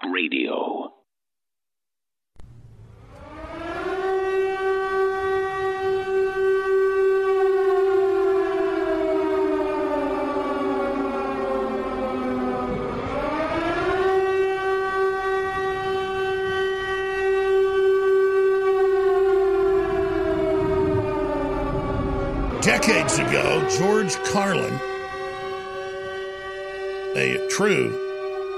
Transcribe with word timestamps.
Talk 0.00 0.12
Radio. 0.12 0.92
Decades 22.60 23.18
ago, 23.18 23.66
George 23.70 24.16
Carlin, 24.24 24.74
a 27.16 27.46
true 27.48 28.07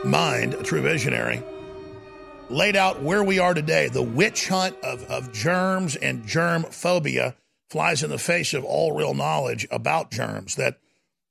mind, 0.05 0.55
a 0.55 0.63
true 0.63 0.83
visionary, 0.83 1.43
laid 2.49 2.77
out 2.77 3.03
where 3.03 3.23
we 3.23 3.39
are 3.39 3.55
today. 3.55 3.89
The 3.89 4.03
witch 4.03 4.49
hunt 4.49 4.77
of, 4.83 5.05
of 5.05 5.33
germs 5.33 5.97
and 5.97 6.27
germ 6.27 6.65
phobia 6.65 7.37
flies 7.69 8.03
in 8.03 8.11
the 8.11 8.19
face 8.19 8.55
of 8.55 8.65
all 8.65 8.93
real 8.93 9.15
knowledge 9.15 9.67
about 9.71 10.11
germs. 10.11 10.57
That 10.57 10.79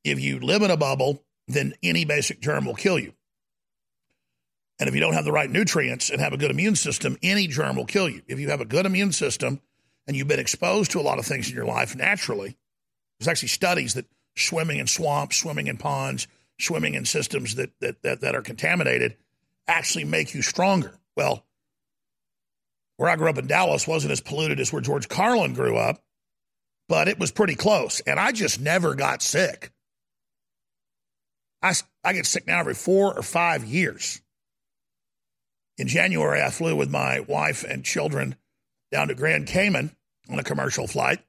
if 0.03 0.19
you 0.19 0.39
live 0.39 0.61
in 0.61 0.71
a 0.71 0.77
bubble, 0.77 1.23
then 1.47 1.73
any 1.83 2.05
basic 2.05 2.39
germ 2.39 2.65
will 2.65 2.75
kill 2.75 2.99
you. 2.99 3.13
And 4.79 4.87
if 4.87 4.95
you 4.95 5.01
don't 5.01 5.13
have 5.13 5.25
the 5.25 5.31
right 5.31 5.49
nutrients 5.49 6.09
and 6.09 6.21
have 6.21 6.31
a 6.31 6.37
good 6.37 6.51
immune 6.51 6.75
system, 6.75 7.17
any 7.21 7.47
germ 7.47 7.75
will 7.75 7.85
kill 7.85 8.07
you. 8.07 8.21
If 8.27 8.39
you 8.39 8.49
have 8.49 8.61
a 8.61 8.65
good 8.65 8.85
immune 8.85 9.11
system 9.11 9.59
and 10.07 10.15
you've 10.15 10.29
been 10.29 10.39
exposed 10.39 10.91
to 10.91 11.01
a 11.01 11.03
lot 11.03 11.19
of 11.19 11.25
things 11.25 11.49
in 11.49 11.55
your 11.55 11.65
life 11.65 11.95
naturally, 11.97 12.55
there's 13.19 13.27
actually 13.27 13.49
studies 13.49 13.95
that 13.95 14.05
swimming 14.37 14.79
in 14.79 14.87
swamps, 14.87 15.35
swimming 15.35 15.67
in 15.67 15.75
ponds, 15.75 16.27
swimming 16.59 16.93
in 16.93 17.05
systems 17.05 17.55
that, 17.55 17.71
that, 17.81 18.01
that, 18.03 18.21
that 18.21 18.35
are 18.35 18.41
contaminated 18.41 19.17
actually 19.67 20.03
make 20.03 20.33
you 20.33 20.41
stronger. 20.41 20.99
Well, 21.15 21.45
where 22.97 23.09
I 23.09 23.15
grew 23.15 23.29
up 23.29 23.37
in 23.37 23.47
Dallas 23.47 23.87
wasn't 23.87 24.11
as 24.11 24.21
polluted 24.21 24.59
as 24.59 24.73
where 24.73 24.81
George 24.81 25.07
Carlin 25.07 25.53
grew 25.53 25.77
up, 25.77 26.03
but 26.89 27.07
it 27.07 27.19
was 27.19 27.31
pretty 27.31 27.55
close. 27.55 28.01
And 28.01 28.19
I 28.19 28.31
just 28.31 28.59
never 28.59 28.95
got 28.95 29.21
sick. 29.21 29.71
I, 31.61 31.73
I 32.03 32.13
get 32.13 32.25
sick 32.25 32.47
now 32.47 32.59
every 32.59 32.73
four 32.73 33.17
or 33.17 33.21
five 33.21 33.63
years. 33.63 34.21
In 35.77 35.87
January, 35.87 36.41
I 36.41 36.49
flew 36.49 36.75
with 36.75 36.89
my 36.89 37.21
wife 37.21 37.63
and 37.63 37.85
children 37.85 38.35
down 38.91 39.07
to 39.07 39.15
Grand 39.15 39.47
Cayman 39.47 39.95
on 40.29 40.39
a 40.39 40.43
commercial 40.43 40.87
flight, 40.87 41.19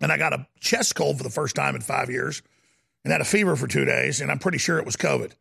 and 0.00 0.12
I 0.12 0.16
got 0.16 0.32
a 0.32 0.46
chest 0.60 0.94
cold 0.94 1.16
for 1.16 1.24
the 1.24 1.30
first 1.30 1.56
time 1.56 1.74
in 1.74 1.80
five 1.80 2.08
years 2.08 2.42
and 3.04 3.12
had 3.12 3.20
a 3.20 3.24
fever 3.24 3.54
for 3.56 3.66
two 3.66 3.84
days, 3.84 4.20
and 4.20 4.30
I'm 4.30 4.38
pretty 4.38 4.58
sure 4.58 4.78
it 4.78 4.86
was 4.86 4.96
COVID. 4.96 5.32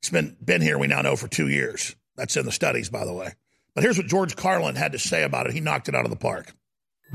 It's 0.00 0.10
been, 0.10 0.36
been 0.42 0.62
here, 0.62 0.78
we 0.78 0.86
now 0.86 1.02
know, 1.02 1.16
for 1.16 1.28
two 1.28 1.48
years. 1.48 1.94
That's 2.16 2.36
in 2.36 2.46
the 2.46 2.52
studies, 2.52 2.88
by 2.90 3.04
the 3.04 3.12
way. 3.12 3.34
But 3.74 3.84
here's 3.84 3.98
what 3.98 4.06
George 4.06 4.36
Carlin 4.36 4.76
had 4.76 4.92
to 4.92 4.98
say 4.98 5.22
about 5.22 5.46
it. 5.46 5.52
He 5.52 5.60
knocked 5.60 5.88
it 5.88 5.94
out 5.94 6.04
of 6.04 6.10
the 6.10 6.16
park. 6.16 6.54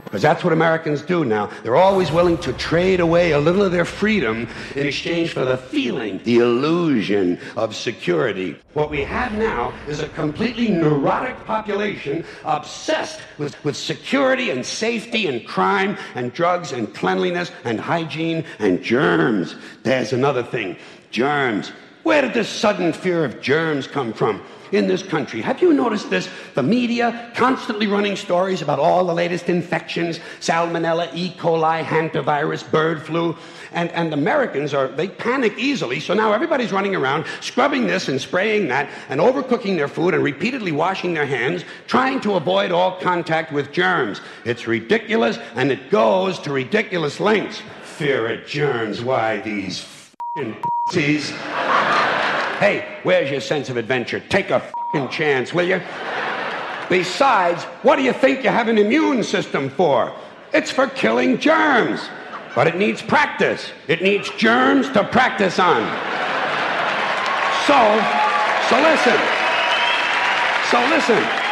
Because 0.04 0.22
that's 0.22 0.44
what 0.44 0.54
Americans 0.54 1.02
do 1.02 1.26
now. 1.26 1.50
They're 1.64 1.76
always 1.76 2.12
willing 2.12 2.38
to 2.40 2.54
trade 2.54 3.00
away 3.00 3.32
a 3.32 3.40
little 3.40 3.62
of 3.62 3.72
their 3.72 3.86
freedom 3.86 4.48
in 4.76 4.88
exchange 4.88 5.34
for 5.34 5.46
the 5.46 5.58
feeling, 5.58 6.20
the 6.24 6.38
illusion 6.38 7.40
of 7.56 7.76
security. 7.76 8.58
What 8.74 8.90
we 8.90 9.02
have 9.02 9.34
now 9.34 9.74
is 9.88 10.00
a 10.00 10.10
completely 10.10 10.70
neurotic 10.70 11.44
population 11.46 12.26
obsessed 12.44 13.20
with, 13.38 13.62
with 13.64 13.76
security 13.76 14.50
and 14.50 14.66
safety 14.66 15.28
and 15.28 15.46
crime 15.46 15.98
and 16.16 16.34
drugs 16.34 16.72
and 16.72 16.94
cleanliness 16.94 17.52
and 17.64 17.80
hygiene 17.80 18.46
and 18.60 18.84
germs. 18.84 19.56
There's 19.84 20.14
another 20.14 20.44
thing 20.44 20.78
germs. 21.12 21.72
Where 22.04 22.22
did 22.22 22.34
this 22.34 22.50
sudden 22.50 22.94
fear 22.94 23.26
of 23.26 23.42
germs 23.42 23.88
come 23.88 24.14
from? 24.14 24.42
In 24.72 24.88
this 24.88 25.04
country. 25.04 25.42
Have 25.42 25.62
you 25.62 25.74
noticed 25.74 26.10
this? 26.10 26.30
The 26.56 26.64
media 26.64 27.32
constantly 27.36 27.88
running 27.88 28.16
stories 28.16 28.62
about 28.62 28.80
all 28.80 29.06
the 29.06 29.14
latest 29.14 29.50
infections 29.50 30.20
salmonella, 30.40 31.14
E. 31.14 31.32
coli, 31.38 31.84
hantavirus, 31.84 32.70
bird 32.70 33.02
flu. 33.02 33.36
And, 33.72 33.92
and 33.92 34.14
Americans 34.14 34.74
are, 34.74 34.88
they 34.88 35.08
panic 35.08 35.58
easily. 35.58 36.00
So 36.00 36.14
now 36.14 36.34
everybody's 36.34 36.72
running 36.72 36.96
around 36.96 37.26
scrubbing 37.42 37.86
this 37.86 38.08
and 38.08 38.20
spraying 38.20 38.68
that 38.70 38.90
and 39.10 39.22
overcooking 39.22 39.76
their 39.76 39.88
food 39.88 40.14
and 40.16 40.24
repeatedly 40.24 40.72
washing 40.72 41.14
their 41.14 41.26
hands, 41.26 41.64
trying 41.88 42.20
to 42.22 42.34
avoid 42.34 42.72
all 42.72 43.00
contact 43.00 43.52
with 43.52 43.72
germs. 43.72 44.22
It's 44.44 44.68
ridiculous 44.68 45.38
and 45.56 45.72
it 45.72 45.92
goes 45.92 46.40
to 46.40 46.52
ridiculous 46.52 47.20
lengths. 47.20 47.62
Fear 47.84 48.40
of 48.40 48.48
germs. 48.48 49.02
Why, 49.02 49.40
these 49.42 49.82
f***ing 49.82 50.56
pussies. 50.88 51.32
Hey, 52.60 53.00
where's 53.04 53.32
your 53.32 53.40
sense 53.40 53.70
of 53.70 53.78
adventure? 53.78 54.20
Take 54.20 54.50
a 54.50 54.60
fucking 54.60 55.08
chance, 55.08 55.54
will 55.54 55.66
you? 55.66 55.82
Besides, 56.90 57.64
what 57.84 57.96
do 57.96 58.02
you 58.02 58.12
think 58.12 58.44
you 58.44 58.50
have 58.50 58.68
an 58.68 58.78
immune 58.78 59.24
system 59.24 59.70
for? 59.70 60.14
It's 60.54 60.70
for 60.70 60.88
killing 60.88 61.38
germs. 61.40 62.02
But 62.56 62.68
it 62.68 62.76
needs 62.76 63.02
practice. 63.02 63.72
It 63.88 64.02
needs 64.02 64.30
germs 64.32 64.90
to 64.90 65.06
practice 65.06 65.58
on. 65.58 65.84
So, 67.66 67.80
so 68.68 68.76
listen. 68.82 69.20
So 70.70 70.80
listen. 70.90 71.49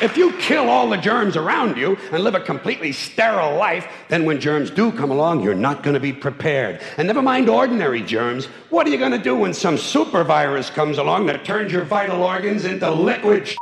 If 0.00 0.16
you 0.16 0.32
kill 0.38 0.68
all 0.68 0.88
the 0.88 0.96
germs 0.96 1.36
around 1.36 1.76
you 1.76 1.96
and 2.12 2.22
live 2.22 2.34
a 2.34 2.40
completely 2.40 2.92
sterile 2.92 3.56
life, 3.56 3.88
then 4.08 4.24
when 4.24 4.40
germs 4.40 4.70
do 4.70 4.92
come 4.92 5.10
along, 5.10 5.42
you're 5.42 5.54
not 5.54 5.82
going 5.82 5.94
to 5.94 6.00
be 6.00 6.12
prepared. 6.12 6.82
And 6.98 7.06
never 7.06 7.22
mind 7.22 7.48
ordinary 7.48 8.02
germs, 8.02 8.46
what 8.70 8.86
are 8.86 8.90
you 8.90 8.98
going 8.98 9.12
to 9.12 9.18
do 9.18 9.36
when 9.36 9.54
some 9.54 9.78
super 9.78 10.22
virus 10.24 10.68
comes 10.70 10.98
along 10.98 11.26
that 11.26 11.44
turns 11.44 11.72
your 11.72 11.84
vital 11.84 12.22
organs 12.22 12.64
into 12.64 12.90
liquid 12.90 13.56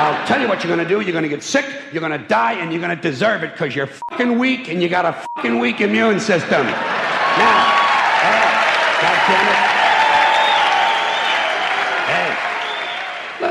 I'll 0.00 0.26
tell 0.26 0.40
you 0.40 0.48
what 0.48 0.62
you're 0.64 0.74
going 0.74 0.86
to 0.86 0.88
do. 0.88 1.00
You're 1.00 1.12
going 1.12 1.24
to 1.24 1.28
get 1.28 1.42
sick, 1.42 1.66
you're 1.92 2.00
going 2.00 2.18
to 2.18 2.26
die, 2.26 2.52
and 2.52 2.72
you're 2.72 2.80
going 2.80 2.96
to 2.96 3.02
deserve 3.02 3.42
it 3.42 3.52
because 3.52 3.74
you're 3.74 3.88
fucking 3.88 4.38
weak 4.38 4.68
and 4.68 4.80
you 4.80 4.88
got 4.88 5.04
a 5.04 5.26
fucking 5.34 5.58
weak 5.58 5.80
immune 5.80 6.20
system. 6.20 6.64
Now, 6.64 7.66
God 9.02 9.18
damn 9.26 9.64
it. 9.66 9.69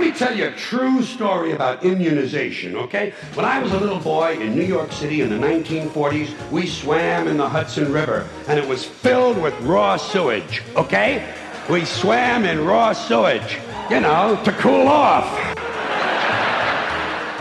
Me 0.09 0.17
tell 0.17 0.35
you 0.35 0.47
a 0.47 0.51
true 0.51 1.03
story 1.03 1.51
about 1.51 1.83
immunization, 1.83 2.75
okay? 2.75 3.13
When 3.35 3.45
I 3.45 3.59
was 3.59 3.73
a 3.73 3.79
little 3.79 3.99
boy 3.99 4.39
in 4.39 4.55
New 4.55 4.63
York 4.63 4.91
City 4.91 5.21
in 5.21 5.29
the 5.29 5.35
1940s, 5.35 6.51
we 6.51 6.65
swam 6.65 7.27
in 7.27 7.37
the 7.37 7.47
Hudson 7.47 7.93
River, 7.93 8.27
and 8.47 8.57
it 8.57 8.67
was 8.67 8.83
filled 8.83 9.39
with 9.39 9.53
raw 9.61 9.97
sewage, 9.97 10.63
okay? 10.75 11.31
We 11.69 11.85
swam 11.85 12.45
in 12.45 12.65
raw 12.65 12.93
sewage, 12.93 13.59
you 13.89 13.99
know, 13.99 14.41
to 14.45 14.51
cool 14.53 14.87
off. 14.87 15.27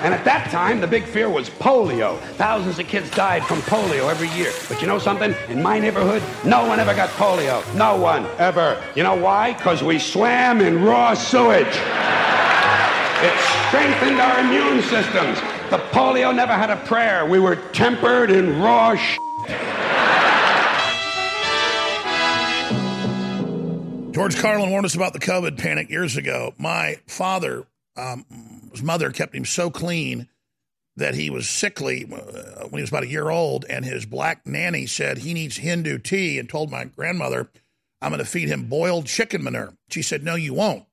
And 0.00 0.14
at 0.14 0.24
that 0.26 0.48
time, 0.50 0.80
the 0.80 0.86
big 0.86 1.04
fear 1.04 1.28
was 1.28 1.50
polio. 1.50 2.20
Thousands 2.36 2.78
of 2.78 2.86
kids 2.86 3.10
died 3.10 3.44
from 3.44 3.58
polio 3.62 4.08
every 4.08 4.28
year. 4.28 4.52
But 4.68 4.80
you 4.80 4.86
know 4.86 5.00
something? 5.00 5.34
In 5.48 5.60
my 5.60 5.80
neighborhood, 5.80 6.22
no 6.44 6.68
one 6.68 6.78
ever 6.78 6.94
got 6.94 7.08
polio. 7.10 7.64
No 7.74 7.96
one, 7.96 8.26
ever. 8.38 8.80
You 8.94 9.02
know 9.02 9.16
why? 9.16 9.54
Because 9.54 9.82
we 9.82 9.98
swam 9.98 10.60
in 10.60 10.84
raw 10.84 11.14
sewage. 11.14 11.76
It 13.20 13.36
strengthened 13.66 14.20
our 14.20 14.40
immune 14.40 14.80
systems. 14.82 15.40
The 15.70 15.78
polio 15.90 16.32
never 16.32 16.52
had 16.52 16.70
a 16.70 16.76
prayer. 16.86 17.26
We 17.26 17.40
were 17.40 17.56
tempered 17.72 18.30
in 18.30 18.60
raw 18.60 18.94
George 24.12 24.36
Carlin 24.38 24.70
warned 24.70 24.86
us 24.86 24.94
about 24.94 25.12
the 25.14 25.18
COVID 25.18 25.58
panic 25.58 25.90
years 25.90 26.16
ago. 26.16 26.54
My 26.58 27.00
father, 27.06 27.66
um, 27.96 28.24
his 28.70 28.82
mother 28.82 29.10
kept 29.10 29.34
him 29.34 29.44
so 29.44 29.68
clean 29.68 30.28
that 30.96 31.14
he 31.14 31.28
was 31.28 31.48
sickly 31.48 32.04
uh, 32.04 32.66
when 32.68 32.78
he 32.78 32.82
was 32.82 32.90
about 32.90 33.02
a 33.04 33.08
year 33.08 33.30
old, 33.30 33.64
and 33.68 33.84
his 33.84 34.06
black 34.06 34.46
nanny 34.46 34.86
said 34.86 35.18
he 35.18 35.34
needs 35.34 35.56
Hindu 35.56 35.98
tea 35.98 36.38
and 36.38 36.48
told 36.48 36.70
my 36.70 36.84
grandmother, 36.84 37.48
I'm 38.00 38.10
going 38.10 38.19
to 38.19 38.25
feed 38.25 38.48
him 38.48 38.69
boiled 38.69 39.06
chicken 39.06 39.43
manure. 39.43 39.75
She 39.90 40.02
said, 40.02 40.22
No, 40.22 40.37
you 40.37 40.54
won't. 40.54 40.88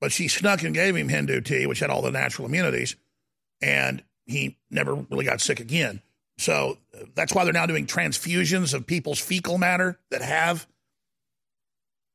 But 0.00 0.12
she 0.12 0.28
snuck 0.28 0.62
and 0.62 0.74
gave 0.74 0.94
him 0.94 1.08
Hindu 1.08 1.40
tea, 1.40 1.66
which 1.66 1.80
had 1.80 1.90
all 1.90 2.02
the 2.02 2.10
natural 2.10 2.46
immunities, 2.46 2.96
and 3.60 4.02
he 4.26 4.58
never 4.70 4.94
really 4.94 5.24
got 5.24 5.40
sick 5.40 5.60
again. 5.60 6.00
So 6.38 6.78
uh, 6.94 7.04
that's 7.14 7.34
why 7.34 7.44
they're 7.44 7.52
now 7.52 7.66
doing 7.66 7.86
transfusions 7.86 8.74
of 8.74 8.86
people's 8.86 9.18
fecal 9.18 9.58
matter 9.58 9.98
that 10.10 10.22
have 10.22 10.66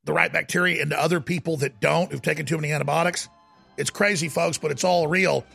the 0.06 0.14
right 0.14 0.32
bacteria 0.32 0.82
into 0.82 1.00
other 1.00 1.20
people 1.20 1.58
that 1.58 1.82
don't, 1.82 2.12
who've 2.12 2.22
taken 2.22 2.46
too 2.46 2.58
many 2.58 2.72
antibiotics. 2.72 3.28
It's 3.78 3.90
crazy, 3.90 4.30
folks, 4.30 4.58
but 4.58 4.72
it's 4.72 4.84
all 4.84 5.08
real. 5.08 5.46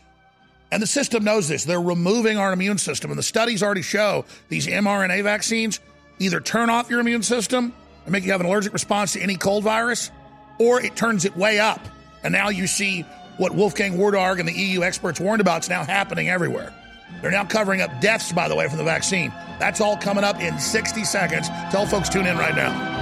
And 0.71 0.83
the 0.83 0.87
system 0.87 1.25
knows 1.25 1.49
this. 1.49 1.65
They're 1.65 1.81
removing 1.81 2.37
our 2.37 2.53
immune 2.53 2.79
system. 2.79 3.11
And 3.11 3.19
the 3.19 3.23
studies 3.23 3.63
already 3.63 3.83
show 3.83 4.27
these 4.49 4.67
mRNA 4.67 5.23
vaccines 5.23 5.81
either 6.19 6.41
turn 6.41 6.69
off 6.69 6.91
your 6.91 7.01
immune 7.01 7.23
system 7.23 7.73
and 8.05 8.13
make 8.13 8.25
you 8.25 8.33
have 8.33 8.41
an 8.41 8.47
allergic 8.47 8.73
response 8.73 9.13
to 9.15 9.21
any 9.21 9.37
cold 9.37 9.65
virus, 9.65 10.11
or 10.59 10.81
it 10.83 10.97
turns 10.97 11.25
it 11.25 11.37
way 11.37 11.61
up. 11.61 11.81
And 12.23 12.33
now 12.33 12.49
you 12.49 12.67
see 12.67 13.03
what 13.37 13.55
Wolfgang 13.55 13.97
Wodarg 13.97 14.41
and 14.41 14.49
the 14.49 14.53
EU 14.53 14.83
experts 14.83 15.21
warned 15.21 15.41
about 15.41 15.63
is 15.63 15.71
now 15.71 15.85
happening 15.85 16.29
everywhere. 16.29 16.75
They're 17.23 17.31
now 17.31 17.45
covering 17.45 17.81
up 17.81 18.01
deaths, 18.01 18.33
by 18.33 18.49
the 18.49 18.55
way, 18.55 18.69
from 18.69 18.79
the 18.79 18.85
vaccine. 18.85 19.33
That's 19.59 19.81
all 19.81 19.97
coming 19.97 20.25
up 20.25 20.41
in 20.41 20.59
60 20.59 21.05
seconds. 21.05 21.49
Tell 21.71 21.87
folks 21.87 22.09
tune 22.09 22.27
in 22.27 22.37
right 22.37 22.55
now. 22.55 22.97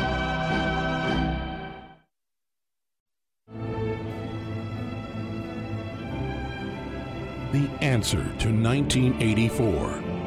The 7.52 7.68
answer 7.80 8.18
to 8.18 8.52
1984 8.52 9.66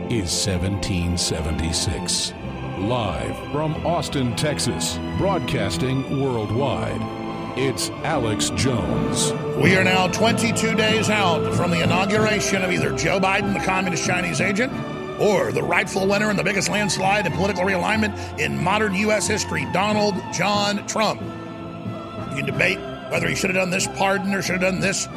is 0.10 0.34
1776. 0.34 2.34
Live 2.80 3.38
from 3.52 3.76
Austin, 3.86 4.36
Texas, 4.36 4.98
broadcasting 5.18 6.20
worldwide 6.20 7.19
it's 7.58 7.90
Alex 8.04 8.50
Jones. 8.52 9.34
We 9.62 9.76
are 9.76 9.84
now 9.84 10.08
22 10.08 10.76
days 10.76 11.10
out 11.10 11.54
from 11.56 11.72
the 11.72 11.84
inauguration 11.84 12.64
of 12.64 12.72
either 12.72 12.96
Joe 12.96 13.20
Biden, 13.20 13.54
the 13.54 13.66
communist 13.66 14.06
Chinese 14.06 14.42
agent, 14.42 14.72
or 15.20 15.52
the 15.52 15.64
rightful 15.64 16.08
winner 16.08 16.30
in 16.30 16.38
the 16.38 16.44
biggest 16.44 16.70
landslide 16.70 17.26
in 17.26 17.32
political 17.34 17.64
realignment 17.64 18.40
in 18.40 18.62
modern 18.64 18.96
U.S. 18.96 19.28
history, 19.28 19.68
Donald 19.74 20.16
John 20.32 20.86
Trump. 20.88 21.22
You 21.22 22.38
can 22.38 22.46
debate 22.46 22.80
whether 23.12 23.28
he 23.28 23.36
should 23.36 23.50
have 23.50 23.58
done 23.58 23.70
this 23.70 23.88
pardon 23.88 24.34
or 24.34 24.42
should 24.42 24.62
have 24.62 24.74
done 24.74 24.80
this 24.80 25.08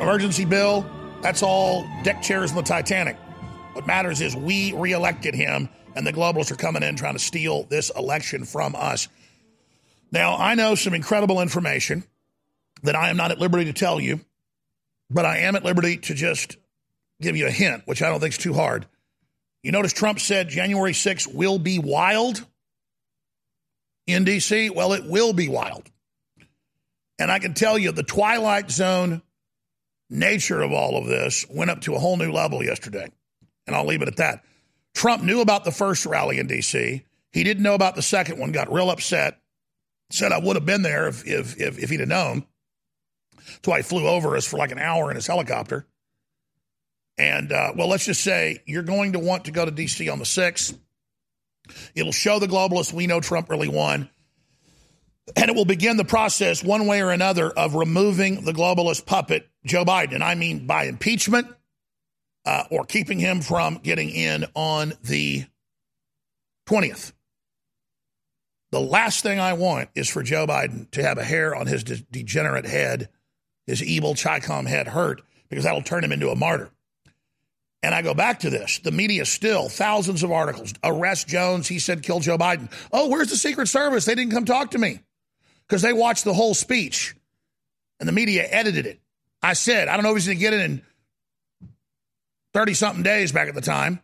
emergency 0.00 0.44
bill. 0.44 0.84
That's 1.22 1.42
all 1.42 1.86
deck 2.02 2.22
chairs 2.22 2.50
in 2.50 2.56
the 2.56 2.62
Titanic. 2.62 3.16
What 3.72 3.86
matters 3.86 4.20
is 4.20 4.36
we 4.36 4.72
reelected 4.74 5.34
him, 5.34 5.68
and 5.96 6.06
the 6.06 6.12
globalists 6.12 6.50
are 6.50 6.56
coming 6.56 6.82
in 6.82 6.96
trying 6.96 7.14
to 7.14 7.18
steal 7.18 7.64
this 7.64 7.90
election 7.96 8.44
from 8.44 8.74
us. 8.76 9.08
Now, 10.12 10.36
I 10.36 10.54
know 10.54 10.74
some 10.74 10.92
incredible 10.92 11.40
information 11.40 12.04
that 12.82 12.94
I 12.94 13.08
am 13.08 13.16
not 13.16 13.30
at 13.30 13.38
liberty 13.38 13.64
to 13.64 13.72
tell 13.72 13.98
you, 13.98 14.20
but 15.10 15.24
I 15.24 15.38
am 15.38 15.56
at 15.56 15.64
liberty 15.64 15.96
to 15.96 16.14
just 16.14 16.58
give 17.20 17.36
you 17.36 17.46
a 17.46 17.50
hint, 17.50 17.82
which 17.86 18.02
I 18.02 18.10
don't 18.10 18.20
think 18.20 18.34
is 18.34 18.38
too 18.38 18.52
hard. 18.52 18.86
You 19.62 19.72
notice 19.72 19.92
Trump 19.92 20.20
said 20.20 20.48
January 20.48 20.92
6th 20.92 21.32
will 21.32 21.58
be 21.58 21.78
wild 21.78 22.44
in 24.06 24.24
D.C.? 24.24 24.70
Well, 24.70 24.92
it 24.92 25.04
will 25.06 25.32
be 25.32 25.48
wild. 25.48 25.90
And 27.18 27.30
I 27.30 27.38
can 27.38 27.54
tell 27.54 27.78
you 27.78 27.92
the 27.92 28.02
Twilight 28.02 28.70
Zone 28.70 29.22
nature 30.10 30.60
of 30.60 30.72
all 30.72 30.98
of 30.98 31.06
this 31.06 31.46
went 31.48 31.70
up 31.70 31.80
to 31.82 31.94
a 31.94 31.98
whole 31.98 32.16
new 32.16 32.32
level 32.32 32.62
yesterday. 32.62 33.08
And 33.66 33.76
I'll 33.76 33.86
leave 33.86 34.02
it 34.02 34.08
at 34.08 34.16
that. 34.16 34.44
Trump 34.92 35.22
knew 35.22 35.40
about 35.40 35.64
the 35.64 35.70
first 35.70 36.04
rally 36.04 36.38
in 36.38 36.48
D.C. 36.48 37.02
He 37.30 37.44
didn't 37.44 37.62
know 37.62 37.74
about 37.74 37.94
the 37.94 38.02
second 38.02 38.38
one, 38.38 38.52
got 38.52 38.70
real 38.70 38.90
upset, 38.90 39.41
said 40.12 40.32
I 40.32 40.38
would 40.38 40.56
have 40.56 40.66
been 40.66 40.82
there 40.82 41.08
if, 41.08 41.26
if, 41.26 41.60
if, 41.60 41.78
if 41.78 41.90
he'd 41.90 42.00
have 42.00 42.08
known. 42.08 42.44
That's 43.36 43.68
why 43.68 43.78
he 43.78 43.82
flew 43.82 44.06
over 44.06 44.36
us 44.36 44.46
for 44.46 44.56
like 44.56 44.72
an 44.72 44.78
hour 44.78 45.10
in 45.10 45.16
his 45.16 45.26
helicopter. 45.26 45.86
And, 47.18 47.52
uh, 47.52 47.72
well, 47.76 47.88
let's 47.88 48.06
just 48.06 48.22
say 48.22 48.62
you're 48.66 48.82
going 48.82 49.12
to 49.12 49.18
want 49.18 49.44
to 49.44 49.50
go 49.50 49.64
to 49.64 49.70
D.C. 49.70 50.08
on 50.08 50.18
the 50.18 50.24
6th. 50.24 50.76
It'll 51.94 52.12
show 52.12 52.38
the 52.38 52.46
globalists 52.46 52.92
we 52.92 53.06
know 53.06 53.20
Trump 53.20 53.50
really 53.50 53.68
won. 53.68 54.08
And 55.36 55.48
it 55.48 55.54
will 55.54 55.64
begin 55.64 55.96
the 55.96 56.04
process, 56.04 56.64
one 56.64 56.86
way 56.86 57.00
or 57.00 57.10
another, 57.10 57.50
of 57.50 57.74
removing 57.74 58.44
the 58.44 58.52
globalist 58.52 59.06
puppet, 59.06 59.48
Joe 59.64 59.84
Biden. 59.84 60.14
And 60.14 60.24
I 60.24 60.34
mean 60.34 60.66
by 60.66 60.84
impeachment 60.84 61.46
uh, 62.44 62.64
or 62.70 62.84
keeping 62.84 63.18
him 63.18 63.40
from 63.40 63.76
getting 63.76 64.10
in 64.10 64.46
on 64.54 64.94
the 65.04 65.44
20th. 66.66 67.12
The 68.72 68.80
last 68.80 69.22
thing 69.22 69.38
I 69.38 69.52
want 69.52 69.90
is 69.94 70.08
for 70.08 70.22
Joe 70.22 70.46
Biden 70.46 70.90
to 70.92 71.02
have 71.02 71.18
a 71.18 71.24
hair 71.24 71.54
on 71.54 71.66
his 71.66 71.84
de- 71.84 71.98
degenerate 72.10 72.64
head, 72.64 73.10
his 73.66 73.82
evil 73.82 74.14
Chicom 74.14 74.66
head 74.66 74.88
hurt, 74.88 75.22
because 75.50 75.64
that'll 75.64 75.82
turn 75.82 76.02
him 76.02 76.10
into 76.10 76.30
a 76.30 76.34
martyr. 76.34 76.70
And 77.82 77.94
I 77.94 78.00
go 78.00 78.14
back 78.14 78.40
to 78.40 78.50
this. 78.50 78.78
The 78.78 78.90
media 78.90 79.26
still, 79.26 79.68
thousands 79.68 80.22
of 80.22 80.32
articles. 80.32 80.72
Arrest 80.82 81.28
Jones. 81.28 81.68
He 81.68 81.78
said 81.78 82.02
kill 82.02 82.20
Joe 82.20 82.38
Biden. 82.38 82.72
Oh, 82.92 83.08
where's 83.08 83.28
the 83.28 83.36
Secret 83.36 83.66
Service? 83.66 84.06
They 84.06 84.14
didn't 84.14 84.32
come 84.32 84.46
talk 84.46 84.70
to 84.70 84.78
me 84.78 85.00
because 85.68 85.82
they 85.82 85.92
watched 85.92 86.24
the 86.24 86.32
whole 86.32 86.54
speech 86.54 87.14
and 88.00 88.08
the 88.08 88.12
media 88.12 88.46
edited 88.48 88.86
it. 88.86 89.00
I 89.42 89.52
said, 89.52 89.88
I 89.88 89.96
don't 89.96 90.04
know 90.04 90.10
if 90.10 90.16
he's 90.16 90.26
going 90.26 90.38
to 90.38 90.40
get 90.40 90.54
it 90.54 90.60
in 90.60 90.82
30 92.54 92.74
something 92.74 93.02
days 93.02 93.32
back 93.32 93.48
at 93.48 93.54
the 93.54 93.60
time. 93.60 94.00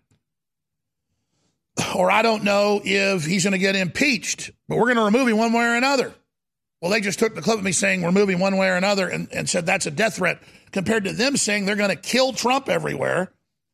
Or 1.95 2.11
I 2.11 2.23
don't 2.23 2.43
know 2.43 2.81
if 2.85 3.25
he's 3.25 3.45
going 3.45 3.53
to 3.53 3.59
get 3.59 3.77
impeached, 3.77 4.51
but 4.69 4.77
we're 4.77 4.93
going 4.93 4.97
to 4.97 5.05
remove 5.05 5.29
him 5.29 5.39
one 5.39 5.53
way 5.53 5.65
or 5.65 5.75
another. 5.75 6.15
Well, 6.81 6.91
they 6.91 7.01
just 7.01 7.19
took 7.19 7.35
the 7.35 7.43
clip 7.43 7.59
of 7.59 7.65
me 7.65 7.73
saying 7.73 8.03
we're 8.03 8.13
moving 8.13 8.39
one 8.39 8.57
way 8.57 8.69
or 8.69 8.77
another 8.77 9.09
and, 9.09 9.29
and 9.33 9.49
said 9.49 9.67
that's 9.67 9.87
a 9.87 9.91
death 9.91 10.17
threat 10.17 10.41
compared 10.71 11.05
to 11.05 11.13
them 11.13 11.37
saying 11.37 11.67
they're 11.67 11.77
going 11.77 11.91
to 11.91 11.97
kill 11.97 12.33
Trump 12.33 12.69
everywhere. 12.69 13.33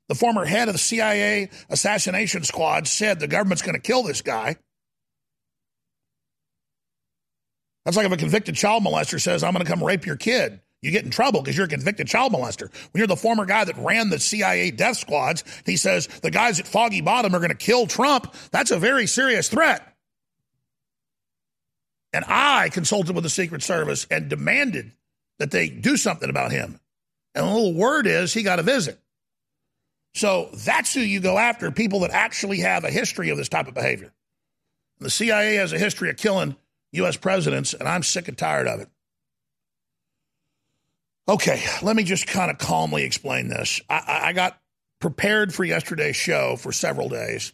The 0.09 0.15
former 0.15 0.45
head 0.45 0.69
of 0.69 0.75
the 0.75 0.79
CIA 0.79 1.51
assassination 1.69 2.45
squad 2.45 2.87
said 2.87 3.21
the 3.21 3.27
government's 3.27 3.63
going 3.63 3.75
to 3.75 3.81
kill 3.81 4.03
this 4.03 4.23
guy. 4.23 4.57
That's 7.85 7.97
like 7.97 8.07
if 8.07 8.13
a 8.13 8.17
convicted 8.17 8.55
child 8.55 8.83
molester 8.83 9.21
says, 9.21 9.43
I'm 9.43 9.53
going 9.53 9.65
to 9.65 9.71
come 9.71 9.85
rape 9.85 10.07
your 10.07 10.17
kid 10.17 10.61
you 10.85 10.91
get 10.91 11.05
in 11.05 11.11
trouble 11.11 11.41
because 11.41 11.57
you're 11.57 11.65
a 11.65 11.69
convicted 11.69 12.07
child 12.07 12.33
molester. 12.35 12.71
When 12.93 12.99
you're 12.99 13.07
the 13.07 13.17
former 13.17 13.47
guy 13.47 13.65
that 13.65 13.77
ran 13.79 14.11
the 14.11 14.21
CIA 14.21 14.71
death 14.71 14.99
squads, 14.99 15.43
he 15.65 15.79
says 15.79 16.07
the 16.07 16.31
guys 16.31 16.61
at 16.61 16.69
Foggy 16.69 17.01
Bottom 17.01 17.35
are 17.35 17.39
going 17.39 17.49
to 17.49 17.57
kill 17.57 17.87
Trump. 17.87 18.35
That's 18.51 18.71
a 18.71 18.79
very 18.79 19.07
serious 19.07 19.49
threat. 19.49 19.94
And 22.15 22.25
I 22.29 22.69
consulted 22.69 23.17
with 23.17 23.25
the 23.25 23.31
Secret 23.31 23.61
Service 23.61 24.07
and 24.09 24.29
demanded 24.29 24.93
that 25.41 25.51
they 25.51 25.69
do 25.69 25.97
something 25.97 26.31
about 26.31 26.53
him. 26.53 26.79
And 27.35 27.45
the 27.45 27.53
little 27.53 27.75
word 27.75 28.07
is 28.07 28.33
he 28.33 28.45
got 28.45 28.61
a 28.61 28.63
visit. 28.63 29.01
So 30.15 30.49
that's 30.55 30.95
who 30.95 31.01
you 31.01 31.19
go 31.19 31.37
after 31.37 31.73
people 31.73 32.01
that 32.01 32.13
actually 32.13 32.61
have 32.61 32.85
a 32.85 32.91
history 32.91 33.31
of 33.31 33.37
this 33.37 33.49
type 33.49 33.67
of 33.67 33.75
behavior. 33.75 34.13
The 35.01 35.11
CIA 35.11 35.57
has 35.57 35.73
a 35.73 35.79
history 35.79 36.09
of 36.09 36.17
killing 36.17 36.55
U.S. 36.93 37.17
presidents, 37.17 37.75
and 37.75 37.89
I'm 37.89 38.05
sick 38.05 38.29
and 38.29 38.39
tired 38.39 38.69
of 38.69 38.79
it. 38.79 38.89
Okay, 41.29 41.65
let 41.83 41.97
me 41.97 42.05
just 42.05 42.29
kind 42.29 42.49
of 42.49 42.59
calmly 42.59 43.03
explain 43.03 43.49
this. 43.49 43.81
I, 43.91 44.21
I 44.27 44.33
got 44.35 44.57
prepared 45.01 45.53
for 45.53 45.65
yesterday's 45.65 46.15
show 46.15 46.55
for 46.55 46.71
several 46.71 47.09
days. 47.09 47.53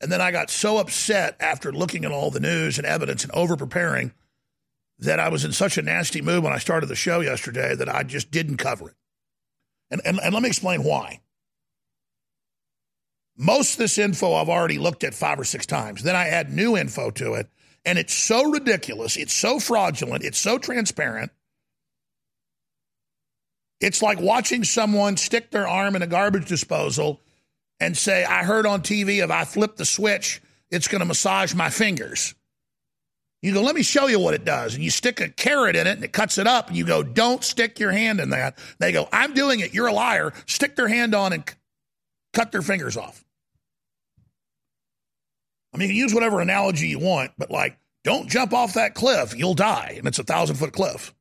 And 0.00 0.12
then 0.12 0.20
I 0.20 0.30
got 0.30 0.50
so 0.50 0.78
upset 0.78 1.36
after 1.40 1.72
looking 1.72 2.04
at 2.04 2.12
all 2.12 2.30
the 2.30 2.40
news 2.40 2.78
and 2.78 2.86
evidence 2.86 3.24
and 3.24 3.32
over 3.32 3.56
preparing 3.56 4.12
that 5.00 5.18
I 5.20 5.28
was 5.28 5.44
in 5.44 5.52
such 5.52 5.78
a 5.78 5.82
nasty 5.82 6.20
mood 6.20 6.42
when 6.42 6.52
I 6.52 6.58
started 6.58 6.86
the 6.86 6.96
show 6.96 7.20
yesterday 7.20 7.74
that 7.74 7.88
I 7.88 8.02
just 8.02 8.30
didn't 8.30 8.58
cover 8.58 8.90
it. 8.90 8.94
And, 9.90 10.00
and, 10.04 10.20
and 10.22 10.34
let 10.34 10.42
me 10.42 10.48
explain 10.48 10.84
why. 10.84 11.20
Most 13.36 13.74
of 13.74 13.78
this 13.78 13.98
info 13.98 14.34
I've 14.34 14.48
already 14.48 14.78
looked 14.78 15.04
at 15.04 15.14
five 15.14 15.38
or 15.38 15.44
six 15.44 15.66
times. 15.66 16.02
Then 16.02 16.16
I 16.16 16.28
add 16.28 16.52
new 16.52 16.76
info 16.76 17.10
to 17.12 17.34
it. 17.34 17.48
And 17.84 17.98
it's 17.98 18.12
so 18.12 18.50
ridiculous. 18.50 19.16
It's 19.16 19.32
so 19.32 19.60
fraudulent. 19.60 20.24
It's 20.24 20.38
so 20.38 20.58
transparent 20.58 21.30
it's 23.80 24.02
like 24.02 24.20
watching 24.20 24.64
someone 24.64 25.16
stick 25.16 25.50
their 25.50 25.68
arm 25.68 25.94
in 25.94 26.02
a 26.02 26.06
garbage 26.06 26.48
disposal 26.48 27.20
and 27.80 27.96
say, 27.96 28.24
I 28.24 28.44
heard 28.44 28.66
on 28.66 28.82
TV 28.82 29.22
if 29.22 29.30
I 29.30 29.44
flip 29.44 29.76
the 29.76 29.84
switch, 29.84 30.40
it's 30.70 30.88
going 30.88 31.00
to 31.00 31.06
massage 31.06 31.54
my 31.54 31.70
fingers. 31.70 32.34
You 33.40 33.54
go, 33.54 33.62
let 33.62 33.76
me 33.76 33.82
show 33.82 34.08
you 34.08 34.18
what 34.18 34.34
it 34.34 34.44
does. 34.44 34.74
And 34.74 34.82
you 34.82 34.90
stick 34.90 35.20
a 35.20 35.28
carrot 35.28 35.76
in 35.76 35.86
it 35.86 35.92
and 35.92 36.04
it 36.04 36.12
cuts 36.12 36.38
it 36.38 36.48
up. 36.48 36.68
And 36.68 36.76
you 36.76 36.84
go, 36.84 37.04
don't 37.04 37.44
stick 37.44 37.78
your 37.78 37.92
hand 37.92 38.18
in 38.18 38.30
that. 38.30 38.58
They 38.80 38.90
go, 38.90 39.08
I'm 39.12 39.32
doing 39.32 39.60
it. 39.60 39.72
You're 39.72 39.86
a 39.86 39.92
liar. 39.92 40.32
Stick 40.46 40.74
their 40.74 40.88
hand 40.88 41.14
on 41.14 41.32
and 41.32 41.48
c- 41.48 41.54
cut 42.32 42.50
their 42.50 42.62
fingers 42.62 42.96
off. 42.96 43.24
I 45.72 45.78
mean, 45.78 45.88
you 45.88 45.94
can 45.94 46.02
use 46.02 46.14
whatever 46.14 46.40
analogy 46.40 46.88
you 46.88 46.98
want, 46.98 47.32
but 47.38 47.50
like, 47.50 47.78
don't 48.02 48.28
jump 48.28 48.52
off 48.52 48.74
that 48.74 48.94
cliff. 48.94 49.36
You'll 49.36 49.54
die. 49.54 49.94
And 49.98 50.08
it's 50.08 50.18
a 50.18 50.24
thousand 50.24 50.56
foot 50.56 50.72
cliff. 50.72 51.14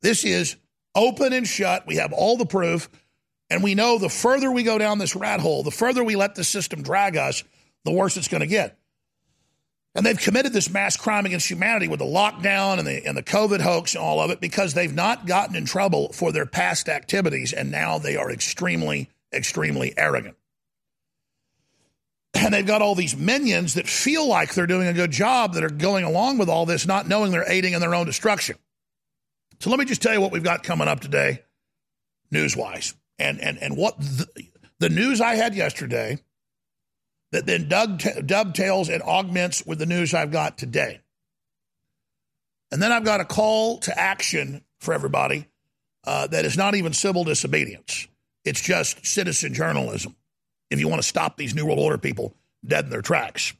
This 0.00 0.24
is 0.24 0.56
open 0.94 1.32
and 1.32 1.46
shut. 1.46 1.86
We 1.86 1.96
have 1.96 2.12
all 2.12 2.36
the 2.36 2.46
proof. 2.46 2.90
And 3.50 3.62
we 3.62 3.74
know 3.74 3.98
the 3.98 4.08
further 4.08 4.50
we 4.50 4.62
go 4.62 4.78
down 4.78 4.98
this 4.98 5.14
rat 5.14 5.40
hole, 5.40 5.62
the 5.62 5.70
further 5.70 6.02
we 6.02 6.16
let 6.16 6.34
the 6.34 6.44
system 6.44 6.82
drag 6.82 7.18
us, 7.18 7.44
the 7.84 7.92
worse 7.92 8.16
it's 8.16 8.28
going 8.28 8.40
to 8.40 8.46
get. 8.46 8.78
And 9.94 10.06
they've 10.06 10.18
committed 10.18 10.54
this 10.54 10.70
mass 10.70 10.96
crime 10.96 11.26
against 11.26 11.50
humanity 11.50 11.86
with 11.86 11.98
the 11.98 12.06
lockdown 12.06 12.78
and 12.78 12.86
the, 12.86 13.06
and 13.06 13.14
the 13.14 13.22
COVID 13.22 13.60
hoax 13.60 13.94
and 13.94 14.02
all 14.02 14.20
of 14.20 14.30
it 14.30 14.40
because 14.40 14.72
they've 14.72 14.94
not 14.94 15.26
gotten 15.26 15.54
in 15.54 15.66
trouble 15.66 16.12
for 16.12 16.32
their 16.32 16.46
past 16.46 16.88
activities. 16.88 17.52
And 17.52 17.70
now 17.70 17.98
they 17.98 18.16
are 18.16 18.30
extremely, 18.30 19.10
extremely 19.34 19.92
arrogant. 19.98 20.36
And 22.32 22.54
they've 22.54 22.66
got 22.66 22.80
all 22.80 22.94
these 22.94 23.16
minions 23.16 23.74
that 23.74 23.86
feel 23.86 24.26
like 24.26 24.54
they're 24.54 24.66
doing 24.66 24.88
a 24.88 24.94
good 24.94 25.10
job 25.10 25.52
that 25.54 25.64
are 25.64 25.70
going 25.70 26.04
along 26.04 26.38
with 26.38 26.48
all 26.48 26.64
this, 26.64 26.86
not 26.86 27.06
knowing 27.06 27.30
they're 27.30 27.50
aiding 27.50 27.74
in 27.74 27.80
their 27.80 27.94
own 27.94 28.06
destruction. 28.06 28.56
So 29.62 29.70
let 29.70 29.78
me 29.78 29.84
just 29.84 30.02
tell 30.02 30.12
you 30.12 30.20
what 30.20 30.32
we've 30.32 30.42
got 30.42 30.64
coming 30.64 30.88
up 30.88 30.98
today, 30.98 31.44
news 32.32 32.56
wise, 32.56 32.94
and 33.20 33.40
and 33.40 33.58
and 33.58 33.76
what 33.76 33.96
the, 33.96 34.26
the 34.80 34.88
news 34.88 35.20
I 35.20 35.36
had 35.36 35.54
yesterday 35.54 36.18
that 37.30 37.46
then 37.46 37.68
dovetails 37.68 38.88
and 38.88 39.00
augments 39.04 39.64
with 39.64 39.78
the 39.78 39.86
news 39.86 40.14
I've 40.14 40.32
got 40.32 40.58
today. 40.58 41.00
And 42.72 42.82
then 42.82 42.90
I've 42.90 43.04
got 43.04 43.20
a 43.20 43.24
call 43.24 43.78
to 43.78 43.96
action 43.96 44.64
for 44.80 44.94
everybody 44.94 45.46
uh, 46.04 46.26
that 46.26 46.44
is 46.44 46.56
not 46.56 46.74
even 46.74 46.92
civil 46.92 47.22
disobedience. 47.22 48.08
It's 48.44 48.60
just 48.60 49.06
citizen 49.06 49.54
journalism. 49.54 50.16
If 50.70 50.80
you 50.80 50.88
want 50.88 51.02
to 51.02 51.08
stop 51.08 51.36
these 51.36 51.54
New 51.54 51.66
World 51.66 51.78
Order 51.78 51.98
people 51.98 52.34
dead 52.66 52.86
in 52.86 52.90
their 52.90 53.00
tracks. 53.00 53.52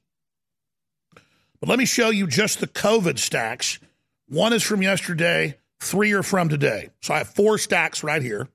But 1.60 1.68
let 1.68 1.78
me 1.78 1.84
show 1.84 2.10
you 2.10 2.26
just 2.26 2.58
the 2.58 2.66
COVID 2.66 3.20
stacks. 3.20 3.78
One 4.26 4.52
is 4.52 4.64
from 4.64 4.82
yesterday 4.82 5.58
three 5.82 6.12
are 6.12 6.22
from 6.22 6.48
today. 6.48 6.90
So 7.00 7.12
I 7.12 7.18
have 7.18 7.28
four 7.28 7.58
stacks 7.58 8.02
right 8.02 8.22
here, 8.22 8.48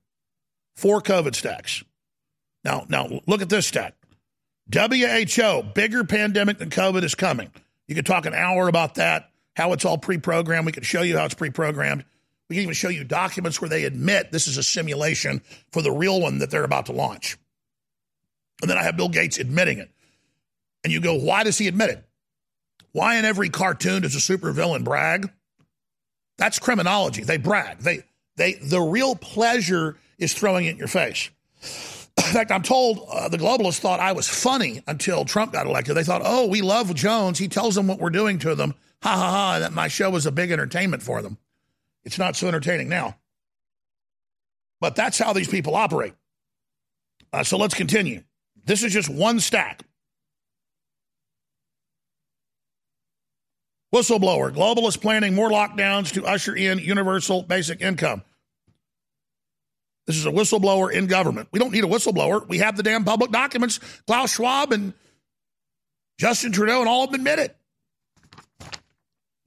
four 0.76 1.00
COVID 1.00 1.34
stacks. 1.34 1.84
Now, 2.64 2.86
now 2.88 3.20
look 3.26 3.42
at 3.42 3.48
this 3.48 3.66
stack. 3.66 3.94
WHO, 4.72 5.62
bigger 5.74 6.04
pandemic 6.04 6.58
than 6.58 6.70
COVID 6.70 7.02
is 7.02 7.14
coming. 7.14 7.50
You 7.86 7.94
could 7.94 8.06
talk 8.06 8.26
an 8.26 8.34
hour 8.34 8.68
about 8.68 8.96
that, 8.96 9.30
how 9.56 9.72
it's 9.72 9.84
all 9.84 9.98
pre 9.98 10.18
programmed. 10.18 10.66
We 10.66 10.72
could 10.72 10.84
show 10.84 11.02
you 11.02 11.16
how 11.16 11.24
it's 11.24 11.34
pre 11.34 11.50
programmed. 11.50 12.04
We 12.48 12.56
can 12.56 12.62
even 12.62 12.74
show 12.74 12.88
you 12.88 13.04
documents 13.04 13.60
where 13.60 13.68
they 13.68 13.84
admit 13.84 14.32
this 14.32 14.46
is 14.46 14.56
a 14.56 14.62
simulation 14.62 15.42
for 15.70 15.82
the 15.82 15.92
real 15.92 16.20
one 16.20 16.38
that 16.38 16.50
they're 16.50 16.64
about 16.64 16.86
to 16.86 16.92
launch. 16.92 17.36
And 18.62 18.70
then 18.70 18.78
I 18.78 18.82
have 18.82 18.96
Bill 18.96 19.08
Gates 19.08 19.38
admitting 19.38 19.78
it. 19.78 19.90
And 20.82 20.92
you 20.92 21.00
go, 21.00 21.14
why 21.14 21.44
does 21.44 21.58
he 21.58 21.68
admit 21.68 21.90
it? 21.90 22.04
Why 22.92 23.18
in 23.18 23.26
every 23.26 23.50
cartoon 23.50 24.02
does 24.02 24.16
a 24.16 24.18
supervillain 24.18 24.82
brag? 24.82 25.30
That's 26.38 26.58
criminology. 26.58 27.24
They 27.24 27.36
brag. 27.36 27.78
They 27.78 28.04
they 28.36 28.54
the 28.54 28.80
real 28.80 29.16
pleasure 29.16 29.96
is 30.18 30.32
throwing 30.32 30.66
it 30.66 30.70
in 30.70 30.76
your 30.78 30.88
face. 30.88 31.30
In 32.18 32.34
fact, 32.34 32.50
I'm 32.50 32.62
told 32.62 33.06
uh, 33.12 33.28
the 33.28 33.38
globalists 33.38 33.78
thought 33.78 34.00
I 34.00 34.12
was 34.12 34.28
funny 34.28 34.82
until 34.88 35.24
Trump 35.24 35.52
got 35.52 35.66
elected. 35.66 35.96
They 35.96 36.04
thought, 36.04 36.22
"Oh, 36.24 36.46
we 36.46 36.62
love 36.62 36.94
Jones. 36.94 37.38
He 37.38 37.48
tells 37.48 37.74
them 37.74 37.86
what 37.86 37.98
we're 37.98 38.10
doing 38.10 38.38
to 38.40 38.54
them. 38.54 38.74
Ha 39.02 39.10
ha 39.10 39.30
ha!" 39.30 39.58
That 39.58 39.72
my 39.72 39.88
show 39.88 40.10
was 40.10 40.26
a 40.26 40.32
big 40.32 40.50
entertainment 40.50 41.02
for 41.02 41.22
them. 41.22 41.38
It's 42.04 42.18
not 42.18 42.36
so 42.36 42.48
entertaining 42.48 42.88
now, 42.88 43.16
but 44.80 44.96
that's 44.96 45.18
how 45.18 45.32
these 45.32 45.48
people 45.48 45.76
operate. 45.76 46.14
Uh, 47.32 47.44
so 47.44 47.58
let's 47.58 47.74
continue. 47.74 48.22
This 48.64 48.82
is 48.82 48.92
just 48.92 49.08
one 49.08 49.40
stack. 49.40 49.82
Whistleblower. 53.94 54.52
Globalists 54.54 55.00
planning 55.00 55.34
more 55.34 55.50
lockdowns 55.50 56.12
to 56.14 56.26
usher 56.26 56.54
in 56.54 56.78
universal 56.78 57.42
basic 57.42 57.80
income. 57.80 58.22
This 60.06 60.16
is 60.16 60.26
a 60.26 60.30
whistleblower 60.30 60.90
in 60.90 61.06
government. 61.06 61.48
We 61.52 61.58
don't 61.58 61.72
need 61.72 61.84
a 61.84 61.88
whistleblower. 61.88 62.46
We 62.48 62.58
have 62.58 62.76
the 62.76 62.82
damn 62.82 63.04
public 63.04 63.30
documents. 63.30 63.78
Klaus 64.06 64.34
Schwab 64.34 64.72
and 64.72 64.94
Justin 66.18 66.52
Trudeau 66.52 66.80
and 66.80 66.88
all 66.88 67.06
have 67.06 67.14
admitted. 67.14 67.54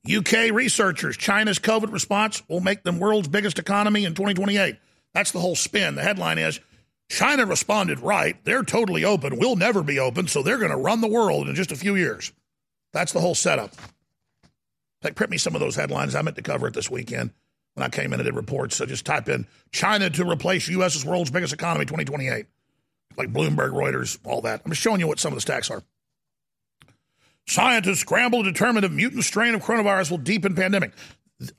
UK 0.10 0.51
researchers, 0.51 1.17
China's 1.17 1.60
COVID 1.60 1.91
response 1.91 2.41
will 2.48 2.60
make 2.60 2.83
them 2.83 3.00
world's 3.00 3.27
biggest 3.27 3.60
economy 3.60 4.05
in 4.05 4.13
2028. 4.13 4.77
That's 5.13 5.31
the 5.31 5.39
whole 5.39 5.55
spin. 5.55 5.95
The 5.95 6.01
headline 6.01 6.38
is 6.38 6.60
China 7.10 7.45
responded 7.45 8.00
right. 8.00 8.38
They're 8.45 8.63
totally 8.63 9.03
open. 9.03 9.38
We'll 9.38 9.55
never 9.55 9.83
be 9.83 10.00
open, 10.00 10.27
so 10.27 10.41
they're 10.41 10.57
going 10.57 10.71
to 10.71 10.77
run 10.77 11.01
the 11.01 11.07
world 11.07 11.50
in 11.50 11.55
just 11.55 11.71
a 11.71 11.75
few 11.75 11.95
years. 11.95 12.31
That's 12.93 13.12
the 13.12 13.19
whole 13.19 13.36
setup. 13.36 13.74
Like, 15.03 15.15
print 15.15 15.31
me 15.31 15.38
some 15.38 15.55
of 15.55 15.62
those 15.62 15.75
headlines. 15.75 16.15
I 16.15 16.22
meant 16.22 16.36
to 16.36 16.43
cover 16.43 16.67
it 16.67 16.74
this 16.74 16.89
weekend 16.89 17.31
when 17.74 17.86
I 17.86 17.89
came 17.89 18.13
in 18.13 18.20
and 18.20 18.25
did 18.25 18.36
reports. 18.36 18.75
So 18.75 18.86
just 18.86 19.05
type 19.05 19.29
in 19.29 19.48
China 19.72 20.10
to 20.10 20.29
replace 20.29 20.67
U.S. 20.67 20.96
as 20.96 21.05
world's 21.05 21.31
biggest 21.31 21.53
economy 21.53 21.86
2028. 21.86 22.46
Like 23.17 23.34
Bloomberg, 23.34 23.72
Reuters, 23.72 24.20
all 24.24 24.41
that. 24.41 24.62
I'm 24.63 24.72
just 24.72 24.81
showing 24.81 25.00
you 25.00 25.08
what 25.08 25.20
some 25.20 25.34
of 25.34 25.38
the 25.38 25.41
stacks 25.41 25.70
are. 25.70 25.84
Scientists 27.48 28.00
scramble 28.00 28.43
to 28.43 28.51
determine 28.51 28.84
if 28.84 28.91
mutant 28.91 29.24
strain 29.24 29.53
of 29.53 29.62
coronavirus 29.62 30.12
will 30.12 30.17
deepen 30.17 30.55
pandemic. 30.55 30.93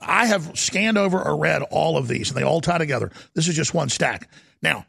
I 0.01 0.27
have 0.27 0.59
scanned 0.59 0.97
over 0.97 1.21
or 1.21 1.37
read 1.37 1.63
all 1.71 1.97
of 1.97 2.09
these, 2.09 2.31
and 2.31 2.39
they 2.39 2.45
all 2.45 2.61
tie 2.61 2.79
together. 2.79 3.11
This 3.35 3.49
is 3.49 3.57
just 3.57 3.75
one 3.75 3.89
stack. 3.89 4.31
Now, 4.63 4.87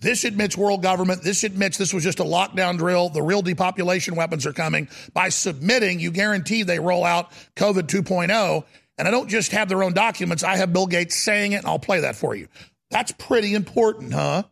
this 0.00 0.24
admits 0.24 0.56
world 0.56 0.82
government. 0.82 1.22
This 1.22 1.44
admits 1.44 1.76
this 1.76 1.92
was 1.92 2.02
just 2.02 2.20
a 2.20 2.24
lockdown 2.24 2.78
drill. 2.78 3.10
The 3.10 3.22
real 3.22 3.42
depopulation 3.42 4.14
weapons 4.16 4.46
are 4.46 4.52
coming. 4.52 4.88
By 5.12 5.28
submitting, 5.28 6.00
you 6.00 6.10
guarantee 6.10 6.62
they 6.62 6.78
roll 6.78 7.04
out 7.04 7.30
COVID 7.56 7.82
2.0. 7.82 8.64
And 8.98 9.08
I 9.08 9.10
don't 9.10 9.28
just 9.28 9.52
have 9.52 9.68
their 9.68 9.82
own 9.82 9.94
documents, 9.94 10.42
I 10.42 10.56
have 10.56 10.72
Bill 10.72 10.86
Gates 10.86 11.16
saying 11.16 11.52
it, 11.52 11.56
and 11.56 11.66
I'll 11.66 11.78
play 11.78 12.00
that 12.00 12.16
for 12.16 12.34
you. 12.34 12.48
That's 12.90 13.12
pretty 13.12 13.54
important, 13.54 14.12
huh? 14.12 14.42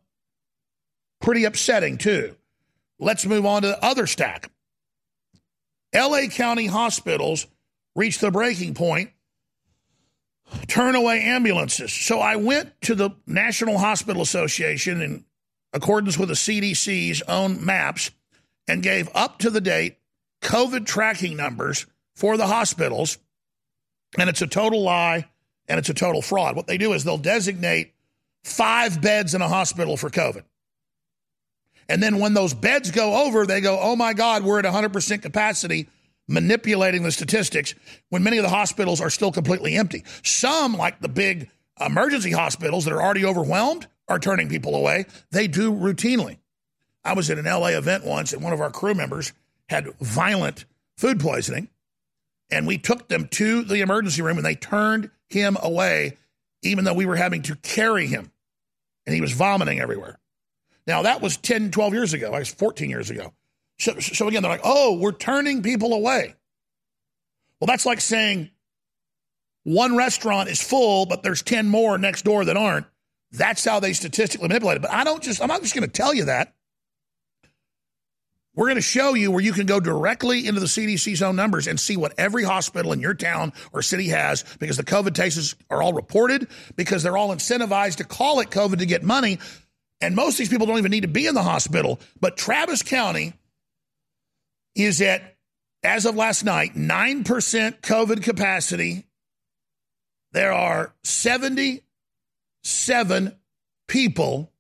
Pretty 1.20 1.44
upsetting, 1.44 1.98
too. 1.98 2.36
Let's 2.98 3.26
move 3.26 3.44
on 3.44 3.62
to 3.62 3.68
the 3.68 3.84
other 3.84 4.06
stack. 4.06 4.50
LA 5.94 6.28
County 6.30 6.66
hospitals 6.66 7.46
reached 7.94 8.20
the 8.20 8.30
breaking 8.30 8.74
point 8.74 9.10
turn 10.66 10.94
away 10.94 11.22
ambulances. 11.22 11.92
So 11.92 12.20
I 12.20 12.36
went 12.36 12.80
to 12.82 12.94
the 12.94 13.10
National 13.26 13.78
Hospital 13.78 14.22
Association 14.22 15.02
and 15.02 15.24
accordance 15.72 16.18
with 16.18 16.28
the 16.28 16.34
CDC's 16.34 17.22
own 17.22 17.64
maps, 17.64 18.10
and 18.68 18.82
gave 18.82 19.08
up 19.14 19.38
to 19.38 19.50
the 19.50 19.60
date 19.60 19.96
COVID 20.42 20.86
tracking 20.86 21.36
numbers 21.36 21.86
for 22.14 22.36
the 22.36 22.46
hospitals. 22.46 23.18
And 24.18 24.28
it's 24.28 24.42
a 24.42 24.46
total 24.46 24.82
lie 24.82 25.28
and 25.66 25.78
it's 25.78 25.88
a 25.88 25.94
total 25.94 26.22
fraud. 26.22 26.56
What 26.56 26.66
they 26.66 26.78
do 26.78 26.92
is 26.92 27.04
they'll 27.04 27.18
designate 27.18 27.92
five 28.44 29.00
beds 29.00 29.34
in 29.34 29.42
a 29.42 29.48
hospital 29.48 29.96
for 29.96 30.10
COVID. 30.10 30.44
And 31.88 32.02
then 32.02 32.18
when 32.18 32.34
those 32.34 32.54
beds 32.54 32.90
go 32.90 33.26
over, 33.26 33.46
they 33.46 33.60
go, 33.60 33.78
oh 33.80 33.96
my 33.96 34.12
God, 34.12 34.44
we're 34.44 34.58
at 34.58 34.64
100% 34.64 35.22
capacity, 35.22 35.88
manipulating 36.28 37.02
the 37.02 37.12
statistics 37.12 37.74
when 38.10 38.22
many 38.22 38.36
of 38.36 38.42
the 38.42 38.50
hospitals 38.50 39.00
are 39.00 39.10
still 39.10 39.32
completely 39.32 39.76
empty. 39.76 40.04
Some, 40.22 40.76
like 40.76 41.00
the 41.00 41.08
big 41.08 41.48
emergency 41.80 42.32
hospitals 42.32 42.84
that 42.84 42.92
are 42.92 43.02
already 43.02 43.24
overwhelmed, 43.24 43.86
are 44.08 44.18
turning 44.18 44.48
people 44.48 44.74
away. 44.74 45.06
They 45.30 45.46
do 45.46 45.72
routinely. 45.72 46.38
I 47.04 47.14
was 47.14 47.30
at 47.30 47.38
an 47.38 47.44
LA 47.44 47.68
event 47.68 48.04
once, 48.04 48.32
and 48.32 48.42
one 48.42 48.52
of 48.52 48.60
our 48.60 48.70
crew 48.70 48.94
members 48.94 49.32
had 49.68 49.88
violent 50.00 50.64
food 50.96 51.20
poisoning, 51.20 51.68
and 52.50 52.66
we 52.66 52.78
took 52.78 53.08
them 53.08 53.28
to 53.28 53.62
the 53.62 53.80
emergency 53.80 54.22
room, 54.22 54.36
and 54.36 54.46
they 54.46 54.54
turned 54.54 55.10
him 55.28 55.56
away, 55.62 56.16
even 56.62 56.84
though 56.84 56.94
we 56.94 57.06
were 57.06 57.16
having 57.16 57.42
to 57.42 57.56
carry 57.56 58.06
him, 58.06 58.30
and 59.06 59.14
he 59.14 59.20
was 59.20 59.32
vomiting 59.32 59.80
everywhere. 59.80 60.18
Now, 60.86 61.02
that 61.02 61.20
was 61.20 61.36
10, 61.36 61.70
12 61.70 61.92
years 61.92 62.14
ago. 62.14 62.32
I 62.32 62.38
was 62.38 62.48
14 62.48 62.88
years 62.88 63.10
ago. 63.10 63.32
So, 63.78 63.98
so 64.00 64.26
again, 64.26 64.42
they're 64.42 64.50
like, 64.50 64.62
oh, 64.64 64.98
we're 64.98 65.12
turning 65.12 65.62
people 65.62 65.92
away. 65.92 66.34
Well, 67.60 67.66
that's 67.66 67.86
like 67.86 68.00
saying 68.00 68.50
one 69.64 69.96
restaurant 69.96 70.48
is 70.48 70.62
full, 70.62 71.06
but 71.06 71.22
there's 71.22 71.42
10 71.42 71.68
more 71.68 71.98
next 71.98 72.24
door 72.24 72.44
that 72.46 72.56
aren't. 72.56 72.86
That's 73.32 73.64
how 73.64 73.80
they 73.80 73.92
statistically 73.92 74.48
manipulate 74.48 74.76
it. 74.76 74.82
But 74.82 74.92
I 74.92 75.04
don't 75.04 75.22
just, 75.22 75.42
I'm 75.42 75.48
not 75.48 75.62
just 75.62 75.74
going 75.74 75.86
to 75.86 75.92
tell 75.92 76.14
you 76.14 76.26
that. 76.26 76.54
We're 78.54 78.66
going 78.66 78.76
to 78.76 78.82
show 78.82 79.14
you 79.14 79.30
where 79.30 79.40
you 79.42 79.52
can 79.52 79.66
go 79.66 79.78
directly 79.78 80.48
into 80.48 80.58
the 80.58 80.66
CDC's 80.66 81.22
own 81.22 81.36
numbers 81.36 81.68
and 81.68 81.78
see 81.78 81.96
what 81.96 82.12
every 82.18 82.42
hospital 82.42 82.92
in 82.92 82.98
your 82.98 83.14
town 83.14 83.52
or 83.72 83.82
city 83.82 84.08
has 84.08 84.44
because 84.58 84.76
the 84.76 84.82
COVID 84.82 85.14
cases 85.14 85.54
are 85.70 85.80
all 85.80 85.92
reported, 85.92 86.48
because 86.74 87.04
they're 87.04 87.16
all 87.16 87.28
incentivized 87.28 87.96
to 87.96 88.04
call 88.04 88.40
it 88.40 88.50
COVID 88.50 88.78
to 88.78 88.86
get 88.86 89.04
money. 89.04 89.38
And 90.00 90.16
most 90.16 90.34
of 90.34 90.38
these 90.38 90.48
people 90.48 90.66
don't 90.66 90.78
even 90.78 90.90
need 90.90 91.02
to 91.02 91.08
be 91.08 91.28
in 91.28 91.36
the 91.36 91.42
hospital. 91.42 92.00
But 92.20 92.36
Travis 92.36 92.82
County 92.82 93.34
is 94.74 95.00
at, 95.02 95.36
as 95.84 96.04
of 96.04 96.16
last 96.16 96.44
night, 96.44 96.74
9% 96.74 97.24
COVID 97.80 98.24
capacity. 98.24 99.06
There 100.32 100.52
are 100.52 100.92
70 101.04 101.82
seven 102.68 103.34
people 103.86 104.52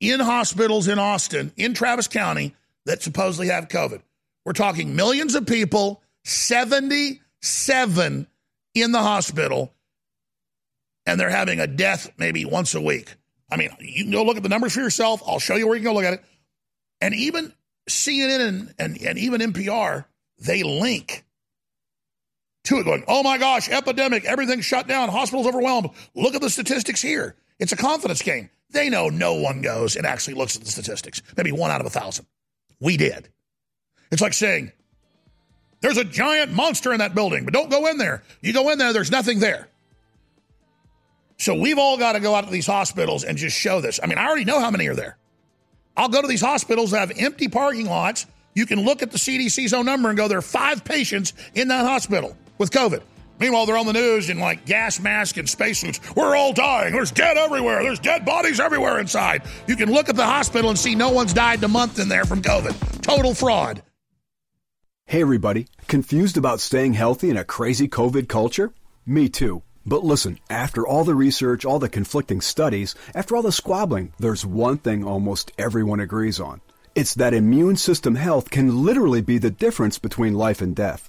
in 0.00 0.20
hospitals 0.20 0.88
in 0.88 0.98
Austin, 0.98 1.52
in 1.56 1.74
Travis 1.74 2.08
County, 2.08 2.54
that 2.86 3.02
supposedly 3.02 3.48
have 3.48 3.68
COVID. 3.68 4.00
We're 4.44 4.52
talking 4.52 4.96
millions 4.96 5.34
of 5.34 5.46
people, 5.46 6.02
77 6.24 8.26
in 8.74 8.92
the 8.92 9.02
hospital, 9.02 9.72
and 11.04 11.20
they're 11.20 11.30
having 11.30 11.60
a 11.60 11.66
death 11.66 12.10
maybe 12.18 12.44
once 12.44 12.74
a 12.74 12.80
week. 12.80 13.14
I 13.50 13.56
mean, 13.56 13.70
you 13.80 14.04
can 14.04 14.12
go 14.12 14.24
look 14.24 14.36
at 14.36 14.42
the 14.42 14.48
numbers 14.48 14.74
for 14.74 14.80
yourself. 14.80 15.22
I'll 15.26 15.38
show 15.38 15.56
you 15.56 15.66
where 15.66 15.76
you 15.76 15.82
can 15.82 15.92
go 15.92 15.94
look 15.94 16.04
at 16.04 16.14
it. 16.14 16.24
And 17.00 17.14
even 17.14 17.52
CNN 17.88 18.48
and, 18.48 18.74
and, 18.78 19.02
and 19.02 19.18
even 19.18 19.40
NPR, 19.40 20.04
they 20.38 20.62
link 20.62 21.24
to 22.66 22.78
it 22.78 22.84
going, 22.84 23.04
oh 23.08 23.22
my 23.22 23.38
gosh, 23.38 23.68
epidemic, 23.68 24.24
everything's 24.24 24.64
shut 24.64 24.86
down, 24.86 25.08
hospitals 25.08 25.46
overwhelmed. 25.46 25.90
Look 26.14 26.34
at 26.34 26.40
the 26.40 26.50
statistics 26.50 27.00
here. 27.00 27.36
It's 27.58 27.72
a 27.72 27.76
confidence 27.76 28.22
game. 28.22 28.50
They 28.70 28.90
know 28.90 29.08
no 29.08 29.34
one 29.34 29.62
goes 29.62 29.96
and 29.96 30.06
actually 30.06 30.34
looks 30.34 30.56
at 30.56 30.62
the 30.62 30.70
statistics. 30.70 31.22
Maybe 31.36 31.52
one 31.52 31.70
out 31.70 31.80
of 31.80 31.86
a 31.86 31.90
thousand. 31.90 32.26
We 32.80 32.96
did. 32.96 33.28
It's 34.10 34.22
like 34.22 34.34
saying, 34.34 34.72
there's 35.80 35.96
a 35.96 36.04
giant 36.04 36.52
monster 36.52 36.92
in 36.92 36.98
that 36.98 37.14
building, 37.14 37.44
but 37.44 37.54
don't 37.54 37.70
go 37.70 37.86
in 37.86 37.98
there. 37.98 38.22
You 38.40 38.52
go 38.52 38.70
in 38.70 38.78
there, 38.78 38.92
there's 38.92 39.10
nothing 39.10 39.38
there. 39.38 39.68
So 41.38 41.54
we've 41.54 41.78
all 41.78 41.98
got 41.98 42.12
to 42.12 42.20
go 42.20 42.34
out 42.34 42.44
to 42.44 42.50
these 42.50 42.66
hospitals 42.66 43.24
and 43.24 43.36
just 43.36 43.56
show 43.56 43.80
this. 43.80 44.00
I 44.02 44.06
mean, 44.06 44.18
I 44.18 44.26
already 44.26 44.44
know 44.44 44.58
how 44.58 44.70
many 44.70 44.86
are 44.88 44.94
there. 44.94 45.18
I'll 45.96 46.08
go 46.08 46.20
to 46.20 46.28
these 46.28 46.40
hospitals 46.40 46.90
that 46.90 47.00
have 47.00 47.12
empty 47.18 47.48
parking 47.48 47.86
lots. 47.86 48.26
You 48.54 48.66
can 48.66 48.84
look 48.84 49.02
at 49.02 49.10
the 49.10 49.18
CDC's 49.18 49.74
own 49.74 49.86
number 49.86 50.08
and 50.08 50.16
go, 50.16 50.28
there 50.28 50.38
are 50.38 50.42
five 50.42 50.84
patients 50.84 51.34
in 51.54 51.68
that 51.68 51.84
hospital 51.84 52.36
with 52.58 52.70
COVID. 52.70 53.02
Meanwhile, 53.38 53.66
they're 53.66 53.76
on 53.76 53.86
the 53.86 53.92
news 53.92 54.30
in 54.30 54.38
like 54.38 54.64
gas 54.64 54.98
masks 54.98 55.38
and 55.38 55.48
spacesuits. 55.48 56.00
We're 56.14 56.36
all 56.36 56.52
dying. 56.52 56.92
There's 56.92 57.10
dead 57.10 57.36
everywhere. 57.36 57.82
There's 57.82 57.98
dead 57.98 58.24
bodies 58.24 58.60
everywhere 58.60 58.98
inside. 58.98 59.42
You 59.66 59.76
can 59.76 59.92
look 59.92 60.08
at 60.08 60.16
the 60.16 60.24
hospital 60.24 60.70
and 60.70 60.78
see 60.78 60.94
no 60.94 61.10
one's 61.10 61.34
died 61.34 61.58
in 61.58 61.64
a 61.64 61.68
month 61.68 61.98
in 61.98 62.08
there 62.08 62.24
from 62.24 62.42
COVID. 62.42 63.02
Total 63.02 63.34
fraud. 63.34 63.82
Hey, 65.04 65.20
everybody. 65.20 65.66
Confused 65.86 66.36
about 66.36 66.60
staying 66.60 66.94
healthy 66.94 67.30
in 67.30 67.36
a 67.36 67.44
crazy 67.44 67.88
COVID 67.88 68.28
culture? 68.28 68.72
Me 69.04 69.28
too. 69.28 69.62
But 69.84 70.02
listen, 70.02 70.40
after 70.50 70.84
all 70.84 71.04
the 71.04 71.14
research, 71.14 71.64
all 71.64 71.78
the 71.78 71.88
conflicting 71.88 72.40
studies, 72.40 72.96
after 73.14 73.36
all 73.36 73.42
the 73.42 73.52
squabbling, 73.52 74.12
there's 74.18 74.44
one 74.44 74.78
thing 74.78 75.04
almost 75.04 75.52
everyone 75.58 76.00
agrees 76.00 76.40
on. 76.40 76.60
It's 76.96 77.14
that 77.14 77.34
immune 77.34 77.76
system 77.76 78.16
health 78.16 78.50
can 78.50 78.84
literally 78.84 79.20
be 79.20 79.38
the 79.38 79.50
difference 79.50 79.98
between 79.98 80.34
life 80.34 80.60
and 80.60 80.74
death. 80.74 81.08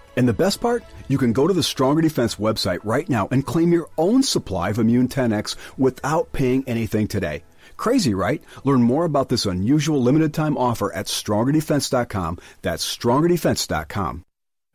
And 0.17 0.27
the 0.27 0.33
best 0.33 0.59
part? 0.59 0.83
You 1.07 1.17
can 1.17 1.33
go 1.33 1.47
to 1.47 1.53
the 1.53 1.63
Stronger 1.63 2.01
Defense 2.01 2.35
website 2.35 2.79
right 2.83 3.07
now 3.07 3.27
and 3.31 3.45
claim 3.45 3.71
your 3.71 3.89
own 3.97 4.23
supply 4.23 4.69
of 4.69 4.79
Immune 4.79 5.07
10X 5.07 5.55
without 5.77 6.33
paying 6.33 6.63
anything 6.67 7.07
today. 7.07 7.43
Crazy, 7.77 8.13
right? 8.13 8.43
Learn 8.63 8.83
more 8.83 9.05
about 9.05 9.29
this 9.29 9.45
unusual 9.45 10.01
limited 10.01 10.33
time 10.33 10.57
offer 10.57 10.93
at 10.93 11.07
strongerdefense.com. 11.07 12.39
That's 12.61 12.97
strongerdefense.com. 12.97 14.25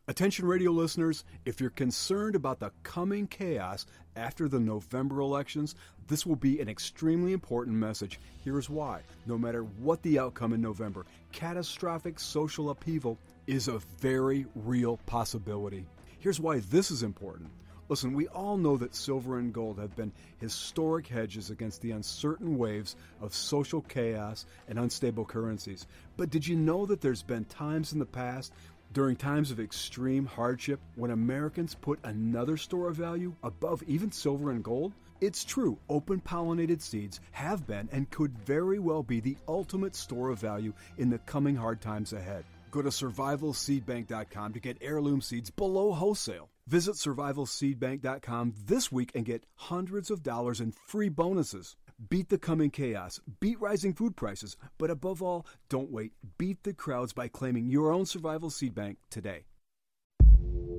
Attention 0.09 0.45
radio 0.45 0.71
listeners, 0.71 1.25
if 1.45 1.59
you're 1.59 1.69
concerned 1.69 2.35
about 2.35 2.61
the 2.61 2.71
coming 2.83 3.27
chaos 3.27 3.85
after 4.15 4.47
the 4.47 4.59
November 4.59 5.19
elections, 5.19 5.75
this 6.07 6.25
will 6.25 6.37
be 6.37 6.61
an 6.61 6.69
extremely 6.69 7.33
important 7.33 7.75
message. 7.75 8.19
Here's 8.43 8.69
why. 8.69 9.01
No 9.25 9.37
matter 9.37 9.63
what 9.63 10.01
the 10.03 10.17
outcome 10.17 10.53
in 10.53 10.61
November, 10.61 11.05
catastrophic 11.33 12.21
social 12.21 12.69
upheaval 12.69 13.17
is 13.47 13.67
a 13.67 13.79
very 13.99 14.45
real 14.55 14.97
possibility. 15.05 15.85
Here's 16.19 16.39
why 16.39 16.59
this 16.59 16.91
is 16.91 17.01
important. 17.01 17.49
Listen, 17.89 18.13
we 18.13 18.27
all 18.27 18.57
know 18.57 18.75
that 18.75 18.93
silver 18.93 19.39
and 19.39 19.53
gold 19.53 19.79
have 19.79 19.95
been 19.95 20.11
historic 20.41 21.07
hedges 21.07 21.49
against 21.49 21.81
the 21.81 21.91
uncertain 21.91 22.57
waves 22.57 22.97
of 23.21 23.33
social 23.33 23.81
chaos 23.81 24.45
and 24.67 24.77
unstable 24.77 25.23
currencies. 25.23 25.87
But 26.17 26.29
did 26.29 26.45
you 26.45 26.57
know 26.57 26.85
that 26.85 26.99
there's 26.99 27.23
been 27.23 27.45
times 27.45 27.93
in 27.93 27.99
the 27.99 28.05
past 28.05 28.51
during 28.93 29.15
times 29.15 29.51
of 29.51 29.59
extreme 29.59 30.25
hardship, 30.25 30.79
when 30.95 31.11
Americans 31.11 31.75
put 31.75 31.99
another 32.03 32.57
store 32.57 32.89
of 32.89 32.95
value 32.95 33.35
above 33.43 33.83
even 33.83 34.11
silver 34.11 34.51
and 34.51 34.63
gold, 34.63 34.93
it's 35.19 35.43
true, 35.43 35.77
open 35.89 36.21
pollinated 36.21 36.81
seeds 36.81 37.19
have 37.31 37.67
been 37.67 37.89
and 37.91 38.09
could 38.09 38.37
very 38.39 38.79
well 38.79 39.03
be 39.03 39.19
the 39.19 39.37
ultimate 39.47 39.95
store 39.95 40.29
of 40.29 40.39
value 40.39 40.73
in 40.97 41.09
the 41.09 41.19
coming 41.19 41.55
hard 41.55 41.81
times 41.81 42.13
ahead. 42.13 42.45
Go 42.71 42.81
to 42.81 42.89
survivalseedbank.com 42.89 44.53
to 44.53 44.59
get 44.59 44.77
heirloom 44.81 45.21
seeds 45.21 45.49
below 45.49 45.93
wholesale. 45.93 46.49
Visit 46.67 46.95
survivalseedbank.com 46.95 48.53
this 48.65 48.91
week 48.91 49.11
and 49.15 49.25
get 49.25 49.45
hundreds 49.55 50.11
of 50.11 50.23
dollars 50.23 50.59
in 50.59 50.71
free 50.71 51.09
bonuses. 51.09 51.75
Beat 52.09 52.29
the 52.29 52.37
coming 52.37 52.69
chaos, 52.69 53.19
beat 53.39 53.59
rising 53.59 53.93
food 53.93 54.15
prices, 54.15 54.55
but 54.77 54.91
above 54.91 55.23
all, 55.23 55.47
don't 55.67 55.89
wait. 55.89 56.11
Beat 56.37 56.61
the 56.63 56.73
crowds 56.73 57.11
by 57.11 57.27
claiming 57.27 57.69
your 57.69 57.91
own 57.91 58.05
survival 58.05 58.49
seed 58.51 58.75
bank 58.75 58.97
today. 59.09 59.45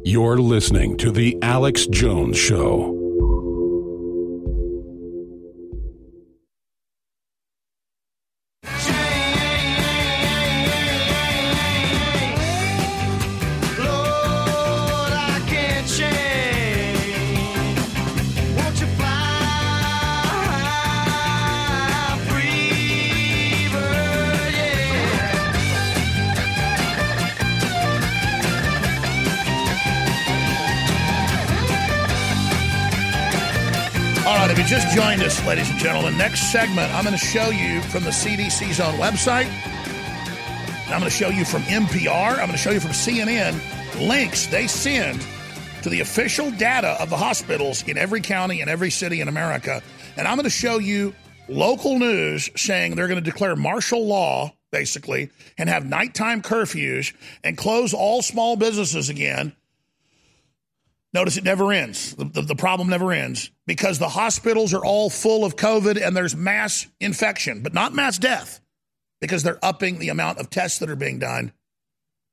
You're 0.05 0.39
listening 0.39 0.97
to 0.99 1.11
The 1.11 1.37
Alex 1.43 1.87
Jones 1.87 2.39
Show. 2.39 3.08
Ladies 35.49 35.71
and 35.71 35.79
gentlemen, 35.79 36.15
next 36.19 36.53
segment, 36.53 36.93
I'm 36.93 37.05
going 37.05 37.17
to 37.17 37.25
show 37.25 37.49
you 37.49 37.81
from 37.81 38.05
the 38.05 38.11
CDC's 38.11 38.81
own 38.81 38.93
website. 38.97 39.51
I'm 40.93 41.01
going 41.01 41.05
to 41.05 41.11
show 41.11 41.31
you 41.31 41.47
from 41.47 41.63
NPR. 41.63 42.33
I'm 42.33 42.37
going 42.37 42.51
to 42.51 42.59
show 42.59 42.71
you 42.71 42.81
from 42.81 42.91
CNN 42.91 43.59
links 44.07 44.47
they 44.49 44.67
send 44.67 45.27
to 45.83 45.89
the 45.89 46.01
official 46.01 46.51
data 46.51 47.01
of 47.01 47.09
the 47.09 47.17
hospitals 47.17 47.83
in 47.85 47.97
every 47.97 48.21
county 48.21 48.61
and 48.61 48.69
every 48.69 48.91
city 48.91 49.23
in 49.23 49.29
America. 49.29 49.83
And 50.19 50.29
I'm 50.29 50.37
going 50.37 50.45
to 50.45 50.51
show 50.51 50.79
you 50.79 51.15
local 51.49 51.99
news 51.99 52.51
saying 52.55 52.95
they're 52.95 53.09
going 53.09 53.25
to 53.25 53.31
declare 53.31 53.57
martial 53.57 54.07
law, 54.07 54.53
basically, 54.71 55.31
and 55.57 55.71
have 55.71 55.87
nighttime 55.87 56.43
curfews 56.43 57.15
and 57.43 57.57
close 57.57 57.95
all 57.95 58.21
small 58.21 58.57
businesses 58.57 59.09
again. 59.09 59.57
Notice 61.15 61.37
it 61.37 61.45
never 61.45 61.73
ends. 61.73 62.15
The, 62.15 62.25
the, 62.25 62.43
the 62.43 62.57
problem 62.57 62.89
never 62.89 63.13
ends 63.13 63.51
because 63.67 63.99
the 63.99 64.09
hospitals 64.09 64.75
are 64.75 64.85
all 64.85 65.09
full 65.09 65.45
of 65.45 65.57
COVID 65.57 66.05
and 66.05 66.15
there's 66.15 66.37
mass 66.37 66.87
infection, 67.01 67.63
but 67.63 67.73
not 67.73 67.95
mass 67.95 68.19
death 68.19 68.61
because 69.21 69.43
they're 69.43 69.65
upping 69.65 69.99
the 69.99 70.11
amount 70.11 70.39
of 70.39 70.51
tests 70.51 70.79
that 70.81 70.91
are 70.91 70.97
being 70.97 71.19
done. 71.19 71.53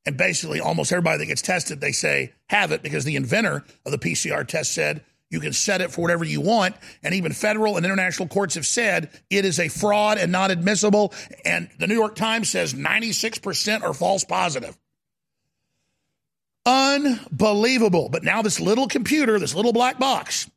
And 0.05 0.17
basically, 0.17 0.59
almost 0.59 0.91
everybody 0.91 1.19
that 1.19 1.25
gets 1.25 1.41
tested, 1.41 1.81
they 1.81 1.93
say 1.93 2.33
have 2.49 2.71
it 2.71 2.83
because 2.83 3.05
the 3.05 3.15
inventor 3.15 3.63
of 3.85 3.91
the 3.91 3.97
PCR 3.97 4.45
test 4.45 4.73
said 4.73 5.03
you 5.31 5.39
can 5.39 5.53
set 5.53 5.81
it 5.81 5.91
for 5.91 6.01
whatever 6.01 6.23
you 6.23 6.41
want. 6.41 6.75
And 7.01 7.15
even 7.15 7.31
federal 7.31 7.77
and 7.77 7.85
international 7.85 8.27
courts 8.27 8.55
have 8.55 8.67
said 8.67 9.09
it 9.29 9.45
is 9.45 9.59
a 9.59 9.67
fraud 9.67 10.17
and 10.17 10.31
not 10.31 10.51
admissible. 10.51 11.13
And 11.43 11.69
the 11.79 11.88
New 11.88 11.95
York 11.95 12.15
Times 12.15 12.49
says 12.49 12.73
96% 12.73 13.81
are 13.81 13.93
false 13.93 14.23
positive. 14.23 14.77
Unbelievable. 16.65 18.10
But 18.10 18.23
now 18.23 18.41
this 18.41 18.60
little 18.60 18.88
computer, 18.88 19.39
this 19.39 19.56
little 19.56 19.73
black 19.73 19.99
box, 19.99 20.49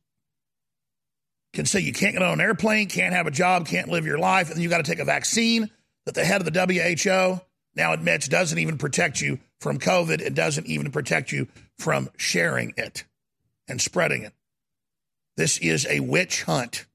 can 1.53 1.67
say 1.67 1.81
you 1.81 1.93
can't 1.93 2.15
get 2.15 2.23
on 2.23 2.35
an 2.35 2.41
airplane, 2.41 2.89
can't 2.89 3.15
have 3.15 3.27
a 3.27 3.31
job, 3.31 3.67
can't 3.67 3.89
live 3.89 4.07
your 4.07 4.19
life, 4.19 4.49
and 4.49 4.57
then 4.57 4.63
you 4.63 4.69
got 4.69 4.85
to 4.85 4.91
take 4.91 5.01
a 5.01 5.05
vaccine 5.05 5.71
that 6.07 6.15
the 6.15 6.25
head 6.25 6.41
of 6.41 6.53
the 6.53 7.01
WHO 7.05 7.41
now 7.75 7.93
admits 7.93 8.29
doesn't 8.29 8.59
even 8.59 8.79
protect 8.79 9.21
you 9.21 9.39
from 9.61 9.79
COVID. 9.79 10.21
It 10.21 10.35
doesn't 10.35 10.67
even 10.67 10.91
protect 10.91 11.33
you 11.33 11.49
from 11.79 12.11
sharing 12.17 12.75
it 12.77 13.05
and 13.67 13.81
spreading 13.81 14.23
it. 14.23 14.33
This 15.37 15.59
is 15.59 15.87
a 15.87 16.01
witch 16.01 16.43
hunt 16.45 16.87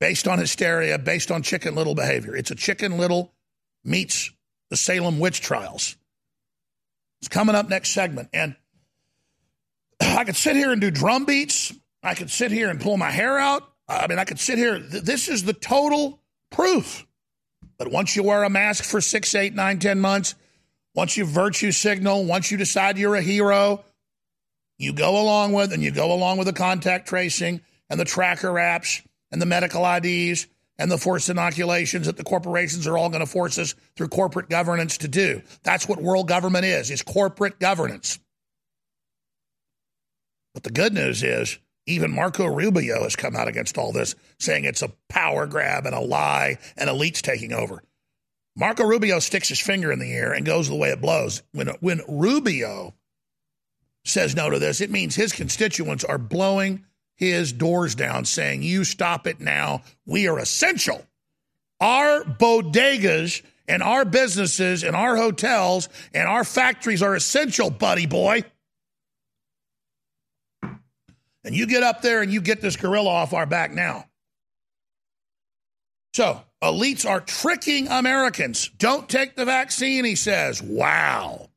based 0.00 0.26
on 0.26 0.38
hysteria, 0.38 0.98
based 0.98 1.30
on 1.30 1.42
chicken 1.42 1.74
little 1.74 1.94
behavior. 1.94 2.34
It's 2.34 2.50
a 2.50 2.56
chicken 2.56 2.96
little 2.96 3.32
meets 3.84 4.32
the 4.70 4.76
Salem 4.76 5.18
witch 5.18 5.40
trials. 5.40 5.96
It's 7.20 7.28
coming 7.28 7.54
up 7.54 7.68
next 7.68 7.90
segment. 7.90 8.28
And 8.32 8.56
I 10.00 10.24
could 10.24 10.36
sit 10.36 10.56
here 10.56 10.72
and 10.72 10.80
do 10.80 10.90
drum 10.90 11.24
beats. 11.24 11.72
I 12.02 12.14
could 12.14 12.30
sit 12.30 12.50
here 12.50 12.70
and 12.70 12.80
pull 12.80 12.96
my 12.96 13.10
hair 13.10 13.38
out. 13.38 13.62
I 13.88 14.06
mean, 14.06 14.18
I 14.18 14.24
could 14.24 14.38
sit 14.38 14.56
here. 14.56 14.78
This 14.78 15.28
is 15.28 15.44
the 15.44 15.52
total 15.52 16.20
proof. 16.50 17.06
But 17.78 17.90
once 17.90 18.16
you 18.16 18.22
wear 18.22 18.44
a 18.44 18.50
mask 18.50 18.84
for 18.84 19.00
six, 19.00 19.34
eight, 19.34 19.54
nine, 19.54 19.78
ten 19.78 20.00
months, 20.00 20.34
once 20.94 21.16
you 21.16 21.24
virtue 21.24 21.72
signal, 21.72 22.24
once 22.24 22.50
you 22.50 22.56
decide 22.56 22.98
you're 22.98 23.14
a 23.14 23.22
hero, 23.22 23.84
you 24.78 24.92
go 24.92 25.20
along 25.20 25.52
with 25.52 25.72
and 25.72 25.82
you 25.82 25.90
go 25.90 26.12
along 26.12 26.38
with 26.38 26.46
the 26.46 26.52
contact 26.52 27.08
tracing 27.08 27.60
and 27.88 28.00
the 28.00 28.04
tracker 28.04 28.52
apps 28.52 29.02
and 29.30 29.40
the 29.40 29.46
medical 29.46 29.84
IDs 29.84 30.46
and 30.80 30.90
the 30.90 30.96
forced 30.96 31.28
inoculations 31.28 32.06
that 32.06 32.16
the 32.16 32.24
corporations 32.24 32.86
are 32.86 32.96
all 32.96 33.10
going 33.10 33.20
to 33.20 33.26
force 33.26 33.58
us 33.58 33.74
through 33.96 34.08
corporate 34.08 34.48
governance 34.48 34.96
to 34.96 35.08
do. 35.08 35.42
That's 35.62 35.86
what 35.86 36.00
world 36.00 36.26
government 36.26 36.64
is, 36.64 36.90
is 36.90 37.02
corporate 37.02 37.60
governance. 37.60 38.18
But 40.54 40.62
the 40.62 40.70
good 40.70 40.94
news 40.94 41.22
is 41.22 41.58
even 41.86 42.10
Marco 42.10 42.46
Rubio 42.46 43.02
has 43.02 43.14
come 43.14 43.36
out 43.36 43.46
against 43.46 43.76
all 43.76 43.92
this, 43.92 44.14
saying 44.38 44.64
it's 44.64 44.80
a 44.80 44.92
power 45.10 45.46
grab 45.46 45.84
and 45.84 45.94
a 45.94 46.00
lie 46.00 46.56
and 46.78 46.88
elites 46.88 47.20
taking 47.20 47.52
over. 47.52 47.82
Marco 48.56 48.84
Rubio 48.84 49.18
sticks 49.18 49.50
his 49.50 49.60
finger 49.60 49.92
in 49.92 49.98
the 49.98 50.12
air 50.12 50.32
and 50.32 50.46
goes 50.46 50.66
the 50.66 50.74
way 50.74 50.88
it 50.88 51.02
blows. 51.02 51.42
When, 51.52 51.68
when 51.80 52.00
Rubio 52.08 52.94
says 54.06 54.34
no 54.34 54.48
to 54.48 54.58
this, 54.58 54.80
it 54.80 54.90
means 54.90 55.14
his 55.14 55.32
constituents 55.32 56.04
are 56.04 56.18
blowing 56.18 56.86
his 57.20 57.52
doors 57.52 57.94
down, 57.94 58.24
saying, 58.24 58.62
You 58.62 58.82
stop 58.82 59.26
it 59.26 59.40
now. 59.40 59.82
We 60.06 60.26
are 60.26 60.38
essential. 60.38 61.06
Our 61.78 62.24
bodegas 62.24 63.42
and 63.68 63.82
our 63.82 64.06
businesses 64.06 64.82
and 64.82 64.96
our 64.96 65.16
hotels 65.16 65.90
and 66.14 66.26
our 66.26 66.44
factories 66.44 67.02
are 67.02 67.14
essential, 67.14 67.70
buddy 67.70 68.06
boy. 68.06 68.42
And 71.44 71.54
you 71.54 71.66
get 71.66 71.82
up 71.82 72.02
there 72.02 72.22
and 72.22 72.32
you 72.32 72.40
get 72.40 72.62
this 72.62 72.76
gorilla 72.76 73.10
off 73.10 73.34
our 73.34 73.46
back 73.46 73.72
now. 73.72 74.06
So, 76.14 76.42
elites 76.62 77.08
are 77.08 77.20
tricking 77.20 77.86
Americans. 77.88 78.70
Don't 78.78 79.08
take 79.08 79.36
the 79.36 79.44
vaccine, 79.44 80.04
he 80.04 80.16
says. 80.16 80.62
Wow. 80.62 81.50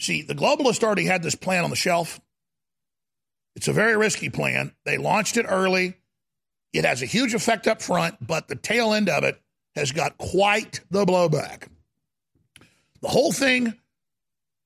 See, 0.00 0.22
the 0.22 0.34
globalists 0.34 0.82
already 0.82 1.04
had 1.04 1.22
this 1.22 1.34
plan 1.34 1.64
on 1.64 1.70
the 1.70 1.76
shelf. 1.76 2.20
It's 3.56 3.68
a 3.68 3.72
very 3.72 3.96
risky 3.96 4.28
plan. 4.28 4.72
They 4.84 4.98
launched 4.98 5.36
it 5.36 5.46
early. 5.48 5.94
It 6.72 6.84
has 6.84 7.02
a 7.02 7.06
huge 7.06 7.34
effect 7.34 7.66
up 7.66 7.82
front, 7.82 8.24
but 8.24 8.48
the 8.48 8.56
tail 8.56 8.92
end 8.92 9.08
of 9.08 9.24
it 9.24 9.40
has 9.74 9.92
got 9.92 10.18
quite 10.18 10.80
the 10.90 11.04
blowback. 11.04 11.68
The 13.02 13.08
whole 13.08 13.32
thing 13.32 13.74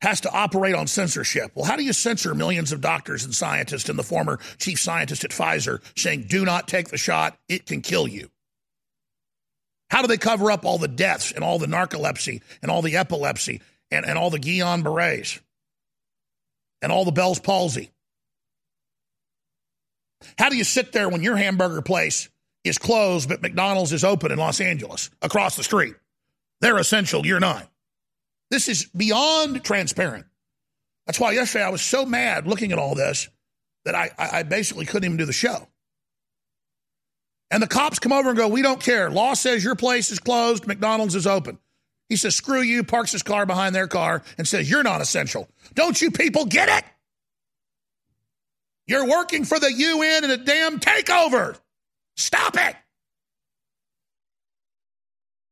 has 0.03 0.21
to 0.21 0.31
operate 0.31 0.75
on 0.75 0.87
censorship. 0.87 1.53
Well, 1.55 1.65
how 1.65 1.77
do 1.77 1.83
you 1.83 1.95
censor 1.95 2.35
millions 2.35 2.73
of 2.73 2.83
doctors 2.83 3.25
and 3.25 3.35
scientists 3.35 3.89
and 3.89 3.99
the 3.99 4.03
former 4.03 4.39
chief 4.59 4.79
scientist 4.79 5.25
at 5.25 5.31
Pfizer 5.31 5.81
saying, 5.97 6.27
do 6.29 6.45
not 6.45 6.69
take 6.69 6.89
the 6.89 6.99
shot, 6.99 7.39
it 7.49 7.65
can 7.65 7.81
kill 7.81 8.07
you? 8.07 8.31
How 9.91 10.03
do 10.03 10.09
they 10.09 10.19
cover 10.19 10.51
up 10.51 10.67
all 10.67 10.77
the 10.77 10.89
deaths 10.89 11.33
and 11.33 11.43
all 11.43 11.59
the 11.59 11.67
narcolepsy 11.67 12.43
and 12.61 12.71
all 12.71 12.83
the 12.83 12.97
epilepsy 12.97 13.63
and, 13.91 14.05
and 14.05 14.19
all 14.19 14.29
the 14.29 14.39
Guillain 14.39 14.83
Barre's 14.83 15.41
and 16.83 16.93
all 16.93 17.05
the 17.05 17.13
Bell's 17.13 17.41
palsy? 17.41 17.91
How 20.39 20.49
do 20.49 20.57
you 20.57 20.65
sit 20.65 20.93
there 20.93 21.09
when 21.09 21.23
your 21.23 21.37
hamburger 21.37 21.83
place 21.83 22.29
is 22.65 22.79
closed, 22.79 23.29
but 23.29 23.43
McDonald's 23.43 23.93
is 23.93 24.05
open 24.05 24.33
in 24.33 24.39
Los 24.39 24.61
Angeles 24.61 25.11
across 25.23 25.57
the 25.57 25.63
street? 25.63 25.95
They're 26.61 26.79
essential, 26.79 27.27
you're 27.27 27.41
not. 27.41 27.69
This 28.51 28.69
is 28.69 28.87
beyond 28.97 29.65
transparent. 29.65 30.27
That's 31.07 31.21
why 31.21 31.33
yesterday 31.33 31.65
I 31.65 31.71
was 31.71 31.83
so 31.83 32.07
mad 32.07 32.47
looking 32.47 32.73
at 32.73 32.79
all 32.79 32.95
this 32.95 33.29
that 33.85 33.95
I, 33.95 34.11
I 34.19 34.43
basically 34.43 34.87
couldn't 34.87 35.05
even 35.05 35.17
do 35.17 35.27
the 35.27 35.33
show. 35.33 35.69
And 37.51 37.63
the 37.63 37.67
cops 37.67 37.99
come 37.99 38.13
over 38.13 38.31
and 38.31 38.39
go, 38.39 38.49
We 38.49 38.63
don't 38.63 38.81
care. 38.81 39.11
Law 39.11 39.35
says 39.35 39.63
your 39.63 39.77
place 39.77 40.11
is 40.11 40.19
closed, 40.19 40.67
McDonald's 40.67 41.15
is 41.15 41.27
open. 41.27 41.59
He 42.09 42.17
says, 42.17 42.35
Screw 42.35 42.63
you, 42.63 42.85
parks 42.85 43.13
his 43.13 43.23
car 43.23 43.47
behind 43.47 43.75
their 43.75 43.87
car 43.87 44.23
and 44.39 44.49
says, 44.49 44.71
You're 44.71 44.83
not 44.83 45.01
essential. 45.01 45.49
Don't 45.75 46.01
you 46.01 46.11
people 46.11 46.47
get 46.47 46.69
it? 46.69 46.85
You're 48.87 49.09
working 49.09 49.45
for 49.45 49.59
the 49.59 49.73
UN 49.73 50.25
and 50.25 50.33
a 50.33 50.37
damn 50.37 50.79
takeover. 50.79 51.59
Stop 52.17 52.57
it. 52.57 52.77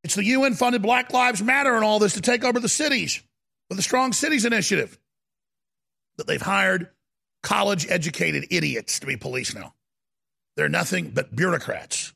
It's 0.05 0.15
the 0.15 0.25
UN 0.25 0.55
funded 0.55 0.83
Black 0.83 1.13
Lives 1.13 1.43
Matter 1.43 1.75
and 1.75 1.85
all 1.85 1.99
this 1.99 2.15
to 2.15 2.21
take 2.21 2.45
over 2.45 2.61
the 2.61 2.69
cities 2.69 3.23
with 3.69 3.79
the 3.79 3.83
Strong 3.83 4.13
Cities 4.13 4.45
Initiative. 4.45 4.99
That 6.19 6.27
they've 6.27 6.43
hired 6.43 6.89
college 7.43 7.87
educated 7.89 8.47
idiots 8.51 9.01
to 9.01 9.07
be 9.07 9.17
police 9.17 9.55
now. 9.55 9.75
They're 10.57 10.69
nothing 10.69 11.11
but 11.11 11.35
bureaucrats. 11.35 12.13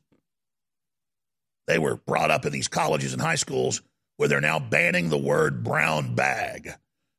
They 1.66 1.78
were 1.78 1.96
brought 1.96 2.30
up 2.30 2.44
in 2.44 2.52
these 2.52 2.68
colleges 2.68 3.12
and 3.12 3.22
high 3.22 3.36
schools 3.36 3.82
where 4.16 4.28
they're 4.28 4.40
now 4.40 4.58
banning 4.58 5.08
the 5.08 5.18
word 5.18 5.64
brown 5.64 6.14
bag. 6.14 6.74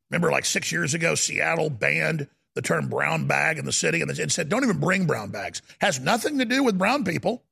Remember, 0.09 0.31
like 0.31 0.45
six 0.45 0.71
years 0.71 0.93
ago, 0.93 1.15
Seattle 1.15 1.69
banned 1.69 2.27
the 2.57 2.61
term 2.63 2.89
brown 2.89 3.27
bag 3.27 3.59
in 3.59 3.65
the 3.65 3.71
city 3.71 4.01
and 4.01 4.31
said, 4.31 4.49
don't 4.49 4.63
even 4.63 4.79
bring 4.79 5.05
brown 5.05 5.29
bags. 5.29 5.61
Has 5.79 5.99
nothing 5.99 6.39
to 6.39 6.45
do 6.45 6.63
with 6.63 6.75
brown 6.75 7.03
people. 7.03 7.43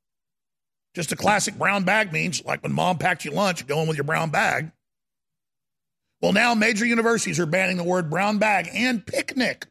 Just 0.95 1.11
a 1.11 1.15
classic 1.15 1.59
brown 1.59 1.83
bag 1.83 2.11
means 2.11 2.43
like 2.43 2.63
when 2.63 2.73
mom 2.73 2.97
packed 2.97 3.23
you 3.23 3.29
lunch, 3.29 3.67
going 3.67 3.87
with 3.87 3.97
your 3.97 4.03
brown 4.03 4.31
bag. 4.31 4.71
Well, 6.21 6.33
now 6.33 6.55
major 6.55 6.87
universities 6.87 7.39
are 7.39 7.45
banning 7.45 7.77
the 7.77 7.83
word 7.83 8.09
brown 8.09 8.39
bag 8.39 8.67
and 8.73 9.05
picnic. 9.05 9.67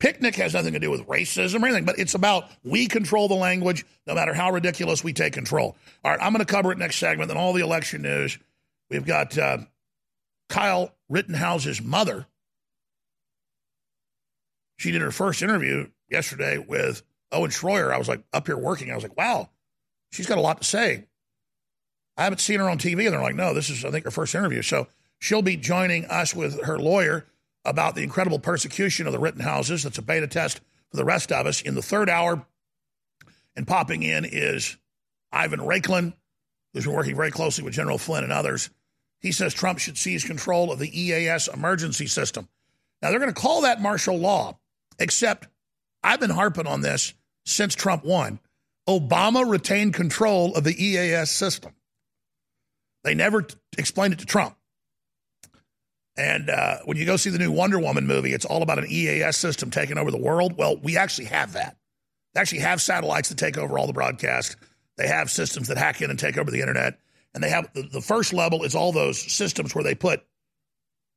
Picnic 0.00 0.34
has 0.34 0.54
nothing 0.54 0.72
to 0.72 0.80
do 0.80 0.90
with 0.90 1.06
racism 1.06 1.62
or 1.62 1.66
anything, 1.66 1.84
but 1.84 1.96
it's 2.00 2.16
about 2.16 2.50
we 2.64 2.88
control 2.88 3.28
the 3.28 3.34
language 3.34 3.86
no 4.08 4.14
matter 4.14 4.34
how 4.34 4.50
ridiculous 4.50 5.04
we 5.04 5.12
take 5.12 5.34
control. 5.34 5.76
All 6.02 6.10
right, 6.10 6.20
I'm 6.20 6.32
going 6.32 6.44
to 6.44 6.52
cover 6.52 6.72
it 6.72 6.78
next 6.78 6.96
segment, 6.96 7.28
then 7.28 7.36
all 7.36 7.52
the 7.52 7.62
election 7.62 8.02
news. 8.02 8.40
We've 8.90 9.06
got 9.06 9.38
uh, 9.38 9.58
Kyle 10.48 10.92
Rittenhouse's 11.08 11.80
mother. 11.80 12.26
She 14.76 14.90
did 14.90 15.02
her 15.02 15.10
first 15.10 15.42
interview 15.42 15.88
yesterday 16.10 16.58
with 16.58 17.02
Owen 17.32 17.50
Schroyer. 17.50 17.92
I 17.92 17.98
was 17.98 18.08
like 18.08 18.22
up 18.32 18.46
here 18.46 18.56
working. 18.56 18.90
I 18.90 18.94
was 18.94 19.04
like, 19.04 19.16
wow, 19.16 19.50
she's 20.10 20.26
got 20.26 20.38
a 20.38 20.42
lot 20.42 20.58
to 20.58 20.64
say. 20.64 21.06
I 22.16 22.24
haven't 22.24 22.40
seen 22.40 22.60
her 22.60 22.70
on 22.70 22.78
TV, 22.78 23.04
and 23.04 23.12
they're 23.12 23.20
like, 23.20 23.34
no, 23.34 23.54
this 23.54 23.70
is, 23.70 23.84
I 23.84 23.90
think, 23.90 24.04
her 24.04 24.10
first 24.10 24.34
interview. 24.34 24.62
So 24.62 24.86
she'll 25.18 25.42
be 25.42 25.56
joining 25.56 26.04
us 26.06 26.34
with 26.34 26.62
her 26.62 26.78
lawyer 26.78 27.26
about 27.64 27.94
the 27.94 28.02
incredible 28.02 28.38
persecution 28.38 29.06
of 29.06 29.12
the 29.12 29.18
Rittenhouses. 29.18 29.82
That's 29.82 29.98
a 29.98 30.02
beta 30.02 30.28
test 30.28 30.60
for 30.90 30.96
the 30.96 31.04
rest 31.04 31.32
of 31.32 31.46
us. 31.46 31.60
In 31.60 31.74
the 31.74 31.82
third 31.82 32.08
hour, 32.08 32.46
and 33.56 33.66
popping 33.66 34.02
in 34.02 34.24
is 34.24 34.76
Ivan 35.32 35.60
Raiklin, 35.60 36.12
who's 36.72 36.84
been 36.84 36.94
working 36.94 37.16
very 37.16 37.30
closely 37.30 37.64
with 37.64 37.74
General 37.74 37.98
Flynn 37.98 38.24
and 38.24 38.32
others. 38.32 38.70
He 39.20 39.32
says 39.32 39.54
Trump 39.54 39.78
should 39.78 39.96
seize 39.96 40.24
control 40.24 40.70
of 40.70 40.78
the 40.78 41.00
EAS 41.00 41.48
emergency 41.48 42.06
system. 42.06 42.48
Now, 43.00 43.10
they're 43.10 43.20
going 43.20 43.32
to 43.32 43.40
call 43.40 43.62
that 43.62 43.80
martial 43.80 44.18
law, 44.18 44.58
except 44.98 45.48
I've 46.02 46.20
been 46.20 46.30
harping 46.30 46.66
on 46.66 46.80
this 46.80 47.14
since 47.46 47.74
Trump 47.74 48.04
won. 48.04 48.38
Obama 48.88 49.48
retained 49.48 49.94
control 49.94 50.54
of 50.54 50.64
the 50.64 50.84
EAS 50.84 51.30
system. 51.30 51.72
They 53.02 53.14
never 53.14 53.42
t- 53.42 53.54
explained 53.78 54.14
it 54.14 54.18
to 54.20 54.26
Trump. 54.26 54.56
And 56.16 56.48
uh, 56.48 56.78
when 56.84 56.96
you 56.96 57.06
go 57.06 57.16
see 57.16 57.30
the 57.30 57.38
new 57.38 57.50
Wonder 57.50 57.78
Woman 57.78 58.06
movie, 58.06 58.32
it's 58.32 58.44
all 58.44 58.62
about 58.62 58.78
an 58.78 58.86
EAS 58.88 59.36
system 59.36 59.70
taking 59.70 59.98
over 59.98 60.10
the 60.10 60.18
world. 60.18 60.56
Well, 60.56 60.76
we 60.76 60.96
actually 60.96 61.26
have 61.26 61.54
that. 61.54 61.76
They 62.34 62.40
actually 62.40 62.60
have 62.60 62.80
satellites 62.80 63.30
that 63.30 63.38
take 63.38 63.58
over 63.58 63.78
all 63.78 63.86
the 63.86 63.92
broadcast. 63.92 64.56
They 64.96 65.08
have 65.08 65.30
systems 65.30 65.68
that 65.68 65.78
hack 65.78 66.02
in 66.02 66.10
and 66.10 66.18
take 66.18 66.38
over 66.38 66.50
the 66.50 66.60
internet. 66.60 66.98
And 67.34 67.42
they 67.42 67.50
have 67.50 67.72
the, 67.72 67.82
the 67.82 68.00
first 68.00 68.32
level 68.32 68.62
is 68.62 68.74
all 68.74 68.92
those 68.92 69.20
systems 69.20 69.74
where 69.74 69.82
they 69.82 69.94
put 69.94 70.24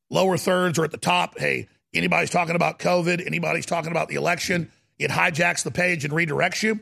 lower 0.10 0.38
thirds 0.38 0.80
or 0.80 0.84
at 0.84 0.92
the 0.92 0.98
top. 0.98 1.38
Hey, 1.38 1.68
anybody's 1.98 2.30
talking 2.30 2.56
about 2.56 2.80
COVID, 2.80 3.26
anybody's 3.26 3.66
talking 3.66 3.92
about 3.92 4.08
the 4.08 4.16
election, 4.16 4.72
it 5.00 5.12
hijacks 5.12 5.64
the 5.64 5.72
page 5.72 6.06
and 6.06 6.14
redirects 6.14 6.64
you. 6.64 6.80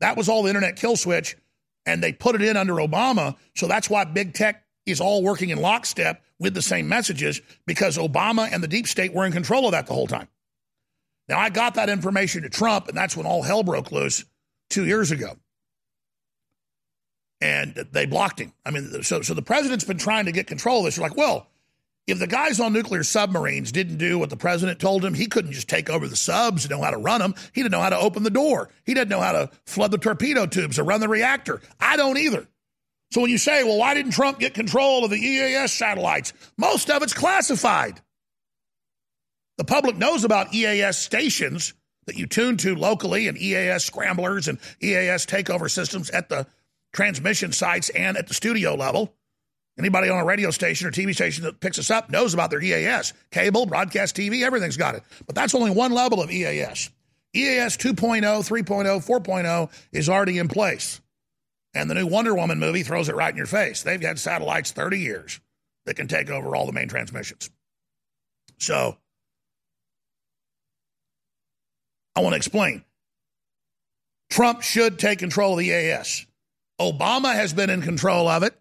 That 0.00 0.16
was 0.16 0.28
all 0.28 0.42
the 0.42 0.48
internet 0.48 0.76
kill 0.76 0.96
switch, 0.96 1.36
and 1.86 2.02
they 2.02 2.12
put 2.12 2.34
it 2.34 2.42
in 2.42 2.56
under 2.56 2.74
Obama. 2.74 3.36
So 3.54 3.66
that's 3.66 3.90
why 3.90 4.04
big 4.04 4.34
tech 4.34 4.64
is 4.86 5.00
all 5.00 5.22
working 5.22 5.50
in 5.50 5.60
lockstep 5.60 6.22
with 6.38 6.54
the 6.54 6.62
same 6.62 6.88
messages 6.88 7.40
because 7.66 7.98
Obama 7.98 8.48
and 8.50 8.62
the 8.62 8.68
deep 8.68 8.86
state 8.86 9.12
were 9.12 9.26
in 9.26 9.32
control 9.32 9.66
of 9.66 9.72
that 9.72 9.86
the 9.86 9.94
whole 9.94 10.06
time. 10.06 10.28
Now, 11.28 11.38
I 11.38 11.50
got 11.50 11.74
that 11.74 11.90
information 11.90 12.42
to 12.42 12.48
Trump, 12.48 12.88
and 12.88 12.96
that's 12.96 13.16
when 13.16 13.26
all 13.26 13.42
hell 13.42 13.62
broke 13.62 13.92
loose 13.92 14.24
two 14.70 14.86
years 14.86 15.10
ago. 15.10 15.36
And 17.40 17.74
they 17.92 18.06
blocked 18.06 18.40
him. 18.40 18.52
I 18.64 18.70
mean, 18.70 19.02
so, 19.02 19.20
so 19.22 19.34
the 19.34 19.42
president's 19.42 19.84
been 19.84 19.98
trying 19.98 20.24
to 20.24 20.32
get 20.32 20.46
control 20.46 20.78
of 20.80 20.84
this. 20.86 20.96
You're 20.96 21.06
like, 21.06 21.16
well, 21.16 21.46
if 22.08 22.18
the 22.18 22.26
guys 22.26 22.58
on 22.58 22.72
nuclear 22.72 23.02
submarines 23.02 23.70
didn't 23.70 23.98
do 23.98 24.18
what 24.18 24.30
the 24.30 24.36
president 24.36 24.80
told 24.80 25.04
him, 25.04 25.12
he 25.12 25.26
couldn't 25.26 25.52
just 25.52 25.68
take 25.68 25.90
over 25.90 26.08
the 26.08 26.16
subs 26.16 26.64
and 26.64 26.70
know 26.70 26.82
how 26.82 26.90
to 26.90 26.96
run 26.96 27.20
them. 27.20 27.34
He 27.52 27.62
didn't 27.62 27.72
know 27.72 27.82
how 27.82 27.90
to 27.90 27.98
open 27.98 28.22
the 28.22 28.30
door. 28.30 28.70
He 28.84 28.94
didn't 28.94 29.10
know 29.10 29.20
how 29.20 29.32
to 29.32 29.50
flood 29.66 29.90
the 29.90 29.98
torpedo 29.98 30.46
tubes 30.46 30.78
or 30.78 30.84
run 30.84 31.00
the 31.00 31.08
reactor. 31.08 31.60
I 31.78 31.96
don't 31.96 32.16
either. 32.16 32.48
So 33.10 33.20
when 33.20 33.30
you 33.30 33.38
say, 33.38 33.62
well, 33.62 33.78
why 33.78 33.94
didn't 33.94 34.12
Trump 34.12 34.38
get 34.38 34.54
control 34.54 35.04
of 35.04 35.10
the 35.10 35.18
EAS 35.18 35.72
satellites? 35.72 36.32
Most 36.56 36.90
of 36.90 37.02
it's 37.02 37.14
classified. 37.14 38.00
The 39.58 39.64
public 39.64 39.96
knows 39.96 40.24
about 40.24 40.54
EAS 40.54 40.96
stations 40.96 41.74
that 42.06 42.16
you 42.16 42.26
tune 42.26 42.56
to 42.58 42.74
locally 42.74 43.28
and 43.28 43.36
EAS 43.36 43.84
scramblers 43.84 44.48
and 44.48 44.58
EAS 44.80 45.26
takeover 45.26 45.70
systems 45.70 46.08
at 46.10 46.30
the 46.30 46.46
transmission 46.94 47.52
sites 47.52 47.90
and 47.90 48.16
at 48.16 48.28
the 48.28 48.34
studio 48.34 48.74
level. 48.74 49.14
Anybody 49.78 50.08
on 50.08 50.18
a 50.18 50.24
radio 50.24 50.50
station 50.50 50.88
or 50.88 50.90
TV 50.90 51.14
station 51.14 51.44
that 51.44 51.60
picks 51.60 51.78
us 51.78 51.90
up 51.90 52.10
knows 52.10 52.34
about 52.34 52.50
their 52.50 52.60
EAS. 52.60 53.12
Cable, 53.30 53.64
broadcast 53.64 54.16
TV, 54.16 54.42
everything's 54.42 54.76
got 54.76 54.96
it. 54.96 55.04
But 55.26 55.36
that's 55.36 55.54
only 55.54 55.70
one 55.70 55.92
level 55.92 56.20
of 56.20 56.30
EAS. 56.30 56.90
EAS 57.32 57.76
2.0, 57.76 58.22
3.0, 58.22 58.64
4.0 58.64 59.70
is 59.92 60.08
already 60.08 60.38
in 60.38 60.48
place. 60.48 61.00
And 61.74 61.88
the 61.88 61.94
new 61.94 62.06
Wonder 62.06 62.34
Woman 62.34 62.58
movie 62.58 62.82
throws 62.82 63.08
it 63.08 63.14
right 63.14 63.30
in 63.30 63.36
your 63.36 63.46
face. 63.46 63.82
They've 63.82 64.00
had 64.00 64.18
satellites 64.18 64.72
30 64.72 64.98
years 64.98 65.40
that 65.86 65.94
can 65.94 66.08
take 66.08 66.28
over 66.28 66.56
all 66.56 66.66
the 66.66 66.72
main 66.72 66.88
transmissions. 66.88 67.48
So 68.58 68.96
I 72.16 72.20
want 72.20 72.32
to 72.32 72.36
explain. 72.36 72.84
Trump 74.28 74.62
should 74.62 74.98
take 74.98 75.20
control 75.20 75.52
of 75.52 75.58
the 75.60 75.68
EAS. 75.68 76.26
Obama 76.80 77.32
has 77.32 77.52
been 77.52 77.70
in 77.70 77.80
control 77.80 78.26
of 78.26 78.42
it. 78.42 78.58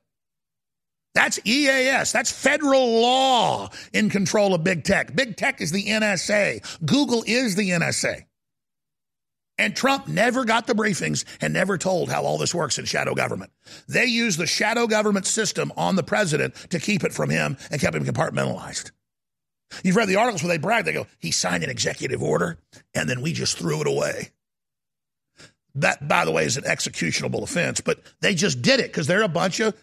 That's 1.17 1.39
EAS. 1.45 2.12
That's 2.12 2.32
federal 2.32 3.01
law 3.01 3.71
in 3.91 4.12
control 4.12 4.53
of 4.53 4.63
big 4.63 4.84
tech. 4.84 5.15
Big 5.15 5.36
tech 5.36 5.62
is 5.62 5.71
the 5.71 5.86
NSA. 5.86 6.86
Google 6.86 7.23
is 7.25 7.56
the 7.56 7.71
NSA. 7.71 8.25
And 9.58 9.75
Trump 9.75 10.08
never 10.08 10.45
got 10.45 10.67
the 10.67 10.75
briefings 10.75 11.25
and 11.41 11.53
never 11.53 11.80
told 11.80 12.12
how 12.12 12.21
all 12.21 12.38
this 12.38 12.53
works 12.53 12.77
in 12.77 12.86
shadow 12.86 13.15
government. 13.15 13.51
They 13.88 14.06
use 14.06 14.38
the 14.38 14.45
shadow 14.45 14.86
government 14.86 15.25
system 15.25 15.73
on 15.75 15.95
the 15.95 16.03
president 16.03 16.53
to 16.69 16.80
keep 16.80 17.03
it 17.03 17.13
from 17.13 17.32
him 17.32 17.58
and 17.71 17.82
kept 17.82 17.95
him 17.95 18.06
compartmentalized. 18.06 18.91
You've 19.84 19.95
read 19.95 20.10
the 20.10 20.17
articles 20.17 20.43
where 20.43 20.56
they 20.56 20.62
brag. 20.62 20.86
They 20.86 20.93
go, 20.93 21.08
he 21.17 21.32
signed 21.32 21.63
an 21.63 21.71
executive 21.71 22.21
order 22.21 22.60
and 22.93 23.10
then 23.10 23.21
we 23.21 23.34
just 23.34 23.58
threw 23.58 23.82
it 23.82 23.88
away. 23.88 24.30
That, 25.73 26.08
by 26.08 26.25
the 26.25 26.32
way, 26.32 26.45
is 26.45 26.58
an 26.58 26.65
executionable 26.67 27.43
offense, 27.43 27.82
but 27.82 28.01
they 28.21 28.36
just 28.36 28.62
did 28.62 28.80
it 28.80 28.91
because 28.91 29.08
they're 29.08 29.23
a 29.23 29.27
bunch 29.27 29.60
of 29.60 29.75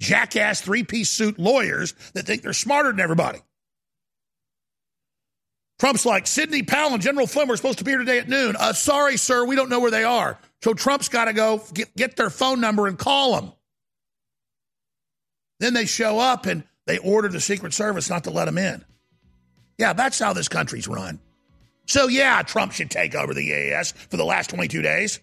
jackass 0.00 0.60
three 0.60 0.84
piece 0.84 1.10
suit 1.10 1.38
lawyers 1.38 1.94
that 2.14 2.26
think 2.26 2.42
they're 2.42 2.52
smarter 2.52 2.90
than 2.90 3.00
everybody. 3.00 3.40
Trump's 5.78 6.06
like, 6.06 6.26
Sidney 6.26 6.62
Powell 6.62 6.94
and 6.94 7.02
General 7.02 7.26
Flynn 7.26 7.48
were 7.48 7.56
supposed 7.56 7.78
to 7.78 7.84
be 7.84 7.90
here 7.90 7.98
today 7.98 8.18
at 8.18 8.28
noon. 8.28 8.56
Uh, 8.58 8.72
sorry, 8.72 9.18
sir, 9.18 9.44
we 9.44 9.56
don't 9.56 9.68
know 9.68 9.80
where 9.80 9.90
they 9.90 10.04
are. 10.04 10.38
So 10.62 10.72
Trump's 10.72 11.10
got 11.10 11.26
to 11.26 11.34
go 11.34 11.62
get, 11.74 11.94
get 11.94 12.16
their 12.16 12.30
phone 12.30 12.60
number 12.60 12.86
and 12.86 12.98
call 12.98 13.38
them. 13.38 13.52
Then 15.60 15.74
they 15.74 15.84
show 15.84 16.18
up 16.18 16.46
and 16.46 16.64
they 16.86 16.98
order 16.98 17.28
the 17.28 17.40
Secret 17.40 17.74
Service 17.74 18.08
not 18.08 18.24
to 18.24 18.30
let 18.30 18.46
them 18.46 18.58
in. 18.58 18.84
Yeah, 19.78 19.92
that's 19.92 20.18
how 20.18 20.32
this 20.32 20.48
country's 20.48 20.88
run. 20.88 21.20
So, 21.86 22.08
yeah, 22.08 22.42
Trump 22.42 22.72
should 22.72 22.90
take 22.90 23.14
over 23.14 23.34
the 23.34 23.46
EAS 23.46 23.92
for 23.92 24.16
the 24.16 24.24
last 24.24 24.50
22 24.50 24.82
days. 24.82 25.20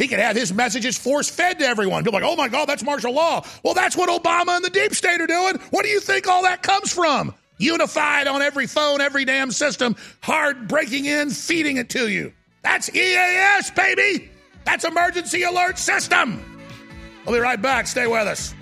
He 0.00 0.08
could 0.08 0.18
have 0.18 0.34
his 0.34 0.50
messages 0.50 0.96
force 0.96 1.28
fed 1.28 1.58
to 1.58 1.66
everyone. 1.66 2.04
People 2.04 2.18
like, 2.18 2.28
oh 2.28 2.34
my 2.34 2.48
God, 2.48 2.66
that's 2.66 2.82
martial 2.82 3.12
law. 3.12 3.44
Well, 3.62 3.74
that's 3.74 3.94
what 3.94 4.08
Obama 4.08 4.56
and 4.56 4.64
the 4.64 4.70
deep 4.70 4.94
state 4.94 5.20
are 5.20 5.26
doing. 5.26 5.56
What 5.72 5.82
do 5.84 5.90
you 5.90 6.00
think 6.00 6.26
all 6.26 6.42
that 6.44 6.62
comes 6.62 6.90
from? 6.90 7.34
Unified 7.58 8.26
on 8.26 8.40
every 8.40 8.66
phone, 8.66 9.02
every 9.02 9.26
damn 9.26 9.50
system, 9.50 9.94
hard 10.22 10.68
breaking 10.68 11.04
in, 11.04 11.28
feeding 11.28 11.76
it 11.76 11.90
to 11.90 12.08
you. 12.08 12.32
That's 12.62 12.88
EAS, 12.96 13.72
baby. 13.72 14.30
That's 14.64 14.86
emergency 14.86 15.42
alert 15.42 15.76
system. 15.76 16.42
I'll 17.26 17.34
be 17.34 17.38
right 17.38 17.60
back. 17.60 17.86
Stay 17.86 18.06
with 18.06 18.26
us. 18.26 18.54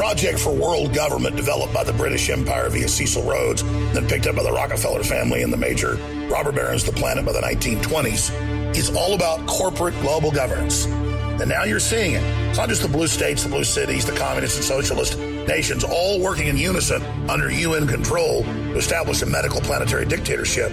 Project 0.00 0.38
for 0.38 0.50
world 0.50 0.94
government 0.94 1.36
developed 1.36 1.74
by 1.74 1.84
the 1.84 1.92
British 1.92 2.30
Empire 2.30 2.70
via 2.70 2.88
Cecil 2.88 3.22
Rhodes, 3.22 3.62
then 3.92 4.08
picked 4.08 4.26
up 4.26 4.34
by 4.34 4.42
the 4.42 4.50
Rockefeller 4.50 5.02
family 5.04 5.42
and 5.42 5.52
the 5.52 5.58
major 5.58 5.96
robber 6.30 6.52
barons 6.52 6.88
of 6.88 6.94
the 6.94 6.98
planet 6.98 7.26
by 7.26 7.32
the 7.32 7.40
1920s, 7.40 8.74
is 8.74 8.96
all 8.96 9.12
about 9.12 9.46
corporate 9.46 9.92
global 10.00 10.30
governance. 10.30 10.86
And 10.86 11.50
now 11.50 11.64
you're 11.64 11.78
seeing 11.78 12.14
it. 12.14 12.22
It's 12.48 12.56
not 12.56 12.70
just 12.70 12.80
the 12.80 12.88
blue 12.88 13.08
states, 13.08 13.42
the 13.42 13.50
blue 13.50 13.62
cities, 13.62 14.06
the 14.06 14.16
communist 14.16 14.56
and 14.56 14.64
socialist 14.64 15.18
nations 15.18 15.84
all 15.84 16.18
working 16.18 16.46
in 16.46 16.56
unison 16.56 17.02
under 17.28 17.50
UN 17.50 17.86
control 17.86 18.42
to 18.44 18.76
establish 18.78 19.20
a 19.20 19.26
medical 19.26 19.60
planetary 19.60 20.06
dictatorship. 20.06 20.72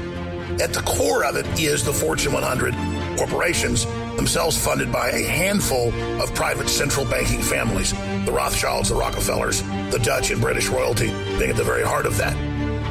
At 0.61 0.71
the 0.71 0.83
core 0.85 1.25
of 1.25 1.35
it 1.35 1.45
is 1.59 1.83
the 1.83 1.91
Fortune 1.91 2.31
100 2.31 3.17
corporations, 3.17 3.85
themselves 4.17 4.57
funded 4.57 4.91
by 4.91 5.09
a 5.09 5.23
handful 5.23 5.93
of 6.21 6.33
private 6.35 6.67
central 6.67 7.05
banking 7.05 7.41
families 7.41 7.93
the 8.25 8.33
Rothschilds, 8.33 8.89
the 8.89 8.95
Rockefellers, 8.95 9.61
the 9.89 9.99
Dutch 10.03 10.31
and 10.31 10.41
British 10.41 10.67
royalty 10.67 11.07
being 11.37 11.51
at 11.51 11.55
the 11.55 11.63
very 11.63 11.83
heart 11.83 12.05
of 12.05 12.17
that. 12.17 12.35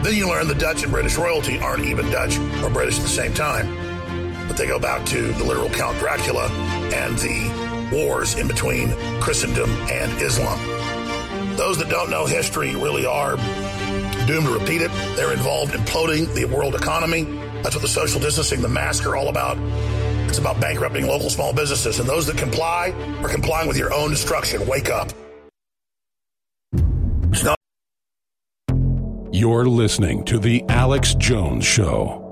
Then 0.03 0.15
you 0.15 0.29
learn 0.29 0.49
the 0.49 0.55
Dutch 0.55 0.83
and 0.83 0.91
British 0.91 1.19
royalty 1.19 1.59
aren't 1.59 1.85
even 1.85 2.11
Dutch 2.11 2.39
or 2.63 2.71
British 2.71 2.97
at 2.97 3.03
the 3.03 3.09
same 3.09 3.35
time, 3.35 4.49
but 4.49 4.57
they 4.57 4.67
go 4.67 4.79
back 4.79 5.05
to 5.07 5.33
the 5.33 5.45
literal 5.45 5.69
Count 5.69 5.99
Dracula 5.99 6.49
and 6.95 7.19
the 7.19 7.67
wars 7.93 8.37
in 8.39 8.49
between 8.49 8.93
Christendom 9.21 9.71
and 9.91 10.11
Islam. 10.23 10.59
Those 11.57 11.77
that 11.79 11.89
don't 11.89 12.11
know 12.11 12.25
history 12.25 12.75
really 12.75 13.05
are 13.05 13.37
doomed 14.27 14.47
to 14.47 14.59
repeat 14.59 14.83
it. 14.83 14.91
They're 15.17 15.33
involved 15.33 15.75
in 15.75 15.81
imploding 15.83 16.33
the 16.35 16.45
world 16.47 16.75
economy. 16.75 17.25
That's 17.63 17.75
what 17.75 17.83
the 17.83 17.89
social 17.89 18.21
distancing, 18.21 18.63
the 18.63 18.69
mask 18.69 19.07
are 19.07 19.17
all 19.17 19.29
about. 19.29 19.57
About 20.39 20.61
bankrupting 20.61 21.07
local 21.07 21.31
small 21.31 21.53
businesses. 21.53 21.99
And 21.99 22.09
those 22.09 22.27
that 22.27 22.37
comply 22.37 22.93
are 23.23 23.29
complying 23.29 23.69
with 23.69 23.77
your 23.77 23.93
own 23.93 24.11
destruction. 24.11 24.67
Wake 24.67 24.91
up. 24.91 25.13
You're 29.33 29.67
listening 29.67 30.25
to 30.25 30.39
The 30.39 30.65
Alex 30.69 31.15
Jones 31.15 31.67
Show. 31.67 32.26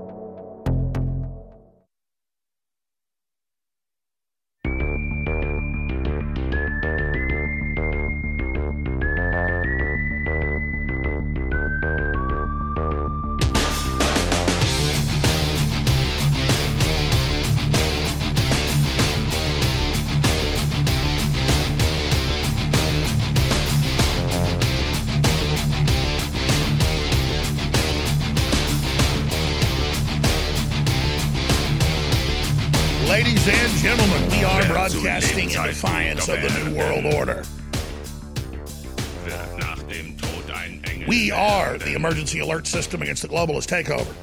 Emergency 42.05 42.37
alert 42.37 42.67
system 42.67 43.01
against 43.01 43.23
the 43.23 43.27
globalist 43.27 43.67
takeover. 43.67 44.13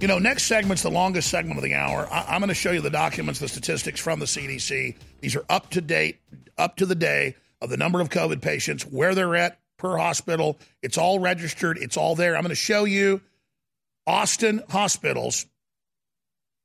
You 0.00 0.08
know, 0.08 0.18
next 0.18 0.44
segment's 0.44 0.82
the 0.82 0.90
longest 0.90 1.28
segment 1.28 1.58
of 1.58 1.64
the 1.64 1.74
hour. 1.74 2.08
I- 2.10 2.24
I'm 2.28 2.40
going 2.40 2.48
to 2.48 2.54
show 2.54 2.70
you 2.70 2.80
the 2.80 2.88
documents, 2.90 3.40
the 3.40 3.48
statistics 3.48 4.00
from 4.00 4.20
the 4.20 4.26
CDC. 4.26 4.96
These 5.20 5.36
are 5.36 5.44
up 5.50 5.70
to 5.70 5.82
date, 5.82 6.18
up 6.56 6.76
to 6.76 6.86
the 6.86 6.94
day 6.94 7.36
of 7.60 7.68
the 7.68 7.76
number 7.76 8.00
of 8.00 8.08
COVID 8.08 8.40
patients, 8.40 8.84
where 8.84 9.14
they're 9.14 9.36
at 9.36 9.58
per 9.76 9.98
hospital. 9.98 10.58
It's 10.82 10.96
all 10.96 11.18
registered, 11.18 11.76
it's 11.78 11.98
all 11.98 12.14
there. 12.14 12.34
I'm 12.34 12.42
going 12.42 12.48
to 12.50 12.54
show 12.54 12.84
you 12.84 13.20
Austin 14.06 14.62
hospitals 14.70 15.44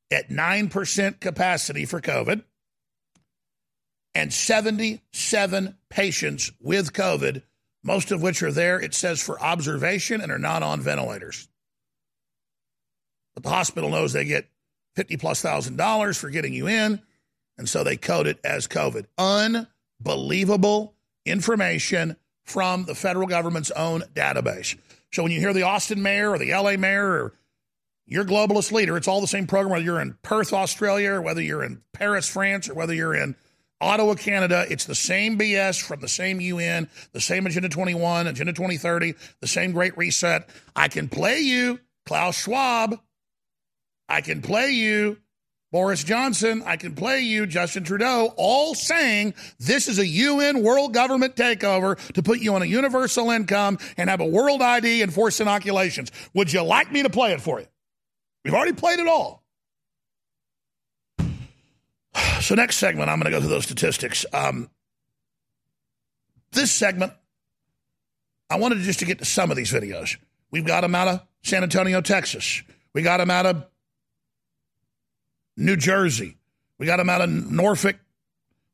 at 0.10 0.30
9% 0.30 1.20
capacity 1.20 1.86
for 1.86 2.00
COVID 2.00 2.44
and 4.16 4.32
77 4.34 5.78
patients 5.90 6.52
with 6.62 6.94
COVID, 6.94 7.44
most 7.84 8.12
of 8.12 8.22
which 8.22 8.44
are 8.44 8.52
there, 8.52 8.80
it 8.80 8.94
says, 8.94 9.22
for 9.22 9.42
observation 9.42 10.22
and 10.22 10.32
are 10.32 10.40
not 10.40 10.64
on 10.64 10.82
ventilators. 10.82 11.48
But 13.34 13.44
the 13.44 13.50
hospital 13.50 13.90
knows 13.90 14.14
they 14.14 14.26
get 14.26 14.50
50 14.96 15.18
plus 15.18 15.42
thousand 15.42 15.78
dollars 15.78 16.18
for 16.18 16.30
getting 16.30 16.54
you 16.54 16.68
in, 16.68 17.02
and 17.58 17.68
so 17.68 17.84
they 17.84 17.98
code 17.98 18.28
it 18.28 18.40
as 18.44 18.68
COVID. 18.68 19.06
Unbelievable 19.18 20.96
information 21.26 22.18
from 22.44 22.86
the 22.86 22.96
federal 22.96 23.28
government's 23.28 23.72
own 23.72 24.02
database. 24.14 24.78
So 25.12 25.24
when 25.24 25.32
you 25.32 25.40
hear 25.40 25.54
the 25.54 25.64
Austin 25.64 26.02
mayor 26.02 26.32
or 26.32 26.38
the 26.38 26.52
LA 26.52 26.78
mayor 26.78 27.06
or 27.06 27.34
your 28.06 28.26
globalist 28.26 28.72
leader, 28.72 28.98
it's 28.98 29.08
all 29.08 29.22
the 29.22 29.28
same 29.28 29.48
program, 29.48 29.72
whether 29.72 29.86
you're 29.86 30.02
in 30.02 30.18
Perth, 30.22 30.52
Australia, 30.52 31.14
or 31.14 31.22
whether 31.22 31.42
you're 31.42 31.64
in 31.64 31.82
Paris, 31.94 32.28
France, 32.28 32.70
or 32.70 32.74
whether 32.74 32.94
you're 32.94 33.16
in 33.16 33.36
Ottawa, 33.82 34.14
Canada. 34.14 34.66
It's 34.70 34.86
the 34.86 34.96
same 34.96 35.38
BS 35.38 35.82
from 35.82 36.00
the 36.00 36.08
same 36.08 36.40
UN, 36.40 36.88
the 37.12 37.20
same 37.20 37.46
Agenda 37.46 37.68
21, 37.68 38.28
Agenda 38.28 38.54
2030, 38.54 39.16
the 39.42 39.48
same 39.48 39.72
Great 39.72 39.98
Reset. 39.98 40.48
I 40.76 40.88
can 40.88 41.10
play 41.10 41.40
you 41.40 41.80
Klaus 42.06 42.38
Schwab. 42.38 43.00
I 44.08 44.22
can 44.22 44.42
play 44.42 44.72
you 44.72 45.18
Boris 45.72 46.04
Johnson. 46.04 46.64
I 46.66 46.78
can 46.78 46.96
play 46.96 47.22
you 47.22 47.48
Justin 47.48 47.84
Trudeau, 47.84 48.34
all 48.38 48.76
saying 48.76 49.34
this 49.60 49.88
is 49.88 50.00
a 50.00 50.06
UN 50.06 50.64
world 50.64 50.94
government 50.94 51.36
takeover 51.36 51.98
to 52.14 52.22
put 52.22 52.40
you 52.40 52.54
on 52.56 52.62
a 52.62 52.66
universal 52.66 53.32
income 53.32 53.80
and 53.98 54.10
have 54.10 54.20
a 54.20 54.26
world 54.26 54.62
ID 54.62 55.02
and 55.02 55.14
force 55.14 55.40
inoculations. 55.40 56.12
Would 56.34 56.52
you 56.52 56.62
like 56.62 56.92
me 56.92 57.04
to 57.04 57.10
play 57.10 57.34
it 57.34 57.42
for 57.42 57.60
you? 57.60 57.68
We've 58.44 58.54
already 58.54 58.74
played 58.74 59.00
it 59.00 59.08
all. 59.08 59.41
So, 62.42 62.56
next 62.56 62.78
segment, 62.78 63.08
I'm 63.08 63.20
going 63.20 63.32
to 63.32 63.38
go 63.38 63.40
through 63.40 63.52
those 63.52 63.66
statistics. 63.66 64.26
Um, 64.34 64.72
this 66.52 66.72
segment, 66.72 67.14
I 68.50 68.58
wanted 68.58 68.80
just 68.80 68.98
to 69.00 69.06
get 69.06 69.20
to 69.20 69.26
some 69.26 69.52
of 69.52 69.58
these 69.58 69.72
videos. 69.72 70.18
We've 70.50 70.66
got 70.66 70.82
them 70.82 70.96
out 70.96 71.08
of 71.08 71.22
San 71.44 71.62
Antonio, 71.62 72.02
Texas. 72.02 72.64
We 72.94 73.04
got 73.04 73.18
them 73.18 73.30
out 73.30 73.46
of 73.46 73.66
New 75.56 75.78
Jersey. 75.78 76.38
We 76.80 76.88
got 76.88 76.98
them 76.98 77.10
out 77.10 77.22
of 77.22 77.30
Norfolk. 77.30 77.98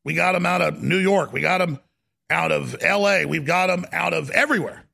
We 0.06 0.14
got 0.14 0.32
them 0.32 0.46
out 0.46 0.62
of 0.62 0.82
New 0.82 0.98
York. 0.98 1.34
We 1.34 1.42
got 1.42 1.58
them 1.58 1.80
out 2.30 2.54
of 2.54 2.82
LA. 2.82 3.24
We've 3.28 3.46
got 3.46 3.68
them 3.68 3.86
out 3.92 4.14
of 4.14 4.30
everywhere 4.30 4.87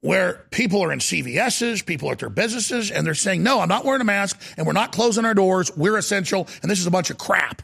where 0.00 0.46
people 0.50 0.82
are 0.82 0.92
in 0.92 0.98
CVS's, 0.98 1.82
people 1.82 2.08
are 2.08 2.12
at 2.12 2.18
their 2.18 2.30
businesses, 2.30 2.90
and 2.90 3.06
they're 3.06 3.14
saying, 3.14 3.42
no, 3.42 3.60
I'm 3.60 3.68
not 3.68 3.84
wearing 3.84 4.00
a 4.00 4.04
mask, 4.04 4.40
and 4.56 4.66
we're 4.66 4.72
not 4.72 4.92
closing 4.92 5.24
our 5.24 5.34
doors. 5.34 5.70
We're 5.76 5.98
essential, 5.98 6.48
and 6.62 6.70
this 6.70 6.80
is 6.80 6.86
a 6.86 6.90
bunch 6.90 7.10
of 7.10 7.18
crap. 7.18 7.62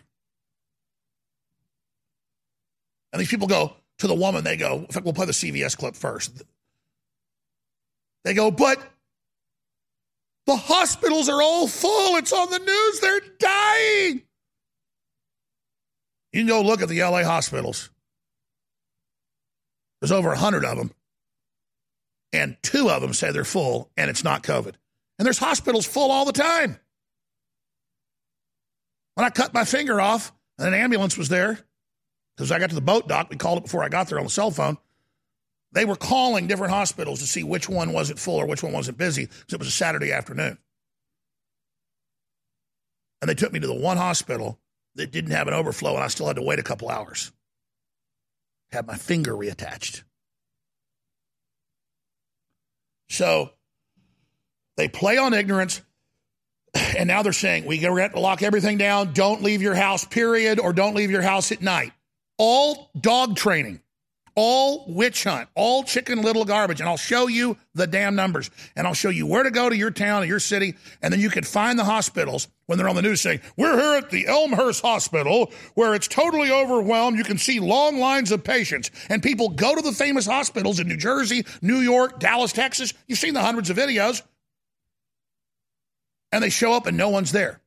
And 3.12 3.20
these 3.20 3.30
people 3.30 3.48
go 3.48 3.74
to 3.98 4.06
the 4.06 4.14
woman, 4.14 4.44
they 4.44 4.56
go, 4.56 4.78
in 4.78 4.86
fact, 4.86 5.04
we'll 5.04 5.14
play 5.14 5.26
the 5.26 5.32
CVS 5.32 5.76
clip 5.76 5.96
first. 5.96 6.42
They 8.24 8.34
go, 8.34 8.50
but 8.50 8.78
the 10.46 10.56
hospitals 10.56 11.28
are 11.28 11.40
all 11.40 11.66
full. 11.66 12.16
It's 12.16 12.32
on 12.32 12.50
the 12.50 12.58
news. 12.58 13.00
They're 13.00 13.20
dying. 13.38 14.22
You 16.32 16.40
can 16.40 16.46
go 16.46 16.60
look 16.60 16.82
at 16.82 16.88
the 16.88 17.00
LA 17.00 17.22
hospitals. 17.24 17.88
There's 20.00 20.12
over 20.12 20.28
100 20.28 20.64
of 20.64 20.76
them. 20.76 20.90
And 22.36 22.58
two 22.62 22.90
of 22.90 23.00
them 23.00 23.14
say 23.14 23.32
they're 23.32 23.44
full 23.44 23.90
and 23.96 24.10
it's 24.10 24.22
not 24.22 24.42
COVID. 24.42 24.74
And 25.18 25.24
there's 25.24 25.38
hospitals 25.38 25.86
full 25.86 26.10
all 26.10 26.26
the 26.26 26.32
time. 26.32 26.78
When 29.14 29.24
I 29.24 29.30
cut 29.30 29.54
my 29.54 29.64
finger 29.64 29.98
off 29.98 30.34
and 30.58 30.68
an 30.68 30.74
ambulance 30.74 31.16
was 31.16 31.30
there, 31.30 31.58
because 32.36 32.52
I 32.52 32.58
got 32.58 32.68
to 32.68 32.74
the 32.74 32.82
boat 32.82 33.08
dock, 33.08 33.30
we 33.30 33.36
called 33.36 33.56
it 33.56 33.64
before 33.64 33.82
I 33.82 33.88
got 33.88 34.08
there 34.08 34.18
on 34.18 34.24
the 34.24 34.30
cell 34.30 34.50
phone. 34.50 34.76
They 35.72 35.86
were 35.86 35.96
calling 35.96 36.46
different 36.46 36.74
hospitals 36.74 37.20
to 37.20 37.26
see 37.26 37.42
which 37.42 37.70
one 37.70 37.94
wasn't 37.94 38.18
full 38.18 38.36
or 38.36 38.46
which 38.46 38.62
one 38.62 38.74
wasn't 38.74 38.98
busy 38.98 39.24
because 39.24 39.54
it 39.54 39.58
was 39.58 39.68
a 39.68 39.72
Saturday 39.72 40.12
afternoon. 40.12 40.58
And 43.22 43.30
they 43.30 43.34
took 43.34 43.52
me 43.52 43.60
to 43.60 43.66
the 43.66 43.74
one 43.74 43.96
hospital 43.96 44.60
that 44.96 45.10
didn't 45.10 45.30
have 45.30 45.48
an 45.48 45.54
overflow, 45.54 45.94
and 45.94 46.04
I 46.04 46.08
still 46.08 46.26
had 46.26 46.36
to 46.36 46.42
wait 46.42 46.58
a 46.58 46.62
couple 46.62 46.90
hours. 46.90 47.32
Had 48.70 48.86
my 48.86 48.96
finger 48.96 49.32
reattached. 49.32 50.02
So 53.08 53.50
they 54.76 54.88
play 54.88 55.16
on 55.16 55.32
ignorance, 55.34 55.80
and 56.74 57.08
now 57.08 57.22
they're 57.22 57.32
saying 57.32 57.64
we 57.64 57.78
got 57.78 58.12
to 58.12 58.20
lock 58.20 58.42
everything 58.42 58.78
down. 58.78 59.12
Don't 59.12 59.42
leave 59.42 59.62
your 59.62 59.74
house, 59.74 60.04
period, 60.04 60.60
or 60.60 60.72
don't 60.72 60.94
leave 60.94 61.10
your 61.10 61.22
house 61.22 61.52
at 61.52 61.62
night. 61.62 61.92
All 62.38 62.90
dog 63.00 63.36
training 63.36 63.80
all 64.36 64.84
witch 64.86 65.24
hunt, 65.24 65.48
all 65.54 65.82
chicken 65.82 66.22
little 66.22 66.44
garbage. 66.44 66.80
And 66.80 66.88
I'll 66.88 66.96
show 66.96 67.26
you 67.26 67.56
the 67.74 67.86
damn 67.86 68.14
numbers. 68.14 68.50
And 68.76 68.86
I'll 68.86 68.94
show 68.94 69.08
you 69.08 69.26
where 69.26 69.42
to 69.42 69.50
go 69.50 69.68
to 69.68 69.76
your 69.76 69.90
town 69.90 70.22
or 70.22 70.26
your 70.26 70.38
city. 70.38 70.74
And 71.02 71.12
then 71.12 71.20
you 71.20 71.30
can 71.30 71.42
find 71.42 71.78
the 71.78 71.84
hospitals 71.84 72.46
when 72.66 72.78
they're 72.78 72.88
on 72.88 72.94
the 72.94 73.02
news 73.02 73.20
saying, 73.20 73.40
We're 73.56 73.78
here 73.78 73.98
at 73.98 74.10
the 74.10 74.26
Elmhurst 74.26 74.82
Hospital 74.82 75.50
where 75.74 75.94
it's 75.94 76.06
totally 76.06 76.52
overwhelmed. 76.52 77.18
You 77.18 77.24
can 77.24 77.38
see 77.38 77.58
long 77.58 77.98
lines 77.98 78.30
of 78.30 78.44
patients. 78.44 78.90
And 79.08 79.22
people 79.22 79.48
go 79.48 79.74
to 79.74 79.82
the 79.82 79.92
famous 79.92 80.26
hospitals 80.26 80.78
in 80.78 80.86
New 80.86 80.96
Jersey, 80.96 81.44
New 81.62 81.78
York, 81.78 82.20
Dallas, 82.20 82.52
Texas. 82.52 82.92
You've 83.08 83.18
seen 83.18 83.34
the 83.34 83.42
hundreds 83.42 83.70
of 83.70 83.76
videos. 83.76 84.22
And 86.30 86.44
they 86.44 86.50
show 86.50 86.72
up 86.74 86.86
and 86.86 86.96
no 86.96 87.08
one's 87.08 87.32
there. 87.32 87.60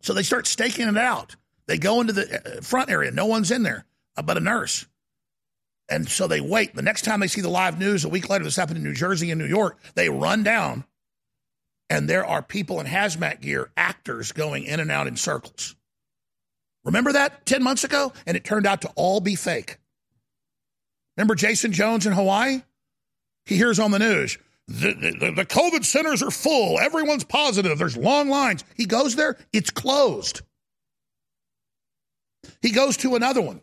So 0.00 0.14
they 0.14 0.22
start 0.22 0.46
staking 0.46 0.88
it 0.88 0.96
out. 0.96 1.36
They 1.66 1.76
go 1.76 2.00
into 2.00 2.12
the 2.12 2.58
uh, 2.58 2.60
front 2.62 2.88
area, 2.88 3.10
no 3.10 3.26
one's 3.26 3.50
in 3.50 3.62
there 3.62 3.84
uh, 4.18 4.22
but 4.22 4.36
a 4.36 4.40
nurse. 4.40 4.86
And 5.88 6.08
so 6.08 6.26
they 6.26 6.40
wait. 6.40 6.74
The 6.74 6.82
next 6.82 7.02
time 7.02 7.20
they 7.20 7.28
see 7.28 7.40
the 7.40 7.48
live 7.48 7.78
news 7.78 8.04
a 8.04 8.08
week 8.08 8.28
later, 8.28 8.44
this 8.44 8.56
happened 8.56 8.78
in 8.78 8.84
New 8.84 8.92
Jersey 8.92 9.30
and 9.30 9.40
New 9.40 9.46
York, 9.46 9.78
they 9.94 10.08
run 10.08 10.42
down 10.42 10.84
and 11.90 12.08
there 12.08 12.24
are 12.24 12.42
people 12.42 12.80
in 12.80 12.86
hazmat 12.86 13.40
gear, 13.40 13.70
actors 13.76 14.32
going 14.32 14.64
in 14.64 14.80
and 14.80 14.90
out 14.90 15.06
in 15.06 15.16
circles. 15.16 15.74
Remember 16.84 17.12
that 17.12 17.46
10 17.46 17.62
months 17.62 17.84
ago? 17.84 18.12
And 18.26 18.36
it 18.36 18.44
turned 18.44 18.66
out 18.66 18.82
to 18.82 18.92
all 18.94 19.20
be 19.20 19.34
fake. 19.34 19.78
Remember 21.16 21.34
Jason 21.34 21.72
Jones 21.72 22.06
in 22.06 22.12
Hawaii? 22.12 22.62
He 23.46 23.56
hears 23.56 23.78
on 23.78 23.90
the 23.90 23.98
news 23.98 24.38
the, 24.68 24.92
the, 25.18 25.32
the 25.32 25.46
COVID 25.46 25.82
centers 25.82 26.22
are 26.22 26.30
full. 26.30 26.78
Everyone's 26.78 27.24
positive. 27.24 27.78
There's 27.78 27.96
long 27.96 28.28
lines. 28.28 28.64
He 28.76 28.84
goes 28.84 29.16
there, 29.16 29.38
it's 29.52 29.70
closed. 29.70 30.42
He 32.60 32.70
goes 32.70 32.98
to 32.98 33.14
another 33.14 33.40
one. 33.40 33.62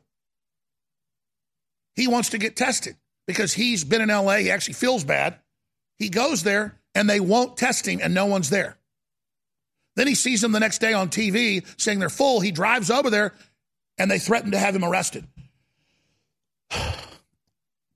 He 1.95 2.07
wants 2.07 2.29
to 2.29 2.37
get 2.37 2.55
tested 2.55 2.95
because 3.27 3.53
he's 3.53 3.83
been 3.83 4.01
in 4.01 4.09
LA. 4.09 4.37
He 4.37 4.51
actually 4.51 4.73
feels 4.73 5.03
bad. 5.03 5.39
He 5.97 6.09
goes 6.09 6.43
there 6.43 6.79
and 6.93 7.09
they 7.09 7.19
won't 7.19 7.57
test 7.57 7.87
him 7.87 7.99
and 8.01 8.13
no 8.13 8.25
one's 8.25 8.49
there. 8.49 8.77
Then 9.95 10.07
he 10.07 10.15
sees 10.15 10.41
them 10.41 10.51
the 10.51 10.59
next 10.59 10.79
day 10.79 10.93
on 10.93 11.09
TV 11.09 11.65
saying 11.79 11.99
they're 11.99 12.09
full. 12.09 12.41
He 12.41 12.51
drives 12.51 12.91
over 12.91 13.09
there 13.09 13.33
and 13.97 14.11
they 14.11 14.19
threaten 14.19 14.51
to 14.51 14.59
have 14.59 14.75
him 14.75 14.83
arrested. 14.83 15.25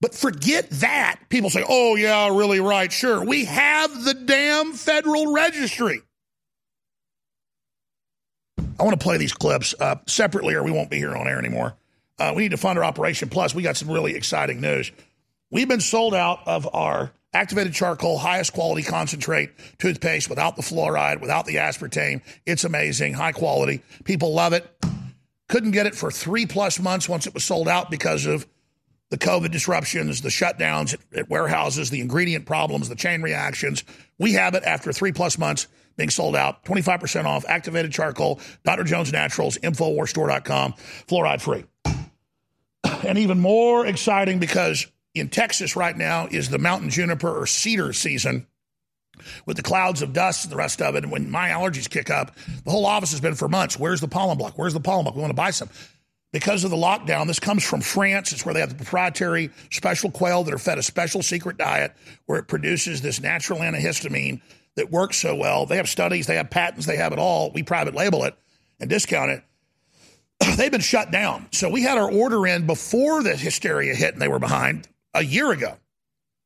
But 0.01 0.15
forget 0.15 0.69
that. 0.69 1.19
People 1.27 1.49
say, 1.49 1.61
oh, 1.67 1.97
yeah, 1.97 2.29
really 2.29 2.61
right. 2.61 2.89
Sure. 2.89 3.21
We 3.21 3.43
have 3.43 4.05
the 4.05 4.13
damn 4.13 4.71
federal 4.71 5.33
registry. 5.33 6.01
I 8.79 8.83
want 8.83 8.97
to 8.97 9.03
play 9.03 9.17
these 9.17 9.33
clips 9.33 9.75
uh, 9.77 9.95
separately 10.07 10.53
or 10.53 10.63
we 10.63 10.71
won't 10.71 10.89
be 10.89 10.95
here 10.99 11.13
on 11.17 11.27
air 11.27 11.37
anymore. 11.37 11.75
Uh, 12.19 12.33
we 12.35 12.43
need 12.43 12.51
to 12.51 12.57
fund 12.57 12.77
our 12.77 12.83
Operation 12.83 13.29
Plus. 13.29 13.55
We 13.55 13.63
got 13.63 13.77
some 13.77 13.89
really 13.89 14.15
exciting 14.15 14.59
news. 14.59 14.91
We've 15.51 15.67
been 15.67 15.79
sold 15.79 16.13
out 16.13 16.47
of 16.47 16.67
our 16.73 17.11
activated 17.33 17.73
charcoal, 17.73 18.17
highest 18.17 18.53
quality 18.53 18.83
concentrate 18.83 19.51
toothpaste 19.77 20.29
without 20.29 20.55
the 20.55 20.61
fluoride, 20.61 21.21
without 21.21 21.45
the 21.45 21.55
aspartame. 21.55 22.21
It's 22.45 22.63
amazing, 22.63 23.13
high 23.13 23.31
quality. 23.31 23.81
People 24.03 24.33
love 24.33 24.53
it. 24.53 24.67
Couldn't 25.47 25.71
get 25.71 25.85
it 25.85 25.95
for 25.95 26.11
three 26.11 26.45
plus 26.45 26.79
months 26.79 27.09
once 27.09 27.25
it 27.25 27.33
was 27.33 27.43
sold 27.43 27.67
out 27.67 27.89
because 27.89 28.25
of 28.25 28.45
the 29.09 29.17
COVID 29.17 29.51
disruptions, 29.51 30.21
the 30.21 30.29
shutdowns 30.29 30.93
at, 30.93 30.99
at 31.17 31.29
warehouses, 31.29 31.89
the 31.89 32.01
ingredient 32.01 32.45
problems, 32.45 32.89
the 32.89 32.95
chain 32.95 33.21
reactions. 33.21 33.83
We 34.19 34.33
have 34.33 34.53
it 34.53 34.63
after 34.63 34.93
three 34.93 35.11
plus 35.11 35.39
months 35.39 35.67
being 35.97 36.11
sold 36.11 36.35
out. 36.35 36.63
25% 36.65 37.25
off, 37.25 37.45
activated 37.47 37.91
charcoal, 37.91 38.39
Dr. 38.63 38.83
Jones 38.83 39.11
Naturals, 39.11 39.57
InfoWarsStore.com, 39.57 40.73
fluoride 41.07 41.41
free 41.41 41.65
and 42.83 43.17
even 43.17 43.39
more 43.39 43.85
exciting 43.85 44.39
because 44.39 44.87
in 45.13 45.29
Texas 45.29 45.75
right 45.75 45.95
now 45.95 46.27
is 46.29 46.49
the 46.49 46.59
mountain 46.59 46.89
juniper 46.89 47.29
or 47.29 47.45
cedar 47.45 47.93
season 47.93 48.47
with 49.45 49.57
the 49.57 49.63
clouds 49.63 50.01
of 50.01 50.13
dust 50.13 50.45
and 50.45 50.51
the 50.51 50.57
rest 50.57 50.81
of 50.81 50.95
it. 50.95 51.03
And 51.03 51.11
when 51.11 51.29
my 51.29 51.49
allergies 51.49 51.89
kick 51.89 52.09
up, 52.09 52.35
the 52.63 52.71
whole 52.71 52.85
office 52.85 53.11
has 53.11 53.21
been 53.21 53.35
for 53.35 53.47
months. 53.47 53.77
Where's 53.77 54.01
the 54.01 54.07
pollen 54.07 54.37
block? 54.37 54.57
Where's 54.57 54.73
the 54.73 54.79
pollen 54.79 55.03
block? 55.03 55.15
We 55.15 55.21
want 55.21 55.31
to 55.31 55.35
buy 55.35 55.51
some. 55.51 55.69
Because 56.31 56.63
of 56.63 56.69
the 56.69 56.77
lockdown, 56.77 57.25
this 57.25 57.39
comes 57.39 57.63
from 57.65 57.81
France. 57.81 58.31
It's 58.31 58.45
where 58.45 58.53
they 58.53 58.59
have 58.59 58.69
the 58.69 58.75
proprietary 58.75 59.49
special 59.71 60.11
quail 60.11 60.43
that 60.43 60.53
are 60.53 60.59
fed 60.59 60.77
a 60.77 60.83
special 60.83 61.23
secret 61.23 61.57
diet 61.57 61.95
where 62.27 62.37
it 62.37 62.47
produces 62.47 63.01
this 63.01 63.19
natural 63.19 63.59
antihistamine 63.59 64.41
that 64.75 64.91
works 64.91 65.17
so 65.17 65.35
well. 65.35 65.65
They 65.65 65.77
have 65.77 65.89
studies, 65.89 66.27
they 66.27 66.35
have 66.35 66.51
patents, 66.51 66.85
they 66.85 66.97
have 66.97 67.13
it 67.13 67.19
all. 67.19 67.51
We 67.51 67.63
private 67.63 67.95
label 67.95 68.23
it 68.25 68.35
and 68.79 68.89
discount 68.89 69.31
it. 69.31 69.43
they've 70.57 70.71
been 70.71 70.81
shut 70.81 71.11
down. 71.11 71.47
So 71.51 71.69
we 71.69 71.83
had 71.83 71.97
our 71.97 72.11
order 72.11 72.45
in 72.47 72.65
before 72.65 73.23
the 73.23 73.35
hysteria 73.35 73.95
hit 73.95 74.13
and 74.13 74.21
they 74.21 74.27
were 74.27 74.39
behind 74.39 74.87
a 75.13 75.23
year 75.23 75.51
ago. 75.51 75.77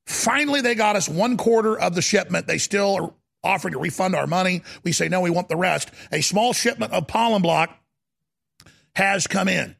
Finally, 0.05 0.61
they 0.61 0.75
got 0.75 0.95
us 0.95 1.07
one 1.07 1.37
quarter 1.37 1.79
of 1.79 1.95
the 1.95 2.01
shipment. 2.01 2.47
They 2.47 2.57
still 2.57 2.95
are 2.95 3.13
offering 3.43 3.73
to 3.73 3.79
refund 3.79 4.15
our 4.15 4.27
money. 4.27 4.63
We 4.83 4.91
say, 4.91 5.07
no, 5.09 5.21
we 5.21 5.29
want 5.29 5.49
the 5.49 5.55
rest. 5.55 5.91
A 6.11 6.21
small 6.21 6.53
shipment 6.53 6.93
of 6.93 7.07
pollen 7.07 7.41
block 7.41 7.77
has 8.95 9.27
come 9.27 9.47
in. 9.47 9.75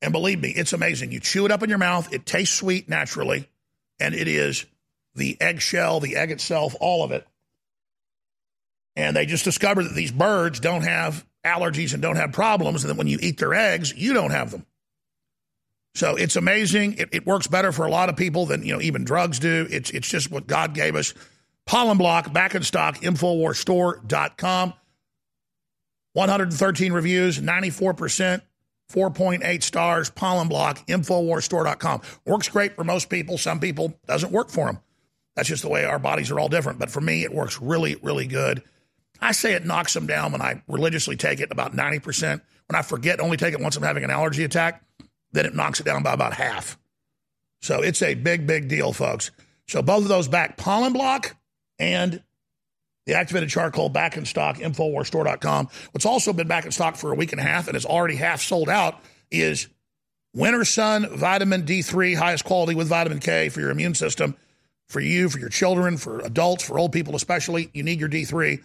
And 0.00 0.12
believe 0.12 0.40
me, 0.40 0.50
it's 0.50 0.72
amazing. 0.72 1.12
You 1.12 1.20
chew 1.20 1.44
it 1.44 1.50
up 1.50 1.62
in 1.62 1.68
your 1.68 1.78
mouth, 1.78 2.12
it 2.12 2.24
tastes 2.24 2.54
sweet 2.54 2.88
naturally, 2.88 3.48
and 3.98 4.14
it 4.14 4.28
is 4.28 4.64
the 5.14 5.36
eggshell, 5.40 5.98
the 5.98 6.16
egg 6.16 6.30
itself, 6.30 6.76
all 6.80 7.02
of 7.02 7.10
it. 7.10 7.26
And 8.94 9.16
they 9.16 9.26
just 9.26 9.44
discovered 9.44 9.84
that 9.84 9.94
these 9.94 10.12
birds 10.12 10.60
don't 10.60 10.82
have 10.82 11.24
allergies 11.48 11.92
and 11.92 12.02
don't 12.02 12.16
have 12.16 12.32
problems, 12.32 12.84
and 12.84 12.90
then 12.90 12.96
when 12.96 13.06
you 13.06 13.18
eat 13.20 13.38
their 13.38 13.54
eggs, 13.54 13.94
you 13.96 14.12
don't 14.12 14.30
have 14.30 14.50
them. 14.50 14.66
So 15.94 16.14
it's 16.14 16.36
amazing. 16.36 16.98
It, 16.98 17.08
it, 17.10 17.26
works 17.26 17.48
better 17.48 17.72
for 17.72 17.84
a 17.84 17.90
lot 17.90 18.08
of 18.08 18.16
people 18.16 18.46
than 18.46 18.62
you 18.62 18.72
know 18.72 18.80
even 18.80 19.04
drugs 19.04 19.40
do. 19.40 19.66
It's 19.68 19.90
it's 19.90 20.08
just 20.08 20.30
what 20.30 20.46
God 20.46 20.72
gave 20.74 20.94
us. 20.94 21.12
Pollen 21.66 21.98
block 21.98 22.32
back 22.32 22.54
in 22.54 22.62
stock. 22.62 22.98
Infowarsstore.com. 22.98 24.74
113 26.12 26.92
reviews, 26.92 27.42
94 27.42 27.94
percent, 27.94 28.42
4.8 28.92 29.62
stars. 29.62 30.10
Pollen 30.10 30.46
block. 30.46 30.86
Infowarsstore.com 30.86 32.02
works 32.24 32.48
great 32.48 32.76
for 32.76 32.84
most 32.84 33.08
people. 33.10 33.36
Some 33.36 33.58
people 33.58 33.98
doesn't 34.06 34.32
work 34.32 34.50
for 34.50 34.66
them. 34.66 34.78
That's 35.34 35.48
just 35.48 35.62
the 35.62 35.68
way 35.68 35.84
our 35.84 35.98
bodies 35.98 36.30
are 36.30 36.38
all 36.38 36.48
different. 36.48 36.78
But 36.78 36.90
for 36.90 37.00
me, 37.00 37.24
it 37.24 37.34
works 37.34 37.60
really 37.60 37.96
really 38.02 38.26
good. 38.28 38.62
I 39.20 39.32
say 39.32 39.54
it 39.54 39.64
knocks 39.64 39.94
them 39.94 40.06
down 40.06 40.32
when 40.32 40.42
I 40.42 40.62
religiously 40.68 41.16
take 41.16 41.40
it 41.40 41.50
about 41.50 41.74
90%. 41.74 42.40
When 42.66 42.78
I 42.78 42.82
forget, 42.82 43.20
only 43.20 43.36
take 43.36 43.54
it 43.54 43.60
once 43.60 43.76
I'm 43.76 43.82
having 43.82 44.04
an 44.04 44.10
allergy 44.10 44.44
attack, 44.44 44.82
then 45.32 45.46
it 45.46 45.54
knocks 45.54 45.80
it 45.80 45.84
down 45.84 46.02
by 46.02 46.12
about 46.12 46.34
half. 46.34 46.78
So 47.60 47.82
it's 47.82 48.02
a 48.02 48.14
big, 48.14 48.46
big 48.46 48.68
deal, 48.68 48.92
folks. 48.92 49.30
So 49.66 49.82
both 49.82 50.02
of 50.02 50.08
those 50.08 50.28
back, 50.28 50.56
pollen 50.56 50.92
block 50.92 51.36
and 51.78 52.22
the 53.06 53.14
activated 53.14 53.48
charcoal 53.48 53.88
back 53.88 54.16
in 54.16 54.26
stock, 54.26 54.58
Infowarsstore.com. 54.58 55.68
What's 55.92 56.06
also 56.06 56.32
been 56.32 56.46
back 56.46 56.66
in 56.66 56.72
stock 56.72 56.96
for 56.96 57.10
a 57.10 57.14
week 57.14 57.32
and 57.32 57.40
a 57.40 57.44
half 57.44 57.66
and 57.66 57.76
is 57.76 57.86
already 57.86 58.16
half 58.16 58.42
sold 58.42 58.68
out 58.68 59.00
is 59.30 59.68
Winter 60.34 60.64
Sun 60.64 61.16
Vitamin 61.16 61.62
D3, 61.62 62.16
highest 62.16 62.44
quality 62.44 62.74
with 62.74 62.88
vitamin 62.88 63.18
K 63.18 63.48
for 63.48 63.60
your 63.60 63.70
immune 63.70 63.94
system, 63.94 64.36
for 64.88 65.00
you, 65.00 65.28
for 65.30 65.38
your 65.38 65.48
children, 65.48 65.96
for 65.96 66.20
adults, 66.20 66.64
for 66.64 66.78
old 66.78 66.92
people 66.92 67.16
especially. 67.16 67.70
You 67.72 67.82
need 67.82 67.98
your 67.98 68.10
D3. 68.10 68.62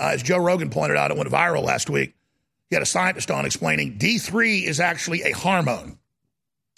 Uh, 0.00 0.12
as 0.14 0.22
Joe 0.22 0.38
Rogan 0.38 0.70
pointed 0.70 0.96
out, 0.96 1.10
it 1.10 1.16
went 1.16 1.28
viral 1.30 1.62
last 1.62 1.90
week. 1.90 2.14
He 2.70 2.76
had 2.76 2.82
a 2.82 2.86
scientist 2.86 3.30
on 3.30 3.44
explaining 3.44 3.98
D3 3.98 4.62
is 4.64 4.80
actually 4.80 5.22
a 5.22 5.32
hormone. 5.32 5.98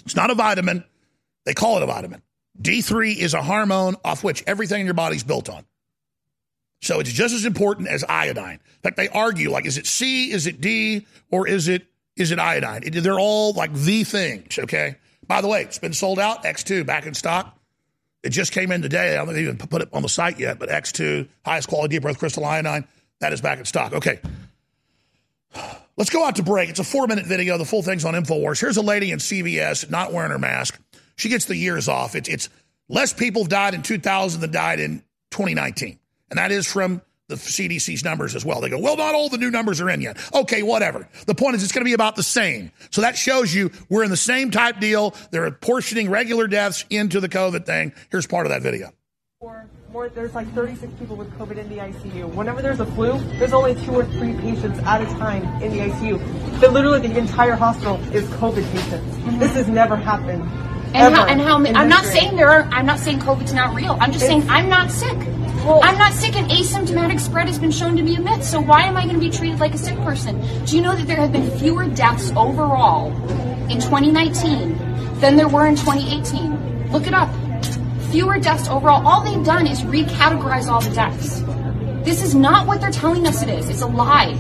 It's 0.05 0.17
not 0.17 0.31
a 0.31 0.35
vitamin. 0.35 0.83
They 1.45 1.55
call 1.55 1.77
it 1.77 1.83
a 1.83 1.87
vitamin. 1.87 2.23
D3 2.61 3.17
is 3.17 3.35
a 3.35 3.43
hormone 3.43 3.97
off 4.05 4.25
which 4.25 4.43
everything 4.47 4.81
in 4.81 4.87
your 4.87 4.95
body's 4.95 5.23
built 5.23 5.49
on. 5.49 5.65
So 6.81 6.99
it's 6.99 7.13
just 7.13 7.33
as 7.35 7.45
important 7.45 7.89
as 7.89 8.03
iodine. 8.03 8.55
In 8.55 8.81
fact, 8.83 8.97
they 8.97 9.09
argue 9.09 9.51
like, 9.51 9.67
is 9.67 9.79
it 9.79 9.87
C, 9.87 10.33
is 10.33 10.49
it 10.49 10.61
D, 10.61 11.07
or 11.31 11.47
is 11.47 11.69
it 11.69 11.87
is 12.17 12.33
it 12.33 12.39
iodine? 12.39 12.83
It- 12.85 12.91
they're 13.03 13.21
all 13.21 13.53
like 13.53 13.73
the 13.73 14.03
things, 14.05 14.59
okay? 14.59 14.97
By 15.27 15.41
the 15.41 15.49
way, 15.49 15.63
it's 15.63 15.79
been 15.79 15.93
sold 15.95 16.19
out. 16.19 16.43
X2 16.43 16.85
back 16.85 17.07
in 17.07 17.15
stock. 17.15 17.57
It 18.23 18.31
just 18.31 18.53
came 18.53 18.71
in 18.73 18.83
today. 18.83 19.11
I 19.17 19.21
haven't 19.21 19.39
even 19.39 19.57
put 19.57 19.81
it 19.83 19.89
on 19.93 20.03
the 20.03 20.09
site 20.09 20.39
yet, 20.39 20.59
but 20.59 20.69
X2, 20.69 21.29
highest 21.45 21.69
quality 21.69 21.97
deep 21.97 22.03
breath 22.03 22.19
crystal 22.19 22.45
iodine, 22.45 22.85
that 23.23 23.33
is 23.33 23.41
back 23.41 23.61
in 23.61 23.65
stock. 23.65 23.93
Okay. 23.93 24.19
Let's 25.97 26.11
go 26.11 26.25
out 26.25 26.37
to 26.37 26.43
break. 26.43 26.71
It's 26.71 26.81
a 26.81 26.85
four 26.85 27.07
minute 27.07 27.25
video. 27.25 27.57
The 27.57 27.65
full 27.65 27.83
thing's 27.83 28.05
on 28.05 28.15
InfoWars. 28.15 28.61
Here's 28.61 28.77
a 28.77 28.83
lady 28.83 29.13
in 29.13 29.21
CVS 29.21 29.89
not 29.91 30.13
wearing 30.13 30.33
her 30.33 30.41
mask. 30.41 30.81
She 31.17 31.29
gets 31.29 31.45
the 31.45 31.55
years 31.55 31.87
off. 31.89 32.17
It's, 32.17 32.29
it's 32.29 32.49
less 32.89 33.13
people 33.13 33.45
died 33.45 33.75
in 33.75 33.83
2000 33.83 34.41
than 34.41 34.51
died 34.51 34.81
in 34.81 35.05
2019. 35.31 36.01
And 36.31 36.39
that 36.39 36.51
is 36.51 36.67
from 36.67 37.01
the 37.29 37.37
CDC's 37.37 38.03
numbers 38.03 38.35
as 38.35 38.45
well. 38.45 38.61
They 38.61 38.71
go, 38.71 38.79
well, 38.81 38.97
not 38.97 39.15
all 39.15 39.29
the 39.29 39.39
new 39.39 39.53
numbers 39.53 39.81
are 39.81 39.89
in 39.89 40.01
yet. 40.01 40.19
Okay, 40.35 40.65
whatever. 40.65 41.09
The 41.27 41.35
point 41.37 41.55
is, 41.55 41.63
it's 41.63 41.73
going 41.73 41.85
to 41.85 41.89
be 41.89 41.95
about 41.95 42.17
the 42.17 42.25
same. 42.25 42.73
So 42.91 43.03
that 43.03 43.17
shows 43.17 43.55
you 43.55 43.71
we're 43.89 44.03
in 44.03 44.11
the 44.11 44.17
same 44.17 44.51
type 44.51 44.81
deal. 44.81 45.15
They're 45.31 45.47
apportioning 45.47 46.11
regular 46.11 46.49
deaths 46.49 46.85
into 46.91 47.21
the 47.21 47.29
COVID 47.29 47.67
thing. 47.67 47.93
Here's 48.11 48.27
part 48.27 48.47
of 48.47 48.51
that 48.51 48.63
video. 48.63 48.91
Or 49.39 49.69
more, 49.93 50.09
there's 50.09 50.35
like 50.35 50.51
36 50.55 50.91
people 50.95 51.17
with 51.17 51.31
COVID 51.39 51.59
in 51.59 51.69
the 51.69 51.77
ICU. 51.77 52.33
Whenever 52.35 52.63
there's 52.63 52.81
a 52.81 52.87
flu, 52.87 53.19
there's 53.39 53.53
only 53.53 53.75
two 53.85 53.93
or 53.93 54.07
three 54.07 54.33
patients 54.35 54.79
at 54.87 55.03
a 55.03 55.05
time 55.19 55.45
in 55.63 55.71
the 55.71 55.81
ICU. 55.81 56.61
But 56.61 56.73
literally, 56.73 57.07
the 57.07 57.19
entire 57.19 57.55
hospital 57.55 57.97
is 58.15 58.27
COVID 58.31 58.73
patients. 58.73 59.39
This 59.39 59.53
has 59.53 59.69
never 59.69 59.97
happened. 59.97 60.43
Mm-hmm. 60.45 60.97
And 60.97 61.15
how, 61.15 61.23
ever 61.23 61.31
and 61.31 61.41
how 61.41 61.57
I'm 61.57 61.89
not 61.89 62.05
history. 62.05 62.21
saying 62.21 62.37
there 62.37 62.51
are 62.51 62.63
I'm 62.73 62.87
not 62.87 63.01
saying 63.01 63.19
COVID's 63.21 63.53
not 63.53 63.75
real. 63.75 63.99
I'm 64.01 64.13
just 64.13 64.25
saying 64.25 64.49
I'm 64.49 64.69
not 64.69 64.91
sick. 64.91 65.17
I'm 65.17 65.99
not 65.99 66.13
sick 66.13 66.37
and 66.37 66.51
asymptomatic 66.51 67.21
spread 67.21 67.47
has 67.47 67.59
been 67.59 67.71
shown 67.71 67.97
to 67.97 68.03
be 68.03 68.15
a 68.15 68.21
myth. 68.21 68.45
So 68.45 68.61
why 68.61 68.83
am 68.83 68.97
I 68.97 69.05
going 69.05 69.15
to 69.15 69.21
be 69.21 69.31
treated 69.31 69.61
like 69.61 69.75
a 69.75 69.79
sick 69.79 69.97
person? 69.99 70.41
Do 70.65 70.77
you 70.77 70.83
know 70.83 70.95
that 70.95 71.07
there 71.07 71.17
have 71.17 71.33
been 71.33 71.51
fewer 71.59 71.87
deaths 71.87 72.31
overall 72.33 73.13
in 73.71 73.81
2019 73.81 75.21
than 75.21 75.37
there 75.37 75.49
were 75.49 75.67
in 75.67 75.77
2018? 75.77 76.91
Look 76.93 77.07
it 77.07 77.15
up. 77.15 77.31
Fewer 78.13 78.39
deaths 78.39 78.69
overall. 78.69 79.07
All 79.07 79.25
they've 79.25 79.43
done 79.43 79.67
is 79.67 79.81
recategorize 79.81 80.67
all 80.67 80.83
the 80.83 80.95
deaths. 80.95 81.41
This 82.05 82.23
is 82.23 82.35
not 82.35 82.67
what 82.67 82.83
they're 82.83 82.91
telling 82.91 83.27
us 83.27 83.43
it 83.43 83.49
is. 83.49 83.71
It's 83.71 83.81
a 83.81 83.87
lie. 83.87 84.35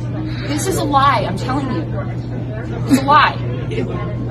This 0.48 0.66
is 0.66 0.76
a 0.76 0.84
lie, 0.84 1.24
I'm 1.28 1.36
telling 1.36 1.70
you. 1.70 2.00
It's 2.88 3.02
a 3.02 3.04
lie. 3.04 3.34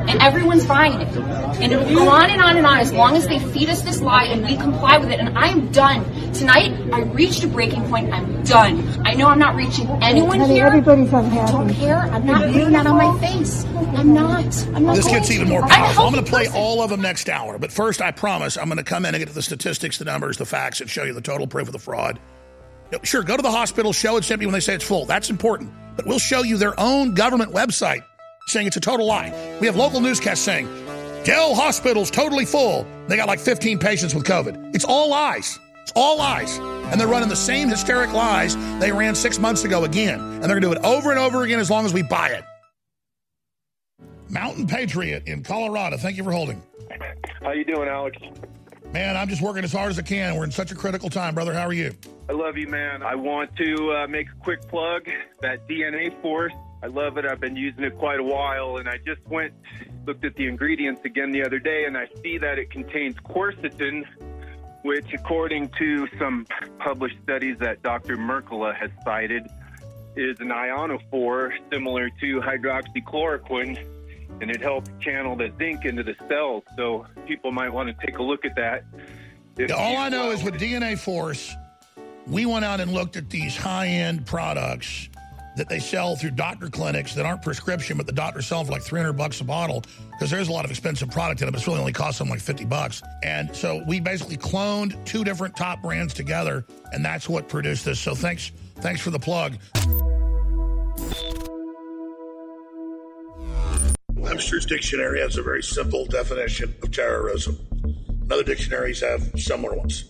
And 0.08 0.22
everyone's 0.22 0.66
buying 0.66 1.00
it. 1.02 1.08
And 1.18 1.72
it'll 1.72 1.86
go 1.94 2.10
on 2.10 2.30
and 2.30 2.42
on 2.42 2.58
and 2.58 2.66
on 2.66 2.78
as 2.80 2.92
long 2.94 3.16
as 3.16 3.28
they 3.28 3.40
feed 3.40 3.70
us 3.70 3.82
this 3.82 4.02
lie 4.02 4.26
and 4.26 4.44
we 4.44 4.56
comply 4.58 4.98
with 4.98 5.10
it. 5.10 5.20
And 5.20 5.38
I 5.38 5.48
am 5.50 5.72
done. 5.72 6.04
Tonight, 6.34 6.72
I 6.94 7.02
reached 7.02 7.44
a 7.44 7.48
breaking 7.48 7.88
point. 7.90 8.12
I'm 8.14 8.44
done. 8.44 8.88
I 9.06 9.14
know 9.16 9.28
I'm 9.28 9.38
not 9.40 9.56
reaching 9.56 9.88
anyone 10.02 10.40
Honey, 10.40 10.56
here. 10.56 10.66
everybody's 10.68 11.14
I 11.14 11.52
don't 11.52 11.74
care. 11.74 11.98
I'm 11.98 12.26
not 12.26 12.44
putting 12.52 12.72
that 12.72 12.88
on 12.88 12.98
my 12.98 13.20
face. 13.20 13.64
I'm 13.66 14.14
not. 14.14 14.68
I'm 14.76 14.86
not 14.86 14.96
This 14.96 15.06
going 15.06 15.18
gets 15.18 15.28
to. 15.30 15.34
even 15.36 15.50
more 15.50 15.64
I'm 15.64 15.70
powerful. 15.70 16.04
I'm 16.06 16.14
going 16.14 16.24
to 16.26 16.30
play 16.30 16.46
person. 16.46 16.60
all 16.60 16.82
of 16.82 16.90
them 16.90 17.02
next 17.02 17.30
hour. 17.30 17.58
But 17.60 17.72
first, 17.72 18.02
I 18.02 18.12
promise 18.12 18.58
I'm 18.58 18.66
going 18.66 18.78
to 18.78 18.84
come 18.84 19.06
in 19.06 19.14
and 19.14 19.22
get 19.22 19.28
to 19.28 19.36
the 19.36 19.42
statistics, 19.42 19.98
the 19.98 20.06
numbers, 20.06 20.38
the 20.38 20.46
facts, 20.46 20.82
and 20.82 20.90
show 20.90 21.04
you 21.04 21.14
the 21.14 21.22
total 21.22 21.48
proof 21.48 21.68
of 21.68 21.74
the 21.74 21.80
fraud. 21.80 22.20
Sure, 23.04 23.24
go 23.24 23.36
to 23.36 23.42
the 23.42 23.52
hospital, 23.52 23.94
show 23.94 24.18
it's 24.18 24.30
empty 24.30 24.46
when 24.46 24.54
they 24.54 24.60
say 24.60 24.76
it's 24.76 24.84
full. 24.84 25.06
That's 25.06 25.30
important. 25.30 25.72
But 25.96 26.06
we'll 26.06 26.20
show 26.20 26.44
you 26.44 26.58
their 26.58 26.78
own 26.80 27.14
government 27.14 27.52
website 27.52 28.04
saying 28.48 28.68
it's 28.68 28.78
a 28.78 28.82
total 28.82 29.06
lie. 29.06 29.58
We 29.60 29.68
have 29.68 29.76
local 29.76 30.02
newscasts 30.02 30.42
saying 30.42 30.68
Dell 31.24 31.54
Hospital's 31.56 32.12
totally 32.12 32.46
full. 32.46 32.86
They 33.08 33.16
got 33.16 33.28
like 33.28 33.40
15 33.40 33.80
patients 33.80 34.16
with 34.16 34.26
COVID. 34.26 34.76
It's 34.76 34.86
all 34.86 35.10
lies. 35.10 35.60
It's 35.84 35.92
all 35.96 36.18
lies. 36.18 36.58
And 36.58 37.00
they're 37.00 37.08
running 37.08 37.30
the 37.30 37.36
same 37.36 37.70
hysteric 37.70 38.12
lies 38.14 38.56
they 38.80 38.92
ran 38.92 39.16
six 39.16 39.40
months 39.40 39.64
ago 39.64 39.84
again. 39.84 40.20
And 40.20 40.44
they're 40.44 40.60
going 40.60 40.62
to 40.62 40.68
do 40.70 40.74
it 40.74 40.86
over 40.86 41.12
and 41.12 41.20
over 41.20 41.44
again 41.44 41.60
as 41.60 41.70
long 41.70 41.86
as 41.86 41.94
we 41.94 42.02
buy 42.02 42.30
it. 42.30 42.44
Mountain 44.30 44.68
Patriot 44.68 45.24
in 45.28 45.44
Colorado. 45.44 45.98
Thank 45.98 46.18
you 46.18 46.24
for 46.24 46.32
holding. 46.32 46.62
How 47.42 47.52
you 47.52 47.66
doing, 47.66 47.88
Alex? 47.88 48.18
Man, 48.94 49.16
I'm 49.16 49.30
just 49.30 49.42
working 49.42 49.64
as 49.64 49.72
hard 49.72 49.90
as 49.90 49.98
I 49.98 50.02
can. 50.02 50.36
We're 50.36 50.44
in 50.44 50.52
such 50.52 50.72
a 50.72 50.76
critical 50.76 51.10
time, 51.10 51.34
brother. 51.34 51.54
How 51.54 51.66
are 51.66 51.74
you? 51.74 51.94
I 52.28 52.34
love 52.34 52.58
you, 52.58 52.68
man. 52.68 53.04
I 53.04 53.16
want 53.16 53.56
to 53.56 53.92
uh, 53.94 54.08
make 54.08 54.28
a 54.30 54.36
quick 54.44 54.68
plug. 54.68 55.10
That 55.42 55.66
DNA 55.66 56.22
Force, 56.22 56.52
I 56.84 56.88
love 56.88 57.18
it. 57.18 57.26
I've 57.26 57.40
been 57.40 57.56
using 57.56 57.86
it 57.86 57.98
quite 57.98 58.20
a 58.20 58.24
while, 58.24 58.78
and 58.78 58.90
I 58.90 58.98
just 58.98 59.26
went 59.28 59.54
looked 60.06 60.26
at 60.26 60.36
the 60.36 60.46
ingredients 60.48 61.02
again 61.06 61.32
the 61.32 61.42
other 61.44 61.60
day, 61.60 61.86
and 61.86 61.98
I 61.98 62.08
see 62.22 62.38
that 62.40 62.60
it 62.60 62.70
contains 62.70 63.16
quercetin, 63.16 64.04
which, 64.82 65.14
according 65.14 65.70
to 65.80 66.08
some 66.20 66.46
published 66.80 67.18
studies 67.24 67.58
that 67.60 67.82
Dr. 67.84 68.18
Mercola 68.18 68.76
has 68.76 68.90
cited, 69.06 69.48
is 70.18 70.38
an 70.42 70.50
ionophore 70.50 71.52
similar 71.72 72.10
to 72.20 72.42
hydroxychloroquine, 72.42 73.86
and 74.40 74.50
it 74.50 74.62
helps 74.62 74.90
channel 75.00 75.36
the 75.36 75.52
zinc 75.58 75.86
into 75.86 76.04
the 76.04 76.16
cells. 76.28 76.64
So 76.78 77.06
people 77.28 77.52
might 77.52 77.70
want 77.70 77.90
to 77.90 78.06
take 78.06 78.18
a 78.18 78.24
look 78.24 78.46
at 78.46 78.56
that. 78.56 78.84
If 79.58 79.72
all 79.72 79.98
I 79.98 80.10
know 80.10 80.30
uh, 80.30 80.34
is 80.34 80.44
with 80.44 80.56
DNA 80.56 80.98
Force, 80.98 81.54
we 82.28 82.46
went 82.46 82.66
out 82.66 82.80
and 82.80 82.92
looked 82.94 83.18
at 83.18 83.30
these 83.30 83.56
high 83.56 83.88
end 83.88 84.26
products 84.26 85.10
that 85.56 85.68
they 85.68 85.80
sell 85.80 86.16
through 86.16 86.32
doctor 86.32 86.70
clinics 86.70 87.14
that 87.14 87.26
aren't 87.26 87.42
prescription, 87.42 87.98
but 87.98 88.06
the 88.06 88.14
doctors 88.14 88.48
sell 88.48 88.64
for 88.64 88.72
like 88.72 88.82
300 88.82 89.14
bucks 89.14 89.42
a 89.42 89.44
bottle 89.44 89.84
because 90.12 90.30
there's 90.30 90.48
a 90.48 90.52
lot 90.52 90.64
of 90.64 90.72
expensive 90.72 91.10
product 91.12 91.42
in 91.42 91.48
it, 91.48 91.52
but 91.52 91.60
it's 91.60 91.68
really 91.68 91.80
only 91.80 91.92
costs 91.92 92.20
them 92.20 92.30
like 92.30 92.40
50 92.40 92.66
bucks. 92.66 93.02
And 93.24 93.54
so 93.54 93.84
we 93.86 94.00
basically 94.00 94.38
cloned 94.38 95.04
two 95.06 95.24
different 95.24 95.56
top 95.56 95.82
brands 95.82 96.14
together, 96.14 96.66
and 96.94 97.04
that's 97.04 97.28
what 97.28 97.50
produced 97.50 97.86
this. 97.86 98.00
So 98.00 98.16
thanks, 98.16 98.52
thanks 98.76 99.02
for 99.02 99.10
the 99.10 99.20
plug. 99.20 99.58
Webster's 104.22 104.68
dictionary 104.68 105.20
has 105.20 105.38
a 105.38 105.42
very 105.42 105.64
simple 105.64 106.06
definition 106.06 106.76
of 106.84 106.92
terrorism. 106.92 107.58
Other 108.30 108.44
dictionaries 108.44 109.02
have 109.02 109.32
similar 109.36 109.76
ones. 109.76 110.06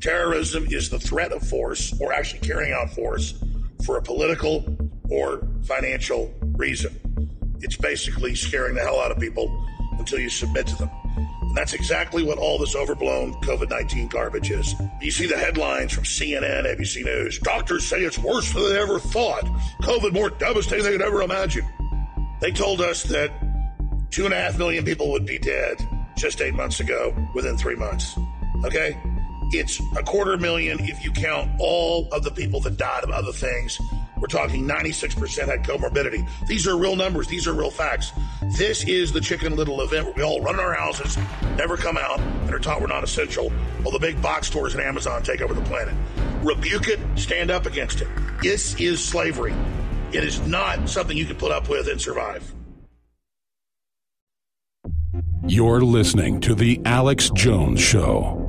Terrorism 0.00 0.66
is 0.70 0.90
the 0.90 0.98
threat 0.98 1.32
of 1.32 1.46
force 1.48 1.94
or 2.00 2.12
actually 2.12 2.40
carrying 2.40 2.72
out 2.72 2.90
force 2.90 3.34
for 3.86 3.96
a 3.96 4.02
political 4.02 4.64
or 5.08 5.46
financial 5.62 6.34
reason. 6.56 6.98
It's 7.60 7.76
basically 7.76 8.34
scaring 8.34 8.74
the 8.74 8.82
hell 8.82 9.00
out 9.00 9.12
of 9.12 9.18
people 9.18 9.48
until 9.98 10.18
you 10.18 10.28
submit 10.28 10.66
to 10.66 10.76
them. 10.76 10.90
And 11.16 11.56
that's 11.56 11.74
exactly 11.74 12.24
what 12.24 12.38
all 12.38 12.58
this 12.58 12.74
overblown 12.74 13.34
COVID 13.34 13.70
19 13.70 14.08
garbage 14.08 14.50
is. 14.50 14.74
You 15.00 15.12
see 15.12 15.26
the 15.26 15.38
headlines 15.38 15.92
from 15.92 16.02
CNN, 16.02 16.66
ABC 16.66 17.04
News. 17.04 17.38
Doctors 17.38 17.86
say 17.86 18.00
it's 18.00 18.18
worse 18.18 18.52
than 18.52 18.68
they 18.68 18.80
ever 18.80 18.98
thought. 18.98 19.44
COVID 19.82 20.12
more 20.12 20.30
devastating 20.30 20.82
than 20.82 20.92
they 20.92 20.98
could 20.98 21.06
ever 21.06 21.22
imagine. 21.22 21.64
They 22.44 22.52
told 22.52 22.82
us 22.82 23.04
that 23.04 23.30
two 24.10 24.26
and 24.26 24.34
a 24.34 24.36
half 24.36 24.58
million 24.58 24.84
people 24.84 25.10
would 25.12 25.24
be 25.24 25.38
dead 25.38 25.78
just 26.14 26.42
eight 26.42 26.52
months 26.52 26.78
ago 26.78 27.16
within 27.34 27.56
three 27.56 27.74
months. 27.74 28.18
Okay? 28.66 29.00
It's 29.52 29.80
a 29.96 30.02
quarter 30.02 30.36
million 30.36 30.78
if 30.80 31.02
you 31.02 31.10
count 31.10 31.50
all 31.58 32.06
of 32.12 32.22
the 32.22 32.30
people 32.30 32.60
that 32.60 32.76
died 32.76 33.02
of 33.02 33.08
other 33.08 33.32
things. 33.32 33.80
We're 34.18 34.26
talking 34.26 34.68
96% 34.68 35.46
had 35.46 35.62
comorbidity. 35.62 36.28
These 36.46 36.66
are 36.66 36.76
real 36.76 36.96
numbers. 36.96 37.28
These 37.28 37.46
are 37.46 37.54
real 37.54 37.70
facts. 37.70 38.12
This 38.58 38.84
is 38.84 39.10
the 39.10 39.22
Chicken 39.22 39.56
Little 39.56 39.80
event 39.80 40.04
where 40.04 40.14
we 40.14 40.22
all 40.22 40.42
run 40.42 40.56
in 40.56 40.60
our 40.60 40.74
houses, 40.74 41.16
never 41.56 41.78
come 41.78 41.96
out, 41.96 42.20
and 42.20 42.52
are 42.52 42.58
taught 42.58 42.82
we're 42.82 42.88
not 42.88 43.04
essential, 43.04 43.48
while 43.80 43.92
the 43.92 43.98
big 43.98 44.20
box 44.20 44.48
stores 44.48 44.74
and 44.74 44.84
Amazon 44.84 45.22
take 45.22 45.40
over 45.40 45.54
the 45.54 45.62
planet. 45.62 45.94
Rebuke 46.42 46.88
it, 46.88 47.00
stand 47.16 47.50
up 47.50 47.64
against 47.64 48.02
it. 48.02 48.08
This 48.42 48.78
is 48.78 49.02
slavery. 49.02 49.54
It 50.14 50.22
is 50.22 50.40
not 50.46 50.88
something 50.88 51.16
you 51.16 51.24
can 51.24 51.34
put 51.34 51.50
up 51.50 51.68
with 51.68 51.88
and 51.88 52.00
survive. 52.00 52.54
You're 55.46 55.80
listening 55.80 56.40
to 56.42 56.54
The 56.54 56.80
Alex 56.84 57.30
Jones 57.30 57.80
Show. 57.80 58.43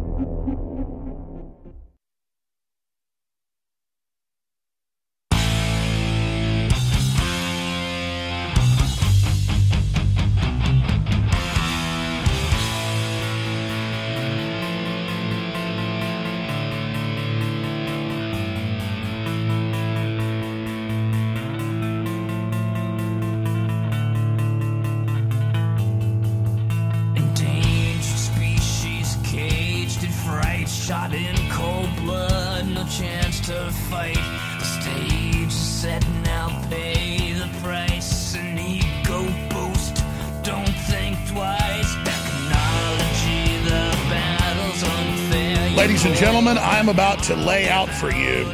Gentlemen, 46.55 46.79
I'm 46.79 46.89
about 46.89 47.23
to 47.23 47.35
lay 47.35 47.69
out 47.69 47.89
for 47.89 48.11
you 48.11 48.45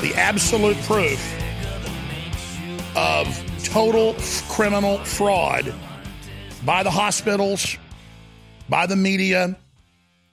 the 0.00 0.12
absolute 0.16 0.76
proof 0.82 1.20
of 2.96 3.64
total 3.64 4.14
criminal 4.48 4.98
fraud 4.98 5.74
by 6.64 6.82
the 6.82 6.90
hospitals, 6.90 7.76
by 8.68 8.86
the 8.86 8.96
media, 8.96 9.56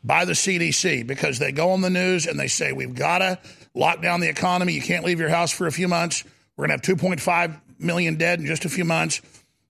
by 0.04 0.26
the 0.26 0.34
CDC, 0.34 1.06
because 1.06 1.40
they 1.40 1.52
go 1.52 1.72
on 1.72 1.82
the 1.82 1.90
news 1.90 2.26
and 2.26 2.40
they 2.40 2.48
say, 2.48 2.74
we've 2.74 2.96
got 2.96 3.20
to 3.20 3.40
lock 3.74 4.02
down 4.02 4.20
the 4.20 4.30
economy. 4.30 4.74
You 4.74 4.82
can't 4.82 5.06
leave 5.06 5.20
your 5.20 5.30
house 5.30 5.52
for 5.52 5.68
a 5.68 5.72
few 5.72 5.88
months. 5.88 6.24
We're 6.56 6.68
going 6.68 6.80
to 6.80 6.92
have 6.92 6.98
2.5 6.98 7.62
million 7.80 8.16
dead 8.16 8.40
in 8.40 8.46
just 8.46 8.66
a 8.66 8.70
few 8.70 8.86
months. 8.86 9.22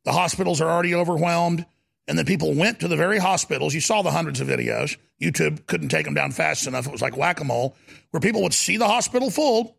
The 0.04 0.12
hospitals 0.12 0.62
are 0.62 0.70
already 0.70 0.96
overwhelmed. 0.96 1.66
And 2.08 2.18
then 2.18 2.26
people 2.26 2.54
went 2.54 2.82
to 2.82 2.88
the 2.88 2.98
very 2.98 3.20
hospitals. 3.20 3.74
You 3.74 3.82
saw 3.82 4.02
the 4.02 4.12
hundreds 4.12 4.42
of 4.42 4.48
videos. 4.48 4.98
YouTube 5.22 5.66
couldn't 5.68 5.90
take 5.90 6.06
them 6.06 6.14
down 6.14 6.32
fast 6.32 6.68
enough. 6.68 6.88
It 6.88 6.92
was 6.92 7.02
like 7.02 7.16
whack 7.16 7.40
a 7.40 7.44
mole, 7.44 7.76
where 8.10 8.20
people 8.20 8.42
would 8.44 8.54
see 8.54 8.78
the 8.78 8.88
hospital 8.88 9.30
full. 9.30 9.78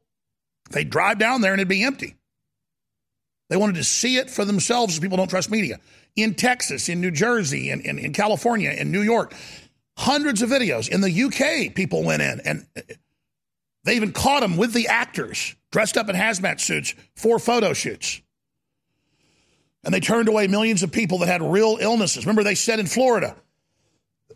They'd 0.70 0.88
drive 0.88 1.18
down 1.18 1.40
there 1.40 1.52
and 1.52 1.60
it'd 1.60 1.68
be 1.68 1.82
empty. 1.82 2.16
They 3.50 3.56
wanted 3.56 3.74
to 3.74 3.84
see 3.84 4.16
it 4.16 4.30
for 4.30 4.44
themselves 4.44 4.98
people 4.98 5.18
don't 5.18 5.28
trust 5.28 5.50
media. 5.50 5.78
In 6.16 6.34
Texas, 6.34 6.88
in 6.88 7.00
New 7.00 7.10
Jersey, 7.10 7.70
in, 7.70 7.80
in, 7.80 7.98
in 7.98 8.12
California, 8.12 8.70
in 8.70 8.90
New 8.90 9.02
York, 9.02 9.34
hundreds 9.96 10.40
of 10.40 10.50
videos. 10.50 10.88
In 10.88 11.00
the 11.00 11.22
UK, 11.24 11.74
people 11.74 12.02
went 12.02 12.22
in 12.22 12.40
and 12.44 12.66
uh, 12.76 12.80
they 13.84 13.96
even 13.96 14.12
caught 14.12 14.40
them 14.40 14.56
with 14.56 14.72
the 14.72 14.88
actors 14.88 15.54
dressed 15.70 15.96
up 15.96 16.08
in 16.08 16.16
hazmat 16.16 16.60
suits 16.60 16.94
for 17.16 17.38
photo 17.38 17.72
shoots. 17.72 18.20
And 19.84 19.92
they 19.92 20.00
turned 20.00 20.28
away 20.28 20.46
millions 20.46 20.82
of 20.82 20.92
people 20.92 21.18
that 21.18 21.26
had 21.26 21.42
real 21.42 21.78
illnesses. 21.80 22.24
Remember, 22.24 22.44
they 22.44 22.54
said 22.54 22.78
in 22.78 22.86
Florida, 22.86 23.34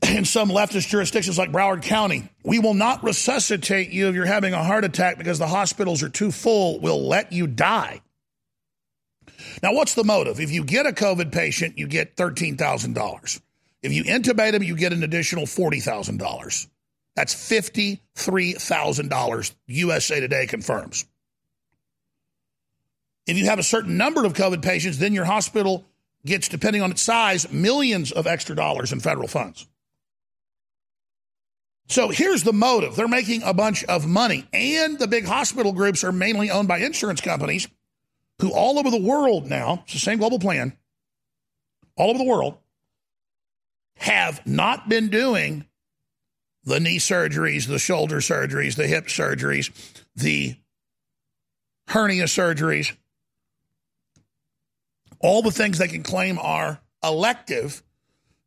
in 0.03 0.25
some 0.25 0.49
leftist 0.49 0.89
jurisdictions 0.89 1.39
like 1.39 1.53
Broward 1.53 1.83
County, 1.83 2.29
we 2.45 2.59
will 2.59 2.75
not 2.75 3.05
resuscitate 3.05 3.91
you 3.91 4.09
if 4.09 4.15
you're 4.15 4.27
having 4.27 4.55
a 4.55 4.63
heart 4.63 4.85
attack 4.85 5.19
because 5.19 5.39
the 5.39 5.47
hospitals 5.47 6.03
are 6.03 6.09
too 6.09 6.33
full. 6.33 6.81
We'll 6.81 7.07
let 7.07 7.33
you 7.33 7.47
die. 7.47 8.01
Now, 9.63 9.75
what's 9.75 9.95
the 9.95 10.05
motive? 10.05 10.41
If 10.41 10.51
you 10.51 10.65
get 10.65 10.87
a 10.87 10.93
COVID 10.93 11.33
patient, 11.33 11.79
you 11.79 11.87
get 11.87 12.17
$13,000. 12.17 13.41
If 13.83 13.93
you 13.93 14.05
intubate 14.05 14.53
them, 14.53 14.63
you 14.63 14.77
get 14.77 14.93
an 14.93 15.03
additional 15.03 15.45
$40,000. 15.45 16.69
That's 17.15 17.35
$53,000, 17.35 19.55
USA 19.67 20.21
Today 20.21 20.47
confirms. 20.47 21.05
If 23.27 23.37
you 23.37 23.47
have 23.47 23.59
a 23.59 23.65
certain 23.65 23.97
number 23.97 24.25
of 24.25 24.35
COVID 24.35 24.63
patients, 24.63 24.99
then 24.99 25.13
your 25.13 25.25
hospital 25.25 25.85
gets, 26.25 26.49
depending 26.49 26.83
on 26.83 26.91
its 26.91 27.03
size, 27.03 27.51
millions 27.51 28.13
of 28.13 28.27
extra 28.27 28.55
dollars 28.55 28.93
in 28.93 29.01
federal 29.01 29.29
funds. 29.29 29.67
So 31.89 32.09
here's 32.09 32.43
the 32.43 32.53
motive. 32.53 32.97
They're 32.97 33.09
making 33.09 33.43
a 33.43 33.55
bunch 33.55 33.85
of 33.85 34.07
money, 34.07 34.47
and 34.53 34.99
the 34.99 35.07
big 35.07 35.25
hospital 35.25 35.73
groups 35.73 36.03
are 36.03 36.13
mainly 36.13 36.51
owned 36.51 36.69
by 36.69 36.79
insurance 36.79 37.21
companies 37.21 37.69
who, 38.41 38.53
all 38.53 38.79
over 38.79 38.91
the 38.91 39.01
world 39.01 39.47
now, 39.47 39.83
it's 39.85 39.95
the 39.95 39.99
same 39.99 40.19
global 40.19 40.39
plan, 40.39 40.77
all 41.97 42.11
over 42.11 42.19
the 42.19 42.25
world, 42.25 42.59
have 43.97 44.45
not 44.47 44.89
been 44.89 45.09
doing 45.09 45.65
the 46.65 46.81
knee 46.81 46.99
surgeries, 46.99 47.69
the 47.69 47.79
shoulder 47.79 48.17
surgeries, 48.17 48.75
the 48.75 48.87
hip 48.87 49.07
surgeries, 49.07 49.71
the 50.17 50.57
hernia 51.89 52.25
surgeries, 52.25 52.95
all 55.21 55.41
the 55.43 55.53
things 55.53 55.79
they 55.79 55.89
can 55.89 56.03
claim 56.03 56.39
are 56.41 56.81
elective. 57.03 57.83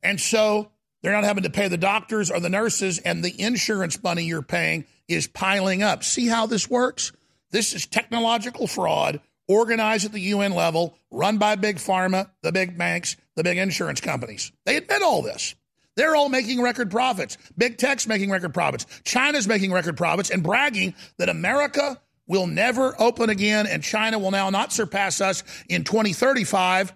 And 0.04 0.20
so 0.20 0.72
they're 1.02 1.14
not 1.14 1.24
having 1.24 1.44
to 1.44 1.50
pay 1.50 1.68
the 1.68 1.78
doctors 1.78 2.30
or 2.30 2.40
the 2.40 2.50
nurses, 2.50 3.00
and 3.00 3.24
the 3.24 3.42
insurance 3.42 4.02
money 4.04 4.24
you're 4.24 4.42
paying 4.42 4.86
is 5.08 5.28
piling 5.28 5.84
up. 5.84 6.04
See 6.04 6.28
how 6.28 6.46
this 6.46 6.70
works? 6.70 7.12
This 7.52 7.74
is 7.74 7.88
technological 7.88 8.68
fraud 8.68 9.22
organized 9.50 10.06
at 10.06 10.12
the 10.14 10.22
UN 10.22 10.54
level, 10.54 10.96
run 11.10 11.40
by 11.40 11.56
big 11.56 11.78
pharma, 11.78 12.30
the 12.44 12.52
big 12.52 12.78
banks, 12.78 13.18
the 13.36 13.44
big 13.44 13.58
insurance 13.58 14.00
companies. 14.00 14.52
They 14.66 14.78
admit 14.78 15.02
all 15.02 15.24
this. 15.24 15.56
They're 15.96 16.16
all 16.16 16.30
making 16.30 16.62
record 16.62 16.92
profits. 16.92 17.38
Big 17.58 17.78
tech's 17.78 18.08
making 18.08 18.30
record 18.30 18.54
profits. 18.54 18.86
China's 19.04 19.48
making 19.48 19.74
record 19.74 19.98
profits 19.98 20.30
and 20.30 20.44
bragging 20.44 20.94
that 21.18 21.28
America 21.28 22.00
will 22.28 22.46
never 22.48 22.96
open 23.02 23.30
again 23.30 23.66
and 23.66 23.84
China 23.84 24.20
will 24.20 24.32
now 24.32 24.52
not 24.52 24.72
surpass 24.72 25.20
us 25.20 25.44
in 25.68 25.84
2035, 25.84 26.94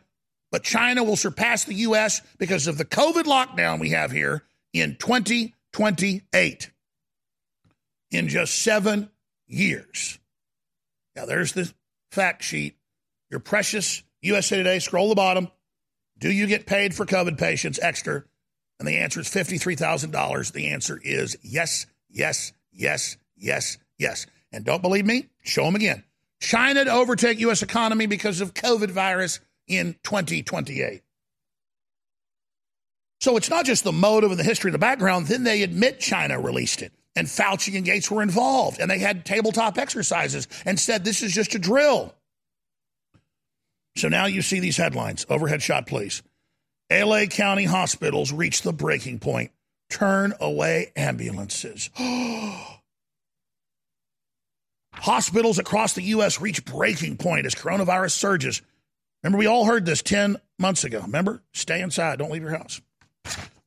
but 0.54 0.62
China 0.62 1.04
will 1.04 1.16
surpass 1.16 1.64
the 1.64 1.74
U.S. 1.74 2.22
because 2.38 2.68
of 2.68 2.78
the 2.78 2.86
COVID 2.86 3.24
lockdown 3.24 3.80
we 3.80 3.90
have 3.90 4.12
here 4.12 4.44
in 4.72 4.98
2028. 4.98 6.70
In 8.12 8.28
just 8.28 8.62
seven 8.62 9.10
years. 9.48 10.20
Now, 11.16 11.26
there's 11.26 11.54
the 11.54 11.74
fact 12.12 12.44
sheet. 12.44 12.78
Your 13.32 13.40
precious 13.40 14.04
USA 14.22 14.58
Today, 14.58 14.78
scroll 14.78 15.10
the 15.10 15.16
bottom. 15.16 15.48
Do 16.20 16.32
you 16.32 16.46
get 16.46 16.68
paid 16.68 16.94
for 16.94 17.08
COVID 17.08 17.40
patients 17.40 17.80
extra? 17.82 18.24
And 18.78 18.88
the 18.88 18.98
answer 18.98 19.22
is 19.22 19.30
$53,000. 19.30 20.52
The 20.52 20.68
answer 20.68 21.02
is 21.04 21.36
yes, 21.42 21.88
yes, 22.12 22.54
yes, 22.72 23.18
yes, 23.36 23.80
yes. 23.98 24.28
And 24.52 24.64
don't 24.64 24.84
believe 24.84 25.08
me? 25.08 25.30
Show 25.42 25.66
them 25.66 25.74
again. 25.74 26.04
China 26.40 26.86
to 26.86 26.92
overtake 26.92 27.40
U.S. 27.40 27.64
economy 27.64 28.06
because 28.06 28.40
of 28.40 28.54
COVID 28.54 28.92
virus 28.92 29.40
in 29.68 29.96
2028. 30.04 31.02
So 33.22 33.38
it's 33.38 33.50
not 33.50 33.66
just 33.66 33.86
the 33.86 33.94
motive 33.94 34.32
and 34.32 34.40
the 34.40 34.44
history 34.44 34.70
of 34.70 34.74
the 34.74 34.80
background. 34.80 35.28
Then 35.28 35.44
they 35.44 35.64
admit 35.64 36.00
China 36.00 36.40
released 36.40 36.82
it. 36.82 36.92
And 37.16 37.28
Fauci 37.28 37.76
and 37.78 37.86
Gates 37.86 38.12
were 38.12 38.22
involved. 38.22 38.82
And 38.82 38.92
they 38.92 39.00
had 39.00 39.26
tabletop 39.26 39.78
exercises 39.78 40.48
and 40.66 40.80
said 40.80 41.06
this 41.06 41.22
is 41.22 41.32
just 41.32 41.56
a 41.56 41.60
drill. 41.60 42.14
So 43.96 44.10
now 44.10 44.26
you 44.26 44.42
see 44.42 44.60
these 44.60 44.76
headlines. 44.76 45.26
Overhead 45.30 45.62
shot, 45.62 45.88
please. 45.88 46.22
LA 46.92 47.26
County 47.26 47.64
hospitals 47.64 48.34
reach 48.34 48.62
the 48.62 48.74
breaking 48.74 49.20
point. 49.20 49.52
Turn 49.90 50.34
away 50.42 50.92
ambulances. 50.96 51.90
Hospitals 54.96 55.60
across 55.60 55.94
the 55.94 56.04
U.S. 56.04 56.40
reach 56.40 56.64
breaking 56.66 57.18
point 57.18 57.46
as 57.46 57.56
coronavirus 57.56 58.12
surges. 58.12 58.62
Remember, 59.24 59.38
we 59.38 59.48
all 59.48 59.66
heard 59.66 59.86
this 59.86 60.02
10 60.02 60.38
months 60.60 60.84
ago. 60.84 61.02
Remember? 61.02 61.42
Stay 61.54 61.82
inside, 61.82 62.20
don't 62.20 62.32
leave 62.32 62.42
your 62.42 62.58
house. 62.58 62.82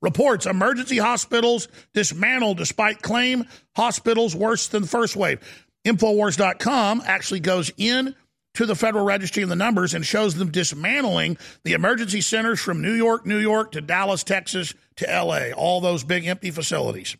Reports 0.02 0.46
emergency 0.46 0.98
hospitals 0.98 1.68
dismantled 1.94 2.58
despite 2.58 3.00
claim 3.00 3.44
hospitals 3.74 4.36
worse 4.36 4.68
than 4.68 4.82
the 4.82 4.88
first 4.88 5.16
wave. 5.16 5.40
Infowars.com 5.86 7.02
actually 7.06 7.40
goes 7.40 7.72
in 7.76 8.14
to 8.54 8.66
the 8.66 8.74
Federal 8.74 9.04
Registry 9.04 9.42
and 9.42 9.52
the 9.52 9.56
numbers 9.56 9.94
and 9.94 10.04
shows 10.04 10.34
them 10.34 10.50
dismantling 10.50 11.38
the 11.64 11.72
emergency 11.72 12.20
centers 12.20 12.60
from 12.60 12.82
New 12.82 12.92
York, 12.92 13.26
New 13.26 13.38
York 13.38 13.72
to 13.72 13.80
Dallas, 13.80 14.22
Texas 14.22 14.74
to 14.96 15.06
LA, 15.06 15.52
all 15.56 15.80
those 15.80 16.04
big 16.04 16.26
empty 16.26 16.50
facilities 16.50 17.16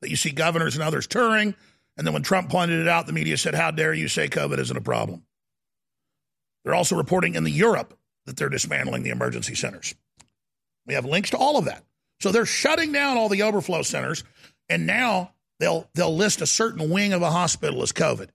that 0.00 0.10
you 0.10 0.16
see 0.16 0.30
governors 0.30 0.74
and 0.74 0.82
others 0.82 1.06
touring. 1.06 1.54
And 1.96 2.06
then 2.06 2.14
when 2.14 2.22
Trump 2.22 2.50
pointed 2.50 2.80
it 2.80 2.88
out, 2.88 3.06
the 3.06 3.12
media 3.12 3.36
said, 3.36 3.54
How 3.54 3.70
dare 3.70 3.92
you 3.92 4.08
say 4.08 4.28
COVID 4.28 4.58
isn't 4.58 4.76
a 4.76 4.80
problem? 4.80 5.24
They're 6.68 6.74
also 6.74 6.96
reporting 6.96 7.34
in 7.34 7.44
the 7.44 7.50
Europe 7.50 7.98
that 8.26 8.36
they're 8.36 8.50
dismantling 8.50 9.02
the 9.02 9.08
emergency 9.08 9.54
centers. 9.54 9.94
We 10.86 10.92
have 10.92 11.06
links 11.06 11.30
to 11.30 11.38
all 11.38 11.56
of 11.56 11.64
that. 11.64 11.82
So 12.20 12.30
they're 12.30 12.44
shutting 12.44 12.92
down 12.92 13.16
all 13.16 13.30
the 13.30 13.42
overflow 13.42 13.80
centers, 13.80 14.22
and 14.68 14.86
now 14.86 15.32
they'll 15.60 15.88
they'll 15.94 16.14
list 16.14 16.42
a 16.42 16.46
certain 16.46 16.90
wing 16.90 17.14
of 17.14 17.22
a 17.22 17.30
hospital 17.30 17.82
as 17.82 17.92
COVID. 17.92 18.28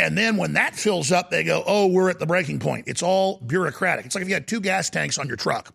And 0.00 0.18
then 0.18 0.36
when 0.36 0.54
that 0.54 0.74
fills 0.74 1.12
up, 1.12 1.30
they 1.30 1.44
go, 1.44 1.62
oh, 1.64 1.86
we're 1.86 2.10
at 2.10 2.18
the 2.18 2.26
breaking 2.26 2.58
point. 2.58 2.88
It's 2.88 3.04
all 3.04 3.38
bureaucratic. 3.38 4.04
It's 4.04 4.16
like 4.16 4.22
if 4.22 4.28
you 4.28 4.34
had 4.34 4.48
two 4.48 4.60
gas 4.60 4.90
tanks 4.90 5.16
on 5.16 5.28
your 5.28 5.36
truck 5.36 5.72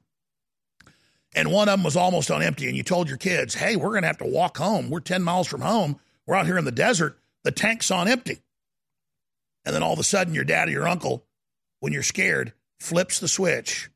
and 1.34 1.52
one 1.52 1.70
of 1.70 1.74
them 1.78 1.84
was 1.84 1.96
almost 1.96 2.32
on 2.32 2.42
empty, 2.42 2.68
and 2.68 2.76
you 2.76 2.84
told 2.84 3.08
your 3.08 3.18
kids, 3.18 3.54
hey, 3.54 3.76
we're 3.76 3.92
going 3.92 4.02
to 4.02 4.08
have 4.08 4.18
to 4.18 4.26
walk 4.26 4.58
home. 4.58 4.90
We're 4.90 5.00
10 5.00 5.22
miles 5.24 5.48
from 5.48 5.62
home. 5.62 6.00
We're 6.26 6.36
out 6.36 6.46
here 6.46 6.58
in 6.58 6.66
the 6.66 6.72
desert. 6.72 7.20
The 7.44 7.52
tank's 7.52 7.92
on 7.92 8.08
empty. 8.08 8.40
And 9.64 9.76
then 9.76 9.84
all 9.84 9.94
of 9.94 10.00
a 10.00 10.04
sudden, 10.04 10.34
your 10.34 10.46
dad 10.46 10.68
or 10.68 10.72
your 10.72 10.88
uncle, 10.88 11.27
when 11.80 11.94
you're 11.94 12.04
scared, 12.04 12.54
flips 12.80 13.20
the 13.20 13.28
switch 13.28 13.90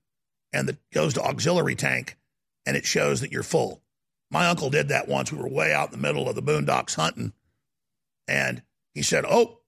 and 0.54 0.70
it 0.70 0.78
goes 0.94 1.14
to 1.14 1.24
auxiliary 1.24 1.76
tank 1.76 2.18
and 2.66 2.76
it 2.76 2.86
shows 2.86 3.22
that 3.22 3.32
you're 3.32 3.44
full. 3.44 3.82
My 4.30 4.48
uncle 4.48 4.70
did 4.70 4.90
that 4.90 5.08
once. 5.08 5.32
We 5.32 5.40
were 5.40 5.50
way 5.50 5.74
out 5.74 5.92
in 5.92 6.00
the 6.00 6.08
middle 6.08 6.30
of 6.30 6.36
the 6.36 6.42
boondocks 6.42 6.96
hunting. 6.96 7.34
And 8.28 8.64
he 8.94 9.02
said, 9.02 9.26
Oh, 9.28 9.60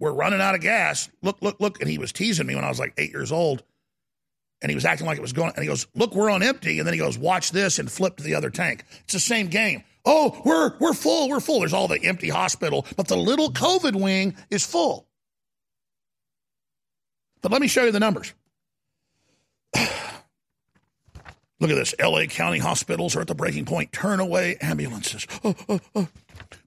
we're 0.00 0.12
running 0.12 0.40
out 0.40 0.56
of 0.56 0.60
gas. 0.60 1.08
Look, 1.22 1.40
look, 1.40 1.60
look. 1.60 1.80
And 1.80 1.88
he 1.88 1.98
was 1.98 2.12
teasing 2.12 2.46
me 2.46 2.54
when 2.56 2.64
I 2.64 2.68
was 2.68 2.80
like 2.80 2.94
eight 2.98 3.12
years 3.12 3.30
old. 3.30 3.62
And 4.62 4.70
he 4.70 4.74
was 4.74 4.84
acting 4.84 5.06
like 5.06 5.18
it 5.18 5.22
was 5.22 5.32
going. 5.32 5.52
And 5.54 5.62
he 5.62 5.68
goes, 5.68 5.86
Look, 5.94 6.14
we're 6.14 6.30
on 6.30 6.42
empty. 6.42 6.78
And 6.78 6.86
then 6.86 6.94
he 6.94 6.98
goes, 6.98 7.16
Watch 7.16 7.52
this 7.52 7.78
and 7.78 7.90
flip 7.90 8.16
to 8.16 8.24
the 8.24 8.34
other 8.34 8.50
tank. 8.50 8.84
It's 9.04 9.12
the 9.12 9.20
same 9.20 9.46
game. 9.46 9.84
Oh, 10.04 10.40
we're 10.44 10.76
we're 10.78 10.92
full. 10.92 11.28
We're 11.28 11.40
full. 11.40 11.60
There's 11.60 11.72
all 11.72 11.88
the 11.88 12.02
empty 12.04 12.28
hospital, 12.28 12.84
but 12.96 13.08
the 13.08 13.16
little 13.16 13.50
COVID 13.50 13.98
wing 13.98 14.36
is 14.50 14.66
full. 14.66 15.06
But 17.44 17.52
let 17.52 17.60
me 17.60 17.68
show 17.68 17.84
you 17.84 17.92
the 17.92 18.00
numbers. 18.00 18.32
Look 19.76 21.70
at 21.70 21.74
this. 21.74 21.94
LA 22.02 22.24
County 22.24 22.58
hospitals 22.58 23.14
are 23.16 23.20
at 23.20 23.26
the 23.26 23.34
breaking 23.34 23.66
point. 23.66 23.92
Turn 23.92 24.18
away 24.18 24.56
ambulances. 24.62 25.26
Oh, 25.44 25.54
oh, 25.68 25.80
oh. 25.94 26.08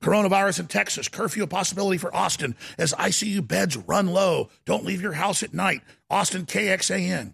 Coronavirus 0.02 0.60
in 0.60 0.68
Texas, 0.68 1.08
curfew 1.08 1.42
a 1.42 1.48
possibility 1.48 1.98
for 1.98 2.16
Austin 2.16 2.56
as 2.78 2.94
ICU 2.94 3.48
beds 3.48 3.76
run 3.76 4.06
low. 4.06 4.50
Don't 4.66 4.86
leave 4.86 5.02
your 5.02 5.14
house 5.14 5.42
at 5.42 5.52
night. 5.52 5.82
Austin 6.12 6.46
KXAN. 6.46 7.34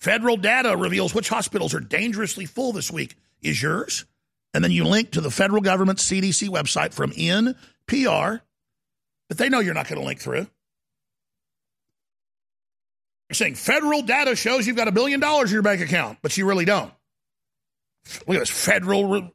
Federal 0.00 0.36
data 0.36 0.76
reveals 0.76 1.14
which 1.14 1.30
hospitals 1.30 1.72
are 1.72 1.80
dangerously 1.80 2.44
full 2.44 2.72
this 2.72 2.90
week. 2.90 3.16
Is 3.40 3.62
yours? 3.62 4.04
And 4.52 4.62
then 4.62 4.72
you 4.72 4.84
link 4.84 5.12
to 5.12 5.22
the 5.22 5.30
federal 5.30 5.62
government 5.62 5.98
CDC 5.98 6.50
website 6.50 6.92
from 6.92 7.12
NPR 7.12 8.42
but 9.28 9.38
they 9.38 9.48
know 9.48 9.60
you're 9.60 9.74
not 9.74 9.88
going 9.88 10.00
to 10.00 10.06
link 10.06 10.20
through. 10.20 10.46
You're 13.28 13.34
saying 13.34 13.56
federal 13.56 14.02
data 14.02 14.34
shows 14.36 14.66
you've 14.66 14.76
got 14.76 14.88
a 14.88 14.92
billion 14.92 15.20
dollars 15.20 15.50
in 15.50 15.54
your 15.54 15.62
bank 15.62 15.80
account, 15.80 16.18
but 16.22 16.36
you 16.36 16.46
really 16.46 16.64
don't. 16.64 16.92
Look 18.26 18.36
at 18.36 18.40
this. 18.40 18.50
Federal 18.50 19.06
re- 19.06 19.32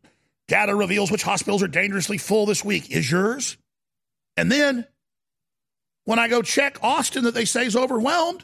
data 0.48 0.74
reveals 0.74 1.12
which 1.12 1.24
hospitals 1.24 1.62
are 1.62 1.68
dangerously 1.68 2.18
full 2.18 2.46
this 2.46 2.66
week. 2.66 2.90
Is 2.90 3.10
yours? 3.10 3.58
And 4.36 4.52
then 4.52 4.88
when 6.06 6.20
I 6.20 6.28
go 6.28 6.42
check 6.42 6.78
Austin 6.82 7.26
that 7.26 7.34
they 7.34 7.46
say 7.46 7.66
is 7.66 7.76
overwhelmed, 7.76 8.44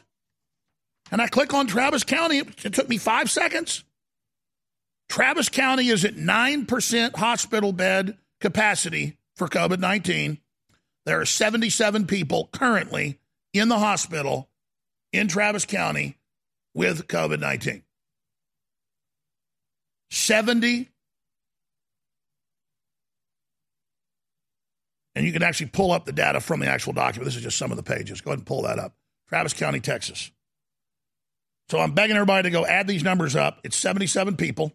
and 1.10 1.20
I 1.20 1.26
click 1.26 1.52
on 1.52 1.66
Travis 1.66 2.04
County, 2.04 2.38
it 2.38 2.72
took 2.72 2.88
me 2.88 2.98
five 2.98 3.30
seconds. 3.30 3.84
Travis 5.08 5.48
County 5.48 5.88
is 5.88 6.04
at 6.04 6.14
9% 6.14 7.16
hospital 7.16 7.72
bed 7.72 8.16
capacity 8.40 9.16
for 9.34 9.48
COVID 9.48 9.80
19. 9.80 10.38
There 11.06 11.20
are 11.20 11.26
77 11.26 12.06
people 12.06 12.48
currently 12.52 13.18
in 13.52 13.68
the 13.68 13.78
hospital 13.78 14.49
in 15.12 15.28
Travis 15.28 15.64
County 15.64 16.16
with 16.74 17.06
COVID 17.08 17.40
19. 17.40 17.82
70. 20.10 20.88
And 25.14 25.26
you 25.26 25.32
can 25.32 25.42
actually 25.42 25.66
pull 25.66 25.92
up 25.92 26.04
the 26.04 26.12
data 26.12 26.40
from 26.40 26.60
the 26.60 26.66
actual 26.66 26.92
document. 26.92 27.24
This 27.24 27.36
is 27.36 27.42
just 27.42 27.58
some 27.58 27.70
of 27.70 27.76
the 27.76 27.82
pages. 27.82 28.20
Go 28.20 28.30
ahead 28.30 28.38
and 28.38 28.46
pull 28.46 28.62
that 28.62 28.78
up. 28.78 28.94
Travis 29.28 29.52
County, 29.52 29.80
Texas. 29.80 30.30
So 31.68 31.78
I'm 31.78 31.92
begging 31.92 32.16
everybody 32.16 32.44
to 32.44 32.50
go 32.50 32.66
add 32.66 32.86
these 32.86 33.04
numbers 33.04 33.36
up. 33.36 33.60
It's 33.62 33.76
77 33.76 34.36
people. 34.36 34.72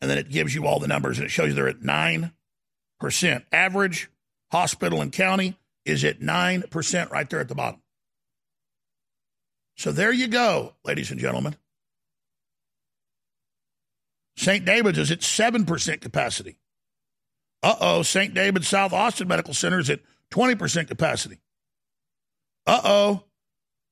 And 0.00 0.10
then 0.10 0.18
it 0.18 0.30
gives 0.30 0.54
you 0.54 0.66
all 0.66 0.80
the 0.80 0.88
numbers 0.88 1.18
and 1.18 1.26
it 1.26 1.30
shows 1.30 1.48
you 1.48 1.54
they're 1.54 1.68
at 1.68 1.80
9%. 1.80 2.32
Average 3.52 4.10
hospital 4.50 5.00
and 5.00 5.12
county 5.12 5.56
is 5.84 6.04
at 6.04 6.20
9% 6.20 7.10
right 7.10 7.28
there 7.28 7.40
at 7.40 7.48
the 7.48 7.54
bottom. 7.54 7.80
So 9.76 9.92
there 9.92 10.12
you 10.12 10.28
go, 10.28 10.74
ladies 10.84 11.10
and 11.10 11.18
gentlemen. 11.18 11.56
St. 14.36 14.64
David's 14.64 14.98
is 14.98 15.10
at 15.10 15.20
7% 15.20 16.00
capacity. 16.00 16.58
Uh 17.62 17.76
oh, 17.80 18.02
St. 18.02 18.32
David's 18.32 18.68
South 18.68 18.92
Austin 18.92 19.28
Medical 19.28 19.54
Center 19.54 19.78
is 19.78 19.90
at 19.90 20.00
20% 20.30 20.88
capacity. 20.88 21.40
Uh 22.66 22.80
oh, 22.84 23.24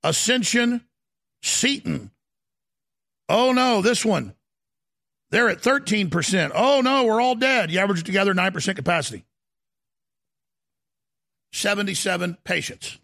Ascension 0.02 0.86
Seton. 1.42 2.10
Oh 3.28 3.52
no, 3.52 3.82
this 3.82 4.04
one. 4.04 4.34
They're 5.30 5.50
at 5.50 5.60
13%. 5.60 6.52
Oh 6.54 6.80
no, 6.80 7.04
we're 7.04 7.20
all 7.20 7.34
dead. 7.34 7.70
You 7.70 7.80
average 7.80 8.04
together 8.04 8.32
9% 8.34 8.76
capacity. 8.76 9.24
77 11.52 12.38
patients. 12.44 12.98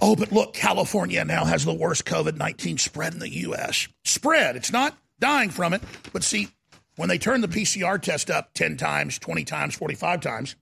Oh, 0.00 0.14
but 0.14 0.30
look, 0.30 0.54
California 0.54 1.24
now 1.24 1.44
has 1.44 1.64
the 1.64 1.74
worst 1.74 2.04
COVID 2.04 2.36
19 2.36 2.78
spread 2.78 3.14
in 3.14 3.18
the 3.18 3.32
U.S. 3.40 3.88
Spread. 4.04 4.56
It's 4.56 4.72
not 4.72 4.96
dying 5.18 5.50
from 5.50 5.72
it. 5.72 5.82
But 6.12 6.22
see, 6.22 6.48
when 6.96 7.08
they 7.08 7.18
turn 7.18 7.40
the 7.40 7.48
PCR 7.48 8.00
test 8.00 8.30
up 8.30 8.52
10 8.54 8.76
times, 8.76 9.18
20 9.18 9.44
times, 9.44 9.74
45 9.74 10.20
times, 10.20 10.56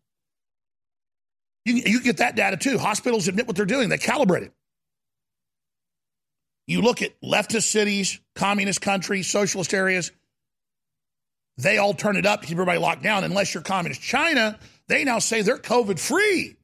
you, 1.65 1.75
you 1.75 2.03
get 2.03 2.19
that 2.19 2.37
data 2.37 2.57
too. 2.57 2.79
Hospitals 2.79 3.29
admit 3.29 3.47
what 3.47 3.57
they're 3.57 3.67
doing, 3.67 3.89
they 3.89 3.99
calibrate 3.99 4.43
it. 4.43 4.53
You 6.67 6.81
look 6.81 7.03
at 7.03 7.21
leftist 7.21 7.65
cities, 7.65 8.21
communist 8.35 8.81
countries, 8.81 9.27
socialist 9.31 9.75
areas, 9.75 10.11
they 11.57 11.79
all 11.79 11.95
turn 11.95 12.17
it 12.17 12.27
up 12.27 12.41
to 12.41 12.47
keep 12.47 12.55
everybody 12.55 12.79
locked 12.79 13.03
down, 13.03 13.23
unless 13.23 13.55
you're 13.55 13.63
communist. 13.63 14.01
China, 14.01 14.59
they 14.89 15.05
now 15.05 15.19
say 15.19 15.43
they're 15.43 15.59
COVID 15.59 15.99
free 15.99 16.57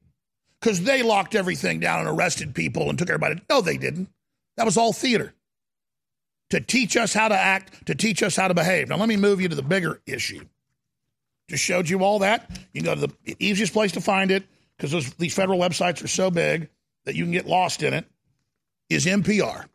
because 0.60 0.82
they 0.82 1.02
locked 1.02 1.34
everything 1.34 1.80
down 1.80 2.00
and 2.00 2.08
arrested 2.08 2.54
people 2.54 2.88
and 2.88 2.98
took 2.98 3.08
everybody. 3.08 3.40
No, 3.48 3.60
they 3.60 3.76
didn't. 3.76 4.08
That 4.56 4.66
was 4.66 4.76
all 4.76 4.92
theater 4.92 5.34
to 6.50 6.60
teach 6.60 6.96
us 6.96 7.14
how 7.14 7.28
to 7.28 7.36
act, 7.36 7.86
to 7.86 7.94
teach 7.94 8.22
us 8.22 8.36
how 8.36 8.48
to 8.48 8.54
behave. 8.54 8.88
Now, 8.88 8.96
let 8.96 9.08
me 9.08 9.16
move 9.16 9.40
you 9.40 9.48
to 9.48 9.56
the 9.56 9.62
bigger 9.62 10.00
issue. 10.06 10.44
Just 11.48 11.64
showed 11.64 11.88
you 11.88 12.04
all 12.04 12.20
that. 12.20 12.50
You 12.72 12.82
can 12.82 12.94
go 12.94 13.06
to 13.06 13.14
the 13.24 13.36
easiest 13.38 13.72
place 13.72 13.92
to 13.92 14.00
find 14.00 14.30
it 14.30 14.44
because 14.76 15.12
these 15.14 15.34
federal 15.34 15.58
websites 15.58 16.04
are 16.04 16.08
so 16.08 16.30
big 16.30 16.68
that 17.04 17.14
you 17.14 17.24
can 17.24 17.32
get 17.32 17.46
lost 17.46 17.82
in 17.82 17.94
it. 17.94 18.04
Is 18.88 19.06
NPR. 19.06 19.66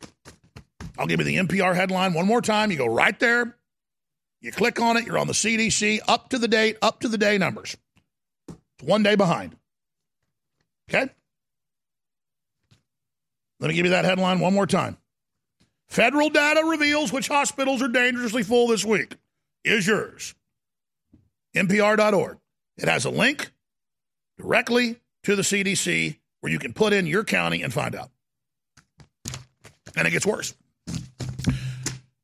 I'll 0.97 1.07
give 1.07 1.19
you 1.19 1.25
the 1.25 1.37
NPR 1.37 1.73
headline 1.73 2.13
one 2.13 2.25
more 2.25 2.41
time. 2.41 2.69
You 2.69 2.77
go 2.77 2.85
right 2.85 3.17
there, 3.17 3.55
you 4.41 4.51
click 4.51 4.79
on 4.81 4.97
it, 4.97 5.05
you're 5.05 5.17
on 5.17 5.27
the 5.27 5.33
CDC, 5.33 6.01
up 6.07 6.29
to 6.29 6.37
the 6.37 6.49
date, 6.49 6.77
up 6.81 6.99
to 6.99 7.07
the 7.07 7.17
day 7.17 7.37
numbers. 7.37 7.77
One 8.81 9.03
day 9.03 9.15
behind. 9.15 9.55
Okay? 10.89 11.09
Let 13.59 13.69
me 13.69 13.73
give 13.73 13.85
you 13.85 13.91
that 13.91 14.05
headline 14.05 14.39
one 14.39 14.53
more 14.53 14.67
time. 14.67 14.97
Federal 15.87 16.29
data 16.29 16.63
reveals 16.65 17.11
which 17.13 17.27
hospitals 17.27 17.81
are 17.81 17.87
dangerously 17.87 18.43
full 18.43 18.67
this 18.67 18.83
week. 18.83 19.15
Is 19.63 19.87
yours. 19.87 20.35
NPR.org. 21.55 22.37
It 22.77 22.87
has 22.87 23.05
a 23.05 23.09
link 23.09 23.51
directly 24.37 24.99
to 25.23 25.35
the 25.35 25.41
CDC 25.41 26.17
where 26.41 26.51
you 26.51 26.59
can 26.59 26.73
put 26.73 26.93
in 26.93 27.07
your 27.07 27.23
county 27.23 27.63
and 27.63 27.73
find 27.73 27.95
out. 27.95 28.11
And 29.95 30.07
it 30.07 30.11
gets 30.11 30.25
worse. 30.25 30.53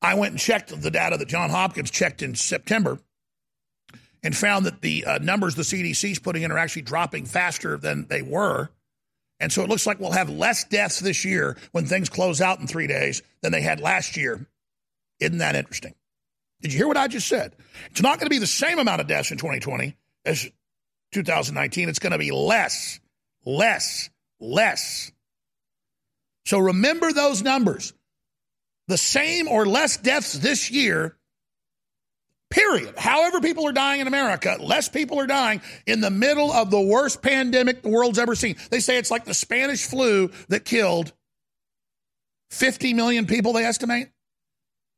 I 0.02 0.16
went 0.16 0.32
and 0.32 0.40
checked 0.40 0.80
the 0.82 0.92
data 0.92 1.18
that 1.18 1.28
John 1.28 1.50
Hopkins 1.50 1.90
checked 1.90 2.22
in 2.22 2.36
September 2.36 3.00
and 4.24 4.36
found 4.36 4.66
that 4.66 4.82
the 4.82 5.06
uh, 5.06 5.18
numbers 5.20 5.56
the 5.56 5.64
CDC 5.64 6.12
is 6.12 6.20
putting 6.20 6.44
in 6.44 6.52
are 6.52 6.58
actually 6.58 6.84
dropping 6.84 7.26
faster 7.26 7.78
than 7.78 8.08
they 8.08 8.22
were. 8.22 8.70
And 9.40 9.52
so 9.52 9.64
it 9.64 9.70
looks 9.70 9.88
like 9.88 10.00
we'll 10.00 10.12
have 10.12 10.30
less 10.30 10.66
deaths 10.66 11.00
this 11.00 11.26
year 11.26 11.58
when 11.72 11.86
things 11.86 12.10
close 12.10 12.42
out 12.42 12.60
in 12.60 12.68
three 12.68 12.88
days 12.88 13.24
than 13.42 13.52
they 13.52 13.62
had 13.62 13.80
last 13.80 14.16
year. 14.16 14.46
Isn't 15.20 15.40
that 15.40 15.56
interesting? 15.56 15.96
Did 16.62 16.74
you 16.74 16.78
hear 16.78 16.88
what 16.88 16.98
I 16.98 17.08
just 17.08 17.28
said? 17.28 17.54
It's 17.90 18.04
not 18.04 18.20
going 18.20 18.28
to 18.28 18.32
be 18.32 18.38
the 18.38 18.46
same 18.46 18.78
amount 18.78 19.02
of 19.02 19.08
deaths 19.08 19.32
in 19.32 19.38
2020 19.38 19.96
as 20.26 20.48
2019. 21.12 21.90
It's 21.90 22.00
going 22.00 22.12
to 22.12 22.20
be 22.20 22.32
less, 22.32 23.00
less, 23.44 24.12
less. 24.40 25.12
So 26.46 26.60
remember 26.60 27.12
those 27.12 27.42
numbers. 27.42 27.94
The 28.88 28.98
same 28.98 29.48
or 29.48 29.66
less 29.66 29.98
deaths 29.98 30.34
this 30.34 30.70
year 30.70 31.16
Period. 32.52 32.94
However, 32.98 33.40
people 33.40 33.68
are 33.68 33.72
dying 33.72 34.02
in 34.02 34.08
America, 34.08 34.58
less 34.60 34.90
people 34.90 35.20
are 35.20 35.26
dying 35.26 35.62
in 35.88 36.02
the 36.02 36.12
middle 36.12 36.52
of 36.52 36.70
the 36.70 36.82
worst 36.82 37.22
pandemic 37.22 37.82
the 37.82 37.90
world's 37.90 38.20
ever 38.20 38.36
seen. 38.36 38.58
They 38.70 38.82
say 38.82 38.98
it's 38.98 39.10
like 39.10 39.26
the 39.26 39.34
Spanish 39.34 39.86
flu 39.86 40.30
that 40.50 40.66
killed 40.66 41.14
50 42.52 42.94
million 42.94 43.26
people, 43.26 43.54
they 43.54 43.64
estimate. 43.64 44.10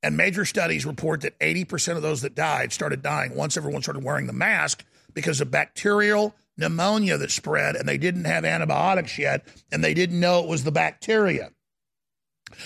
And 0.02 0.18
major 0.18 0.44
studies 0.44 0.86
report 0.86 1.22
that 1.22 1.40
80% 1.40 1.96
of 1.96 2.02
those 2.02 2.22
that 2.22 2.36
died 2.36 2.74
started 2.74 3.02
dying 3.02 3.36
once 3.36 3.56
everyone 3.56 3.84
started 3.84 4.04
wearing 4.04 4.28
the 4.28 4.34
mask 4.34 4.84
because 5.14 5.40
of 5.40 5.52
bacterial 5.52 6.36
pneumonia 6.58 7.18
that 7.18 7.32
spread, 7.32 7.76
and 7.76 7.88
they 7.88 7.98
didn't 7.98 8.26
have 8.26 8.46
antibiotics 8.46 9.18
yet, 9.18 9.48
and 9.72 9.84
they 9.84 9.94
didn't 9.94 10.20
know 10.20 10.44
it 10.44 10.50
was 10.50 10.64
the 10.64 10.72
bacteria. 10.72 11.52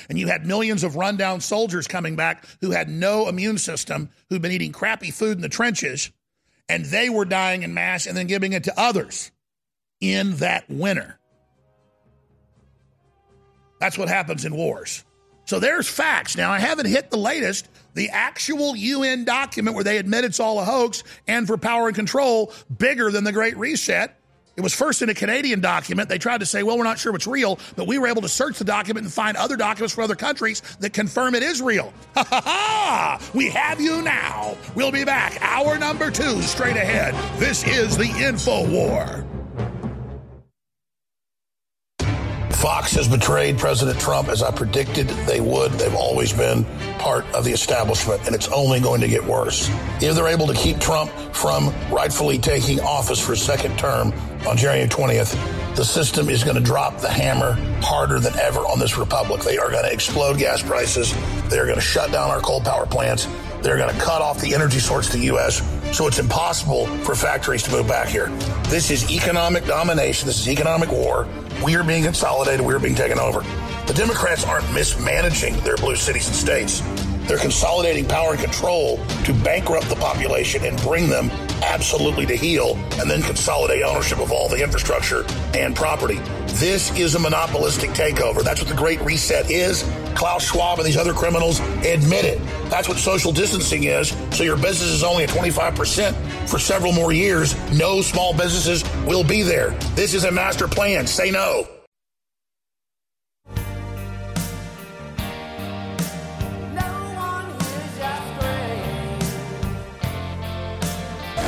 And 0.10 0.20
you 0.20 0.28
had 0.28 0.46
millions 0.46 0.84
of 0.84 0.96
rundown 0.96 1.42
soldiers 1.42 1.88
coming 1.88 2.16
back 2.16 2.46
who 2.62 2.72
had 2.72 2.90
no 2.90 3.28
immune 3.28 3.58
system, 3.58 4.10
who'd 4.30 4.42
been 4.42 4.52
eating 4.52 4.72
crappy 4.72 5.12
food 5.12 5.38
in 5.38 5.42
the 5.42 5.50
trenches, 5.50 6.12
and 6.70 6.86
they 6.86 7.10
were 7.10 7.26
dying 7.26 7.64
in 7.64 7.74
mass 7.74 8.06
and 8.06 8.18
then 8.18 8.28
giving 8.28 8.54
it 8.54 8.66
to 8.66 8.80
others 8.80 9.32
in 10.02 10.38
that 10.38 10.70
winter. 10.70 11.20
That's 13.80 13.98
what 13.98 14.10
happens 14.10 14.44
in 14.46 14.56
wars. 14.56 15.06
So 15.46 15.60
there's 15.60 15.88
facts. 15.88 16.36
Now, 16.36 16.52
I 16.52 16.60
haven't 16.60 16.88
hit 16.88 17.10
the 17.10 17.18
latest, 17.18 17.70
the 17.94 18.10
actual 18.10 18.76
UN 18.76 19.24
document 19.24 19.76
where 19.76 19.84
they 19.84 19.98
admit 19.98 20.26
it's 20.26 20.42
all 20.42 20.60
a 20.60 20.66
hoax 20.66 21.04
and 21.26 21.48
for 21.48 21.58
power 21.58 21.88
and 21.88 21.96
control, 21.96 22.52
bigger 22.76 23.12
than 23.12 23.24
the 23.24 23.32
Great 23.32 23.56
Reset. 23.56 24.17
It 24.58 24.62
was 24.62 24.74
first 24.74 25.04
in 25.04 25.10
a 25.10 25.14
Canadian 25.14 25.62
document. 25.62 26.10
They 26.10 26.18
tried 26.18 26.40
to 26.40 26.46
say, 26.48 26.64
well, 26.64 26.80
we're 26.80 26.84
not 26.84 26.98
sure 26.98 27.12
what's 27.12 27.28
real, 27.28 27.60
but 27.76 27.86
we 27.86 28.00
were 28.00 28.08
able 28.08 28.24
to 28.24 28.30
search 28.30 28.58
the 28.58 28.66
document 28.66 29.06
and 29.06 29.14
find 29.14 29.38
other 29.38 29.56
documents 29.56 29.94
from 29.94 30.04
other 30.06 30.16
countries 30.16 30.64
that 30.80 30.94
confirm 30.94 31.36
it 31.36 31.44
is 31.44 31.62
real. 31.62 31.94
Ha 32.18 32.24
ha 32.24 32.42
ha! 32.42 33.30
We 33.36 33.48
have 33.52 33.80
you 33.80 34.02
now. 34.02 34.58
We'll 34.74 34.92
be 34.92 35.04
back. 35.06 35.38
Hour 35.40 35.78
number 35.78 36.10
two 36.10 36.42
straight 36.42 36.76
ahead. 36.76 37.14
This 37.40 37.64
is 37.68 37.96
the 37.96 38.10
Info 38.26 38.68
War. 38.68 39.24
Fox 42.58 42.94
has 42.94 43.08
betrayed 43.08 43.60
President 43.60 44.00
Trump 44.00 44.30
as 44.30 44.42
I 44.42 44.50
predicted 44.50 45.08
they 45.28 45.40
would. 45.40 45.74
They've 45.74 45.94
always 45.94 46.34
been 46.34 46.66
part 46.98 47.24
of 47.36 47.46
the 47.46 47.52
establishment, 47.52 48.26
and 48.26 48.34
it's 48.34 48.48
only 48.48 48.80
going 48.80 49.00
to 49.02 49.08
get 49.08 49.24
worse. 49.24 49.70
If 50.02 50.16
they're 50.16 50.28
able 50.28 50.48
to 50.48 50.56
keep 50.56 50.80
Trump 50.80 51.12
from 51.34 51.72
rightfully 51.92 52.40
taking 52.40 52.80
office 52.80 53.24
for 53.24 53.34
a 53.34 53.38
second 53.38 53.78
term 53.78 54.12
on 54.48 54.58
January 54.58 54.90
20th, 54.90 55.76
the 55.76 55.86
system 55.86 56.30
is 56.30 56.44
going 56.44 56.56
to 56.56 56.64
drop 56.64 57.00
the 57.00 57.10
hammer 57.10 57.54
harder 57.84 58.20
than 58.20 58.36
ever 58.40 58.62
on 58.62 58.80
this 58.80 58.98
republic. 58.98 59.44
They 59.44 59.60
are 59.60 59.70
going 59.70 59.84
to 59.84 59.94
explode 59.94 60.40
gas 60.40 60.64
prices. 60.64 61.14
They're 61.50 61.66
going 61.66 61.76
to 61.76 61.82
shut 61.82 62.12
down 62.12 62.32
our 62.32 62.42
coal 62.42 62.62
power 62.62 62.88
plants. 62.88 63.28
They're 63.62 63.78
going 63.78 63.94
to 63.94 64.00
cut 64.00 64.22
off 64.22 64.40
the 64.40 64.54
energy 64.54 64.80
source 64.80 65.10
to 65.12 65.18
the 65.18 65.26
U.S. 65.26 65.62
So 65.96 66.08
it's 66.08 66.20
impossible 66.20 66.88
for 67.04 67.16
factories 67.16 67.64
to 67.64 67.72
move 67.72 67.88
back 67.88 68.08
here. 68.08 68.28
This 68.70 68.92
is 68.92 69.12
economic 69.12 69.66
domination. 69.66 70.28
This 70.28 70.40
is 70.40 70.50
economic 70.50 70.92
war. 70.92 71.28
We 71.64 71.76
are 71.76 71.84
being 71.84 72.04
consolidated. 72.04 72.66
We 72.66 72.74
are 72.74 72.80
being 72.80 72.96
taken 72.96 73.20
over. 73.20 73.42
The 73.88 73.94
Democrats 73.94 74.44
aren't 74.46 74.72
mismanaging 74.74 75.58
their 75.62 75.78
blue 75.78 75.96
cities 75.96 76.28
and 76.28 76.36
states. 76.36 76.82
They're 77.28 77.38
consolidating 77.38 78.06
power 78.06 78.32
and 78.32 78.40
control 78.40 78.98
to 79.26 79.34
bankrupt 79.34 79.90
the 79.90 79.96
population 79.96 80.64
and 80.64 80.80
bring 80.82 81.10
them 81.10 81.30
absolutely 81.62 82.26
to 82.26 82.36
heel 82.36 82.76
and 83.00 83.10
then 83.10 83.22
consolidate 83.22 83.84
ownership 83.84 84.20
of 84.20 84.32
all 84.32 84.48
the 84.48 84.64
infrastructure 84.64 85.26
and 85.54 85.76
property. 85.76 86.20
This 86.54 86.98
is 86.98 87.16
a 87.16 87.20
monopolistic 87.20 87.90
takeover. 87.90 88.44
That's 88.44 88.62
what 88.62 88.70
the 88.70 88.76
Great 88.76 89.02
Reset 89.02 89.52
is. 89.52 89.84
Klaus 90.18 90.46
Schwab 90.46 90.80
and 90.80 90.88
these 90.88 90.98
other 90.98 91.14
criminals 91.14 91.60
admit 91.86 92.26
it. 92.26 92.40
That's 92.72 92.90
what 92.90 92.98
social 92.98 93.32
distancing 93.32 93.84
is. 93.84 94.10
So 94.32 94.44
your 94.44 94.56
business 94.56 94.90
is 94.90 95.04
only 95.04 95.26
at 95.26 95.30
25% 95.30 96.50
for 96.50 96.58
several 96.58 96.92
more 96.92 97.12
years. 97.12 97.56
No 97.72 98.02
small 98.02 98.34
businesses 98.34 98.84
will 99.06 99.24
be 99.24 99.44
there. 99.44 99.70
This 99.94 100.16
is 100.16 100.24
a 100.24 100.32
master 100.32 100.68
plan. 100.68 101.06
Say 101.06 101.30
no. 101.30 101.68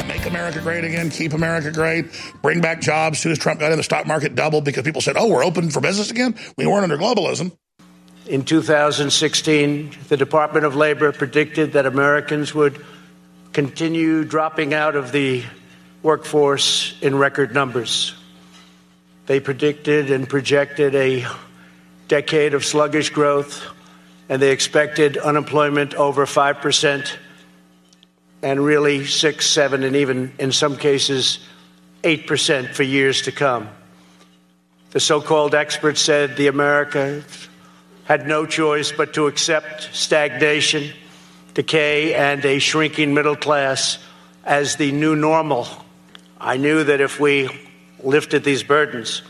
Make 0.07 0.25
America 0.27 0.59
great 0.61 0.83
again, 0.83 1.09
keep 1.09 1.33
America 1.33 1.71
great, 1.71 2.05
bring 2.43 2.61
back 2.61 2.81
jobs. 2.81 3.17
As 3.17 3.23
soon 3.23 3.31
as 3.31 3.39
Trump 3.39 3.59
got 3.59 3.71
in, 3.71 3.77
the 3.77 3.83
stock 3.83 4.05
market 4.05 4.35
doubled 4.35 4.63
because 4.63 4.83
people 4.83 5.01
said, 5.01 5.17
oh, 5.17 5.27
we're 5.27 5.43
open 5.43 5.71
for 5.71 5.81
business 5.81 6.11
again. 6.11 6.35
We 6.55 6.67
weren't 6.67 6.83
under 6.83 6.97
globalism. 6.97 7.57
In 8.29 8.45
2016, 8.45 9.89
the 10.07 10.15
Department 10.15 10.63
of 10.63 10.75
Labor 10.75 11.11
predicted 11.11 11.73
that 11.73 11.87
Americans 11.87 12.53
would 12.53 12.85
continue 13.53 14.23
dropping 14.23 14.71
out 14.71 14.95
of 14.95 15.11
the 15.11 15.43
workforce 16.03 16.95
in 17.01 17.17
record 17.17 17.55
numbers. 17.55 18.13
They 19.25 19.39
predicted 19.39 20.11
and 20.11 20.29
projected 20.29 20.93
a 20.93 21.25
decade 22.07 22.53
of 22.53 22.63
sluggish 22.63 23.09
growth, 23.09 23.65
and 24.29 24.39
they 24.39 24.51
expected 24.51 25.17
unemployment 25.17 25.95
over 25.95 26.27
5% 26.27 27.11
and 28.43 28.63
really 28.63 29.07
6, 29.07 29.43
7, 29.43 29.83
and 29.83 29.95
even 29.95 30.33
in 30.37 30.51
some 30.51 30.77
cases 30.77 31.39
8% 32.03 32.75
for 32.75 32.83
years 32.83 33.23
to 33.23 33.31
come. 33.31 33.69
The 34.91 34.99
so 34.99 35.19
called 35.19 35.55
experts 35.55 35.99
said 35.99 36.37
the 36.37 36.45
America 36.45 37.23
had 38.09 38.25
no 38.25 38.43
choice 38.43 38.91
but 38.91 39.13
to 39.13 39.27
accept 39.27 39.87
stagnation, 39.93 40.91
decay, 41.53 42.15
and 42.15 42.43
a 42.43 42.57
shrinking 42.57 43.13
middle 43.13 43.35
class 43.35 43.99
as 44.43 44.77
the 44.77 44.91
new 44.91 45.15
normal. 45.15 45.67
I 46.41 46.57
knew 46.57 46.83
that 46.85 47.01
if 47.01 47.19
we 47.19 47.49
lifted 48.03 48.43
these 48.43 48.63
burdens 48.63 49.21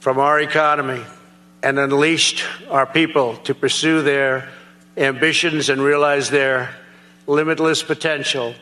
from 0.00 0.18
our 0.18 0.40
economy 0.40 1.00
and 1.62 1.78
unleashed 1.78 2.42
our 2.70 2.86
people 2.86 3.36
to 3.44 3.54
pursue 3.54 4.02
their 4.02 4.48
ambitions 4.96 5.68
and 5.68 5.80
realize 5.80 6.28
their 6.28 6.74
limitless 7.28 7.84
potential, 7.84 8.52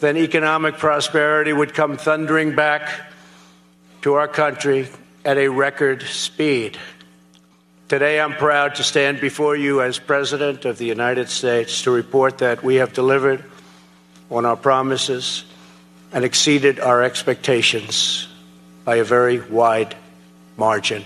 then 0.00 0.18
economic 0.18 0.76
prosperity 0.76 1.54
would 1.54 1.72
come 1.72 1.96
thundering 1.96 2.54
back 2.54 2.90
to 4.02 4.12
our 4.14 4.28
country 4.28 4.86
at 5.24 5.38
a 5.38 5.48
record 5.48 6.02
speed. 6.02 6.76
Today, 7.88 8.20
I'm 8.20 8.34
proud 8.34 8.74
to 8.74 8.84
stand 8.84 9.18
before 9.18 9.56
you 9.56 9.80
as 9.80 9.98
President 9.98 10.66
of 10.66 10.76
the 10.76 10.84
United 10.84 11.30
States 11.30 11.80
to 11.82 11.90
report 11.90 12.36
that 12.36 12.62
we 12.62 12.74
have 12.74 12.92
delivered 12.92 13.42
on 14.30 14.44
our 14.44 14.56
promises 14.56 15.46
and 16.12 16.22
exceeded 16.22 16.80
our 16.80 17.02
expectations 17.02 18.28
by 18.84 18.96
a 18.96 19.04
very 19.04 19.40
wide 19.40 19.96
margin. 20.58 21.02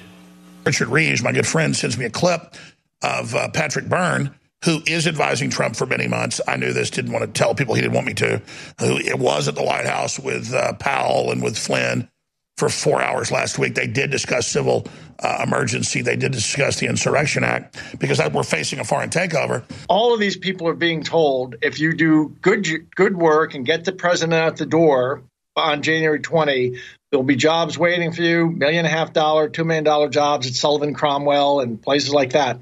Richard 0.66 0.88
Reeves, 0.88 1.22
my 1.22 1.30
good 1.30 1.46
friend, 1.46 1.76
sends 1.76 1.96
me 1.96 2.04
a 2.04 2.10
clip 2.10 2.56
of 3.00 3.32
uh, 3.32 3.48
Patrick 3.50 3.88
Byrne, 3.88 4.34
who 4.64 4.80
is 4.84 5.06
advising 5.06 5.50
Trump 5.50 5.76
for 5.76 5.86
many 5.86 6.08
months. 6.08 6.40
I 6.48 6.56
knew 6.56 6.72
this, 6.72 6.90
didn't 6.90 7.12
want 7.12 7.24
to 7.24 7.30
tell 7.30 7.54
people 7.54 7.76
he 7.76 7.80
didn't 7.80 7.94
want 7.94 8.08
me 8.08 8.14
to. 8.14 8.42
Who 8.80 8.96
it 8.96 9.20
was 9.20 9.46
at 9.46 9.54
the 9.54 9.62
White 9.62 9.86
House 9.86 10.18
with 10.18 10.52
uh, 10.52 10.72
Powell 10.72 11.30
and 11.30 11.44
with 11.44 11.56
Flynn 11.56 12.08
for 12.56 12.68
four 12.68 13.00
hours 13.00 13.30
last 13.30 13.58
week. 13.58 13.76
They 13.76 13.86
did 13.86 14.10
discuss 14.10 14.48
civil 14.48 14.86
uh, 15.18 15.44
emergency. 15.46 16.02
They 16.02 16.16
did 16.16 16.32
discuss 16.32 16.78
the 16.78 16.86
Insurrection 16.86 17.44
Act 17.44 17.78
because 17.98 18.20
we're 18.32 18.42
facing 18.42 18.80
a 18.80 18.84
foreign 18.84 19.10
takeover. 19.10 19.64
All 19.88 20.14
of 20.14 20.20
these 20.20 20.36
people 20.36 20.68
are 20.68 20.74
being 20.74 21.02
told 21.02 21.56
if 21.62 21.78
you 21.80 21.94
do 21.94 22.36
good 22.40 22.66
good 22.94 23.16
work 23.16 23.54
and 23.54 23.64
get 23.66 23.84
the 23.84 23.92
president 23.92 24.34
out 24.34 24.56
the 24.56 24.66
door 24.66 25.22
on 25.56 25.82
January 25.82 26.20
20, 26.20 26.78
there'll 27.10 27.24
be 27.24 27.36
jobs 27.36 27.78
waiting 27.78 28.12
for 28.12 28.22
you, 28.22 28.50
million 28.50 28.86
and 28.86 28.86
a 28.86 28.90
half 28.90 29.12
dollar, 29.12 29.48
two 29.48 29.64
million 29.64 29.84
dollar 29.84 30.08
jobs 30.08 30.46
at 30.46 30.54
Sullivan 30.54 30.94
Cromwell 30.94 31.60
and 31.60 31.80
places 31.80 32.12
like 32.12 32.30
that. 32.30 32.60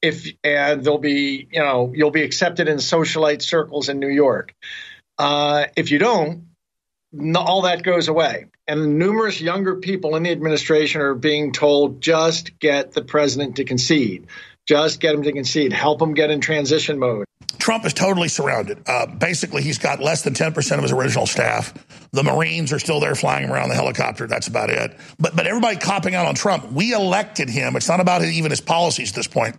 If 0.00 0.26
and 0.42 0.82
there'll 0.82 0.98
be, 0.98 1.46
you 1.50 1.60
know, 1.60 1.92
you'll 1.94 2.10
be 2.10 2.22
accepted 2.22 2.68
in 2.68 2.78
socialite 2.78 3.42
circles 3.42 3.88
in 3.88 4.00
New 4.00 4.08
York. 4.08 4.54
Uh, 5.16 5.66
if 5.76 5.92
you 5.92 5.98
don't, 5.98 6.46
all 7.36 7.62
that 7.62 7.82
goes 7.82 8.08
away. 8.08 8.46
And 8.66 8.98
numerous 8.98 9.40
younger 9.40 9.76
people 9.76 10.16
in 10.16 10.22
the 10.22 10.30
administration 10.30 11.00
are 11.00 11.14
being 11.14 11.52
told 11.52 12.00
just 12.00 12.58
get 12.58 12.92
the 12.92 13.02
president 13.02 13.56
to 13.56 13.64
concede. 13.64 14.26
Just 14.66 15.00
get 15.00 15.14
him 15.14 15.22
to 15.24 15.32
concede. 15.32 15.72
Help 15.72 16.00
him 16.00 16.14
get 16.14 16.30
in 16.30 16.40
transition 16.40 16.98
mode. 16.98 17.24
Trump 17.58 17.84
is 17.84 17.92
totally 17.92 18.28
surrounded. 18.28 18.82
Uh, 18.86 19.06
basically, 19.06 19.62
he's 19.62 19.78
got 19.78 20.00
less 20.00 20.22
than 20.22 20.34
10% 20.34 20.76
of 20.76 20.82
his 20.82 20.92
original 20.92 21.26
staff. 21.26 21.74
The 22.12 22.22
Marines 22.22 22.72
are 22.72 22.78
still 22.78 23.00
there 23.00 23.14
flying 23.14 23.50
around 23.50 23.68
the 23.68 23.74
helicopter. 23.74 24.26
That's 24.26 24.46
about 24.46 24.70
it. 24.70 24.96
But, 25.18 25.34
but 25.36 25.46
everybody 25.46 25.76
copping 25.76 26.14
out 26.14 26.26
on 26.26 26.34
Trump. 26.34 26.70
We 26.72 26.92
elected 26.92 27.48
him. 27.48 27.76
It's 27.76 27.88
not 27.88 28.00
about 28.00 28.22
even 28.22 28.50
his 28.50 28.60
policies 28.60 29.10
at 29.10 29.16
this 29.16 29.26
point. 29.26 29.58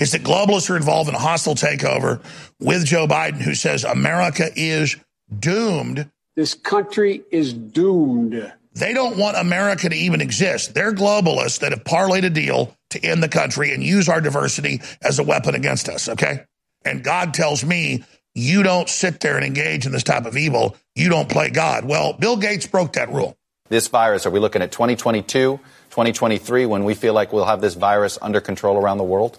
It's 0.00 0.12
that 0.12 0.22
globalists 0.22 0.70
are 0.70 0.76
involved 0.76 1.08
in 1.08 1.14
a 1.14 1.18
hostile 1.18 1.54
takeover 1.54 2.22
with 2.60 2.84
Joe 2.84 3.06
Biden, 3.06 3.40
who 3.40 3.54
says 3.54 3.84
America 3.84 4.48
is 4.54 4.96
doomed 5.38 6.10
this 6.36 6.54
country 6.54 7.22
is 7.30 7.52
doomed. 7.52 8.52
They 8.74 8.92
don't 8.92 9.16
want 9.16 9.38
America 9.38 9.88
to 9.88 9.96
even 9.96 10.20
exist. 10.20 10.74
They're 10.74 10.92
globalists 10.92 11.60
that 11.60 11.72
have 11.72 11.82
parlayed 11.82 12.24
a 12.24 12.30
deal 12.30 12.76
to 12.90 13.02
end 13.02 13.22
the 13.22 13.28
country 13.28 13.72
and 13.72 13.82
use 13.82 14.08
our 14.08 14.20
diversity 14.20 14.82
as 15.02 15.18
a 15.18 15.22
weapon 15.22 15.54
against 15.54 15.88
us, 15.88 16.10
okay? 16.10 16.44
And 16.84 17.02
God 17.02 17.32
tells 17.32 17.64
me, 17.64 18.04
you 18.34 18.62
don't 18.62 18.88
sit 18.90 19.20
there 19.20 19.36
and 19.36 19.46
engage 19.46 19.86
in 19.86 19.92
this 19.92 20.02
type 20.02 20.26
of 20.26 20.36
evil. 20.36 20.76
You 20.94 21.08
don't 21.08 21.28
play 21.28 21.48
God. 21.48 21.86
Well, 21.86 22.12
Bill 22.12 22.36
Gates 22.36 22.66
broke 22.66 22.92
that 22.92 23.10
rule. 23.10 23.34
This 23.70 23.88
virus, 23.88 24.26
are 24.26 24.30
we 24.30 24.38
looking 24.38 24.60
at 24.60 24.70
2022, 24.70 25.58
2023, 25.88 26.66
when 26.66 26.84
we 26.84 26.94
feel 26.94 27.14
like 27.14 27.32
we'll 27.32 27.46
have 27.46 27.62
this 27.62 27.74
virus 27.74 28.18
under 28.20 28.42
control 28.42 28.76
around 28.76 28.98
the 28.98 29.04
world? 29.04 29.38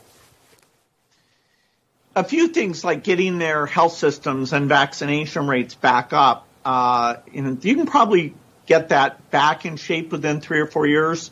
A 2.15 2.23
few 2.23 2.47
things 2.47 2.83
like 2.83 3.03
getting 3.03 3.37
their 3.37 3.67
health 3.67 3.93
systems 3.93 4.51
and 4.51 4.67
vaccination 4.67 5.47
rates 5.47 5.75
back 5.75 6.11
up 6.11 6.46
uh, 6.67 7.21
and 7.33 7.63
you 7.63 7.75
can 7.75 7.85
probably 7.85 8.35
get 8.65 8.89
that 8.89 9.31
back 9.31 9.65
in 9.65 9.77
shape 9.77 10.11
within 10.11 10.41
three 10.41 10.59
or 10.59 10.67
four 10.67 10.85
years. 10.85 11.31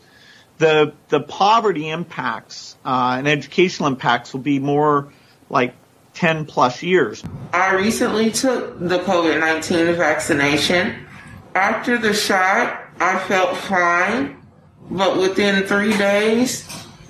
The 0.59 0.93
the 1.09 1.19
poverty 1.19 1.89
impacts 1.89 2.77
uh, 2.85 3.15
and 3.17 3.27
educational 3.27 3.89
impacts 3.89 4.31
will 4.31 4.39
be 4.39 4.59
more 4.59 5.11
like 5.49 5.75
10 6.13 6.45
plus 6.45 6.81
years. 6.81 7.21
I 7.51 7.75
recently 7.75 8.31
took 8.31 8.79
the 8.79 8.99
COVID 8.99 9.41
19 9.41 9.97
vaccination. 9.97 11.05
After 11.53 11.97
the 11.97 12.13
shot, 12.13 12.81
I 13.01 13.19
felt 13.19 13.57
fine, 13.57 14.41
but 14.89 15.17
within 15.17 15.65
three 15.65 15.97
days, 15.97 16.65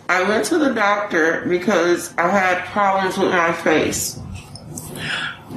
I 0.09 0.23
went 0.23 0.45
to 0.45 0.57
the 0.57 0.73
doctor 0.73 1.45
because 1.47 2.11
I 2.17 2.29
had 2.29 2.65
problems 2.65 3.19
with 3.19 3.29
my 3.29 3.53
face 3.53 4.19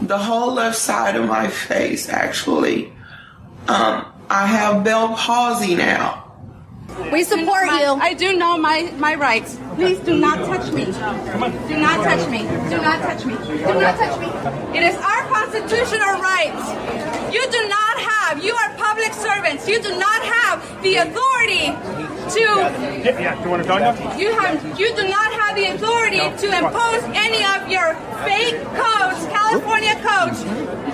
the 0.02 0.18
whole 0.18 0.54
left 0.54 0.76
side 0.76 1.16
of 1.16 1.26
my 1.26 1.48
face, 1.48 2.08
actually. 2.08 2.92
Um, 3.68 4.06
I 4.30 4.46
have 4.46 4.84
Bell 4.84 5.14
palsy 5.16 5.74
now. 5.74 6.24
We 7.12 7.22
support 7.22 7.66
you. 7.66 7.94
I 8.00 8.12
do 8.12 8.36
know 8.36 8.58
my, 8.58 8.92
my 8.98 9.14
rights. 9.14 9.58
Please 9.76 9.98
do 10.00 10.18
not 10.18 10.38
touch 10.46 10.72
me. 10.72 10.86
Do 10.86 10.92
not 10.92 12.02
touch 12.04 12.28
me. 12.28 12.38
Do 12.68 12.78
not 12.82 13.00
touch 13.00 13.24
me. 13.24 13.34
Do 13.36 13.74
not 13.80 13.96
touch 13.96 14.18
me. 14.20 14.78
It 14.78 14.82
is 14.82 14.96
our 14.96 15.22
constitutional 15.28 16.20
rights. 16.20 17.32
You 17.32 17.44
do 17.50 17.68
not 17.68 17.98
have, 18.00 18.44
you 18.44 18.52
are 18.54 18.74
public 18.76 19.12
servants. 19.12 19.68
You 19.68 19.80
do 19.80 19.96
not 19.98 20.22
have 20.22 20.82
the 20.82 20.96
authority 20.96 22.17
to 22.30 22.40
Yeah, 22.40 23.20
yeah. 23.20 23.34
Do 23.36 23.42
you 23.42 23.50
want 23.50 23.62
to 23.62 23.68
talk 23.68 24.18
you 24.18 24.32
have 24.32 24.78
you 24.78 24.94
do 24.94 25.08
not 25.08 25.32
have 25.32 25.56
the 25.56 25.66
authority 25.74 26.18
to 26.18 26.46
impose 26.46 27.02
any 27.14 27.44
of 27.44 27.68
your 27.68 27.94
fake 28.24 28.62
codes, 28.74 29.26
California 29.26 29.94
codes, 29.94 30.42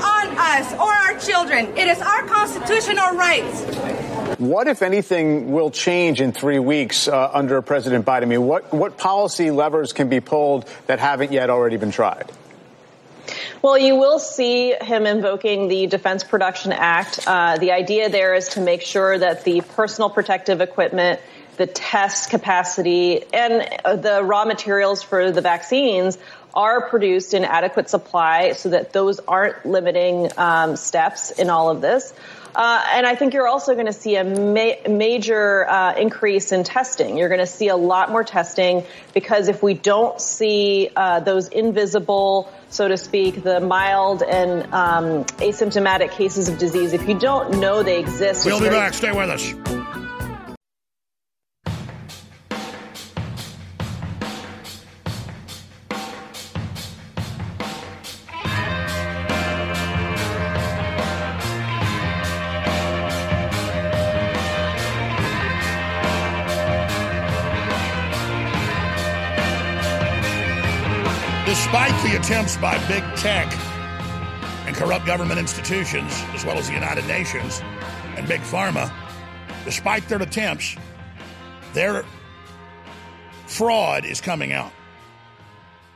on 0.02 0.24
us 0.38 0.72
or 0.74 0.92
our 0.92 1.18
children. 1.18 1.66
It 1.76 1.88
is 1.88 2.00
our 2.00 2.22
constitutional 2.26 3.16
rights. 3.16 3.62
What, 4.38 4.66
if 4.66 4.82
anything, 4.82 5.52
will 5.52 5.70
change 5.70 6.20
in 6.20 6.32
three 6.32 6.58
weeks 6.58 7.08
uh, 7.08 7.30
under 7.32 7.62
President 7.62 8.04
Biden? 8.04 8.22
I 8.22 8.26
mean, 8.26 8.46
what, 8.46 8.72
what 8.72 8.98
policy 8.98 9.50
levers 9.50 9.92
can 9.92 10.08
be 10.08 10.20
pulled 10.20 10.68
that 10.86 10.98
haven't 10.98 11.32
yet 11.32 11.50
already 11.50 11.76
been 11.76 11.92
tried? 11.92 12.30
Well, 13.64 13.78
you 13.78 13.96
will 13.96 14.18
see 14.18 14.74
him 14.78 15.06
invoking 15.06 15.68
the 15.68 15.86
Defense 15.86 16.22
Production 16.22 16.70
Act. 16.70 17.20
Uh, 17.26 17.56
the 17.56 17.72
idea 17.72 18.10
there 18.10 18.34
is 18.34 18.50
to 18.50 18.60
make 18.60 18.82
sure 18.82 19.16
that 19.16 19.44
the 19.44 19.62
personal 19.62 20.10
protective 20.10 20.60
equipment, 20.60 21.18
the 21.56 21.66
test 21.66 22.28
capacity, 22.28 23.24
and 23.32 23.66
uh, 23.82 23.96
the 23.96 24.22
raw 24.22 24.44
materials 24.44 25.02
for 25.02 25.30
the 25.30 25.40
vaccines 25.40 26.18
are 26.52 26.90
produced 26.90 27.32
in 27.32 27.42
adequate 27.46 27.88
supply 27.88 28.52
so 28.52 28.68
that 28.68 28.92
those 28.92 29.18
aren't 29.20 29.64
limiting 29.64 30.30
um, 30.36 30.76
steps 30.76 31.30
in 31.30 31.48
all 31.48 31.70
of 31.70 31.80
this. 31.80 32.12
Uh, 32.54 32.82
and 32.92 33.04
I 33.06 33.14
think 33.16 33.34
you're 33.34 33.48
also 33.48 33.74
going 33.74 33.86
to 33.86 33.92
see 33.92 34.14
a 34.16 34.22
ma- 34.24 34.88
major 34.88 35.68
uh, 35.68 35.94
increase 35.96 36.52
in 36.52 36.62
testing. 36.62 37.16
You're 37.18 37.28
going 37.28 37.40
to 37.40 37.46
see 37.46 37.68
a 37.68 37.76
lot 37.76 38.10
more 38.10 38.22
testing 38.22 38.84
because 39.12 39.48
if 39.48 39.62
we 39.62 39.74
don't 39.74 40.20
see 40.20 40.88
uh, 40.94 41.18
those 41.20 41.48
invisible, 41.48 42.48
so 42.68 42.86
to 42.86 42.96
speak, 42.96 43.42
the 43.42 43.58
mild 43.60 44.22
and 44.22 44.72
um, 44.72 45.24
asymptomatic 45.42 46.12
cases 46.12 46.48
of 46.48 46.58
disease, 46.58 46.92
if 46.92 47.08
you 47.08 47.18
don't 47.18 47.58
know 47.58 47.82
they 47.82 47.98
exist, 47.98 48.46
We'll 48.46 48.60
be 48.60 48.66
very- 48.66 48.76
back. 48.76 48.94
Stay 48.94 49.10
with 49.10 49.30
us. 49.30 50.03
Despite 71.54 72.02
the 72.02 72.16
attempts 72.16 72.56
by 72.56 72.76
big 72.88 73.04
tech 73.14 73.46
and 74.66 74.74
corrupt 74.74 75.06
government 75.06 75.38
institutions, 75.38 76.12
as 76.32 76.44
well 76.44 76.58
as 76.58 76.66
the 76.66 76.74
United 76.74 77.06
Nations 77.06 77.62
and 78.16 78.26
big 78.26 78.40
pharma, 78.40 78.92
despite 79.64 80.08
their 80.08 80.20
attempts, 80.20 80.74
their 81.72 82.04
fraud 83.46 84.04
is 84.04 84.20
coming 84.20 84.52
out. 84.52 84.72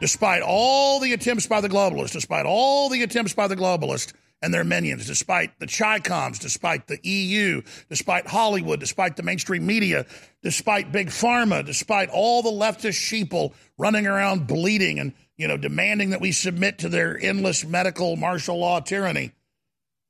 Despite 0.00 0.42
all 0.42 1.00
the 1.00 1.12
attempts 1.12 1.48
by 1.48 1.61
the 1.61 1.68
globalists, 1.68 2.12
despite 2.12 2.46
all 2.46 2.88
the 2.88 3.02
attempts 3.02 3.34
by 3.34 3.48
the 3.48 3.56
globalists 3.56 4.12
and 4.40 4.54
their 4.54 4.62
minions, 4.62 5.09
despite 5.09 5.59
the 5.59 5.66
Chicoms, 5.66 6.38
despite 6.38 6.86
the 6.86 7.00
EU, 7.02 7.62
despite 7.88 8.28
Hollywood, 8.28 8.78
despite 8.78 9.16
the 9.16 9.24
mainstream 9.24 9.66
media, 9.66 10.06
despite 10.40 10.92
big 10.92 11.09
pharma, 11.09 11.66
despite 11.66 12.11
all 12.11 12.42
the 12.42 12.50
leftist 12.50 13.00
sheeple 13.02 13.54
running 13.76 14.06
around 14.06 14.46
bleeding 14.46 15.00
and 15.00 15.12
you 15.39 15.49
know 15.49 15.57
demanding 15.57 16.11
that 16.11 16.20
we 16.20 16.32
submit 16.32 16.78
to 16.78 16.89
their 16.89 17.18
endless 17.18 17.64
medical 17.64 18.16
martial 18.16 18.59
law 18.59 18.80
tyranny, 18.80 19.32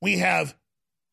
we 0.03 0.19
have 0.19 0.57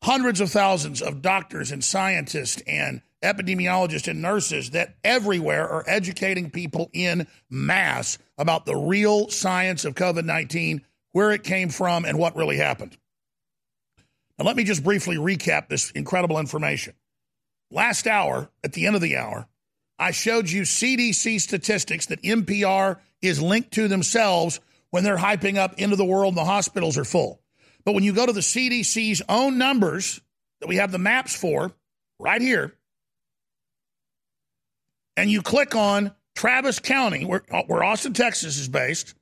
hundreds 0.02 0.40
of 0.40 0.50
thousands 0.50 1.00
of 1.00 1.22
doctors 1.22 1.70
and 1.70 1.84
scientists 1.84 2.62
and 2.66 3.02
epidemiologists 3.22 4.08
and 4.08 4.22
nurses 4.22 4.70
that 4.70 4.96
everywhere 5.04 5.68
are 5.68 5.84
educating 5.86 6.50
people 6.50 6.90
in 6.92 7.26
mass 7.50 8.18
about 8.38 8.66
the 8.66 8.76
real 8.76 9.28
science 9.28 9.84
of 9.84 9.94
COVID 9.94 10.24
19, 10.24 10.82
where 11.12 11.32
it 11.32 11.44
came 11.44 11.68
from, 11.68 12.04
and 12.04 12.18
what 12.18 12.36
really 12.36 12.56
happened. 12.56 12.96
Now, 14.38 14.44
let 14.44 14.56
me 14.56 14.64
just 14.64 14.84
briefly 14.84 15.16
recap 15.16 15.68
this 15.68 15.90
incredible 15.92 16.38
information. 16.38 16.94
Last 17.70 18.06
hour, 18.06 18.50
at 18.62 18.74
the 18.74 18.86
end 18.86 18.94
of 18.94 19.02
the 19.02 19.16
hour, 19.16 19.48
I 19.98 20.10
showed 20.10 20.50
you 20.50 20.62
CDC 20.62 21.40
statistics 21.40 22.06
that 22.06 22.22
NPR 22.22 22.98
is 23.22 23.40
linked 23.40 23.72
to 23.72 23.88
themselves 23.88 24.60
when 24.90 25.04
they're 25.04 25.16
hyping 25.16 25.56
up 25.56 25.74
into 25.78 25.96
the 25.96 26.04
world 26.04 26.32
and 26.32 26.38
the 26.38 26.44
hospitals 26.44 26.98
are 26.98 27.04
full. 27.04 27.40
But 27.84 27.94
when 27.94 28.04
you 28.04 28.12
go 28.12 28.26
to 28.26 28.32
the 28.32 28.40
CDC's 28.40 29.22
own 29.28 29.58
numbers 29.58 30.20
that 30.60 30.68
we 30.68 30.76
have 30.76 30.92
the 30.92 30.98
maps 30.98 31.34
for 31.34 31.72
right 32.18 32.40
here, 32.40 32.74
and 35.16 35.30
you 35.30 35.40
click 35.40 35.74
on 35.74 36.12
Travis 36.34 36.78
County, 36.78 37.24
where, 37.24 37.42
uh, 37.50 37.62
where 37.66 37.82
Austin, 37.82 38.12
Texas 38.12 38.58
is 38.58 38.68
based, 38.68 39.14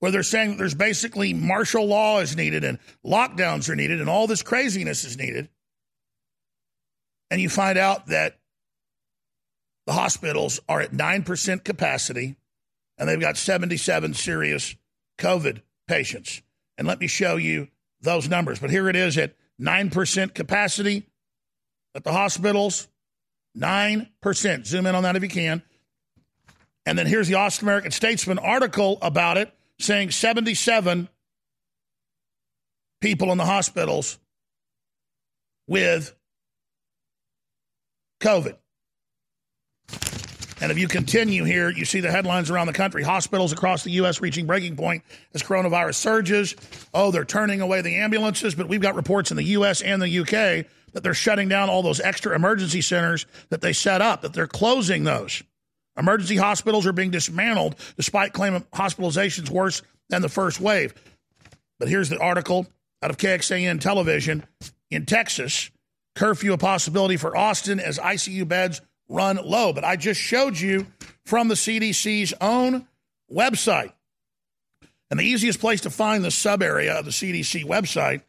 where 0.00 0.10
they're 0.10 0.22
saying 0.22 0.50
that 0.50 0.58
there's 0.58 0.74
basically 0.74 1.32
martial 1.32 1.86
law 1.86 2.20
is 2.20 2.36
needed 2.36 2.64
and 2.64 2.78
lockdowns 3.04 3.68
are 3.68 3.76
needed 3.76 4.00
and 4.00 4.10
all 4.10 4.26
this 4.26 4.42
craziness 4.42 5.04
is 5.04 5.16
needed, 5.16 5.48
and 7.30 7.40
you 7.40 7.48
find 7.48 7.78
out 7.78 8.06
that 8.08 8.38
the 9.86 9.92
hospitals 9.92 10.60
are 10.68 10.80
at 10.80 10.92
9% 10.92 11.64
capacity 11.64 12.36
and 12.98 13.08
they've 13.08 13.20
got 13.20 13.36
77 13.36 14.14
serious 14.14 14.74
COVID 15.18 15.62
patients. 15.86 16.42
And 16.78 16.86
let 16.86 17.00
me 17.00 17.06
show 17.06 17.36
you 17.36 17.68
those 18.00 18.28
numbers. 18.28 18.58
But 18.58 18.70
here 18.70 18.88
it 18.88 18.96
is 18.96 19.16
at 19.16 19.34
9% 19.60 20.34
capacity 20.34 21.06
at 21.94 22.04
the 22.04 22.12
hospitals. 22.12 22.88
9%. 23.56 24.66
Zoom 24.66 24.86
in 24.86 24.94
on 24.94 25.02
that 25.04 25.16
if 25.16 25.22
you 25.22 25.28
can. 25.28 25.62
And 26.84 26.98
then 26.98 27.06
here's 27.06 27.28
the 27.28 27.34
Austin 27.34 27.66
American 27.66 27.90
Statesman 27.90 28.38
article 28.38 28.98
about 29.02 29.38
it 29.38 29.52
saying 29.78 30.10
77 30.10 31.08
people 33.00 33.32
in 33.32 33.38
the 33.38 33.44
hospitals 33.44 34.18
with 35.66 36.14
COVID. 38.20 38.56
And 40.60 40.72
if 40.72 40.78
you 40.78 40.88
continue 40.88 41.44
here, 41.44 41.68
you 41.68 41.84
see 41.84 42.00
the 42.00 42.10
headlines 42.10 42.50
around 42.50 42.66
the 42.66 42.72
country. 42.72 43.02
Hospitals 43.02 43.52
across 43.52 43.84
the 43.84 43.90
U.S. 43.92 44.22
reaching 44.22 44.46
breaking 44.46 44.76
point 44.76 45.04
as 45.34 45.42
coronavirus 45.42 45.96
surges. 45.96 46.56
Oh, 46.94 47.10
they're 47.10 47.26
turning 47.26 47.60
away 47.60 47.82
the 47.82 47.96
ambulances, 47.96 48.54
but 48.54 48.66
we've 48.66 48.80
got 48.80 48.94
reports 48.94 49.30
in 49.30 49.36
the 49.36 49.44
U.S. 49.44 49.82
and 49.82 50.00
the 50.00 50.08
U.K. 50.08 50.64
that 50.92 51.02
they're 51.02 51.12
shutting 51.12 51.48
down 51.48 51.68
all 51.68 51.82
those 51.82 52.00
extra 52.00 52.34
emergency 52.34 52.80
centers 52.80 53.26
that 53.50 53.60
they 53.60 53.74
set 53.74 54.00
up, 54.00 54.22
that 54.22 54.32
they're 54.32 54.46
closing 54.46 55.04
those. 55.04 55.42
Emergency 55.98 56.36
hospitals 56.36 56.86
are 56.86 56.92
being 56.92 57.10
dismantled 57.10 57.76
despite 57.96 58.32
claiming 58.32 58.62
hospitalizations 58.74 59.50
worse 59.50 59.82
than 60.08 60.22
the 60.22 60.28
first 60.28 60.58
wave. 60.60 60.94
But 61.78 61.88
here's 61.88 62.08
the 62.08 62.18
article 62.18 62.66
out 63.02 63.10
of 63.10 63.18
KXAN 63.18 63.80
television 63.80 64.44
in 64.90 65.04
Texas. 65.04 65.70
Curfew 66.14 66.54
a 66.54 66.58
possibility 66.58 67.18
for 67.18 67.36
Austin 67.36 67.78
as 67.78 67.98
ICU 67.98 68.48
beds 68.48 68.80
run 69.08 69.36
low. 69.44 69.72
But 69.72 69.84
I 69.84 69.96
just 69.96 70.20
showed 70.20 70.58
you 70.58 70.86
from 71.24 71.48
the 71.48 71.54
CDC's 71.54 72.34
own 72.40 72.86
website. 73.32 73.92
And 75.10 75.20
the 75.20 75.24
easiest 75.24 75.60
place 75.60 75.82
to 75.82 75.90
find 75.90 76.24
the 76.24 76.30
sub 76.30 76.62
area 76.62 76.98
of 76.98 77.04
the 77.04 77.10
CDC 77.10 77.64
website 77.64 78.22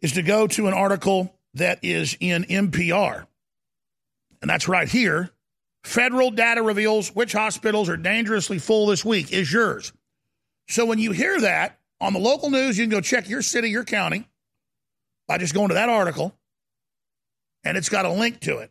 is 0.00 0.12
to 0.12 0.22
go 0.22 0.46
to 0.46 0.68
an 0.68 0.74
article 0.74 1.34
that 1.54 1.80
is 1.82 2.16
in 2.20 2.44
NPR. 2.44 3.26
And 4.40 4.48
that's 4.48 4.68
right 4.68 4.88
here. 4.88 5.30
Federal 5.82 6.30
data 6.30 6.62
reveals 6.62 7.14
which 7.14 7.32
hospitals 7.32 7.88
are 7.88 7.96
dangerously 7.96 8.58
full 8.58 8.86
this 8.86 9.04
week 9.04 9.32
is 9.32 9.52
yours. 9.52 9.92
So 10.68 10.86
when 10.86 10.98
you 10.98 11.12
hear 11.12 11.40
that 11.40 11.78
on 12.00 12.12
the 12.12 12.18
local 12.18 12.50
news, 12.50 12.78
you 12.78 12.84
can 12.84 12.90
go 12.90 13.00
check 13.00 13.28
your 13.28 13.42
city, 13.42 13.70
your 13.70 13.84
county 13.84 14.26
by 15.26 15.38
just 15.38 15.54
going 15.54 15.68
to 15.68 15.74
that 15.74 15.88
article, 15.88 16.34
and 17.64 17.76
it's 17.76 17.88
got 17.88 18.04
a 18.04 18.10
link 18.10 18.40
to 18.40 18.58
it. 18.58 18.70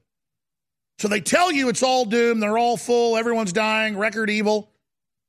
So 0.99 1.07
they 1.07 1.21
tell 1.21 1.49
you 1.49 1.69
it's 1.69 1.81
all 1.81 2.03
doom, 2.03 2.41
they're 2.41 2.57
all 2.57 2.75
full, 2.75 3.15
everyone's 3.15 3.53
dying, 3.53 3.97
record 3.97 4.29
evil. 4.29 4.69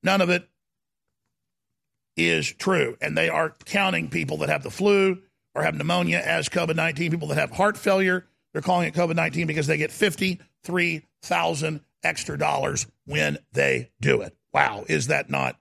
None 0.03 0.21
of 0.21 0.29
it 0.29 0.49
is 2.17 2.53
true. 2.53 2.97
And 3.01 3.17
they 3.17 3.29
are 3.29 3.55
counting 3.67 4.09
people 4.09 4.39
that 4.39 4.49
have 4.49 4.65
the 4.65 4.71
flu 4.71 5.23
or 5.55 5.63
have 5.63 5.77
pneumonia 5.77 6.19
as 6.19 6.49
COVID 6.49 6.75
19, 6.75 7.13
people 7.13 7.29
that 7.29 7.39
have 7.39 7.53
heart 7.53 7.77
failure. 7.77 8.27
They're 8.53 8.63
calling 8.63 8.89
it 8.89 8.95
COVID 8.95 9.15
19 9.15 9.47
because 9.47 9.69
they 9.69 9.77
get 9.77 9.93
53,000 9.93 11.81
extra 12.03 12.37
dollars 12.37 12.89
when 13.07 13.39
they 13.53 13.91
do 14.01 14.23
it. 14.23 14.37
Wow, 14.53 14.85
is 14.89 15.07
that 15.07 15.31
not 15.31 15.57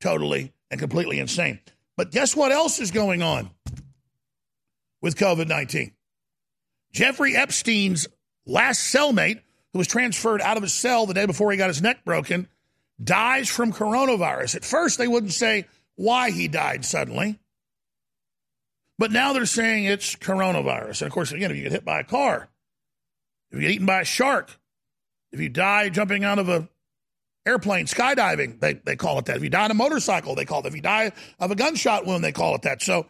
totally 0.00 0.52
and 0.70 0.78
completely 0.78 1.18
insane? 1.18 1.58
But 1.96 2.10
guess 2.10 2.36
what 2.36 2.52
else 2.52 2.80
is 2.80 2.90
going 2.90 3.22
on 3.22 3.48
with 5.00 5.16
COVID 5.16 5.48
19? 5.48 5.92
Jeffrey 6.92 7.34
Epstein's 7.34 8.06
last 8.46 8.94
cellmate, 8.94 9.40
who 9.74 9.78
was 9.78 9.88
transferred 9.88 10.40
out 10.40 10.56
of 10.56 10.62
his 10.62 10.72
cell 10.72 11.04
the 11.04 11.12
day 11.12 11.26
before 11.26 11.50
he 11.50 11.58
got 11.58 11.66
his 11.66 11.82
neck 11.82 12.04
broken, 12.04 12.48
dies 13.02 13.48
from 13.48 13.72
coronavirus. 13.72 14.54
At 14.54 14.64
first, 14.64 14.98
they 14.98 15.08
wouldn't 15.08 15.32
say 15.32 15.66
why 15.96 16.30
he 16.30 16.46
died 16.46 16.84
suddenly, 16.84 17.40
but 18.96 19.10
now 19.10 19.32
they're 19.32 19.46
saying 19.46 19.84
it's 19.84 20.14
coronavirus. 20.14 21.02
And 21.02 21.08
of 21.08 21.12
course, 21.12 21.32
again, 21.32 21.50
if 21.50 21.56
you 21.56 21.64
get 21.64 21.72
hit 21.72 21.84
by 21.84 21.98
a 21.98 22.04
car, 22.04 22.48
if 23.50 23.58
you 23.58 23.62
get 23.62 23.72
eaten 23.72 23.86
by 23.86 24.00
a 24.00 24.04
shark, 24.04 24.56
if 25.32 25.40
you 25.40 25.48
die 25.48 25.88
jumping 25.88 26.22
out 26.22 26.38
of 26.38 26.48
a 26.48 26.68
airplane, 27.44 27.86
skydiving, 27.86 28.60
they, 28.60 28.74
they 28.74 28.94
call 28.94 29.18
it 29.18 29.24
that. 29.24 29.36
If 29.36 29.42
you 29.42 29.50
die 29.50 29.64
on 29.64 29.72
a 29.72 29.74
motorcycle, 29.74 30.36
they 30.36 30.44
call 30.44 30.60
it. 30.60 30.66
If 30.66 30.76
you 30.76 30.82
die 30.82 31.10
of 31.40 31.50
a 31.50 31.56
gunshot 31.56 32.06
wound, 32.06 32.22
they 32.22 32.32
call 32.32 32.54
it 32.54 32.62
that. 32.62 32.80
So 32.80 33.06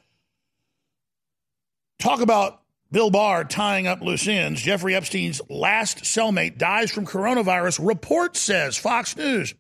talk 1.99 2.23
about 2.23 2.63
Bill 2.95 3.11
Barr 3.11 3.43
tying 3.43 3.89
up 3.89 4.03
loose 4.03 4.29
ends. 4.29 4.63
Jeffrey 4.63 4.95
Epstein's 4.95 5.41
last 5.51 6.05
cellmate 6.05 6.59
dies 6.59 6.93
from 6.93 7.05
coronavirus. 7.05 7.85
Report 7.85 8.37
says 8.37 8.77
Fox 8.77 9.17
News, 9.17 9.53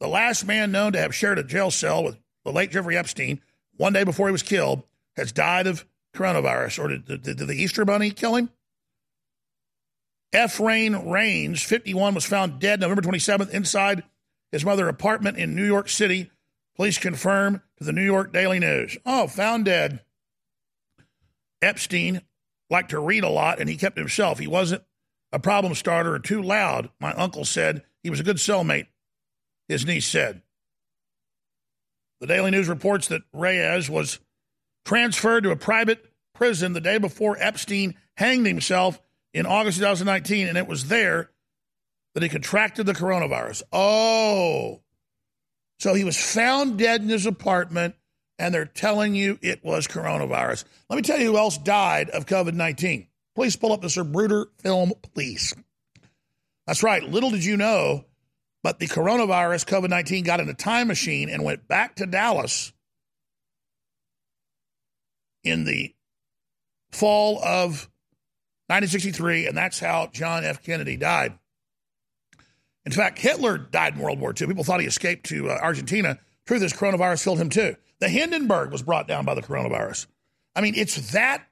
the 0.00 0.06
last 0.06 0.46
man 0.46 0.70
known 0.70 0.92
to 0.92 1.00
have 1.00 1.14
shared 1.14 1.38
a 1.38 1.42
jail 1.42 1.70
cell 1.70 2.04
with 2.04 2.18
the 2.44 2.52
late 2.52 2.70
Jeffrey 2.70 2.98
Epstein 2.98 3.40
one 3.78 3.94
day 3.94 4.04
before 4.04 4.28
he 4.28 4.32
was 4.32 4.42
killed, 4.42 4.82
has 5.16 5.32
died 5.32 5.66
of 5.66 5.86
coronavirus. 6.14 6.78
Or 6.78 6.88
did, 6.88 7.06
did, 7.06 7.22
did 7.22 7.38
the 7.38 7.54
Easter 7.54 7.86
Bunny 7.86 8.10
kill 8.10 8.36
him? 8.36 8.50
Efrain 10.34 11.10
Reyes, 11.10 11.62
51, 11.62 12.14
was 12.14 12.26
found 12.26 12.60
dead 12.60 12.80
November 12.80 13.00
27th 13.00 13.48
inside 13.48 14.02
his 14.52 14.62
mother's 14.62 14.90
apartment 14.90 15.38
in 15.38 15.56
New 15.56 15.64
York 15.64 15.88
City. 15.88 16.30
Police 16.76 16.98
confirm 16.98 17.62
to 17.78 17.84
the 17.84 17.94
New 17.94 18.04
York 18.04 18.30
Daily 18.30 18.58
News. 18.58 18.98
Oh, 19.06 19.26
found 19.26 19.64
dead. 19.64 20.00
Epstein 21.62 22.20
liked 22.74 22.90
to 22.90 22.98
read 22.98 23.22
a 23.22 23.28
lot 23.28 23.60
and 23.60 23.68
he 23.68 23.76
kept 23.76 23.96
himself. 23.96 24.40
He 24.40 24.48
wasn't 24.48 24.82
a 25.30 25.38
problem 25.38 25.76
starter 25.76 26.12
or 26.12 26.18
too 26.18 26.42
loud. 26.42 26.90
My 27.00 27.12
uncle 27.12 27.44
said 27.44 27.84
he 28.02 28.10
was 28.10 28.18
a 28.18 28.24
good 28.24 28.36
cellmate, 28.38 28.88
his 29.68 29.86
niece 29.86 30.08
said. 30.08 30.42
The 32.20 32.26
Daily 32.26 32.50
News 32.50 32.68
reports 32.68 33.06
that 33.08 33.22
Reyes 33.32 33.88
was 33.88 34.18
transferred 34.84 35.44
to 35.44 35.52
a 35.52 35.56
private 35.56 36.04
prison 36.34 36.72
the 36.72 36.80
day 36.80 36.98
before 36.98 37.36
Epstein 37.38 37.94
hanged 38.16 38.46
himself 38.46 39.00
in 39.32 39.46
August 39.46 39.78
2019, 39.78 40.48
and 40.48 40.58
it 40.58 40.66
was 40.66 40.88
there 40.88 41.30
that 42.14 42.24
he 42.24 42.28
contracted 42.28 42.86
the 42.86 42.92
coronavirus. 42.92 43.62
Oh, 43.72 44.80
so 45.78 45.94
he 45.94 46.02
was 46.02 46.16
found 46.16 46.76
dead 46.76 47.02
in 47.02 47.08
his 47.08 47.26
apartment, 47.26 47.94
and 48.38 48.54
they're 48.54 48.64
telling 48.64 49.14
you 49.14 49.38
it 49.42 49.64
was 49.64 49.86
coronavirus. 49.86 50.64
Let 50.88 50.96
me 50.96 51.02
tell 51.02 51.18
you 51.18 51.32
who 51.32 51.38
else 51.38 51.58
died 51.58 52.10
of 52.10 52.26
COVID 52.26 52.54
19. 52.54 53.06
Please 53.34 53.56
pull 53.56 53.72
up 53.72 53.80
the 53.80 53.88
Zapruder 53.88 54.46
film, 54.60 54.92
please. 55.14 55.54
That's 56.66 56.82
right. 56.82 57.02
Little 57.02 57.30
did 57.30 57.44
you 57.44 57.56
know, 57.56 58.04
but 58.62 58.78
the 58.78 58.86
coronavirus, 58.86 59.66
COVID 59.66 59.90
19, 59.90 60.24
got 60.24 60.40
in 60.40 60.48
a 60.48 60.54
time 60.54 60.88
machine 60.88 61.28
and 61.28 61.44
went 61.44 61.68
back 61.68 61.96
to 61.96 62.06
Dallas 62.06 62.72
in 65.42 65.64
the 65.64 65.94
fall 66.90 67.38
of 67.38 67.90
1963, 68.68 69.46
and 69.46 69.56
that's 69.56 69.78
how 69.78 70.08
John 70.12 70.44
F. 70.44 70.62
Kennedy 70.62 70.96
died. 70.96 71.38
In 72.86 72.92
fact, 72.92 73.18
Hitler 73.18 73.58
died 73.58 73.94
in 73.94 74.00
World 74.00 74.20
War 74.20 74.34
II. 74.38 74.46
People 74.46 74.64
thought 74.64 74.80
he 74.80 74.86
escaped 74.86 75.26
to 75.26 75.50
uh, 75.50 75.58
Argentina. 75.62 76.18
Truth 76.46 76.62
is, 76.62 76.72
coronavirus 76.72 77.24
killed 77.24 77.38
him 77.38 77.48
too. 77.50 77.76
The 78.04 78.10
Hindenburg 78.10 78.70
was 78.70 78.82
brought 78.82 79.08
down 79.08 79.24
by 79.24 79.34
the 79.34 79.40
coronavirus. 79.40 80.08
I 80.54 80.60
mean, 80.60 80.74
it's 80.76 81.12
that 81.12 81.42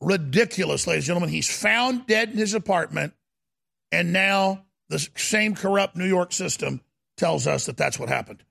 ridiculous, 0.00 0.86
ladies 0.86 1.02
and 1.02 1.08
gentlemen. 1.08 1.28
He's 1.28 1.54
found 1.54 2.06
dead 2.06 2.30
in 2.30 2.38
his 2.38 2.54
apartment, 2.54 3.12
and 3.92 4.10
now 4.10 4.64
the 4.88 5.06
same 5.16 5.54
corrupt 5.54 5.96
New 5.96 6.06
York 6.06 6.32
system 6.32 6.80
tells 7.18 7.46
us 7.46 7.66
that 7.66 7.76
that's 7.76 7.98
what 7.98 8.08
happened. 8.08 8.42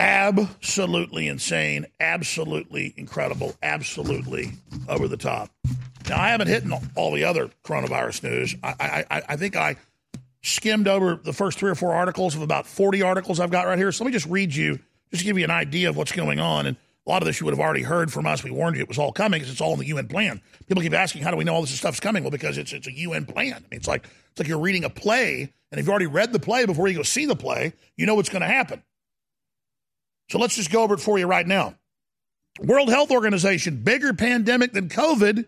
Absolutely 0.00 1.28
insane, 1.28 1.86
absolutely 2.00 2.92
incredible, 2.96 3.54
absolutely 3.62 4.54
over 4.88 5.06
the 5.06 5.16
top. 5.16 5.48
Now, 6.08 6.20
I 6.20 6.30
haven't 6.30 6.48
hit 6.48 6.64
all 6.96 7.12
the 7.12 7.22
other 7.22 7.50
coronavirus 7.62 8.24
news. 8.24 8.56
I, 8.64 9.04
I, 9.08 9.22
I 9.28 9.36
think 9.36 9.54
I 9.54 9.76
skimmed 10.42 10.88
over 10.88 11.20
the 11.22 11.32
first 11.32 11.56
three 11.56 11.70
or 11.70 11.76
four 11.76 11.94
articles 11.94 12.34
of 12.34 12.42
about 12.42 12.66
40 12.66 13.02
articles 13.02 13.38
I've 13.38 13.52
got 13.52 13.66
right 13.66 13.78
here. 13.78 13.92
So 13.92 14.02
let 14.02 14.08
me 14.08 14.12
just 14.12 14.26
read 14.26 14.52
you, 14.52 14.80
just 15.10 15.20
to 15.20 15.24
give 15.24 15.38
you 15.38 15.44
an 15.44 15.50
idea 15.50 15.88
of 15.88 15.96
what's 15.96 16.12
going 16.12 16.40
on. 16.40 16.66
And 16.66 16.76
a 17.06 17.10
lot 17.10 17.22
of 17.22 17.26
this 17.26 17.40
you 17.40 17.46
would 17.46 17.54
have 17.54 17.60
already 17.60 17.82
heard 17.82 18.12
from 18.12 18.26
us. 18.26 18.44
We 18.44 18.50
warned 18.50 18.76
you 18.76 18.82
it 18.82 18.88
was 18.88 18.98
all 18.98 19.12
coming 19.12 19.40
because 19.40 19.52
it's 19.52 19.60
all 19.60 19.72
in 19.72 19.78
the 19.78 19.86
UN 19.86 20.08
plan. 20.08 20.40
People 20.66 20.82
keep 20.82 20.92
asking, 20.92 21.22
how 21.22 21.30
do 21.30 21.36
we 21.36 21.44
know 21.44 21.54
all 21.54 21.62
this 21.62 21.70
stuff's 21.70 22.00
coming? 22.00 22.22
Well, 22.22 22.30
because 22.30 22.58
it's, 22.58 22.72
it's 22.72 22.86
a 22.86 22.92
UN 22.92 23.24
plan. 23.24 23.54
I 23.54 23.60
mean, 23.60 23.78
it's 23.78 23.88
like, 23.88 24.04
it's 24.04 24.38
like 24.38 24.48
you're 24.48 24.58
reading 24.58 24.84
a 24.84 24.90
play, 24.90 25.40
and 25.70 25.78
if 25.78 25.86
you've 25.86 25.88
already 25.88 26.06
read 26.06 26.32
the 26.32 26.38
play 26.38 26.66
before 26.66 26.88
you 26.88 26.96
go 26.96 27.02
see 27.02 27.26
the 27.26 27.36
play, 27.36 27.72
you 27.96 28.06
know 28.06 28.14
what's 28.14 28.28
going 28.28 28.42
to 28.42 28.48
happen. 28.48 28.82
So 30.30 30.38
let's 30.38 30.56
just 30.56 30.70
go 30.70 30.82
over 30.82 30.94
it 30.94 31.00
for 31.00 31.18
you 31.18 31.26
right 31.26 31.46
now. 31.46 31.74
World 32.60 32.90
Health 32.90 33.10
Organization, 33.10 33.82
bigger 33.82 34.12
pandemic 34.12 34.72
than 34.72 34.88
COVID 34.88 35.46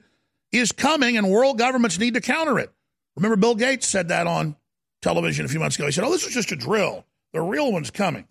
is 0.52 0.72
coming, 0.72 1.16
and 1.16 1.28
world 1.28 1.58
governments 1.58 1.98
need 1.98 2.14
to 2.14 2.20
counter 2.20 2.58
it. 2.58 2.72
Remember, 3.16 3.36
Bill 3.36 3.54
Gates 3.54 3.86
said 3.86 4.08
that 4.08 4.26
on 4.26 4.56
television 5.02 5.44
a 5.44 5.48
few 5.48 5.60
months 5.60 5.76
ago. 5.76 5.86
He 5.86 5.92
said, 5.92 6.04
Oh, 6.04 6.10
this 6.10 6.26
is 6.26 6.32
just 6.32 6.52
a 6.52 6.56
drill. 6.56 7.04
The 7.32 7.40
real 7.40 7.72
one's 7.72 7.90
coming. 7.90 8.26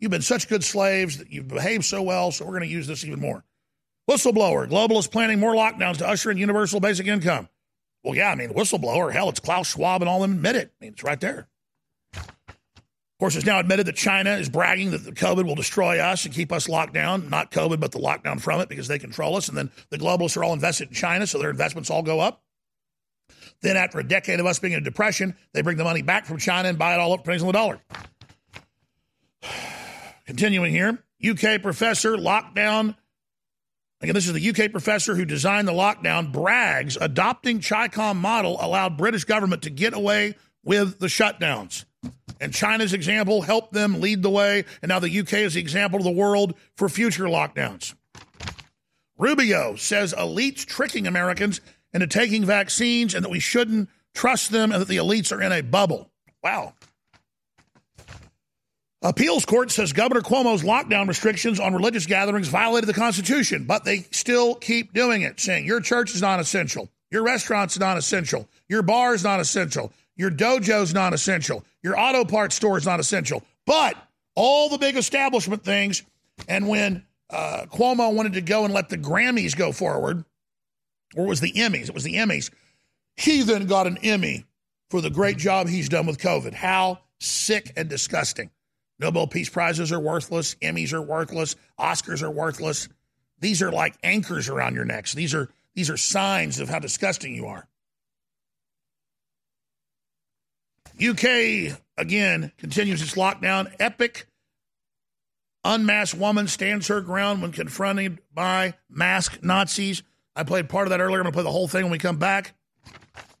You've 0.00 0.10
been 0.10 0.22
such 0.22 0.48
good 0.48 0.64
slaves 0.64 1.18
that 1.18 1.30
you've 1.30 1.48
behaved 1.48 1.84
so 1.84 2.02
well, 2.02 2.32
so 2.32 2.44
we're 2.44 2.52
going 2.52 2.62
to 2.62 2.68
use 2.68 2.86
this 2.86 3.04
even 3.04 3.20
more. 3.20 3.44
Whistleblower, 4.10 4.68
globalists 4.68 5.10
planning 5.10 5.38
more 5.38 5.54
lockdowns 5.54 5.98
to 5.98 6.08
usher 6.08 6.30
in 6.30 6.38
universal 6.38 6.80
basic 6.80 7.06
income. 7.06 7.48
Well, 8.02 8.14
yeah, 8.14 8.30
I 8.30 8.34
mean, 8.34 8.50
whistleblower, 8.50 9.12
hell, 9.12 9.28
it's 9.28 9.40
Klaus 9.40 9.68
Schwab 9.68 10.00
and 10.00 10.08
all 10.08 10.20
them 10.20 10.32
admit 10.32 10.56
it. 10.56 10.72
I 10.80 10.84
mean, 10.84 10.92
it's 10.94 11.04
right 11.04 11.20
there. 11.20 11.48
Of 12.14 13.22
course, 13.22 13.36
it's 13.36 13.44
now 13.44 13.60
admitted 13.60 13.86
that 13.86 13.96
China 13.96 14.30
is 14.30 14.48
bragging 14.48 14.92
that 14.92 15.04
the 15.04 15.12
COVID 15.12 15.44
will 15.44 15.54
destroy 15.54 15.98
us 15.98 16.24
and 16.24 16.34
keep 16.34 16.50
us 16.50 16.70
locked 16.70 16.94
down. 16.94 17.28
Not 17.28 17.50
COVID, 17.50 17.78
but 17.78 17.92
the 17.92 17.98
lockdown 17.98 18.40
from 18.40 18.62
it 18.62 18.70
because 18.70 18.88
they 18.88 18.98
control 18.98 19.36
us. 19.36 19.48
And 19.48 19.58
then 19.58 19.70
the 19.90 19.98
globalists 19.98 20.38
are 20.38 20.44
all 20.44 20.54
invested 20.54 20.88
in 20.88 20.94
China, 20.94 21.26
so 21.26 21.38
their 21.38 21.50
investments 21.50 21.90
all 21.90 22.02
go 22.02 22.20
up. 22.20 22.42
Then, 23.60 23.76
after 23.76 23.98
a 23.98 24.08
decade 24.08 24.40
of 24.40 24.46
us 24.46 24.58
being 24.58 24.72
in 24.72 24.80
a 24.80 24.82
depression, 24.82 25.36
they 25.52 25.60
bring 25.60 25.76
the 25.76 25.84
money 25.84 26.00
back 26.00 26.24
from 26.24 26.38
China 26.38 26.70
and 26.70 26.78
buy 26.78 26.94
it 26.94 26.98
all 26.98 27.12
up 27.12 27.22
pennies 27.22 27.42
the 27.42 27.52
dollar. 27.52 27.78
Continuing 30.30 30.70
here, 30.70 30.96
UK 31.28 31.60
professor 31.60 32.14
lockdown. 32.14 32.94
Again, 34.00 34.14
this 34.14 34.28
is 34.28 34.32
the 34.32 34.50
UK 34.50 34.70
professor 34.70 35.16
who 35.16 35.24
designed 35.24 35.66
the 35.66 35.72
lockdown. 35.72 36.30
Brags 36.30 36.96
adopting 37.00 37.58
CHICOM 37.58 38.14
model 38.14 38.56
allowed 38.60 38.96
British 38.96 39.24
government 39.24 39.62
to 39.62 39.70
get 39.70 39.92
away 39.92 40.36
with 40.62 41.00
the 41.00 41.08
shutdowns. 41.08 41.84
And 42.40 42.54
China's 42.54 42.92
example 42.92 43.42
helped 43.42 43.72
them 43.72 44.00
lead 44.00 44.22
the 44.22 44.30
way. 44.30 44.66
And 44.82 44.90
now 44.90 45.00
the 45.00 45.18
UK 45.18 45.32
is 45.32 45.54
the 45.54 45.60
example 45.60 45.98
of 45.98 46.04
the 46.04 46.12
world 46.12 46.54
for 46.76 46.88
future 46.88 47.24
lockdowns. 47.24 47.96
Rubio 49.18 49.74
says 49.74 50.14
elites 50.16 50.64
tricking 50.64 51.08
Americans 51.08 51.60
into 51.92 52.06
taking 52.06 52.44
vaccines 52.44 53.16
and 53.16 53.24
that 53.24 53.30
we 53.30 53.40
shouldn't 53.40 53.88
trust 54.14 54.52
them 54.52 54.70
and 54.70 54.80
that 54.80 54.86
the 54.86 54.98
elites 54.98 55.36
are 55.36 55.42
in 55.42 55.50
a 55.50 55.60
bubble. 55.60 56.12
Wow. 56.40 56.74
Appeals 59.02 59.46
court 59.46 59.70
says 59.70 59.94
Governor 59.94 60.20
Cuomo's 60.20 60.62
lockdown 60.62 61.08
restrictions 61.08 61.58
on 61.58 61.72
religious 61.72 62.04
gatherings 62.04 62.48
violated 62.48 62.86
the 62.88 62.94
Constitution, 62.94 63.64
but 63.64 63.84
they 63.84 64.00
still 64.10 64.54
keep 64.54 64.92
doing 64.92 65.22
it, 65.22 65.40
saying 65.40 65.64
your 65.64 65.80
church 65.80 66.14
is 66.14 66.20
non 66.20 66.38
essential, 66.38 66.90
your 67.10 67.22
restaurant's 67.22 67.78
non 67.78 67.96
essential, 67.96 68.46
your 68.68 68.82
bar 68.82 69.14
is 69.14 69.24
non 69.24 69.40
essential, 69.40 69.90
your 70.16 70.30
dojo's 70.30 70.92
non 70.92 71.14
essential. 71.14 71.64
Your 71.82 71.98
auto 71.98 72.26
parts 72.26 72.56
store 72.56 72.76
is 72.76 72.84
not 72.84 73.00
essential. 73.00 73.42
But 73.64 73.96
all 74.34 74.68
the 74.68 74.76
big 74.76 74.98
establishment 74.98 75.64
things, 75.64 76.02
and 76.46 76.68
when 76.68 77.04
uh, 77.30 77.64
Cuomo 77.72 78.12
wanted 78.12 78.34
to 78.34 78.42
go 78.42 78.66
and 78.66 78.74
let 78.74 78.90
the 78.90 78.98
Grammys 78.98 79.56
go 79.56 79.72
forward, 79.72 80.26
or 81.16 81.26
was 81.26 81.40
the 81.40 81.52
Emmys, 81.52 81.88
it 81.88 81.94
was 81.94 82.04
the 82.04 82.16
Emmys, 82.16 82.50
he 83.16 83.42
then 83.42 83.66
got 83.66 83.86
an 83.86 83.96
Emmy 84.02 84.44
for 84.90 85.00
the 85.00 85.08
great 85.08 85.38
job 85.38 85.68
he's 85.68 85.88
done 85.88 86.06
with 86.06 86.18
COVID. 86.18 86.52
How 86.52 87.00
sick 87.18 87.72
and 87.76 87.88
disgusting. 87.88 88.50
Nobel 89.00 89.26
Peace 89.26 89.48
Prizes 89.48 89.90
are 89.90 89.98
worthless, 89.98 90.54
Emmys 90.56 90.92
are 90.92 91.02
worthless, 91.02 91.56
Oscars 91.78 92.22
are 92.22 92.30
worthless. 92.30 92.88
These 93.40 93.62
are 93.62 93.72
like 93.72 93.96
anchors 94.02 94.48
around 94.48 94.74
your 94.74 94.84
necks. 94.84 95.14
These 95.14 95.34
are 95.34 95.48
these 95.74 95.88
are 95.88 95.96
signs 95.96 96.60
of 96.60 96.68
how 96.68 96.78
disgusting 96.78 97.34
you 97.34 97.46
are. 97.46 97.66
UK, 101.02 101.78
again, 101.96 102.52
continues 102.58 103.00
its 103.00 103.14
lockdown. 103.14 103.72
Epic 103.80 104.26
unmasked 105.64 106.18
woman 106.18 106.46
stands 106.46 106.88
her 106.88 107.00
ground 107.00 107.40
when 107.40 107.52
confronted 107.52 108.18
by 108.34 108.74
masked 108.90 109.42
Nazis. 109.42 110.02
I 110.36 110.42
played 110.42 110.68
part 110.68 110.86
of 110.86 110.90
that 110.90 111.00
earlier. 111.00 111.20
I'm 111.20 111.26
to 111.26 111.32
play 111.32 111.42
the 111.42 111.50
whole 111.50 111.68
thing 111.68 111.84
when 111.84 111.92
we 111.92 111.98
come 111.98 112.18
back. 112.18 112.54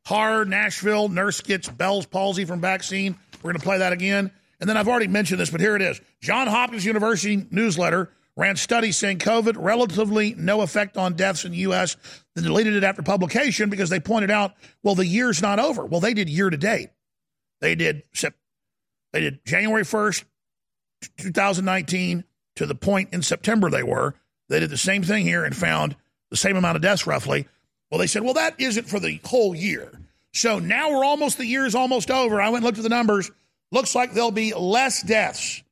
Hard, 0.06 0.48
Nashville, 0.48 1.08
nurse 1.08 1.40
gets 1.40 1.68
Bell's 1.68 2.06
palsy 2.06 2.44
from 2.44 2.60
vaccine. 2.60 3.16
We're 3.42 3.52
to 3.52 3.58
play 3.58 3.78
that 3.78 3.92
again. 3.92 4.30
And 4.60 4.68
then 4.68 4.76
I've 4.76 4.88
already 4.88 5.08
mentioned 5.08 5.40
this, 5.40 5.50
but 5.50 5.60
here 5.60 5.74
it 5.74 5.82
is. 5.82 6.00
John 6.20 6.46
Hopkins 6.46 6.84
University 6.84 7.46
newsletter 7.50 8.10
ran 8.36 8.56
studies 8.56 8.96
saying 8.96 9.18
COVID 9.18 9.56
relatively 9.58 10.34
no 10.36 10.60
effect 10.60 10.96
on 10.96 11.14
deaths 11.14 11.44
in 11.44 11.52
the 11.52 11.58
U.S. 11.58 11.96
Then 12.34 12.44
deleted 12.44 12.74
it 12.74 12.84
after 12.84 13.02
publication 13.02 13.70
because 13.70 13.90
they 13.90 14.00
pointed 14.00 14.30
out, 14.30 14.52
well, 14.82 14.94
the 14.94 15.06
year's 15.06 15.42
not 15.42 15.58
over. 15.58 15.84
Well, 15.84 16.00
they 16.00 16.14
did 16.14 16.28
year 16.28 16.50
to 16.50 16.56
date. 16.56 16.90
They 17.60 17.74
did 17.74 18.02
they 19.12 19.20
did 19.20 19.44
January 19.44 19.82
1st, 19.82 20.24
2019 21.18 22.24
to 22.56 22.66
the 22.66 22.74
point 22.74 23.10
in 23.12 23.22
September 23.22 23.70
they 23.70 23.82
were. 23.82 24.14
They 24.48 24.60
did 24.60 24.70
the 24.70 24.76
same 24.76 25.02
thing 25.02 25.24
here 25.24 25.44
and 25.44 25.56
found 25.56 25.96
the 26.30 26.36
same 26.36 26.56
amount 26.56 26.76
of 26.76 26.82
deaths 26.82 27.06
roughly. 27.06 27.46
Well, 27.90 27.98
they 27.98 28.06
said, 28.06 28.22
well, 28.22 28.34
that 28.34 28.60
isn't 28.60 28.88
for 28.88 29.00
the 29.00 29.20
whole 29.24 29.54
year. 29.54 29.90
So 30.32 30.58
now 30.58 30.90
we're 30.90 31.04
almost, 31.04 31.38
the 31.38 31.46
year 31.46 31.66
is 31.66 31.74
almost 31.74 32.10
over. 32.10 32.40
I 32.40 32.50
went 32.50 32.58
and 32.58 32.64
looked 32.64 32.78
at 32.78 32.84
the 32.84 32.88
numbers. 32.88 33.30
Looks 33.72 33.94
like 33.94 34.12
there'll 34.12 34.30
be 34.30 34.52
less 34.54 35.02
deaths 35.02 35.62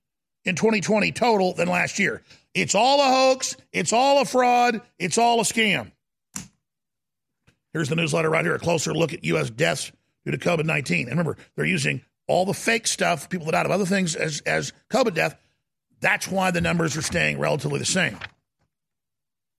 in 0.45 0.55
2020 0.55 1.13
total 1.13 1.55
than 1.55 1.69
last 1.69 1.99
year. 1.99 2.23
It's 2.55 2.75
all 2.75 3.01
a 3.01 3.11
hoax. 3.11 3.57
It's 3.73 3.93
all 3.93 4.21
a 4.21 4.25
fraud. 4.25 4.81
It's 4.99 5.19
all 5.19 5.41
a 5.41 5.45
scam. 5.45 5.93
Here's 7.73 7.89
the 7.89 7.97
newsletter 7.97 8.31
right 8.31 8.45
here 8.45 8.55
a 8.55 8.59
closer 8.59 8.95
look 8.95 9.13
at 9.13 9.25
U.S. 9.25 9.51
deaths 9.51 9.93
due 10.25 10.31
to 10.31 10.39
COVID 10.39 10.65
19. 10.65 11.03
And 11.03 11.11
remember, 11.11 11.37
they're 11.55 11.65
using 11.65 12.03
all 12.27 12.45
the 12.45 12.55
fake 12.55 12.87
stuff, 12.87 13.29
people 13.29 13.47
that 13.47 13.53
died 13.53 13.67
of 13.67 13.73
other 13.73 13.87
things 13.87 14.15
as, 14.15 14.41
as 14.41 14.73
COVID 14.91 15.15
death. 15.15 15.37
That's 16.01 16.29
why 16.29 16.51
the 16.51 16.61
numbers 16.61 16.97
are 16.97 17.03
staying 17.03 17.39
relatively 17.39 17.79
the 17.79 17.85
same. 17.85 18.19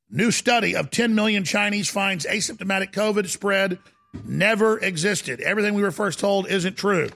New 0.10 0.32
study 0.32 0.76
of 0.76 0.90
10 0.90 1.14
million 1.14 1.44
Chinese 1.44 1.90
finds 1.90 2.26
asymptomatic 2.26 2.92
COVID 2.92 3.28
spread 3.28 3.80
never 4.26 4.80
existed. 4.80 5.40
Everything 5.42 5.74
we 5.74 5.84
were 5.84 5.92
first 5.92 6.20
told 6.20 6.48
isn't 6.48 6.78
true. 6.78 7.10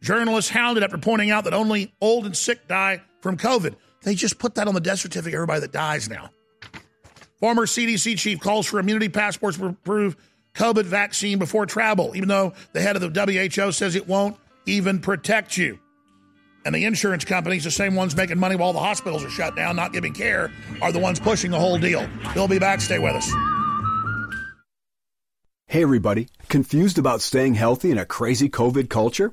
Journalists 0.00 0.50
hounded 0.50 0.84
after 0.84 0.98
pointing 0.98 1.30
out 1.30 1.44
that 1.44 1.54
only 1.54 1.92
old 2.00 2.26
and 2.26 2.36
sick 2.36 2.68
die 2.68 3.02
from 3.20 3.36
COVID. 3.36 3.74
They 4.02 4.14
just 4.14 4.38
put 4.38 4.54
that 4.54 4.68
on 4.68 4.74
the 4.74 4.80
death 4.80 5.00
certificate, 5.00 5.34
everybody 5.34 5.60
that 5.60 5.72
dies 5.72 6.08
now. 6.08 6.30
Former 7.40 7.66
CDC 7.66 8.18
chief 8.18 8.40
calls 8.40 8.66
for 8.66 8.78
immunity 8.78 9.08
passports 9.08 9.58
to 9.58 9.72
prove 9.84 10.16
COVID 10.54 10.84
vaccine 10.84 11.38
before 11.38 11.66
travel, 11.66 12.12
even 12.16 12.28
though 12.28 12.52
the 12.72 12.80
head 12.80 12.96
of 12.96 13.02
the 13.02 13.50
WHO 13.50 13.72
says 13.72 13.94
it 13.94 14.08
won't 14.08 14.36
even 14.66 15.00
protect 15.00 15.56
you. 15.56 15.78
And 16.64 16.74
the 16.74 16.84
insurance 16.84 17.24
companies, 17.24 17.64
the 17.64 17.70
same 17.70 17.94
ones 17.94 18.16
making 18.16 18.38
money 18.38 18.56
while 18.56 18.72
the 18.72 18.80
hospitals 18.80 19.24
are 19.24 19.30
shut 19.30 19.56
down, 19.56 19.76
not 19.76 19.92
giving 19.92 20.12
care, 20.12 20.52
are 20.82 20.92
the 20.92 20.98
ones 20.98 21.20
pushing 21.20 21.50
the 21.50 21.58
whole 21.58 21.78
deal. 21.78 22.06
They'll 22.34 22.48
be 22.48 22.58
back. 22.58 22.80
Stay 22.80 22.98
with 22.98 23.14
us. 23.14 23.32
Hey, 25.66 25.82
everybody. 25.82 26.28
Confused 26.48 26.98
about 26.98 27.20
staying 27.20 27.54
healthy 27.54 27.90
in 27.90 27.98
a 27.98 28.04
crazy 28.04 28.48
COVID 28.48 28.90
culture? 28.90 29.32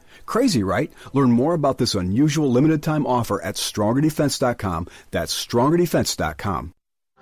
Crazy, 0.31 0.63
right? 0.63 0.89
Learn 1.11 1.33
more 1.33 1.53
about 1.53 1.77
this 1.77 1.93
unusual 1.93 2.49
limited 2.49 2.81
time 2.81 3.05
offer 3.05 3.43
at 3.43 3.55
strongerdefense.com. 3.55 4.87
That's 5.11 5.45
strongerdefense.com. 5.45 6.73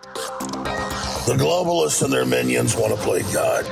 The 0.04 1.36
globalists 1.36 2.04
and 2.04 2.14
their 2.14 2.28
minions 2.28 2.76
want 2.76 2.96
to 2.96 3.02
play 3.02 3.24
God. 3.34 3.66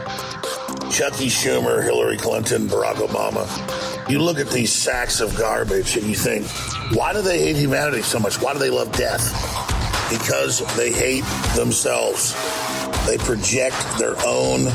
Chucky 0.89 1.27
Schumer, 1.27 1.83
Hillary 1.83 2.17
Clinton, 2.17 2.67
Barack 2.67 2.95
Obama. 2.95 4.09
You 4.09 4.23
look 4.23 4.39
at 4.39 4.49
these 4.49 4.73
sacks 4.73 5.19
of 5.19 5.37
garbage 5.37 5.97
and 5.97 6.07
you 6.07 6.15
think, 6.15 6.47
why 6.97 7.13
do 7.13 7.21
they 7.21 7.37
hate 7.37 7.57
humanity 7.57 8.01
so 8.01 8.17
much? 8.17 8.41
Why 8.41 8.53
do 8.53 8.59
they 8.59 8.71
love 8.71 8.91
death? 8.93 9.21
Because 10.09 10.59
they 10.75 10.91
hate 10.91 11.25
themselves. 11.55 12.33
They 13.05 13.17
project 13.17 13.75
their 13.97 14.15
own 14.25 14.65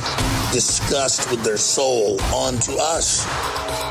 disgust 0.52 1.30
with 1.30 1.42
their 1.42 1.56
soul 1.56 2.20
onto 2.34 2.72
us. 2.78 3.26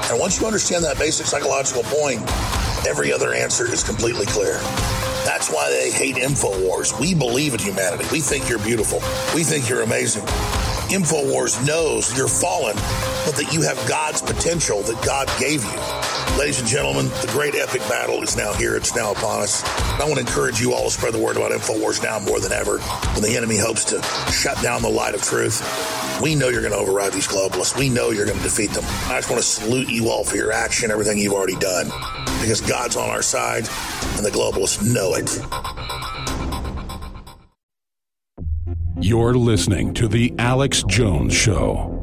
And 0.10 0.20
once 0.20 0.40
you 0.40 0.46
understand 0.46 0.84
that 0.84 0.98
basic 0.98 1.26
psychological 1.26 1.84
point, 1.84 2.22
every 2.88 3.12
other 3.14 3.34
answer 3.34 3.72
is 3.72 3.84
completely 3.84 4.26
clear. 4.26 4.60
That's 5.24 5.52
why 5.52 5.70
they 5.70 5.92
hate 5.92 6.16
InfoWars. 6.16 7.00
We 7.00 7.14
believe 7.14 7.54
in 7.54 7.60
humanity. 7.60 8.06
We 8.12 8.20
think 8.20 8.50
you're 8.50 8.60
beautiful. 8.60 9.00
We 9.36 9.44
think 9.44 9.70
you're 9.70 9.84
amazing. 9.84 10.24
InfoWars 10.90 11.66
knows 11.66 12.16
you're 12.18 12.28
fallen, 12.28 12.76
but 13.26 13.36
that 13.36 13.54
you 13.54 13.62
have 13.62 13.78
God's 13.88 14.22
potential 14.22 14.82
that 14.82 15.02
God 15.06 15.30
gave 15.40 15.64
you. 15.64 16.01
Ladies 16.42 16.60
and 16.60 16.68
gentlemen, 16.68 17.06
the 17.06 17.30
great 17.32 17.54
epic 17.54 17.82
battle 17.82 18.24
is 18.24 18.36
now 18.36 18.52
here. 18.54 18.76
It's 18.76 18.96
now 18.96 19.12
upon 19.12 19.42
us. 19.42 19.64
I 19.64 20.06
want 20.06 20.16
to 20.16 20.22
encourage 20.22 20.60
you 20.60 20.74
all 20.74 20.86
to 20.86 20.90
spread 20.90 21.14
the 21.14 21.20
word 21.20 21.38
about 21.38 21.52
InfoWars 21.52 22.02
now 22.02 22.18
more 22.18 22.40
than 22.40 22.52
ever 22.52 22.80
when 22.80 23.22
the 23.22 23.38
enemy 23.38 23.60
hopes 23.60 23.86
to 23.86 24.02
shut 24.32 24.60
down 24.64 24.82
the 24.82 24.90
light 24.90 25.14
of 25.14 25.22
truth. 25.22 25.62
We 26.20 26.34
know 26.34 26.50
you're 26.50 26.64
going 26.64 26.74
to 26.74 26.80
override 26.80 27.14
these 27.14 27.28
globalists. 27.28 27.78
We 27.78 27.90
know 27.90 28.10
you're 28.10 28.26
going 28.26 28.40
to 28.40 28.44
defeat 28.44 28.72
them. 28.72 28.84
I 29.06 29.20
just 29.20 29.30
want 29.30 29.40
to 29.40 29.48
salute 29.48 29.90
you 29.90 30.10
all 30.10 30.24
for 30.24 30.36
your 30.36 30.52
action, 30.52 30.90
everything 30.90 31.20
you've 31.20 31.34
already 31.34 31.58
done, 31.58 31.92
because 32.42 32.60
God's 32.60 32.96
on 32.96 33.12
our 33.12 33.22
side 33.22 33.70
and 34.18 34.26
the 34.26 34.32
globalists 34.32 34.82
know 34.82 35.14
it. 35.14 35.30
You're 39.00 39.36
listening 39.36 39.94
to 39.94 40.08
The 40.08 40.34
Alex 40.40 40.82
Jones 40.88 41.36
Show. 41.36 42.01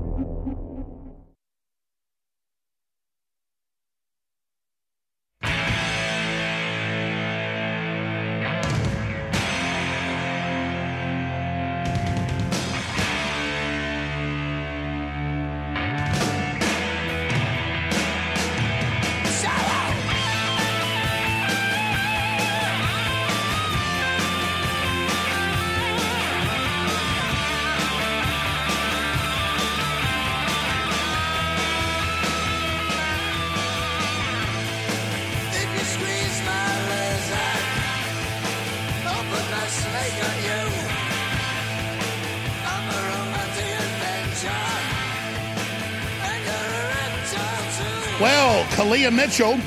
Mitchell 49.13 49.59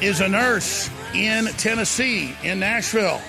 is 0.00 0.20
a 0.20 0.28
nurse 0.28 0.90
in 1.14 1.46
Tennessee, 1.46 2.34
in 2.42 2.60
Nashville. 2.60 3.20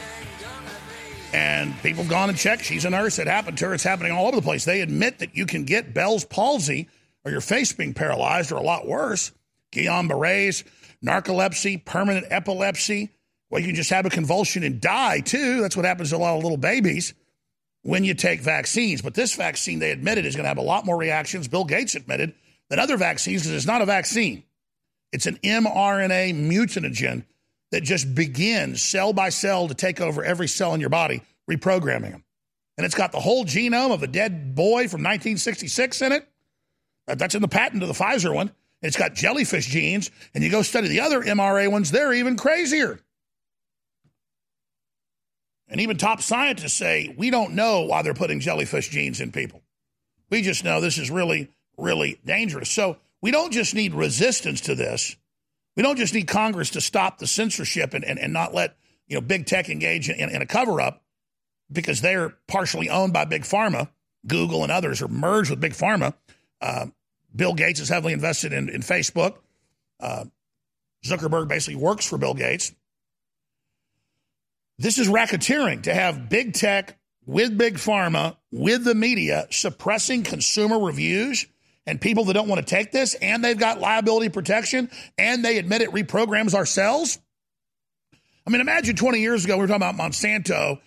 And 1.33 1.75
people 1.81 2.03
have 2.03 2.11
gone 2.11 2.29
and 2.29 2.37
checked. 2.37 2.63
She's 2.63 2.85
a 2.85 2.89
nurse. 2.89 3.19
It 3.19 3.27
happened 3.27 3.57
to 3.59 3.67
her. 3.67 3.73
It's 3.73 3.83
happening 3.83 4.11
all 4.11 4.27
over 4.27 4.35
the 4.35 4.41
place. 4.41 4.65
They 4.65 4.81
admit 4.81 5.19
that 5.19 5.35
you 5.35 5.45
can 5.45 5.63
get 5.63 5.93
Bell's 5.93 6.25
palsy 6.25 6.89
or 7.25 7.31
your 7.31 7.41
face 7.41 7.73
being 7.73 7.93
paralyzed 7.93 8.51
or 8.51 8.57
a 8.57 8.61
lot 8.61 8.87
worse. 8.87 9.31
Guillain 9.71 10.07
Barre's, 10.07 10.63
narcolepsy, 11.03 11.83
permanent 11.83 12.27
epilepsy. 12.29 13.09
Well, 13.49 13.61
you 13.61 13.67
can 13.67 13.75
just 13.75 13.89
have 13.89 14.05
a 14.05 14.09
convulsion 14.09 14.63
and 14.63 14.81
die 14.81 15.21
too. 15.21 15.61
That's 15.61 15.75
what 15.75 15.85
happens 15.85 16.09
to 16.09 16.15
a 16.15 16.17
lot 16.17 16.37
of 16.37 16.43
little 16.43 16.57
babies 16.57 17.13
when 17.81 18.03
you 18.03 18.13
take 18.13 18.41
vaccines. 18.41 19.01
But 19.01 19.13
this 19.13 19.35
vaccine, 19.35 19.79
they 19.79 19.91
admitted, 19.91 20.25
is 20.25 20.35
going 20.35 20.43
to 20.43 20.49
have 20.49 20.57
a 20.57 20.61
lot 20.61 20.85
more 20.85 20.97
reactions. 20.97 21.47
Bill 21.47 21.65
Gates 21.65 21.95
admitted 21.95 22.33
than 22.69 22.79
other 22.79 22.97
vaccines 22.97 23.43
because 23.43 23.55
it's 23.55 23.65
not 23.65 23.81
a 23.81 23.85
vaccine. 23.85 24.43
It's 25.13 25.27
an 25.27 25.37
mRNA 25.37 26.33
mutanogen 26.33 27.23
that 27.71 27.83
just 27.83 28.13
begins 28.13 28.81
cell 28.81 29.13
by 29.13 29.29
cell 29.29 29.67
to 29.67 29.73
take 29.73 30.01
over 30.01 30.23
every 30.23 30.47
cell 30.47 30.73
in 30.73 30.81
your 30.81 30.89
body, 30.89 31.21
reprogramming 31.49 32.11
them. 32.11 32.23
And 32.77 32.85
it's 32.85 32.95
got 32.95 33.11
the 33.11 33.19
whole 33.19 33.45
genome 33.45 33.93
of 33.93 34.03
a 34.03 34.07
dead 34.07 34.55
boy 34.55 34.89
from 34.89 35.01
1966 35.01 36.01
in 36.01 36.11
it. 36.11 36.27
That's 37.05 37.35
in 37.35 37.41
the 37.41 37.47
patent 37.47 37.83
of 37.83 37.87
the 37.87 37.93
Pfizer 37.93 38.33
one. 38.33 38.51
It's 38.81 38.97
got 38.97 39.13
jellyfish 39.13 39.67
genes. 39.67 40.09
And 40.33 40.43
you 40.43 40.49
go 40.49 40.63
study 40.63 40.87
the 40.87 41.01
other 41.01 41.21
mRNA 41.21 41.71
ones, 41.71 41.91
they're 41.91 42.13
even 42.13 42.35
crazier. 42.35 42.99
And 45.69 45.79
even 45.79 45.97
top 45.97 46.21
scientists 46.21 46.73
say, 46.73 47.13
we 47.17 47.29
don't 47.29 47.53
know 47.53 47.81
why 47.81 48.01
they're 48.01 48.13
putting 48.13 48.39
jellyfish 48.39 48.89
genes 48.89 49.21
in 49.21 49.31
people. 49.31 49.61
We 50.29 50.41
just 50.41 50.63
know 50.63 50.81
this 50.81 50.97
is 50.97 51.11
really 51.11 51.49
really 51.77 52.19
dangerous. 52.25 52.69
So 52.69 52.97
we 53.23 53.31
don't 53.31 53.53
just 53.53 53.73
need 53.73 53.93
resistance 53.93 54.59
to 54.61 54.75
this. 54.75 55.15
We 55.77 55.81
don't 55.81 55.97
just 55.97 56.13
need 56.13 56.27
Congress 56.27 56.71
to 56.71 56.81
stop 56.81 57.17
the 57.17 57.25
censorship 57.25 57.93
and, 57.93 58.03
and, 58.03 58.19
and 58.19 58.33
not 58.33 58.53
let 58.53 58.75
you 59.07 59.15
know 59.15 59.21
big 59.21 59.45
tech 59.45 59.69
engage 59.69 60.09
in, 60.09 60.29
in 60.29 60.41
a 60.41 60.45
cover 60.45 60.81
up. 60.81 61.01
because 61.71 62.01
they're 62.01 62.35
partially 62.47 62.89
owned 62.89 63.13
by 63.13 63.25
Big 63.25 63.43
Pharma. 63.43 63.89
Google 64.27 64.63
and 64.63 64.71
others 64.71 65.01
are 65.01 65.07
merged 65.07 65.49
with 65.49 65.61
Big 65.61 65.71
Pharma. 65.71 66.13
Uh, 66.61 66.87
Bill 67.35 67.53
Gates 67.53 67.79
is 67.79 67.89
heavily 67.89 68.13
invested 68.13 68.53
in, 68.53 68.69
in 68.69 68.81
Facebook. 68.81 69.37
Uh, 69.99 70.25
Zuckerberg 71.05 71.47
basically 71.47 71.81
works 71.81 72.07
for 72.07 72.17
Bill 72.17 72.33
Gates. 72.33 72.73
This 74.77 74.97
is 74.97 75.07
racketeering 75.07 75.83
to 75.83 75.93
have 75.93 76.29
big 76.29 76.53
tech 76.53 76.97
with 77.25 77.57
big 77.57 77.75
pharma, 77.75 78.35
with 78.51 78.83
the 78.83 78.95
media 78.95 79.47
suppressing 79.49 80.23
consumer 80.23 80.77
reviews 80.77 81.45
and 81.85 81.99
people 81.99 82.25
that 82.25 82.33
don't 82.33 82.47
want 82.47 82.65
to 82.65 82.75
take 82.75 82.91
this, 82.91 83.13
and 83.15 83.43
they've 83.43 83.57
got 83.57 83.79
liability 83.79 84.29
protection, 84.29 84.89
and 85.17 85.43
they 85.43 85.57
admit 85.57 85.81
it 85.81 85.91
reprograms 85.91 86.53
our 86.53 86.65
cells. 86.65 87.19
I 88.45 88.49
mean, 88.49 88.61
imagine 88.61 88.95
20 88.95 89.19
years 89.19 89.45
ago, 89.45 89.55
we 89.55 89.61
were 89.61 89.67
talking 89.67 89.87
about 89.87 89.95
Monsanto 89.95 90.79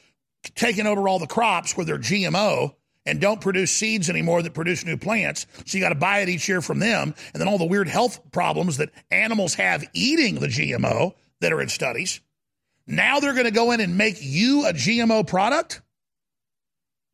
taking 0.54 0.86
over 0.86 1.08
all 1.08 1.18
the 1.18 1.26
crops 1.26 1.76
where 1.76 1.86
they're 1.86 1.98
GMO 1.98 2.74
and 3.04 3.20
don't 3.20 3.40
produce 3.40 3.70
seeds 3.70 4.10
anymore 4.10 4.42
that 4.42 4.52
produce 4.52 4.84
new 4.84 4.96
plants. 4.96 5.46
So 5.64 5.78
you 5.78 5.82
got 5.82 5.90
to 5.90 5.94
buy 5.94 6.20
it 6.20 6.28
each 6.28 6.48
year 6.48 6.60
from 6.60 6.80
them. 6.80 7.14
And 7.32 7.40
then 7.40 7.48
all 7.48 7.58
the 7.58 7.64
weird 7.64 7.88
health 7.88 8.20
problems 8.32 8.76
that 8.78 8.90
animals 9.10 9.54
have 9.54 9.84
eating 9.92 10.36
the 10.36 10.48
GMO 10.48 11.14
that 11.40 11.52
are 11.52 11.60
in 11.60 11.68
studies. 11.68 12.20
Now 12.86 13.20
they're 13.20 13.32
going 13.32 13.46
to 13.46 13.50
go 13.50 13.72
in 13.72 13.80
and 13.80 13.96
make 13.96 14.16
you 14.20 14.66
a 14.66 14.72
GMO 14.72 15.26
product? 15.26 15.82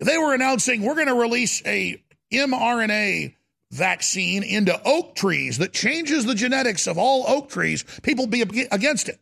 They 0.01 0.19
were 0.19 0.35
announcing 0.35 0.83
we're 0.83 0.95
going 0.95 1.07
to 1.07 1.15
release 1.15 1.63
a 1.65 2.03
mRNA 2.33 3.35
vaccine 3.73 4.43
into 4.43 4.81
oak 4.85 5.17
trees 5.17 5.59
that 5.59 5.73
changes 5.73 6.25
the 6.25 6.35
genetics 6.35 6.87
of 6.87 6.99
all 6.99 7.25
oak 7.27 7.49
trees, 7.49 7.85
people 8.03 8.27
be 8.27 8.43
against 8.71 9.09
it. 9.09 9.19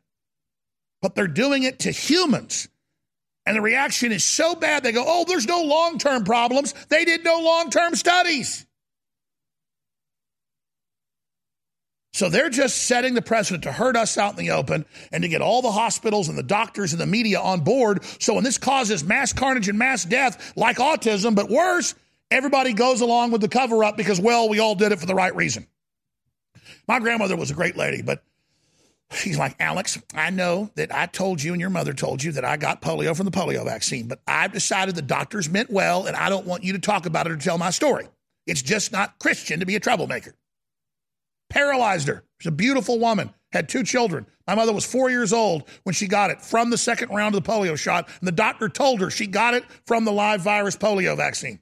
But 1.01 1.14
they're 1.14 1.28
doing 1.28 1.62
it 1.62 1.81
to 1.81 1.90
humans. 1.90 2.68
And 3.47 3.56
the 3.56 3.62
reaction 3.62 4.12
is 4.12 4.22
so 4.22 4.55
bad, 4.55 4.82
they 4.82 4.93
go, 4.93 5.05
oh, 5.06 5.24
there's 5.27 5.47
no 5.47 5.62
long 5.62 5.98
term 5.98 6.24
problems. 6.24 6.74
They 6.89 7.05
did 7.06 7.24
no 7.24 7.40
long 7.40 7.70
term 7.70 7.94
studies. 7.94 8.66
So 12.12 12.28
they're 12.28 12.51
just 12.51 12.77
setting 12.82 13.14
the 13.14 13.22
precedent 13.22 13.62
to 13.62 13.72
hurt 13.72 13.97
us 13.97 14.18
out 14.18 14.32
in 14.32 14.44
the 14.44 14.51
open 14.51 14.85
and 15.10 15.22
to 15.22 15.28
get 15.28 15.40
all 15.40 15.62
the 15.62 15.70
hospitals 15.70 16.28
and 16.28 16.36
the 16.36 16.43
doctors 16.43 16.93
and 16.93 17.01
the 17.01 17.06
media 17.06 17.40
on 17.40 17.60
board. 17.60 18.05
So 18.18 18.35
when 18.35 18.44
this 18.44 18.59
causes 18.59 19.02
mass 19.02 19.32
carnage 19.32 19.68
and 19.68 19.78
mass 19.78 20.05
death, 20.05 20.52
like 20.55 20.77
autism, 20.77 21.35
but 21.35 21.48
worse, 21.48 21.94
everybody 22.31 22.73
goes 22.73 23.01
along 23.01 23.31
with 23.31 23.40
the 23.40 23.48
cover 23.48 23.85
up 23.85 23.97
because, 23.97 24.20
well, 24.20 24.48
we 24.48 24.59
all 24.59 24.74
did 24.74 24.93
it 24.93 24.98
for 24.98 25.07
the 25.07 25.15
right 25.15 25.35
reason. 25.35 25.66
My 26.86 26.98
grandmother 26.98 27.36
was 27.36 27.51
a 27.51 27.55
great 27.55 27.77
lady, 27.77 28.02
but 28.02 28.23
she's 29.12 29.39
like, 29.39 29.57
Alex, 29.61 30.01
I 30.15 30.31
know 30.31 30.70
that 30.74 30.94
I 30.94 31.07
told 31.07 31.43
you 31.43 31.52
and 31.52 31.61
your 31.61 31.70
mother 31.70 31.93
told 31.93 32.23
you 32.23 32.32
that 32.32 32.44
I 32.44 32.57
got 32.57 32.82
polio 32.82 33.16
from 33.16 33.27
the 33.27 33.32
polio 33.32 33.65
vaccine, 33.65 34.09
but 34.09 34.20
I've 34.27 34.52
decided 34.52 34.94
the 34.94 35.02
doctors 35.02 35.48
meant 35.48 35.70
well 35.70 36.07
and 36.07 36.16
I 36.16 36.28
don't 36.28 36.47
want 36.47 36.65
you 36.65 36.73
to 36.73 36.78
talk 36.78 37.07
about 37.07 37.27
it 37.27 37.32
or 37.32 37.36
tell 37.36 37.59
my 37.59 37.70
story. 37.70 38.09
It's 38.47 38.62
just 38.62 38.93
not 38.93 39.19
Christian 39.19 39.61
to 39.61 39.66
be 39.66 39.77
a 39.77 39.81
troublemaker 39.81 40.35
paralyzed 41.51 42.09
her. 42.09 42.24
She's 42.39 42.48
a 42.48 42.52
beautiful 42.52 42.98
woman, 42.98 43.35
had 43.52 43.69
two 43.69 43.82
children. 43.82 44.24
My 44.47 44.55
mother 44.55 44.73
was 44.73 44.86
four 44.86 45.11
years 45.11 45.32
old 45.32 45.69
when 45.82 45.93
she 45.93 46.09
got 46.09 46.31
it 46.31 46.40
from 46.40 46.70
the 46.70 46.78
second 46.78 47.11
round 47.11 47.35
of 47.35 47.44
the 47.44 47.51
polio 47.51 47.77
shot, 47.77 48.09
and 48.20 48.27
the 48.27 48.32
doctor 48.32 48.69
told 48.69 49.01
her 49.01 49.11
she 49.11 49.27
got 49.27 49.52
it 49.52 49.65
from 49.86 50.05
the 50.05 50.12
live 50.12 50.40
virus 50.40 50.77
polio 50.77 51.16
vaccine. 51.16 51.61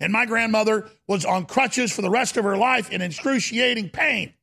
And 0.00 0.12
my 0.12 0.26
grandmother 0.26 0.88
was 1.06 1.24
on 1.24 1.46
crutches 1.46 1.92
for 1.92 2.02
the 2.02 2.10
rest 2.10 2.36
of 2.36 2.44
her 2.44 2.56
life 2.56 2.90
in 2.90 3.02
excruciating 3.02 3.90
pain. 3.90 4.34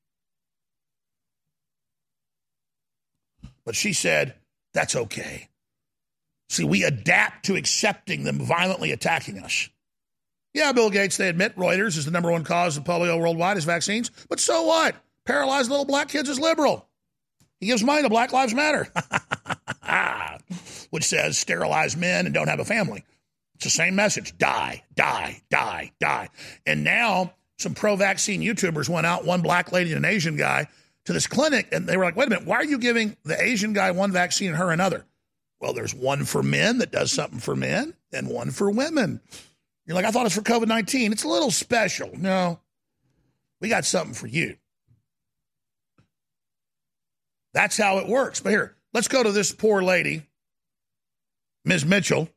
But 3.65 3.75
she 3.75 3.93
said, 3.93 4.35
that's 4.73 4.95
okay. 4.95 5.49
See, 6.49 6.63
we 6.63 6.83
adapt 6.83 7.45
to 7.45 7.55
accepting 7.55 8.23
them 8.23 8.39
violently 8.39 8.91
attacking 8.91 9.39
us. 9.39 9.69
Yeah, 10.53 10.71
Bill 10.71 10.89
Gates, 10.89 11.17
they 11.17 11.29
admit 11.29 11.55
Reuters 11.55 11.95
is 11.95 12.05
the 12.05 12.11
number 12.11 12.31
one 12.31 12.43
cause 12.43 12.75
of 12.75 12.83
polio 12.83 13.19
worldwide 13.19 13.57
is 13.57 13.65
vaccines. 13.65 14.09
But 14.27 14.39
so 14.39 14.63
what? 14.63 14.95
Paralyzed 15.25 15.69
little 15.69 15.85
black 15.85 16.09
kids 16.09 16.27
is 16.27 16.39
liberal. 16.39 16.87
He 17.59 17.67
gives 17.67 17.83
money 17.83 18.01
to 18.01 18.09
Black 18.09 18.31
Lives 18.31 18.53
Matter, 18.53 18.87
which 20.89 21.03
says 21.03 21.37
sterilize 21.37 21.95
men 21.95 22.25
and 22.25 22.33
don't 22.33 22.47
have 22.47 22.59
a 22.59 22.65
family. 22.65 23.03
It's 23.59 23.65
the 23.65 23.69
same 23.71 23.95
message 23.95 24.37
die, 24.37 24.85
die, 24.95 25.41
die, 25.49 25.91
die. 25.99 26.29
And 26.65 26.85
now 26.85 27.33
some 27.57 27.73
pro 27.73 27.97
vaccine 27.97 28.41
YouTubers 28.41 28.87
went 28.87 29.05
out, 29.05 29.25
one 29.25 29.41
black 29.41 29.73
lady 29.73 29.91
and 29.91 30.05
an 30.05 30.09
Asian 30.09 30.37
guy, 30.37 30.69
to 31.03 31.11
this 31.11 31.27
clinic, 31.27 31.67
and 31.73 31.85
they 31.85 31.97
were 31.97 32.05
like, 32.05 32.15
wait 32.15 32.27
a 32.27 32.29
minute, 32.29 32.45
why 32.45 32.55
are 32.55 32.63
you 32.63 32.77
giving 32.77 33.17
the 33.25 33.41
Asian 33.41 33.73
guy 33.73 33.91
one 33.91 34.13
vaccine 34.13 34.47
and 34.47 34.57
her 34.57 34.71
another? 34.71 35.05
Well, 35.59 35.73
there's 35.73 35.93
one 35.93 36.23
for 36.23 36.41
men 36.41 36.77
that 36.77 36.91
does 36.91 37.11
something 37.11 37.39
for 37.39 37.53
men 37.53 37.95
and 38.13 38.29
one 38.29 38.51
for 38.51 38.71
women. 38.71 39.19
You're 39.85 39.95
like, 39.95 40.05
I 40.05 40.11
thought 40.11 40.25
it's 40.25 40.35
for 40.35 40.41
COVID 40.41 40.67
19. 40.67 41.11
It's 41.11 41.25
a 41.25 41.27
little 41.27 41.51
special. 41.51 42.11
No, 42.17 42.61
we 43.59 43.67
got 43.67 43.83
something 43.83 44.13
for 44.13 44.27
you. 44.27 44.55
That's 47.53 47.75
how 47.75 47.97
it 47.97 48.07
works. 48.07 48.39
But 48.39 48.51
here, 48.51 48.77
let's 48.93 49.09
go 49.09 49.21
to 49.21 49.33
this 49.33 49.51
poor 49.51 49.83
lady, 49.83 50.21
Ms. 51.65 51.83
Mitchell, 51.83 52.29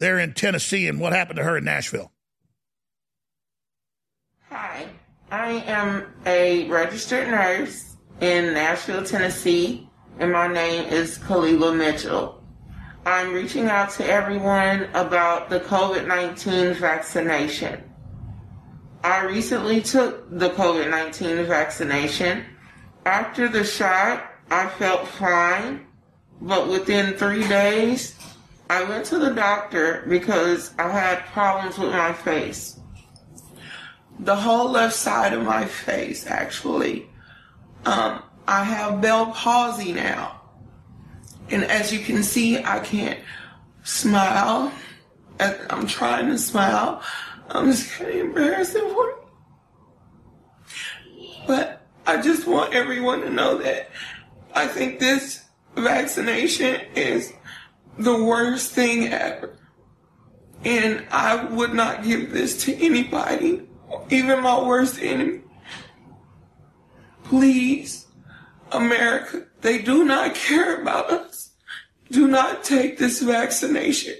there 0.00 0.18
in 0.18 0.32
Tennessee, 0.32 0.88
and 0.88 0.98
what 0.98 1.12
happened 1.12 1.36
to 1.36 1.44
her 1.44 1.58
in 1.58 1.64
Nashville. 1.64 2.10
Hi, 4.48 4.88
I 5.30 5.50
am 5.66 6.06
a 6.26 6.68
registered 6.68 7.28
nurse 7.28 7.96
in 8.20 8.52
Nashville, 8.54 9.04
Tennessee, 9.04 9.88
and 10.18 10.32
my 10.32 10.48
name 10.48 10.88
is 10.88 11.18
Kalila 11.18 11.76
Mitchell. 11.76 12.42
I'm 13.06 13.32
reaching 13.32 13.68
out 13.68 13.90
to 13.92 14.06
everyone 14.06 14.88
about 14.94 15.48
the 15.48 15.60
COVID 15.60 16.06
19 16.06 16.74
vaccination. 16.74 17.84
I 19.04 19.24
recently 19.24 19.80
took 19.80 20.28
the 20.38 20.50
COVID 20.50 20.90
19 20.90 21.44
vaccination. 21.46 22.44
After 23.06 23.48
the 23.48 23.64
shot, 23.64 24.30
I 24.50 24.66
felt 24.66 25.06
fine, 25.06 25.86
but 26.40 26.68
within 26.68 27.14
three 27.14 27.46
days, 27.48 28.14
I 28.70 28.84
went 28.84 29.04
to 29.06 29.18
the 29.18 29.30
doctor 29.30 30.04
because 30.08 30.72
I 30.78 30.88
had 30.90 31.26
problems 31.26 31.76
with 31.76 31.90
my 31.90 32.12
face. 32.12 32.78
The 34.20 34.36
whole 34.36 34.70
left 34.70 34.94
side 34.94 35.32
of 35.32 35.42
my 35.42 35.64
face, 35.64 36.24
actually. 36.24 37.08
Um, 37.84 38.22
I 38.46 38.62
have 38.62 39.00
Bell 39.00 39.32
palsy 39.32 39.92
now. 39.92 40.40
And 41.50 41.64
as 41.64 41.92
you 41.92 41.98
can 41.98 42.22
see, 42.22 42.62
I 42.62 42.78
can't 42.78 43.18
smile. 43.82 44.72
I'm 45.40 45.88
trying 45.88 46.28
to 46.28 46.38
smile. 46.38 47.02
I'm 47.48 47.72
just 47.72 47.90
kind 47.90 48.10
of 48.10 48.16
embarrassing 48.18 48.88
for 48.94 49.16
me. 51.16 51.42
But 51.48 51.88
I 52.06 52.22
just 52.22 52.46
want 52.46 52.72
everyone 52.72 53.22
to 53.22 53.30
know 53.30 53.58
that 53.58 53.90
I 54.54 54.68
think 54.68 55.00
this 55.00 55.42
vaccination 55.74 56.82
is 56.94 57.32
the 57.98 58.22
worst 58.22 58.72
thing 58.72 59.08
ever. 59.08 59.56
And 60.64 61.06
I 61.10 61.44
would 61.44 61.74
not 61.74 62.04
give 62.04 62.32
this 62.32 62.64
to 62.64 62.74
anybody, 62.74 63.62
even 64.10 64.42
my 64.42 64.62
worst 64.62 65.00
enemy. 65.00 65.40
Please, 67.24 68.06
America, 68.72 69.46
they 69.60 69.80
do 69.80 70.04
not 70.04 70.34
care 70.34 70.80
about 70.80 71.10
us 71.10 71.40
do 72.10 72.26
not 72.26 72.64
take 72.64 72.98
this 72.98 73.20
vaccination. 73.20 74.14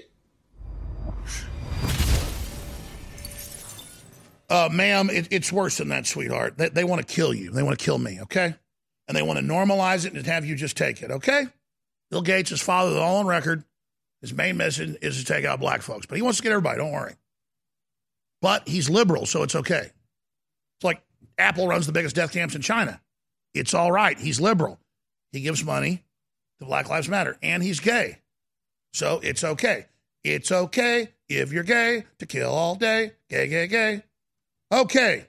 Uh, 4.49 4.67
ma'am, 4.71 5.09
it, 5.09 5.27
it's 5.31 5.51
worse 5.51 5.77
than 5.77 5.89
that, 5.89 6.05
sweetheart. 6.05 6.57
They, 6.57 6.69
they 6.69 6.83
want 6.83 7.05
to 7.05 7.13
kill 7.13 7.33
you. 7.33 7.51
They 7.51 7.63
want 7.63 7.77
to 7.77 7.83
kill 7.83 7.97
me, 7.97 8.19
okay? 8.23 8.55
And 9.07 9.15
they 9.15 9.21
want 9.21 9.39
to 9.39 9.45
normalize 9.45 10.05
it 10.05 10.13
and 10.13 10.25
have 10.25 10.45
you 10.45 10.55
just 10.55 10.75
take 10.75 11.01
it, 11.01 11.11
okay? 11.11 11.47
Bill 12.11 12.21
Gates, 12.21 12.51
his 12.51 12.61
father, 12.61 12.99
all 12.99 13.17
on 13.17 13.25
record. 13.25 13.63
His 14.21 14.33
main 14.33 14.57
mission 14.57 14.97
is 15.01 15.17
to 15.17 15.25
take 15.25 15.45
out 15.45 15.59
black 15.59 15.81
folks, 15.81 16.05
but 16.05 16.15
he 16.15 16.21
wants 16.21 16.37
to 16.37 16.43
get 16.43 16.51
everybody, 16.51 16.77
don't 16.77 16.91
worry. 16.91 17.15
But 18.41 18.67
he's 18.67 18.89
liberal, 18.89 19.25
so 19.25 19.41
it's 19.41 19.55
okay. 19.55 19.89
It's 19.89 20.83
like 20.83 21.01
Apple 21.37 21.67
runs 21.67 21.87
the 21.87 21.91
biggest 21.91 22.15
death 22.15 22.33
camps 22.33 22.53
in 22.53 22.61
China. 22.61 23.01
It's 23.53 23.73
all 23.73 23.91
right. 23.91 24.17
He's 24.19 24.39
liberal. 24.39 24.79
He 25.31 25.41
gives 25.41 25.63
money 25.63 26.03
to 26.59 26.65
Black 26.65 26.89
Lives 26.89 27.09
Matter, 27.09 27.37
and 27.41 27.63
he's 27.63 27.79
gay. 27.79 28.19
So 28.93 29.19
it's 29.23 29.43
okay. 29.43 29.85
It's 30.23 30.51
okay 30.51 31.09
if 31.29 31.51
you're 31.51 31.63
gay 31.63 32.03
to 32.19 32.25
kill 32.25 32.51
all 32.51 32.75
day. 32.75 33.13
Gay, 33.29 33.47
gay, 33.47 33.67
gay. 33.67 34.03
Okay. 34.71 35.25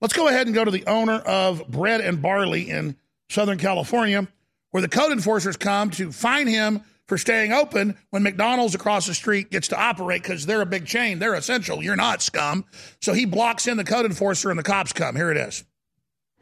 Let's 0.00 0.14
go 0.14 0.28
ahead 0.28 0.46
and 0.46 0.54
go 0.54 0.64
to 0.64 0.70
the 0.70 0.86
owner 0.86 1.18
of 1.18 1.68
Bread 1.68 2.00
and 2.00 2.22
Barley 2.22 2.70
in 2.70 2.96
Southern 3.28 3.58
California, 3.58 4.28
where 4.74 4.82
the 4.82 4.88
code 4.88 5.12
enforcers 5.12 5.56
come 5.56 5.88
to 5.88 6.10
fine 6.10 6.48
him 6.48 6.82
for 7.06 7.16
staying 7.16 7.52
open 7.52 7.96
when 8.10 8.24
McDonald's 8.24 8.74
across 8.74 9.06
the 9.06 9.14
street 9.14 9.48
gets 9.52 9.68
to 9.68 9.80
operate 9.80 10.20
because 10.20 10.46
they're 10.46 10.62
a 10.62 10.66
big 10.66 10.84
chain. 10.84 11.20
They're 11.20 11.36
essential. 11.36 11.80
You're 11.80 11.94
not 11.94 12.22
scum. 12.22 12.64
So 13.00 13.12
he 13.12 13.24
blocks 13.24 13.68
in 13.68 13.76
the 13.76 13.84
code 13.84 14.04
enforcer 14.04 14.50
and 14.50 14.58
the 14.58 14.64
cops 14.64 14.92
come. 14.92 15.14
Here 15.14 15.30
it 15.30 15.36
is. 15.36 15.62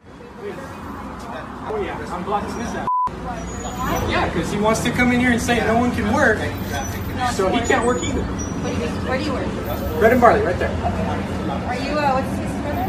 Oh, 0.03 1.79
yeah. 1.85 2.09
I'm 2.11 2.25
blocking 2.25 2.57
this 2.57 2.69
out. 2.69 2.89
Yeah, 4.09 4.33
because 4.33 4.51
he 4.51 4.59
wants 4.59 4.83
to 4.85 4.91
come 4.93 5.13
in 5.13 5.21
here 5.21 5.33
and 5.33 5.43
say 5.43 5.59
no 5.59 5.77
one 5.77 5.93
can 5.93 6.11
work, 6.15 6.39
so 7.33 7.51
he 7.51 7.61
can't 7.67 7.85
work 7.85 8.03
either. 8.03 8.23
Where 8.23 9.19
do 9.19 9.25
you 9.25 9.33
work? 9.35 9.47
Bread 9.99 10.13
and 10.13 10.21
barley, 10.23 10.41
right 10.41 10.59
there. 10.59 10.71
Are 10.71 11.75
you, 11.75 11.99
uh, 11.99 12.19
what's 12.19 12.31
his 12.39 12.51
brother? 12.63 12.81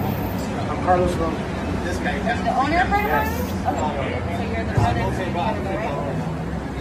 I'm 0.71 0.85
Carlos 0.85 1.52
Ron. 1.83 2.43
The 2.43 2.55
owner 2.55 2.79
of 2.81 2.87
Bread 2.89 3.07
Barley? 3.11 3.35
Okay. 3.67 4.15
So 4.37 4.43
you're 4.43 4.63
the 4.63 4.75
owner 4.87 5.03
of 5.03 5.13
Bread 5.15 5.33
right? 5.35 5.91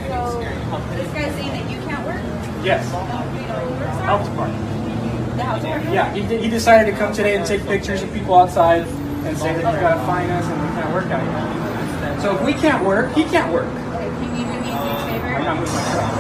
So 0.09 0.17
this 0.95 1.11
guy's 1.13 1.35
saying 1.35 1.53
that 1.53 1.67
you 1.71 1.79
can't 1.83 2.07
work? 2.07 2.23
Yes. 2.65 2.87
Do 2.87 2.95
you 2.95 3.49
know 3.49 3.59
who 3.59 3.71
works 3.75 3.97
on? 3.97 4.05
Health 4.05 4.25
department. 4.31 4.63
The 5.37 5.43
health 5.43 5.63
department? 5.63 5.95
Yeah, 5.95 6.15
he, 6.15 6.21
he 6.39 6.49
decided 6.49 6.91
to 6.93 6.97
come 6.97 7.13
today 7.13 7.35
and 7.37 7.45
take 7.47 7.63
pictures 7.67 8.03
of 8.03 8.13
people 8.13 8.35
outside 8.35 8.87
and 8.87 9.37
say 9.39 9.53
that 9.55 9.75
you 9.75 9.81
gotta 9.81 10.01
fine 10.07 10.31
us 10.31 10.45
and 10.47 10.61
we 10.63 10.69
can't 10.81 10.93
work 10.95 11.07
out 11.07 11.23
here. 11.23 12.21
So 12.21 12.37
if 12.37 12.43
we 12.47 12.53
can't 12.55 12.85
work, 12.85 13.13
he 13.15 13.25
can't 13.25 13.53
work. 13.53 13.67
Okay, 13.67 14.09
can 14.09 14.39
you 14.39 14.45
do 14.45 14.61
me 14.61 14.71
a 14.71 14.79
huge 14.79 15.03
favor? 15.11 15.27
I'm 15.27 15.45
not 15.45 15.57
moving 15.59 15.75
my 15.75 15.83
truck. 15.93 16.11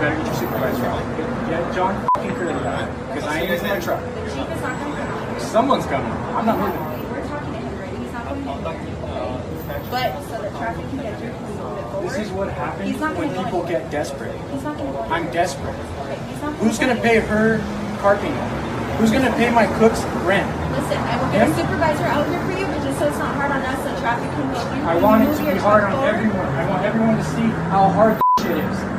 Better 0.00 0.16
get 0.16 0.26
your 0.26 0.34
supervisor 0.34 0.84
out. 0.86 1.00
Yeah, 1.48 1.72
John 1.74 2.06
fucking 2.16 2.34
Curly. 2.36 2.52
Because 2.52 3.24
I 3.24 3.40
ain't 3.40 3.48
moving 3.50 3.68
my 3.68 3.80
truck. 3.80 4.00
The 4.04 4.08
chief 4.20 4.48
is 4.50 4.60
not 4.60 4.76
to 4.76 4.84
come. 4.84 5.40
Someone's 5.40 5.86
coming. 5.86 6.12
I'm 6.12 6.44
not 6.44 6.58
moving. 6.58 6.76
We're 7.12 7.24
talking 7.28 7.52
to 7.52 7.58
him, 7.58 7.78
right? 7.78 7.88
He's 7.96 8.12
not 8.12 8.24
going 8.28 8.35
to 8.35 8.35
come. 8.35 8.35
But 8.46 10.22
so 10.22 10.42
that 10.42 10.50
traffic 10.54 10.88
can 10.90 10.98
get 11.02 11.18
through, 11.18 11.30
can 11.30 11.46
we 11.46 11.54
move 11.54 11.90
forward? 11.90 12.10
This 12.10 12.18
is 12.26 12.30
what 12.32 12.52
happens 12.52 12.98
when 13.00 13.28
people 13.30 13.62
anywhere. 13.66 13.66
get 13.66 13.90
desperate. 13.90 14.34
He's 14.52 14.62
not 14.62 14.76
going 14.76 14.86
to 14.86 14.98
go 14.98 15.02
I'm 15.10 15.30
desperate. 15.32 15.74
Okay, 15.74 16.56
Who's 16.62 16.78
gonna 16.78 17.00
pay 17.00 17.18
her 17.18 17.58
carping? 17.98 18.32
Who's 18.98 19.10
gonna 19.10 19.32
pay 19.36 19.50
my 19.50 19.66
cook's 19.78 20.02
rent? 20.22 20.46
Listen, 20.72 20.98
I 20.98 21.22
will 21.22 21.32
get 21.32 21.48
a 21.48 21.54
supervisor 21.54 22.04
out 22.04 22.26
here 22.28 22.40
for 22.46 22.58
you, 22.58 22.66
but 22.66 22.82
just 22.86 22.98
so 22.98 23.08
it's 23.08 23.18
not 23.18 23.34
hard 23.34 23.50
on 23.50 23.62
us, 23.62 23.78
so 23.82 24.00
traffic 24.00 24.30
can 24.30 24.52
go. 24.52 24.88
I 24.88 24.96
want 24.96 25.28
it 25.28 25.36
to 25.36 25.54
be 25.54 25.58
hard 25.58 25.84
on 25.84 25.92
forward? 25.92 26.14
everyone. 26.14 26.46
I 26.46 26.70
want 26.70 26.84
everyone 26.84 27.16
to 27.16 27.24
see 27.24 27.48
how 27.70 27.88
hard 27.90 28.14
this 28.14 28.46
shit 28.46 28.58
is. 28.58 28.95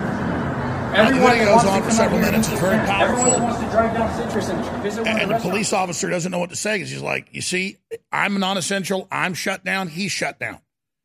Everyone 0.97 1.37
goes 1.37 1.63
on 1.63 1.83
for 1.83 1.91
several 1.91 2.19
minutes. 2.19 2.49
It's 2.49 2.59
very 2.59 2.75
can. 2.77 3.01
Everyone 3.01 3.29
that 3.29 3.37
powerful. 3.37 3.43
wants 3.43 3.59
to 3.63 3.69
drive 3.69 3.93
down 3.93 4.17
Citrus 4.17 4.49
and 4.49 4.83
visit 4.83 5.05
And, 5.05 5.29
the 5.29 5.35
the 5.35 5.41
police 5.41 5.71
officer 5.71 6.09
doesn't 6.09 6.31
know 6.31 6.39
what 6.39 6.49
to 6.49 6.55
say 6.55 6.75
because 6.75 6.89
he's 6.89 7.03
like, 7.03 7.27
you 7.31 7.41
see, 7.41 7.77
I'm 8.11 8.39
non-essential. 8.39 9.07
I'm 9.11 9.35
shut 9.35 9.63
down. 9.63 9.89
He's 9.89 10.11
shut 10.11 10.39
down. 10.39 10.57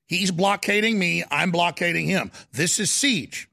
He's 0.07 0.31
blockading 0.31 0.99
me. 0.99 1.25
I'm 1.31 1.51
blockading 1.51 2.07
him. 2.07 2.31
This 2.53 2.81
is 2.81 2.91
siege. 2.91 3.51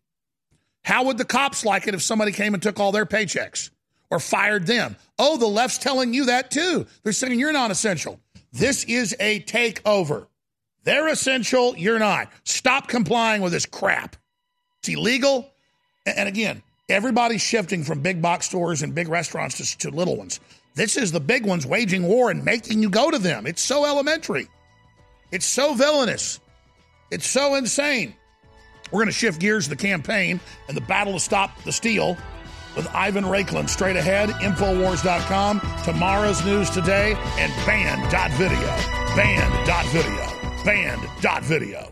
How 0.83 1.03
would 1.03 1.17
the 1.17 1.25
cops 1.25 1.65
like 1.65 1.87
it 1.87 1.93
if 1.93 2.01
somebody 2.01 2.31
came 2.31 2.53
and 2.53 2.63
took 2.63 2.79
all 2.79 2.93
their 2.93 3.05
paychecks 3.05 3.69
or 4.09 4.19
fired 4.19 4.65
them? 4.65 4.95
Oh, 5.17 5.35
the 5.35 5.45
left's 5.45 5.77
telling 5.77 6.13
you 6.13 6.27
that 6.27 6.51
too. 6.51 6.87
They're 7.03 7.11
saying 7.11 7.37
you're 7.37 7.51
non-essential. 7.51 8.17
This 8.53 8.85
is 8.85 9.13
a 9.19 9.41
takeover. 9.41 10.27
They're 10.85 11.09
essential. 11.09 11.75
You're 11.77 11.99
not. 11.99 12.31
Stop 12.45 12.87
complying 12.87 13.41
with 13.41 13.51
this 13.51 13.65
crap. 13.65 14.15
It's 14.79 14.87
illegal. 14.87 15.48
And 16.17 16.27
again, 16.29 16.61
everybody's 16.89 17.41
shifting 17.41 17.83
from 17.83 18.01
big 18.01 18.21
box 18.21 18.45
stores 18.47 18.81
and 18.81 18.93
big 18.93 19.07
restaurants 19.07 19.57
to, 19.57 19.77
to 19.79 19.95
little 19.95 20.17
ones. 20.17 20.39
This 20.75 20.97
is 20.97 21.11
the 21.11 21.19
big 21.19 21.45
ones 21.45 21.65
waging 21.65 22.03
war 22.03 22.31
and 22.31 22.43
making 22.43 22.81
you 22.81 22.89
go 22.89 23.11
to 23.11 23.17
them. 23.17 23.45
It's 23.45 23.61
so 23.61 23.85
elementary. 23.85 24.47
It's 25.31 25.45
so 25.45 25.73
villainous. 25.73 26.39
It's 27.11 27.27
so 27.27 27.55
insane. 27.55 28.13
We're 28.91 28.99
going 28.99 29.07
to 29.07 29.13
shift 29.13 29.39
gears 29.39 29.65
to 29.65 29.71
the 29.71 29.75
campaign 29.75 30.39
and 30.67 30.75
the 30.75 30.81
battle 30.81 31.13
to 31.13 31.19
stop 31.19 31.61
the 31.63 31.71
steal 31.71 32.17
with 32.75 32.87
Ivan 32.93 33.25
Raiklin 33.25 33.69
straight 33.69 33.95
ahead. 33.95 34.29
Infowars.com, 34.29 35.61
tomorrow's 35.83 36.43
news 36.45 36.69
today, 36.69 37.15
and 37.37 37.53
band.video. 37.65 38.59
Band.video. 39.15 40.33
Band.video. 40.63 41.91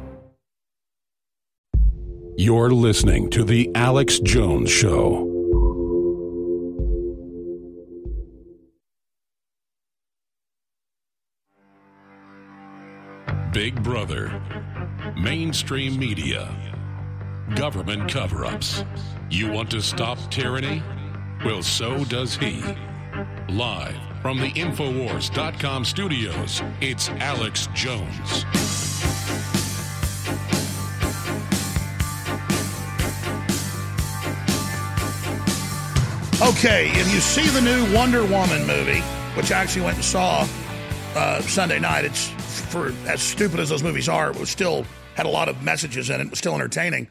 You're 2.43 2.71
listening 2.71 3.29
to 3.29 3.43
The 3.43 3.69
Alex 3.75 4.17
Jones 4.17 4.71
Show. 4.71 5.27
Big 13.53 13.83
Brother, 13.83 14.41
mainstream 15.15 15.99
media, 15.99 16.49
government 17.55 18.09
cover 18.09 18.43
ups. 18.43 18.83
You 19.29 19.51
want 19.51 19.69
to 19.69 19.81
stop 19.83 20.17
tyranny? 20.31 20.81
Well, 21.45 21.61
so 21.61 22.03
does 22.05 22.35
he. 22.35 22.63
Live 23.49 23.95
from 24.23 24.39
the 24.39 24.51
Infowars.com 24.53 25.85
studios, 25.85 26.63
it's 26.81 27.09
Alex 27.09 27.67
Jones. 27.75 29.60
Okay, 36.41 36.89
if 36.95 37.13
you 37.13 37.19
see 37.19 37.47
the 37.49 37.61
new 37.61 37.93
Wonder 37.93 38.23
Woman 38.25 38.65
movie, 38.65 39.01
which 39.35 39.51
I 39.51 39.61
actually 39.61 39.83
went 39.83 39.97
and 39.97 40.03
saw 40.03 40.47
uh, 41.15 41.39
Sunday 41.41 41.77
night, 41.77 42.03
it's 42.03 42.29
for 42.71 42.91
as 43.07 43.21
stupid 43.21 43.59
as 43.59 43.69
those 43.69 43.83
movies 43.83 44.09
are, 44.09 44.31
it 44.31 44.39
was 44.39 44.49
still 44.49 44.83
had 45.13 45.27
a 45.27 45.29
lot 45.29 45.49
of 45.49 45.61
messages 45.61 46.09
in 46.09 46.19
it. 46.19 46.23
It 46.23 46.29
was 46.31 46.39
still 46.39 46.55
entertaining. 46.55 47.09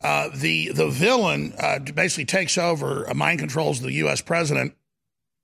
Uh, 0.00 0.30
the 0.34 0.72
the 0.72 0.88
villain 0.88 1.54
uh, 1.60 1.78
basically 1.78 2.24
takes 2.24 2.58
over, 2.58 3.08
uh, 3.08 3.14
mind 3.14 3.38
controls 3.38 3.80
the 3.80 3.92
U.S. 3.92 4.20
president, 4.20 4.74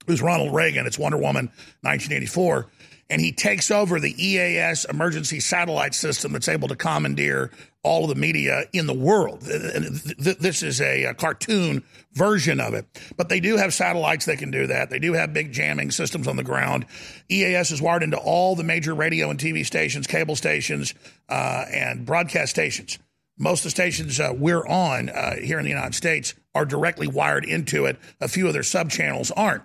who's 0.08 0.20
Ronald 0.20 0.52
Reagan. 0.52 0.84
It's 0.84 0.98
Wonder 0.98 1.18
Woman, 1.18 1.46
1984, 1.82 2.66
and 3.10 3.20
he 3.20 3.32
takes 3.32 3.70
over 3.70 4.00
the 4.00 4.14
EAS 4.22 4.84
emergency 4.86 5.40
satellite 5.40 5.94
system 5.94 6.32
that's 6.32 6.48
able 6.48 6.68
to 6.68 6.76
commandeer 6.76 7.50
all 7.82 8.04
of 8.04 8.08
the 8.08 8.14
media 8.14 8.64
in 8.72 8.86
the 8.86 8.94
world. 8.94 9.42
This 9.42 10.62
is 10.62 10.80
a, 10.80 11.04
a 11.04 11.14
cartoon 11.14 11.84
version 12.12 12.58
of 12.60 12.72
it, 12.72 12.86
but 13.16 13.28
they 13.28 13.40
do 13.40 13.56
have 13.56 13.74
satellites 13.74 14.24
that 14.24 14.38
can 14.38 14.50
do 14.50 14.66
that. 14.68 14.88
They 14.88 14.98
do 14.98 15.12
have 15.12 15.34
big 15.34 15.52
jamming 15.52 15.90
systems 15.90 16.26
on 16.26 16.36
the 16.36 16.42
ground. 16.42 16.86
EAS 17.28 17.70
is 17.70 17.82
wired 17.82 18.02
into 18.02 18.16
all 18.16 18.56
the 18.56 18.64
major 18.64 18.94
radio 18.94 19.28
and 19.28 19.38
TV 19.38 19.66
stations, 19.66 20.06
cable 20.06 20.34
stations, 20.34 20.94
uh, 21.28 21.66
and 21.70 22.06
broadcast 22.06 22.50
stations. 22.50 22.98
Most 23.36 23.60
of 23.60 23.64
the 23.64 23.70
stations 23.70 24.18
uh, 24.18 24.32
we're 24.34 24.66
on 24.66 25.10
uh, 25.10 25.36
here 25.36 25.58
in 25.58 25.64
the 25.64 25.70
United 25.70 25.94
States 25.94 26.34
are 26.54 26.64
directly 26.64 27.06
wired 27.06 27.44
into 27.44 27.84
it. 27.84 27.98
A 28.20 28.28
few 28.28 28.46
of 28.46 28.54
their 28.54 28.62
sub 28.62 28.90
channels 28.90 29.30
aren't. 29.32 29.64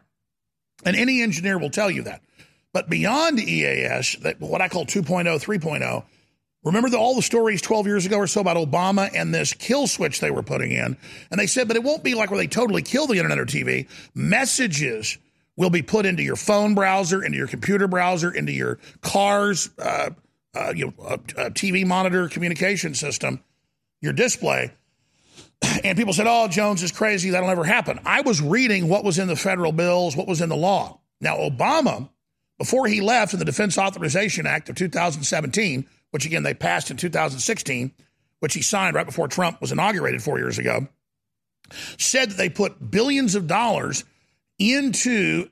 And 0.83 0.95
any 0.95 1.21
engineer 1.21 1.57
will 1.57 1.69
tell 1.69 1.91
you 1.91 2.03
that. 2.03 2.21
But 2.79 2.89
beyond 2.89 3.41
EAS, 3.41 4.15
that 4.21 4.39
what 4.39 4.61
I 4.61 4.69
call 4.69 4.85
2.0, 4.85 5.25
3.0, 5.25 6.03
remember 6.63 6.89
the, 6.89 6.97
all 6.97 7.13
the 7.13 7.21
stories 7.21 7.61
12 7.61 7.87
years 7.87 8.05
ago 8.05 8.15
or 8.15 8.25
so 8.25 8.39
about 8.39 8.55
Obama 8.55 9.09
and 9.13 9.33
this 9.35 9.51
kill 9.51 9.85
switch 9.85 10.21
they 10.21 10.31
were 10.31 10.43
putting 10.43 10.71
in? 10.71 10.95
And 11.29 11.37
they 11.37 11.45
said, 11.45 11.67
but 11.67 11.75
it 11.75 11.83
won't 11.83 12.05
be 12.05 12.15
like 12.15 12.31
where 12.31 12.37
they 12.37 12.47
totally 12.47 12.81
kill 12.81 13.05
the 13.05 13.15
internet 13.15 13.37
or 13.37 13.45
TV. 13.45 13.89
Messages 14.15 15.17
will 15.57 15.69
be 15.69 15.81
put 15.81 16.05
into 16.05 16.23
your 16.23 16.37
phone 16.37 16.73
browser, 16.73 17.21
into 17.21 17.37
your 17.37 17.47
computer 17.47 17.85
browser, 17.89 18.31
into 18.31 18.53
your 18.53 18.79
car's 19.01 19.69
uh, 19.77 20.11
uh, 20.55 20.71
you 20.73 20.85
know, 20.85 20.93
uh, 21.03 21.13
uh, 21.35 21.49
TV 21.49 21.85
monitor 21.85 22.29
communication 22.29 22.93
system, 22.93 23.43
your 23.99 24.13
display. 24.13 24.71
And 25.83 25.97
people 25.97 26.13
said, 26.13 26.27
oh, 26.29 26.47
Jones 26.47 26.81
is 26.81 26.93
crazy. 26.93 27.31
That'll 27.31 27.49
never 27.49 27.65
happen. 27.65 27.99
I 28.05 28.21
was 28.21 28.41
reading 28.41 28.87
what 28.87 29.03
was 29.03 29.19
in 29.19 29.27
the 29.27 29.35
federal 29.35 29.73
bills, 29.73 30.15
what 30.15 30.29
was 30.29 30.39
in 30.39 30.47
the 30.47 30.55
law. 30.55 31.01
Now, 31.19 31.37
Obama, 31.39 32.09
before 32.59 32.85
he 32.85 33.01
left 33.01 33.33
in 33.33 33.39
the 33.39 33.45
Defense 33.45 33.77
Authorization 33.77 34.45
Act 34.45 34.69
of 34.69 34.75
2017, 34.75 35.87
which 36.11 36.25
again 36.25 36.43
they 36.43 36.53
passed 36.53 36.91
in 36.91 36.97
2016, 36.97 37.91
which 38.41 38.53
he 38.53 38.61
signed 38.61 38.95
right 38.95 39.05
before 39.05 39.27
Trump 39.27 39.59
was 39.59 39.71
inaugurated 39.71 40.21
four 40.21 40.37
years 40.37 40.59
ago, 40.59 40.87
said 41.97 42.31
that 42.31 42.37
they 42.37 42.49
put 42.49 42.91
billions 42.91 43.33
of 43.33 43.47
dollars 43.47 44.03
into 44.59 45.49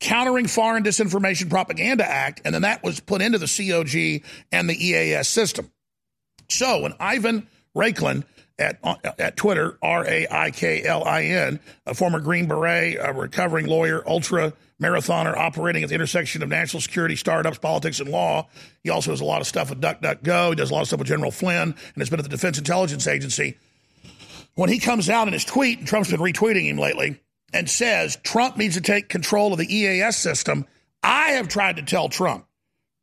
Countering 0.00 0.48
Foreign 0.48 0.82
Disinformation 0.82 1.48
Propaganda 1.48 2.04
Act, 2.04 2.42
and 2.44 2.52
then 2.52 2.62
that 2.62 2.82
was 2.82 2.98
put 2.98 3.22
into 3.22 3.38
the 3.38 3.46
COG 3.46 4.28
and 4.50 4.68
the 4.68 4.86
EAS 4.86 5.28
system. 5.28 5.70
So 6.48 6.80
when 6.80 6.94
Ivan 6.98 7.46
Raiklin 7.76 8.24
at, 8.62 8.78
uh, 8.82 8.96
at 9.18 9.36
Twitter, 9.36 9.76
R 9.82 10.06
A 10.06 10.26
I 10.30 10.50
K 10.50 10.84
L 10.84 11.04
I 11.04 11.24
N, 11.24 11.60
a 11.86 11.94
former 11.94 12.20
Green 12.20 12.46
Beret, 12.46 12.96
a 13.00 13.12
recovering 13.12 13.66
lawyer, 13.66 14.02
ultra 14.08 14.52
marathoner 14.80 15.36
operating 15.36 15.82
at 15.82 15.88
the 15.88 15.94
intersection 15.94 16.42
of 16.42 16.48
national 16.48 16.80
security, 16.80 17.16
startups, 17.16 17.58
politics, 17.58 18.00
and 18.00 18.08
law. 18.08 18.48
He 18.82 18.90
also 18.90 19.10
does 19.10 19.20
a 19.20 19.24
lot 19.24 19.40
of 19.40 19.46
stuff 19.46 19.70
with 19.70 19.80
DuckDuckGo. 19.80 20.50
He 20.50 20.54
does 20.56 20.70
a 20.70 20.74
lot 20.74 20.80
of 20.80 20.86
stuff 20.88 20.98
with 20.98 21.08
General 21.08 21.30
Flynn 21.30 21.62
and 21.62 21.96
has 21.96 22.10
been 22.10 22.18
at 22.18 22.24
the 22.24 22.28
Defense 22.28 22.58
Intelligence 22.58 23.06
Agency. 23.06 23.56
When 24.54 24.68
he 24.68 24.78
comes 24.78 25.08
out 25.08 25.28
in 25.28 25.32
his 25.32 25.44
tweet, 25.44 25.78
and 25.78 25.88
Trump's 25.88 26.10
been 26.10 26.20
retweeting 26.20 26.68
him 26.68 26.78
lately, 26.78 27.20
and 27.52 27.68
says 27.68 28.16
Trump 28.22 28.56
needs 28.56 28.74
to 28.74 28.80
take 28.80 29.08
control 29.08 29.52
of 29.52 29.58
the 29.58 29.74
EAS 29.74 30.16
system, 30.16 30.66
I 31.02 31.32
have 31.32 31.48
tried 31.48 31.76
to 31.76 31.82
tell 31.82 32.08
Trump. 32.08 32.46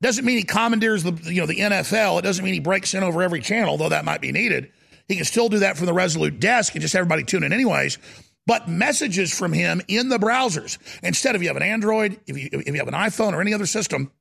Doesn't 0.02 0.24
mean 0.24 0.38
he 0.38 0.44
commandeers 0.44 1.04
the 1.04 1.12
you 1.24 1.42
know 1.42 1.46
the 1.46 1.58
NFL. 1.58 2.20
It 2.20 2.22
doesn't 2.22 2.44
mean 2.44 2.54
he 2.54 2.62
breaks 2.62 2.94
in 2.94 3.04
over 3.04 3.22
every 3.22 3.42
channel, 3.42 3.78
though 3.78 3.90
that 3.90 4.06
might 4.06 4.22
be 4.22 4.32
needed. 4.32 4.72
He 5.10 5.16
can 5.16 5.26
still 5.26 5.50
do 5.50 5.60
that 5.60 5.76
from 5.76 5.88
the 5.88 5.94
Resolute 5.94 6.40
desk 6.40 6.76
and 6.76 6.82
just 6.82 6.96
everybody 6.96 7.24
tune 7.24 7.44
in 7.44 7.52
anyways. 7.52 7.98
But 8.46 8.70
messages 8.70 9.38
from 9.38 9.52
him 9.52 9.82
in 9.88 10.10
the 10.10 10.18
browsers 10.18 10.78
instead 11.04 11.36
of 11.36 11.42
you 11.42 11.50
have 11.50 11.58
an 11.58 11.64
Android, 11.64 12.20
if 12.26 12.38
you 12.38 12.50
if 12.52 12.68
you 12.68 12.76
have 12.76 12.88
an 12.88 12.94
iPhone 12.94 13.34
or 13.34 13.42
any 13.42 13.54
other 13.54 13.66
system, 13.66 14.12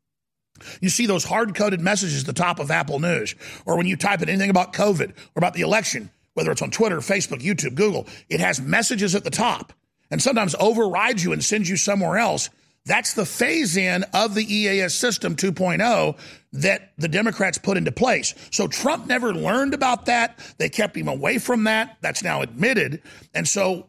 you 0.81 0.89
see 0.89 1.07
those 1.07 1.25
hard 1.25 1.55
coded 1.55 1.81
messages 1.81 2.23
at 2.23 2.27
the 2.27 2.33
top 2.33 2.59
of 2.59 2.71
Apple 2.71 2.99
News, 2.99 3.35
or 3.65 3.77
when 3.77 3.87
you 3.87 3.97
type 3.97 4.23
in 4.23 4.29
anything 4.29 4.51
about 4.51 4.73
COVID 4.73 5.11
or 5.11 5.37
about 5.37 5.55
the 5.55 5.61
election, 5.61 6.11
whether 6.35 6.51
it's 6.51 6.63
on 6.63 6.71
Twitter, 6.71 6.99
Facebook, 6.99 7.41
YouTube, 7.41 7.75
Google, 7.75 8.07
it 8.29 8.41
has 8.41 8.61
messages 8.61 9.15
at 9.15 9.25
the 9.25 9.31
top 9.31 9.73
and 10.11 10.21
sometimes 10.21 10.55
overrides 10.59 11.23
you 11.23 11.33
and 11.33 11.45
sends 11.45 11.69
you 11.69 11.77
somewhere 11.77 12.17
else. 12.17 12.51
That's 12.89 13.13
the 13.13 13.27
phase 13.27 13.77
in 13.77 14.03
of 14.15 14.35
the 14.35 14.43
EAS 14.43 14.95
system 14.95 15.37
2.0 15.37 16.19
that 16.55 16.93
the 16.97 17.07
Democrats 17.07 17.59
put 17.59 17.77
into 17.77 17.93
place. 17.93 18.35
So 18.51 18.67
Trump 18.67 19.07
never 19.07 19.35
learned 19.35 19.75
about 19.75 20.07
that. 20.07 20.39
They 20.57 20.71
kept 20.71 20.97
him 20.97 21.07
away 21.07 21.39
from 21.39 21.65
that. 21.65 21.99
That's 22.01 22.23
now 22.23 22.41
admitted. 22.41 23.03
And 23.35 23.47
so 23.47 23.89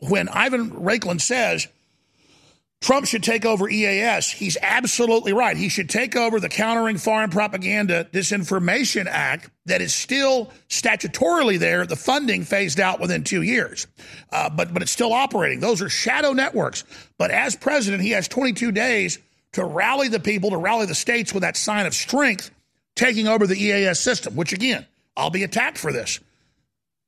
when 0.00 0.28
Ivan 0.28 0.72
Raiklin 0.72 1.20
says, 1.20 1.68
Trump 2.80 3.06
should 3.06 3.22
take 3.22 3.44
over 3.44 3.68
EAS. 3.68 4.30
He's 4.30 4.56
absolutely 4.62 5.34
right. 5.34 5.56
He 5.56 5.68
should 5.68 5.90
take 5.90 6.16
over 6.16 6.40
the 6.40 6.48
Countering 6.48 6.96
Foreign 6.96 7.28
Propaganda 7.28 8.04
Disinformation 8.10 9.06
Act 9.06 9.50
that 9.66 9.82
is 9.82 9.92
still 9.92 10.50
statutorily 10.70 11.58
there, 11.58 11.84
the 11.84 11.96
funding 11.96 12.42
phased 12.42 12.80
out 12.80 12.98
within 12.98 13.22
two 13.22 13.42
years. 13.42 13.86
Uh, 14.32 14.48
but, 14.48 14.72
but 14.72 14.80
it's 14.80 14.92
still 14.92 15.12
operating. 15.12 15.60
Those 15.60 15.82
are 15.82 15.90
shadow 15.90 16.32
networks. 16.32 16.84
But 17.18 17.30
as 17.30 17.54
president, 17.54 18.02
he 18.02 18.10
has 18.12 18.28
22 18.28 18.72
days 18.72 19.18
to 19.52 19.64
rally 19.64 20.08
the 20.08 20.20
people, 20.20 20.50
to 20.50 20.56
rally 20.56 20.86
the 20.86 20.94
states 20.94 21.34
with 21.34 21.42
that 21.42 21.58
sign 21.58 21.84
of 21.84 21.92
strength, 21.94 22.50
taking 22.96 23.28
over 23.28 23.46
the 23.46 23.62
EAS 23.62 24.00
system, 24.00 24.36
which 24.36 24.54
again, 24.54 24.86
I'll 25.18 25.30
be 25.30 25.42
attacked 25.42 25.76
for 25.76 25.92
this. 25.92 26.18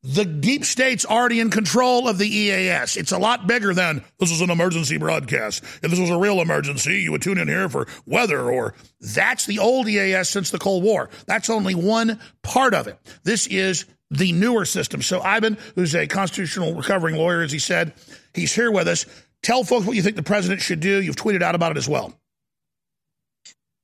The 0.05 0.24
deep 0.24 0.65
state's 0.65 1.07
already 1.07 1.39
in 1.39 1.51
control 1.51 2.09
of 2.09 2.19
the 2.19 2.27
EAS. 2.27 2.97
It's 2.97 3.12
a 3.12 3.19
lot 3.19 3.47
bigger 3.47 3.73
than 3.73 4.03
this 4.19 4.33
is 4.33 4.41
an 4.41 4.51
emergency 4.51 4.99
broadcast. 4.99 5.62
If 5.81 5.91
this 5.91 6.01
was 6.01 6.11
a 6.11 6.19
real 6.19 6.41
emergency, 6.41 7.03
you 7.03 7.12
would 7.12 7.23
tune 7.23 7.39
in 7.39 7.47
here 7.47 7.69
for 7.69 7.87
weather 8.05 8.51
or 8.51 8.74
that's 9.01 9.47
the 9.47 9.61
old 9.61 9.89
EAS 9.89 10.29
since 10.29 10.51
the 10.51 10.59
Cold 10.59 10.83
War. 10.83 11.09
That's 11.27 11.49
only 11.49 11.77
one 11.77 12.19
part 12.43 12.74
of 12.74 12.89
it. 12.89 12.99
This 13.23 13.47
is 13.47 13.85
the 14.11 14.33
newer 14.33 14.65
system. 14.65 15.03
So 15.03 15.20
Ivan, 15.20 15.57
who's 15.77 15.95
a 15.95 16.09
constitutional 16.09 16.74
recovering 16.74 17.15
lawyer, 17.15 17.43
as 17.43 17.53
he 17.53 17.61
said, 17.61 17.93
he's 18.35 18.53
here 18.53 18.73
with 18.73 18.89
us. 18.89 19.07
Tell 19.45 19.62
folks 19.62 19.87
what 19.87 19.95
you 19.95 20.03
think 20.03 20.16
the 20.16 20.23
president 20.24 20.61
should 20.61 20.81
do. 20.81 21.01
You've 21.01 21.16
tweeted 21.16 21.43
out 21.43 21.55
about 21.55 21.70
it 21.70 21.79
as 21.79 21.89
well. 21.89 22.12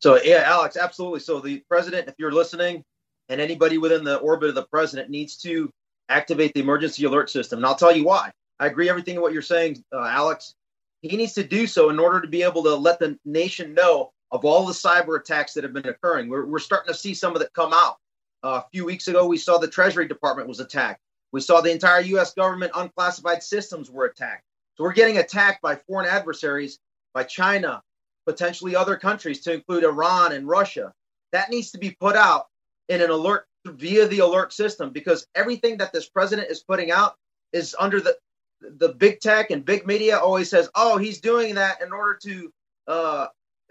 So 0.00 0.20
yeah, 0.20 0.42
Alex, 0.46 0.76
absolutely. 0.76 1.20
So 1.20 1.38
the 1.38 1.62
president, 1.68 2.08
if 2.08 2.16
you're 2.18 2.32
listening, 2.32 2.84
and 3.28 3.40
anybody 3.40 3.78
within 3.78 4.02
the 4.02 4.16
orbit 4.16 4.48
of 4.48 4.54
the 4.56 4.64
president 4.64 5.10
needs 5.10 5.36
to 5.38 5.72
activate 6.08 6.54
the 6.54 6.60
emergency 6.60 7.04
alert 7.04 7.30
system. 7.30 7.58
And 7.58 7.66
I'll 7.66 7.74
tell 7.74 7.94
you 7.94 8.04
why. 8.04 8.32
I 8.60 8.66
agree 8.66 8.88
everything 8.88 9.20
what 9.20 9.32
you're 9.32 9.42
saying, 9.42 9.84
uh, 9.92 10.04
Alex. 10.04 10.54
He 11.02 11.16
needs 11.16 11.34
to 11.34 11.44
do 11.44 11.66
so 11.66 11.90
in 11.90 11.98
order 11.98 12.20
to 12.20 12.28
be 12.28 12.42
able 12.42 12.64
to 12.64 12.74
let 12.74 12.98
the 12.98 13.18
nation 13.24 13.74
know 13.74 14.12
of 14.30 14.44
all 14.44 14.66
the 14.66 14.72
cyber 14.72 15.18
attacks 15.18 15.54
that 15.54 15.64
have 15.64 15.72
been 15.72 15.86
occurring. 15.86 16.28
We're, 16.28 16.44
we're 16.44 16.58
starting 16.58 16.92
to 16.92 16.98
see 16.98 17.14
some 17.14 17.34
of 17.34 17.40
that 17.40 17.52
come 17.52 17.72
out. 17.72 17.96
Uh, 18.42 18.62
a 18.64 18.68
few 18.70 18.84
weeks 18.84 19.08
ago, 19.08 19.26
we 19.26 19.36
saw 19.36 19.58
the 19.58 19.68
Treasury 19.68 20.06
Department 20.06 20.48
was 20.48 20.60
attacked. 20.60 21.00
We 21.32 21.40
saw 21.40 21.60
the 21.60 21.72
entire 21.72 22.00
U.S. 22.00 22.34
government 22.34 22.72
unclassified 22.74 23.42
systems 23.42 23.90
were 23.90 24.06
attacked. 24.06 24.44
So 24.76 24.84
we're 24.84 24.92
getting 24.92 25.18
attacked 25.18 25.60
by 25.60 25.76
foreign 25.76 26.08
adversaries, 26.08 26.78
by 27.12 27.24
China, 27.24 27.82
potentially 28.26 28.76
other 28.76 28.96
countries, 28.96 29.40
to 29.40 29.52
include 29.52 29.84
Iran 29.84 30.32
and 30.32 30.46
Russia. 30.46 30.92
That 31.32 31.50
needs 31.50 31.72
to 31.72 31.78
be 31.78 31.90
put 31.90 32.16
out 32.16 32.46
in 32.88 33.02
an 33.02 33.10
alert 33.10 33.47
via 33.68 34.06
the 34.06 34.20
alert 34.20 34.52
system 34.52 34.90
because 34.90 35.26
everything 35.34 35.78
that 35.78 35.92
this 35.92 36.08
president 36.08 36.50
is 36.50 36.60
putting 36.60 36.90
out 36.90 37.16
is 37.52 37.74
under 37.78 38.00
the 38.00 38.16
the 38.60 38.88
big 38.88 39.20
tech 39.20 39.50
and 39.50 39.64
big 39.64 39.86
media 39.86 40.18
always 40.18 40.50
says, 40.50 40.68
"Oh, 40.74 40.98
he's 40.98 41.20
doing 41.20 41.54
that 41.54 41.80
in 41.80 41.92
order 41.92 42.18
to." 42.24 42.52
Uh, 42.86 43.26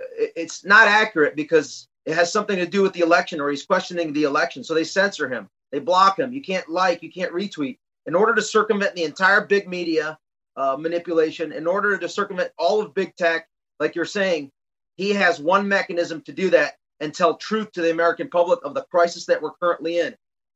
it's 0.10 0.64
not 0.64 0.88
accurate 0.88 1.36
because 1.36 1.88
it 2.06 2.14
has 2.14 2.32
something 2.32 2.58
to 2.58 2.66
do 2.66 2.82
with 2.82 2.94
the 2.94 3.02
election, 3.02 3.42
or 3.42 3.50
he's 3.50 3.66
questioning 3.66 4.14
the 4.14 4.24
election. 4.24 4.64
So 4.64 4.74
they 4.74 4.84
censor 4.84 5.28
him, 5.28 5.50
they 5.72 5.80
block 5.80 6.20
him. 6.20 6.32
You 6.32 6.42
can't 6.42 6.70
like, 6.70 7.04
you 7.04 7.12
can't 7.12 7.34
retweet. 7.34 7.78
In 8.06 8.16
order 8.16 8.34
to 8.36 8.42
circumvent 8.42 8.96
the 8.96 9.04
entire 9.04 9.46
big 9.46 9.68
media 9.68 10.18
uh, 10.56 10.78
manipulation, 10.80 11.52
in 11.52 11.68
order 11.68 11.98
to 11.98 12.08
circumvent 12.08 12.52
all 12.58 12.82
of 12.82 12.94
big 12.94 13.16
tech, 13.16 13.48
like 13.80 13.96
you're 13.96 14.06
saying, 14.06 14.52
he 14.96 15.12
has 15.12 15.40
one 15.40 15.68
mechanism 15.68 16.22
to 16.22 16.32
do 16.32 16.50
that, 16.52 16.78
and 17.00 17.14
tell 17.14 17.36
truth 17.36 17.72
to 17.74 17.82
the 17.82 17.92
American 17.92 18.30
public 18.30 18.60
of 18.64 18.74
the 18.74 18.84
crisis 18.84 19.26
that 19.26 19.42
we're 19.42 19.54
currently 19.62 20.00
in. 20.00 20.16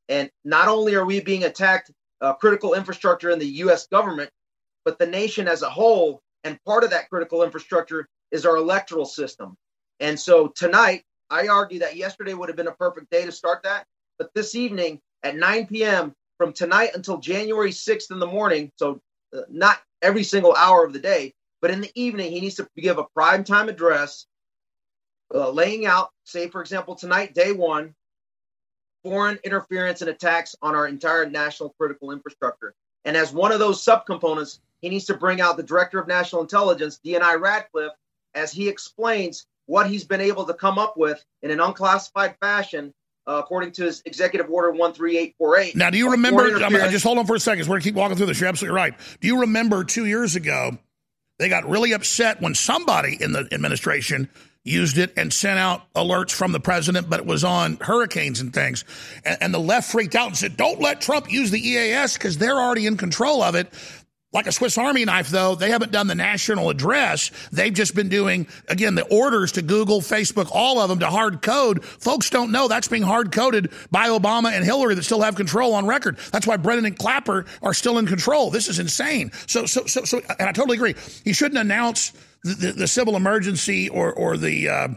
And 0.10 0.30
not 0.44 0.68
only 0.68 0.96
are 0.96 1.06
we 1.06 1.22
being 1.22 1.44
attacked, 1.44 1.92
uh, 2.20 2.34
critical 2.34 2.74
infrastructure 2.74 3.30
in 3.30 3.40
the 3.40 3.46
U.S. 3.46 3.88
government, 3.88 4.30
but 4.86 5.00
the 5.00 5.06
nation 5.06 5.48
as 5.48 5.62
a 5.62 5.70
whole. 5.70 6.22
And 6.44 6.60
part 6.66 6.84
of 6.84 6.90
that 6.90 7.10
critical 7.10 7.44
infrastructure 7.44 8.08
is 8.32 8.46
our 8.46 8.58
electoral 8.58 9.06
system. 9.06 9.56
And 10.00 10.20
so 10.20 10.48
tonight, 10.48 11.04
I 11.30 11.48
argue 11.48 11.80
that 11.80 11.96
yesterday 11.96 12.34
would 12.34 12.50
have 12.50 12.56
been 12.56 12.68
a 12.68 12.74
perfect 12.74 13.10
day 13.12 13.26
to 13.26 13.32
start 13.32 13.64
that. 13.64 13.86
But 14.18 14.32
this 14.34 14.56
evening 14.56 15.00
at 15.24 15.36
9 15.36 15.68
p.m., 15.68 16.14
from 16.42 16.54
tonight 16.54 16.90
until 16.96 17.20
January 17.20 17.70
6th 17.70 18.10
in 18.10 18.18
the 18.18 18.26
morning, 18.26 18.72
so 18.78 19.00
uh, 19.32 19.42
not 19.48 19.78
every 20.02 20.24
single 20.24 20.56
hour 20.56 20.84
of 20.84 20.92
the 20.92 20.98
day, 20.98 21.36
but 21.62 21.70
in 21.70 21.82
the 21.82 21.92
evening, 21.94 22.32
he 22.32 22.42
needs 22.42 22.56
to 22.56 22.68
give 22.76 22.98
a 22.98 23.04
prime 23.16 23.44
time 23.44 23.70
address 23.70 24.26
uh, 25.34 25.50
laying 25.50 25.86
out, 25.86 26.12
say, 26.24 26.48
for 26.48 26.62
example, 26.62 26.96
tonight, 26.96 27.34
day 27.34 27.52
one, 27.52 27.96
foreign 29.04 29.40
interference 29.44 30.02
and 30.02 30.10
attacks 30.10 30.56
on 30.62 30.76
our 30.76 30.88
entire 30.88 31.30
national 31.30 31.70
critical 31.80 32.12
infrastructure. 32.12 32.74
And 33.06 33.18
as 33.18 33.34
one 33.34 33.52
of 33.52 33.60
those 33.60 33.84
subcomponents, 33.84 34.60
he 34.82 34.90
needs 34.90 35.06
to 35.06 35.16
bring 35.16 35.42
out 35.42 35.58
the 35.58 35.64
director 35.64 36.00
of 36.00 36.08
national 36.08 36.42
intelligence, 36.42 37.00
DNI 37.06 37.40
Radcliffe, 37.40 37.94
as 38.34 38.52
he 38.52 38.68
explains 38.68 39.46
what 39.66 39.88
he's 39.88 40.04
been 40.04 40.22
able 40.22 40.46
to 40.46 40.54
come 40.54 40.78
up 40.78 40.98
with 40.98 41.24
in 41.42 41.52
an 41.52 41.60
unclassified 41.60 42.36
fashion, 42.40 42.94
uh, 43.28 43.34
according 43.34 43.72
to 43.72 43.84
his 43.84 44.02
executive 44.06 44.50
order 44.50 44.72
13848. 44.72 45.76
Now, 45.76 45.90
do 45.90 45.98
you 45.98 46.12
remember? 46.12 46.60
just 46.90 47.04
hold 47.04 47.18
on 47.18 47.26
for 47.26 47.36
a 47.36 47.40
second. 47.40 47.66
We're 47.66 47.74
going 47.74 47.82
to 47.82 47.90
keep 47.90 47.96
walking 47.96 48.18
through 48.18 48.28
this. 48.28 48.40
You're 48.40 48.50
absolutely 48.50 48.76
right. 48.76 48.94
Do 49.20 49.28
you 49.28 49.42
remember 49.42 49.84
two 49.84 50.06
years 50.06 50.36
ago, 50.36 50.78
they 51.40 51.50
got 51.50 51.68
really 51.68 51.94
upset 51.94 52.42
when 52.42 52.54
somebody 52.56 53.18
in 53.20 53.32
the 53.32 53.48
administration 53.52 54.30
used 54.64 54.98
it 54.98 55.12
and 55.18 55.34
sent 55.34 55.60
out 55.60 55.92
alerts 55.94 56.32
from 56.32 56.52
the 56.52 56.60
president, 56.60 57.10
but 57.10 57.20
it 57.20 57.26
was 57.26 57.44
on 57.44 57.78
hurricanes 57.82 58.42
and 58.42 58.54
things. 58.54 58.86
And, 59.26 59.38
and 59.42 59.54
the 59.54 59.60
left 59.60 59.92
freaked 59.92 60.16
out 60.16 60.28
and 60.28 60.38
said, 60.38 60.58
don't 60.58 60.80
let 60.80 61.02
Trump 61.02 61.32
use 61.32 61.52
the 61.52 61.60
EAS 61.60 62.14
because 62.14 62.38
they're 62.38 62.60
already 62.60 62.86
in 62.86 62.98
control 62.98 63.42
of 63.42 63.56
it. 63.56 63.74
Like 64.34 64.48
a 64.48 64.52
Swiss 64.54 64.78
Army 64.78 65.04
knife, 65.04 65.28
though, 65.28 65.56
they 65.56 65.72
haven't 65.72 65.92
done 65.92 66.08
the 66.08 66.16
national 66.16 66.70
address. 66.70 67.32
They've 67.52 67.74
just 67.74 67.94
been 67.96 68.08
doing, 68.08 68.48
again, 68.70 68.96
the 68.96 69.06
orders 69.08 69.52
to 69.54 69.62
Google, 69.62 70.00
Facebook, 70.00 70.48
all 70.54 70.80
of 70.80 70.88
them 70.88 71.00
to 71.00 71.08
hard 71.08 71.42
code. 71.42 71.84
Folks 71.84 72.30
don't 72.30 72.50
know 72.50 72.70
that's 72.70 72.88
being 72.88 73.04
hard 73.04 73.34
coded 73.34 73.74
by 73.90 74.08
Obama 74.08 74.54
and 74.54 74.64
Hillary 74.64 74.96
that 74.96 75.04
still 75.04 75.22
have 75.22 75.36
control 75.36 75.74
on 75.74 75.86
record. 75.86 76.18
That's 76.32 76.48
why 76.48 76.56
Brennan 76.56 76.86
and 76.86 76.98
Clapper 76.98 77.46
are 77.62 77.74
still 77.74 77.98
in 77.98 78.06
control. 78.06 78.52
This 78.52 78.70
is 78.70 78.80
insane. 78.80 79.32
So, 79.48 79.66
so, 79.66 79.86
so, 79.86 80.06
so 80.06 80.22
and 80.40 80.48
I 80.48 80.54
totally 80.54 80.78
agree. 80.78 80.96
He 81.26 81.34
shouldn't 81.34 81.60
announce 81.60 82.14
the, 82.44 82.74
the, 82.76 82.88
civil 82.88 83.16
emergency 83.16 83.90
or, 83.90 84.14
or 84.14 84.38
the, 84.38 84.70
uh, 84.70 84.88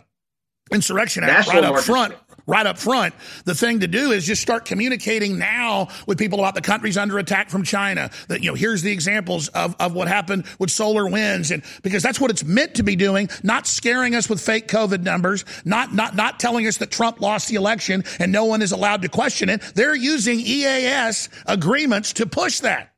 Insurrection 0.73 1.25
Act 1.25 1.49
National 1.49 1.62
right 1.62 1.73
up 1.73 1.85
front. 1.85 2.15
Right 2.47 2.66
up 2.66 2.77
front, 2.77 3.15
the 3.47 3.55
thing 3.55 3.81
to 3.81 3.87
do 3.87 4.11
is 4.11 4.27
just 4.27 4.43
start 4.43 4.66
communicating 4.66 5.39
now 5.39 5.89
with 6.07 6.19
people 6.19 6.41
about 6.41 6.55
the 6.55 6.61
countries 6.61 6.99
under 6.99 7.19
attack 7.19 7.49
from 7.49 7.62
China. 7.62 8.11
That 8.29 8.43
you 8.43 8.51
know, 8.51 8.55
here's 8.55 8.83
the 8.83 8.93
examples 8.93 9.49
of, 9.49 9.75
of 9.81 9.95
what 9.95 10.09
happened 10.09 10.45
with 10.59 10.69
SolarWinds, 10.69 11.53
and 11.53 11.62
because 11.83 12.03
that's 12.03 12.21
what 12.21 12.31
it's 12.31 12.45
meant 12.45 12.75
to 12.75 12.83
be 12.83 12.97
doing, 12.97 13.31
not 13.43 13.66
scaring 13.66 14.15
us 14.15 14.29
with 14.29 14.43
fake 14.43 14.69
COVID 14.69 15.03
numbers, 15.03 15.47
not 15.65 15.95
not 15.95 16.15
not 16.15 16.39
telling 16.39 16.66
us 16.66 16.77
that 16.79 16.91
Trump 16.91 17.23
lost 17.23 17.49
the 17.49 17.55
election 17.55 18.05
and 18.19 18.31
no 18.31 18.45
one 18.45 18.61
is 18.61 18.73
allowed 18.73 19.01
to 19.03 19.09
question 19.09 19.49
it. 19.49 19.62
They're 19.75 19.95
using 19.95 20.39
EAS 20.41 21.31
agreements 21.47 22.12
to 22.15 22.27
push 22.27 22.61
that. 22.61 22.93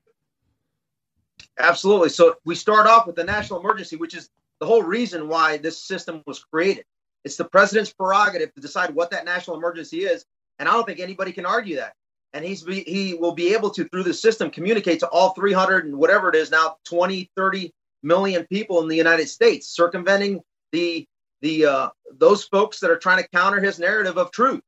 Absolutely. 1.58 2.08
So 2.08 2.34
we 2.44 2.56
start 2.56 2.88
off 2.88 3.06
with 3.06 3.14
the 3.14 3.24
national 3.24 3.60
emergency, 3.60 3.94
which 3.94 4.14
is 4.14 4.28
the 4.60 4.66
whole 4.66 4.82
reason 4.82 5.28
why 5.28 5.58
this 5.58 5.82
system 5.82 6.22
was 6.26 6.42
created. 6.44 6.84
It's 7.24 7.36
the 7.36 7.44
president's 7.44 7.92
prerogative 7.92 8.54
to 8.54 8.60
decide 8.60 8.94
what 8.94 9.10
that 9.10 9.24
national 9.24 9.56
emergency 9.56 10.04
is, 10.04 10.24
and 10.58 10.68
I 10.68 10.72
don't 10.72 10.86
think 10.86 11.00
anybody 11.00 11.32
can 11.32 11.46
argue 11.46 11.76
that. 11.76 11.94
And 12.32 12.44
he's 12.44 12.62
be, 12.62 12.82
he 12.82 13.14
will 13.14 13.32
be 13.32 13.54
able 13.54 13.70
to 13.70 13.84
through 13.88 14.02
the 14.02 14.14
system 14.14 14.50
communicate 14.50 15.00
to 15.00 15.08
all 15.08 15.30
300 15.30 15.86
and 15.86 15.96
whatever 15.96 16.28
it 16.28 16.34
is 16.34 16.50
now 16.50 16.76
20, 16.84 17.30
30 17.36 17.72
million 18.02 18.46
people 18.46 18.82
in 18.82 18.88
the 18.88 18.96
United 18.96 19.28
States, 19.28 19.68
circumventing 19.68 20.40
the 20.72 21.06
the 21.42 21.66
uh, 21.66 21.88
those 22.12 22.44
folks 22.44 22.80
that 22.80 22.90
are 22.90 22.98
trying 22.98 23.22
to 23.22 23.28
counter 23.28 23.60
his 23.60 23.78
narrative 23.78 24.18
of 24.18 24.30
truth. 24.30 24.62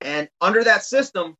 And 0.00 0.28
under 0.40 0.64
that 0.64 0.84
system, 0.84 1.36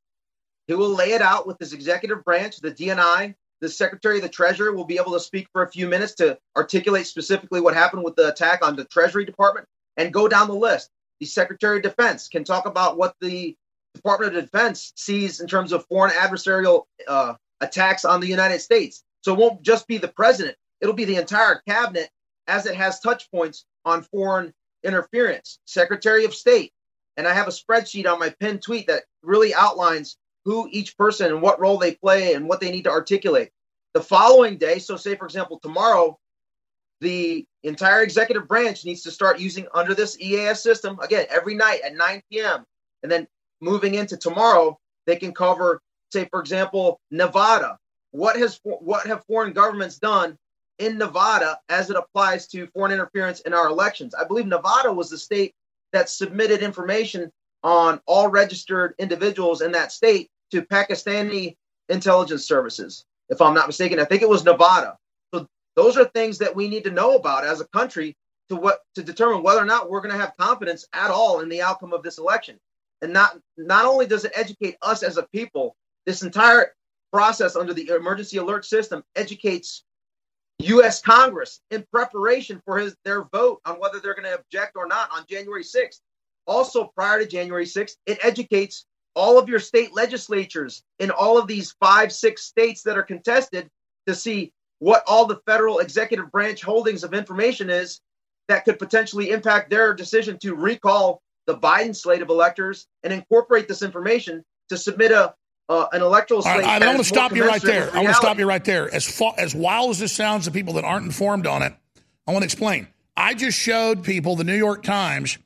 he 0.67 0.75
will 0.75 0.95
lay 0.95 1.13
it 1.13 1.23
out 1.23 1.47
with 1.47 1.59
his 1.59 1.73
executive 1.73 2.25
branch, 2.25 2.59
the 2.59 2.71
DNI, 2.71 3.35
the 3.63 3.69
Secretary 3.69 4.17
of 4.17 4.23
the 4.23 4.29
Treasury 4.29 4.75
will 4.75 4.85
be 4.85 4.99
able 4.99 5.13
to 5.13 5.21
speak 5.21 5.47
for 5.53 5.63
a 5.63 5.71
few 5.71 5.87
minutes 5.87 6.15
to 6.17 6.37
articulate 6.57 7.07
specifically 7.07 7.61
what 7.61 7.75
happened 7.75 8.03
with 8.03 8.17
the 8.17 8.29
attack 8.29 8.67
on 8.67 8.75
the 8.75 8.85
Treasury 8.85 9.25
Department 9.25 9.69
and 9.97 10.13
go 10.13 10.27
down 10.27 10.49
the 10.49 10.55
list. 10.55 10.91
The 11.21 11.27
Secretary 11.27 11.77
of 11.77 11.85
Defense 11.85 12.29
can 12.29 12.43
talk 12.43 12.67
about 12.67 12.99
what 12.99 13.15
the 13.21 13.57
Department 13.95 14.37
of 14.37 14.43
Defense 14.43 14.93
sees 14.97 15.41
in 15.41 15.47
terms 15.47 15.71
of 15.71 15.87
foreign 15.87 16.13
adversarial 16.13 16.85
uh, 17.07 17.35
attacks 17.61 18.05
on 18.05 18.21
the 18.21 18.27
United 18.27 18.61
States. 18.61 19.05
So 19.21 19.33
it 19.33 19.39
won't 19.39 19.63
just 19.63 19.87
be 19.87 19.99
the 19.99 20.09
president, 20.09 20.57
it'll 20.81 20.95
be 20.95 21.05
the 21.05 21.17
entire 21.17 21.63
cabinet 21.67 22.11
as 22.49 22.67
it 22.67 22.75
has 22.75 22.99
touch 22.99 23.31
points 23.31 23.65
on 23.85 24.03
foreign 24.03 24.53
interference. 24.83 25.61
Secretary 25.67 26.25
of 26.25 26.35
State. 26.35 26.73
And 27.17 27.29
I 27.29 27.33
have 27.33 27.47
a 27.47 27.53
spreadsheet 27.53 28.11
on 28.11 28.19
my 28.19 28.31
pinned 28.41 28.63
tweet 28.63 28.89
that 28.89 29.05
really 29.23 29.55
outlines 29.55 30.17
who 30.45 30.69
each 30.71 30.97
person 30.97 31.27
and 31.27 31.43
what 31.43 31.61
role 31.61 31.79
they 31.79 31.95
play 31.95 32.35
and 32.35 32.49
what 32.49 32.61
they 32.61 32.71
need 32.71 32.85
to 32.85 32.91
articulate. 32.91 33.51
The 33.95 34.01
following 34.01 34.57
day, 34.57 34.79
so 34.79 34.97
say 34.97 35.15
for 35.17 35.25
example, 35.25 35.59
tomorrow, 35.61 36.19
the 37.01 37.45
entire 37.65 38.03
executive 38.03 38.49
branch 38.49 38.85
needs 38.85 39.03
to 39.03 39.11
start 39.11 39.41
using 39.41 39.67
under 39.75 39.95
this 39.95 40.19
EAS 40.21 40.63
system 40.63 40.99
again 41.01 41.27
every 41.31 41.55
night 41.55 41.81
at 41.85 41.95
9 41.95 42.23
p.m. 42.31 42.65
And 43.03 43.11
then 43.11 43.27
moving 43.61 43.95
into 43.95 44.17
tomorrow, 44.17 44.79
they 45.07 45.17
can 45.17 45.33
cover, 45.33 45.81
say 46.13 46.29
for 46.31 46.41
example, 46.41 47.01
Nevada. 47.11 47.77
What 48.13 48.37
has 48.37 48.61
what 48.63 49.07
have 49.07 49.25
foreign 49.25 49.53
governments 49.53 49.99
done 49.99 50.37
in 50.79 50.99
Nevada 50.99 51.59
as 51.69 51.91
it 51.91 51.97
applies 51.97 52.47
to 52.49 52.67
foreign 52.69 52.93
interference 52.93 53.41
in 53.41 53.55
our 53.55 53.69
elections? 53.69 54.15
I 54.15 54.25
believe 54.25 54.47
Nevada 54.47 54.93
was 54.93 55.11
the 55.11 55.19
state 55.19 55.55
that 55.93 56.09
submitted 56.09 56.63
information 56.63 57.31
on 57.63 58.01
all 58.07 58.29
registered 58.29 58.95
individuals 58.99 59.61
in 59.61 59.73
that 59.73 59.93
state 59.93 60.31
to 60.51 60.63
Pakistani 60.63 61.57
intelligence 61.89 62.45
services. 62.45 63.05
If 63.29 63.41
I'm 63.41 63.55
not 63.55 63.67
mistaken, 63.67 63.99
I 63.99 64.05
think 64.05 64.23
it 64.23 64.29
was 64.29 64.45
Nevada. 64.45 64.97
So 65.33 65.47
those 65.77 65.97
are 65.97 66.05
things 66.07 66.39
that 66.39 66.55
we 66.55 66.69
need 66.69 66.85
to 66.85 66.91
know 66.91 67.17
about 67.17 67.45
as 67.45 67.61
a 67.61 67.67
country 67.69 68.17
to 68.49 68.57
what 68.57 68.81
to 68.95 69.03
determine 69.03 69.43
whether 69.43 69.61
or 69.61 69.67
not 69.67 69.89
we're 69.89 70.01
going 70.01 70.13
to 70.13 70.21
have 70.21 70.37
confidence 70.37 70.87
at 70.93 71.11
all 71.11 71.41
in 71.41 71.49
the 71.49 71.63
outcome 71.63 71.93
of 71.93 72.03
this 72.03 72.19
election. 72.19 72.59
And 73.01 73.13
not 73.13 73.39
not 73.57 73.85
only 73.85 74.07
does 74.07 74.25
it 74.25 74.33
educate 74.35 74.77
us 74.83 75.03
as 75.03 75.17
a 75.17 75.27
people, 75.35 75.77
this 76.07 76.23
entire 76.23 76.73
process 77.13 77.57
under 77.57 77.75
the 77.75 77.89
emergency 77.89 78.39
alert 78.39 78.65
system 78.65 79.03
educates 79.17 79.85
U.S. 80.61 81.01
Congress 81.01 81.61
in 81.71 81.85
preparation 81.93 82.63
for 82.65 82.79
his 82.79 82.95
their 83.05 83.25
vote 83.25 83.61
on 83.65 83.77
whether 83.77 84.01
they're 84.01 84.15
going 84.15 84.25
to 84.25 84.39
object 84.39 84.77
or 84.77 84.87
not 84.87 85.11
on 85.13 85.25
January 85.29 85.65
6th. 85.65 86.01
Also, 86.47 86.91
prior 86.97 87.19
to 87.21 87.27
January 87.27 87.67
6th, 87.67 87.97
it 88.07 88.19
educates 88.23 88.87
all 89.15 89.39
of 89.39 89.49
your 89.49 89.59
state 89.59 89.95
legislatures 89.95 90.83
in 90.99 91.11
all 91.11 91.39
of 91.39 91.47
these 91.47 91.73
five, 91.81 92.13
six 92.13 92.43
states 92.43 92.83
that 92.83 92.97
are 92.97 93.03
contested 93.03 93.69
to 94.07 94.15
see 94.15 94.53
what 94.79 95.05
all 95.07 95.27
the 95.27 95.41
federal 95.47 95.79
executive 95.79 96.31
branch 96.33 96.63
holdings 96.63 97.05
of 97.05 97.15
information 97.15 97.71
is 97.71 98.01
that 98.49 98.65
could 98.65 98.79
potentially 98.79 99.31
impact 99.31 99.71
their 99.71 99.95
decision 99.95 100.39
to 100.39 100.55
recall 100.55 101.23
the 101.47 101.57
Biden 101.57 101.95
slate 101.95 102.23
of 102.23 102.29
electors 102.29 102.87
and 103.03 103.13
incorporate 103.13 103.69
this 103.69 103.83
information 103.83 104.43
to 104.69 104.77
submit 104.77 105.13
a 105.13 105.35
uh, 105.69 105.87
an 105.93 106.03
electoral 106.03 106.43
slate. 106.43 106.65
I 106.65 106.81
that 106.81 106.87
want 106.87 106.99
to 106.99 107.05
stop 107.05 107.35
you 107.35 107.47
right 107.47 107.63
there. 107.63 107.91
I 107.93 107.99
want 107.99 108.09
to 108.09 108.15
stop 108.15 108.39
you 108.39 108.47
right 108.47 108.65
there. 108.65 108.93
As 108.93 109.07
fa- 109.07 109.33
as 109.39 109.55
wild 109.55 109.91
as 109.91 109.99
this 110.01 110.13
sounds 110.13 110.47
to 110.47 110.51
people 110.51 110.75
that 110.75 110.85
aren't 110.85 111.07
informed 111.07 111.47
on 111.47 111.63
it, 111.63 111.73
I 112.27 112.33
want 112.33 112.43
to 112.43 112.47
explain. 112.47 112.89
I 113.17 113.35
just 113.35 113.59
showed 113.59 114.03
people 114.03 114.37
the 114.37 114.45
New 114.45 114.57
York 114.57 114.83
Times 114.83 115.39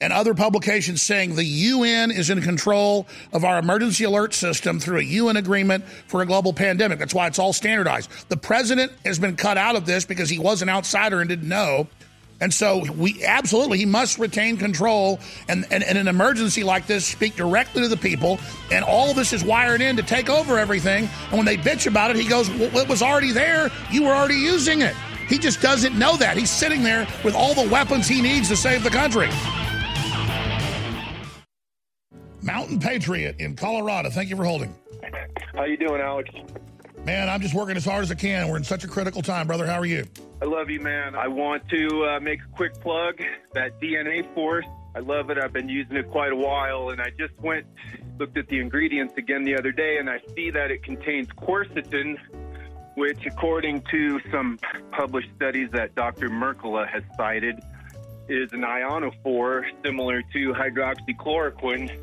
and 0.00 0.12
other 0.12 0.32
publications 0.32 1.02
saying 1.02 1.34
the 1.34 1.44
UN 1.44 2.10
is 2.10 2.30
in 2.30 2.40
control 2.40 3.06
of 3.32 3.44
our 3.44 3.58
emergency 3.58 4.04
alert 4.04 4.32
system 4.32 4.78
through 4.78 4.98
a 4.98 5.02
UN 5.02 5.36
agreement 5.36 5.84
for 6.06 6.22
a 6.22 6.26
global 6.26 6.52
pandemic. 6.52 6.98
That's 7.00 7.14
why 7.14 7.26
it's 7.26 7.38
all 7.38 7.52
standardized. 7.52 8.10
The 8.28 8.36
president 8.36 8.92
has 9.04 9.18
been 9.18 9.34
cut 9.34 9.58
out 9.58 9.74
of 9.74 9.86
this 9.86 10.04
because 10.04 10.30
he 10.30 10.38
was 10.38 10.62
an 10.62 10.68
outsider 10.68 11.20
and 11.20 11.28
didn't 11.28 11.48
know. 11.48 11.88
And 12.40 12.54
so 12.54 12.88
we 12.92 13.24
absolutely 13.24 13.78
he 13.78 13.86
must 13.86 14.20
retain 14.20 14.56
control 14.56 15.18
and, 15.48 15.66
and, 15.72 15.82
and 15.82 15.98
in 15.98 16.06
an 16.06 16.06
emergency 16.06 16.62
like 16.62 16.86
this 16.86 17.04
speak 17.04 17.34
directly 17.34 17.82
to 17.82 17.88
the 17.88 17.96
people. 17.96 18.38
And 18.70 18.84
all 18.84 19.12
this 19.14 19.32
is 19.32 19.42
wired 19.42 19.80
in 19.80 19.96
to 19.96 20.04
take 20.04 20.30
over 20.30 20.56
everything. 20.60 21.08
And 21.30 21.38
when 21.38 21.46
they 21.46 21.56
bitch 21.56 21.88
about 21.88 22.12
it, 22.12 22.16
he 22.16 22.28
goes, 22.28 22.48
well, 22.50 22.78
it 22.78 22.88
was 22.88 23.02
already 23.02 23.32
there. 23.32 23.72
You 23.90 24.04
were 24.04 24.12
already 24.12 24.36
using 24.36 24.82
it. 24.82 24.94
He 25.28 25.38
just 25.38 25.60
doesn't 25.60 25.98
know 25.98 26.16
that. 26.18 26.36
He's 26.36 26.50
sitting 26.50 26.84
there 26.84 27.08
with 27.24 27.34
all 27.34 27.54
the 27.54 27.68
weapons 27.68 28.06
he 28.06 28.22
needs 28.22 28.48
to 28.48 28.56
save 28.56 28.84
the 28.84 28.90
country. 28.90 29.28
Mountain 32.42 32.78
Patriot 32.78 33.36
in 33.38 33.56
Colorado. 33.56 34.10
Thank 34.10 34.30
you 34.30 34.36
for 34.36 34.44
holding. 34.44 34.74
How 35.54 35.64
you 35.64 35.76
doing, 35.76 36.00
Alex? 36.00 36.30
Man, 37.04 37.28
I'm 37.28 37.40
just 37.40 37.54
working 37.54 37.76
as 37.76 37.84
hard 37.84 38.02
as 38.02 38.10
I 38.10 38.14
can. 38.14 38.48
We're 38.48 38.56
in 38.56 38.64
such 38.64 38.84
a 38.84 38.88
critical 38.88 39.22
time, 39.22 39.46
brother. 39.46 39.66
How 39.66 39.78
are 39.78 39.86
you? 39.86 40.04
I 40.42 40.44
love 40.44 40.70
you, 40.70 40.80
man. 40.80 41.14
I 41.14 41.26
want 41.28 41.68
to 41.70 42.04
uh, 42.04 42.20
make 42.20 42.40
a 42.42 42.48
quick 42.48 42.74
plug. 42.80 43.20
That 43.54 43.80
DNA 43.80 44.32
Force, 44.34 44.66
I 44.94 45.00
love 45.00 45.30
it. 45.30 45.38
I've 45.38 45.52
been 45.52 45.68
using 45.68 45.96
it 45.96 46.10
quite 46.10 46.32
a 46.32 46.36
while, 46.36 46.90
and 46.90 47.00
I 47.00 47.10
just 47.10 47.38
went 47.40 47.66
looked 48.18 48.36
at 48.36 48.48
the 48.48 48.58
ingredients 48.58 49.14
again 49.16 49.44
the 49.44 49.56
other 49.56 49.72
day, 49.72 49.98
and 49.98 50.10
I 50.10 50.20
see 50.34 50.50
that 50.50 50.70
it 50.70 50.82
contains 50.82 51.28
quercetin, 51.28 52.16
which, 52.94 53.24
according 53.26 53.82
to 53.90 54.20
some 54.30 54.58
published 54.90 55.30
studies 55.36 55.70
that 55.72 55.94
Dr. 55.94 56.28
Mercola 56.28 56.86
has 56.88 57.02
cited, 57.16 57.60
is 58.28 58.52
an 58.52 58.62
ionophore 58.62 59.64
similar 59.84 60.22
to 60.22 60.52
hydroxychloroquine, 60.52 61.96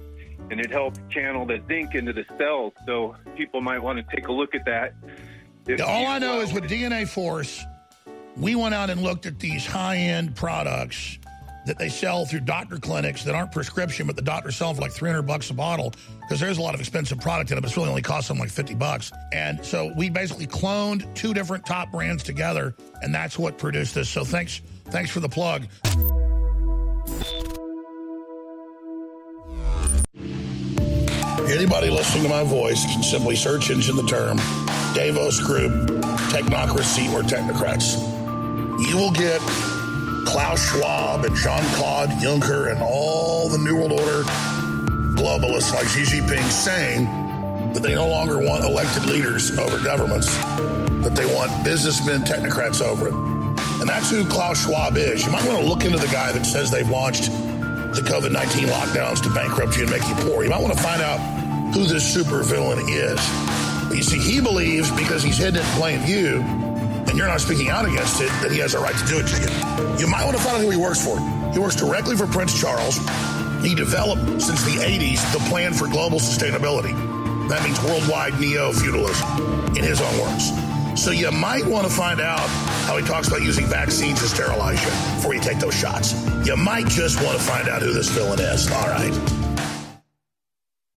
and 0.49 0.60
it 0.60 0.72
helps 0.72 0.99
channel 1.10 1.45
the 1.45 1.62
zinc 1.68 1.95
into 1.95 2.14
the 2.14 2.26
cells. 2.38 2.74
So 2.86 3.16
people 3.36 3.62
might 3.62 3.80
want 3.80 3.98
to 3.98 4.16
take 4.16 4.28
a 4.28 4.32
look 4.32 4.56
at 4.56 4.66
that. 4.66 4.94
If 5.68 5.82
all 5.82 6.06
I 6.06 6.20
know 6.20 6.40
uh, 6.40 6.44
is 6.44 6.53
with 6.53 6.66
DNA 6.66 7.07
Force, 7.07 7.66
we 8.38 8.56
went 8.56 8.76
out 8.76 8.90
and 8.90 9.02
looked 9.02 9.26
at 9.26 9.40
these 9.40 9.66
high 9.66 9.98
end 9.98 10.36
products 10.36 11.18
that 11.66 11.80
they 11.80 11.90
sell 11.90 12.26
through 12.26 12.41
doctor 12.41 12.78
clinics 12.78 13.24
that 13.24 13.34
aren't 13.34 13.52
prescription, 13.52 14.06
but 14.06 14.16
the 14.16 14.22
doctors 14.22 14.56
sell 14.56 14.70
them 14.70 14.76
for 14.76 14.82
like 14.84 14.91
300 14.91 15.24
bucks 15.24 15.49
a 15.49 15.53
bottle 15.53 15.94
because 16.22 16.40
there's 16.40 16.60
a 16.60 16.62
lot 16.62 16.76
of 16.76 16.80
expensive 16.80 17.20
product 17.20 17.52
in 17.52 17.57
it, 17.57 17.62
but 17.62 17.68
it's 17.68 17.78
really 17.78 17.90
only 17.90 18.02
costs 18.02 18.28
them 18.28 18.38
like 18.38 18.49
50 18.49 18.76
bucks. 18.76 19.12
And 19.34 19.64
so 19.66 19.91
we 19.98 20.10
basically 20.10 20.48
cloned 20.48 21.12
two 21.16 21.34
different 21.34 21.66
top 21.66 21.91
brands 21.91 22.24
together, 22.24 22.76
and 23.02 23.14
that's 23.14 23.40
what 23.40 23.57
produced 23.57 23.95
this. 23.95 24.10
So 24.10 24.24
thanks, 24.24 24.62
thanks 24.86 25.10
for 25.10 25.20
the 25.20 25.30
plug. 25.30 25.66
Anybody 31.47 31.91
listening 31.91 32.23
to 32.23 32.30
my 32.30 32.43
voice 32.43 32.85
can 32.91 33.03
simply 33.03 33.35
search 33.35 33.69
engine 33.69 33.95
the 33.95 34.03
term 34.03 34.38
Davos 34.95 35.39
Group, 35.39 35.72
Technocracy, 36.31 37.11
or 37.13 37.22
Technocrats. 37.22 38.01
You 38.89 38.97
will 38.97 39.11
get 39.11 39.39
Klaus 40.26 40.67
Schwab 40.69 41.23
and 41.23 41.35
Jean 41.35 41.63
Claude 41.76 42.09
Juncker 42.09 42.72
and 42.72 42.81
all 42.81 43.47
the 43.47 43.59
New 43.59 43.76
World 43.76 43.91
Order 43.91 44.23
globalists 45.15 45.73
like 45.73 45.88
Xi 45.88 46.01
Jinping 46.01 46.43
saying 46.49 47.05
that 47.73 47.84
they 47.84 47.93
no 47.93 48.07
longer 48.07 48.39
want 48.39 48.63
elected 48.63 49.05
leaders 49.05 49.55
over 49.57 49.81
governments, 49.84 50.35
that 51.03 51.13
they 51.15 51.26
want 51.35 51.63
businessmen, 51.63 52.22
technocrats 52.22 52.81
over 52.81 53.09
it. 53.09 53.13
And 53.13 53.88
that's 53.88 54.09
who 54.09 54.26
Klaus 54.26 54.63
Schwab 54.63 54.97
is. 54.97 55.26
You 55.26 55.31
might 55.31 55.45
want 55.45 55.59
to 55.61 55.65
look 55.65 55.85
into 55.85 55.99
the 55.99 56.07
guy 56.07 56.31
that 56.31 56.45
says 56.45 56.72
they've 56.72 56.89
launched 56.89 57.26
the 57.95 58.01
COVID 58.01 58.31
19 58.31 58.67
lockdowns 58.67 59.22
to 59.23 59.30
bankrupt 59.34 59.77
you 59.77 59.84
and 59.84 59.91
make 59.91 60.07
you 60.07 60.15
poor. 60.15 60.43
You 60.43 60.49
might 60.49 60.61
want 60.61 60.76
to 60.76 60.81
find 60.81 61.01
out 61.01 61.35
who 61.76 61.84
this 61.84 62.15
supervillain 62.15 62.88
is. 62.88 63.19
You 63.93 64.02
see, 64.02 64.18
he 64.18 64.39
believes 64.39 64.89
because 64.91 65.22
he's 65.22 65.38
hidden 65.38 65.60
in 65.60 65.65
plain 65.73 65.99
view 65.99 66.39
and 66.39 67.18
you're 67.18 67.27
not 67.27 67.41
speaking 67.41 67.68
out 67.68 67.85
against 67.85 68.22
it, 68.22 68.30
that 68.41 68.49
he 68.49 68.60
has 68.60 68.76
a 68.76 68.80
right 68.80 68.95
to 68.95 69.06
do 69.06 69.19
it 69.19 69.27
to 69.27 69.41
you. 69.41 69.99
You 69.99 70.07
might 70.07 70.23
want 70.23 70.38
to 70.38 70.41
find 70.43 70.56
out 70.56 70.64
who 70.64 70.69
he 70.69 70.77
works 70.77 71.03
for. 71.03 71.19
He 71.52 71.60
works 71.60 71.76
directly 71.76 72.15
for 72.15 72.27
Prince 72.27 72.60
Charles. 72.60 72.97
He 73.61 73.76
developed 73.76 74.41
since 74.41 74.64
the 74.64 74.80
80s 74.80 75.19
the 75.34 75.39
plan 75.49 75.73
for 75.73 75.88
global 75.88 76.19
sustainability. 76.19 76.95
That 77.49 77.61
means 77.64 77.81
worldwide 77.84 78.39
neo 78.39 78.72
feudalism, 78.72 79.76
in 79.76 79.84
his 79.84 79.99
own 79.99 80.19
words. 80.19 80.52
So 81.02 81.11
you 81.11 81.30
might 81.31 81.65
want 81.65 81.85
to 81.85 81.93
find 81.93 82.22
out 82.22 82.47
how 82.88 82.95
he 82.95 83.06
talks 83.06 83.27
about 83.27 83.41
using 83.41 83.65
vaccines 83.65 84.22
to 84.22 84.30
sterilize 84.30 84.81
you 84.81 84.89
before 85.18 85.35
you 85.35 85.41
take 85.41 85.60
those 85.60 85.76
shots. 85.76 86.14
You 86.47 86.56
might 86.56 86.88
just 86.88 87.22
want 87.22 87.38
to 87.38 87.43
find 87.43 87.68
out 87.68 87.81
who 87.81 87.91
this 87.91 88.07
villain 88.10 88.39
is. 88.39 88.72
All 88.72 88.88
right. 88.88 89.44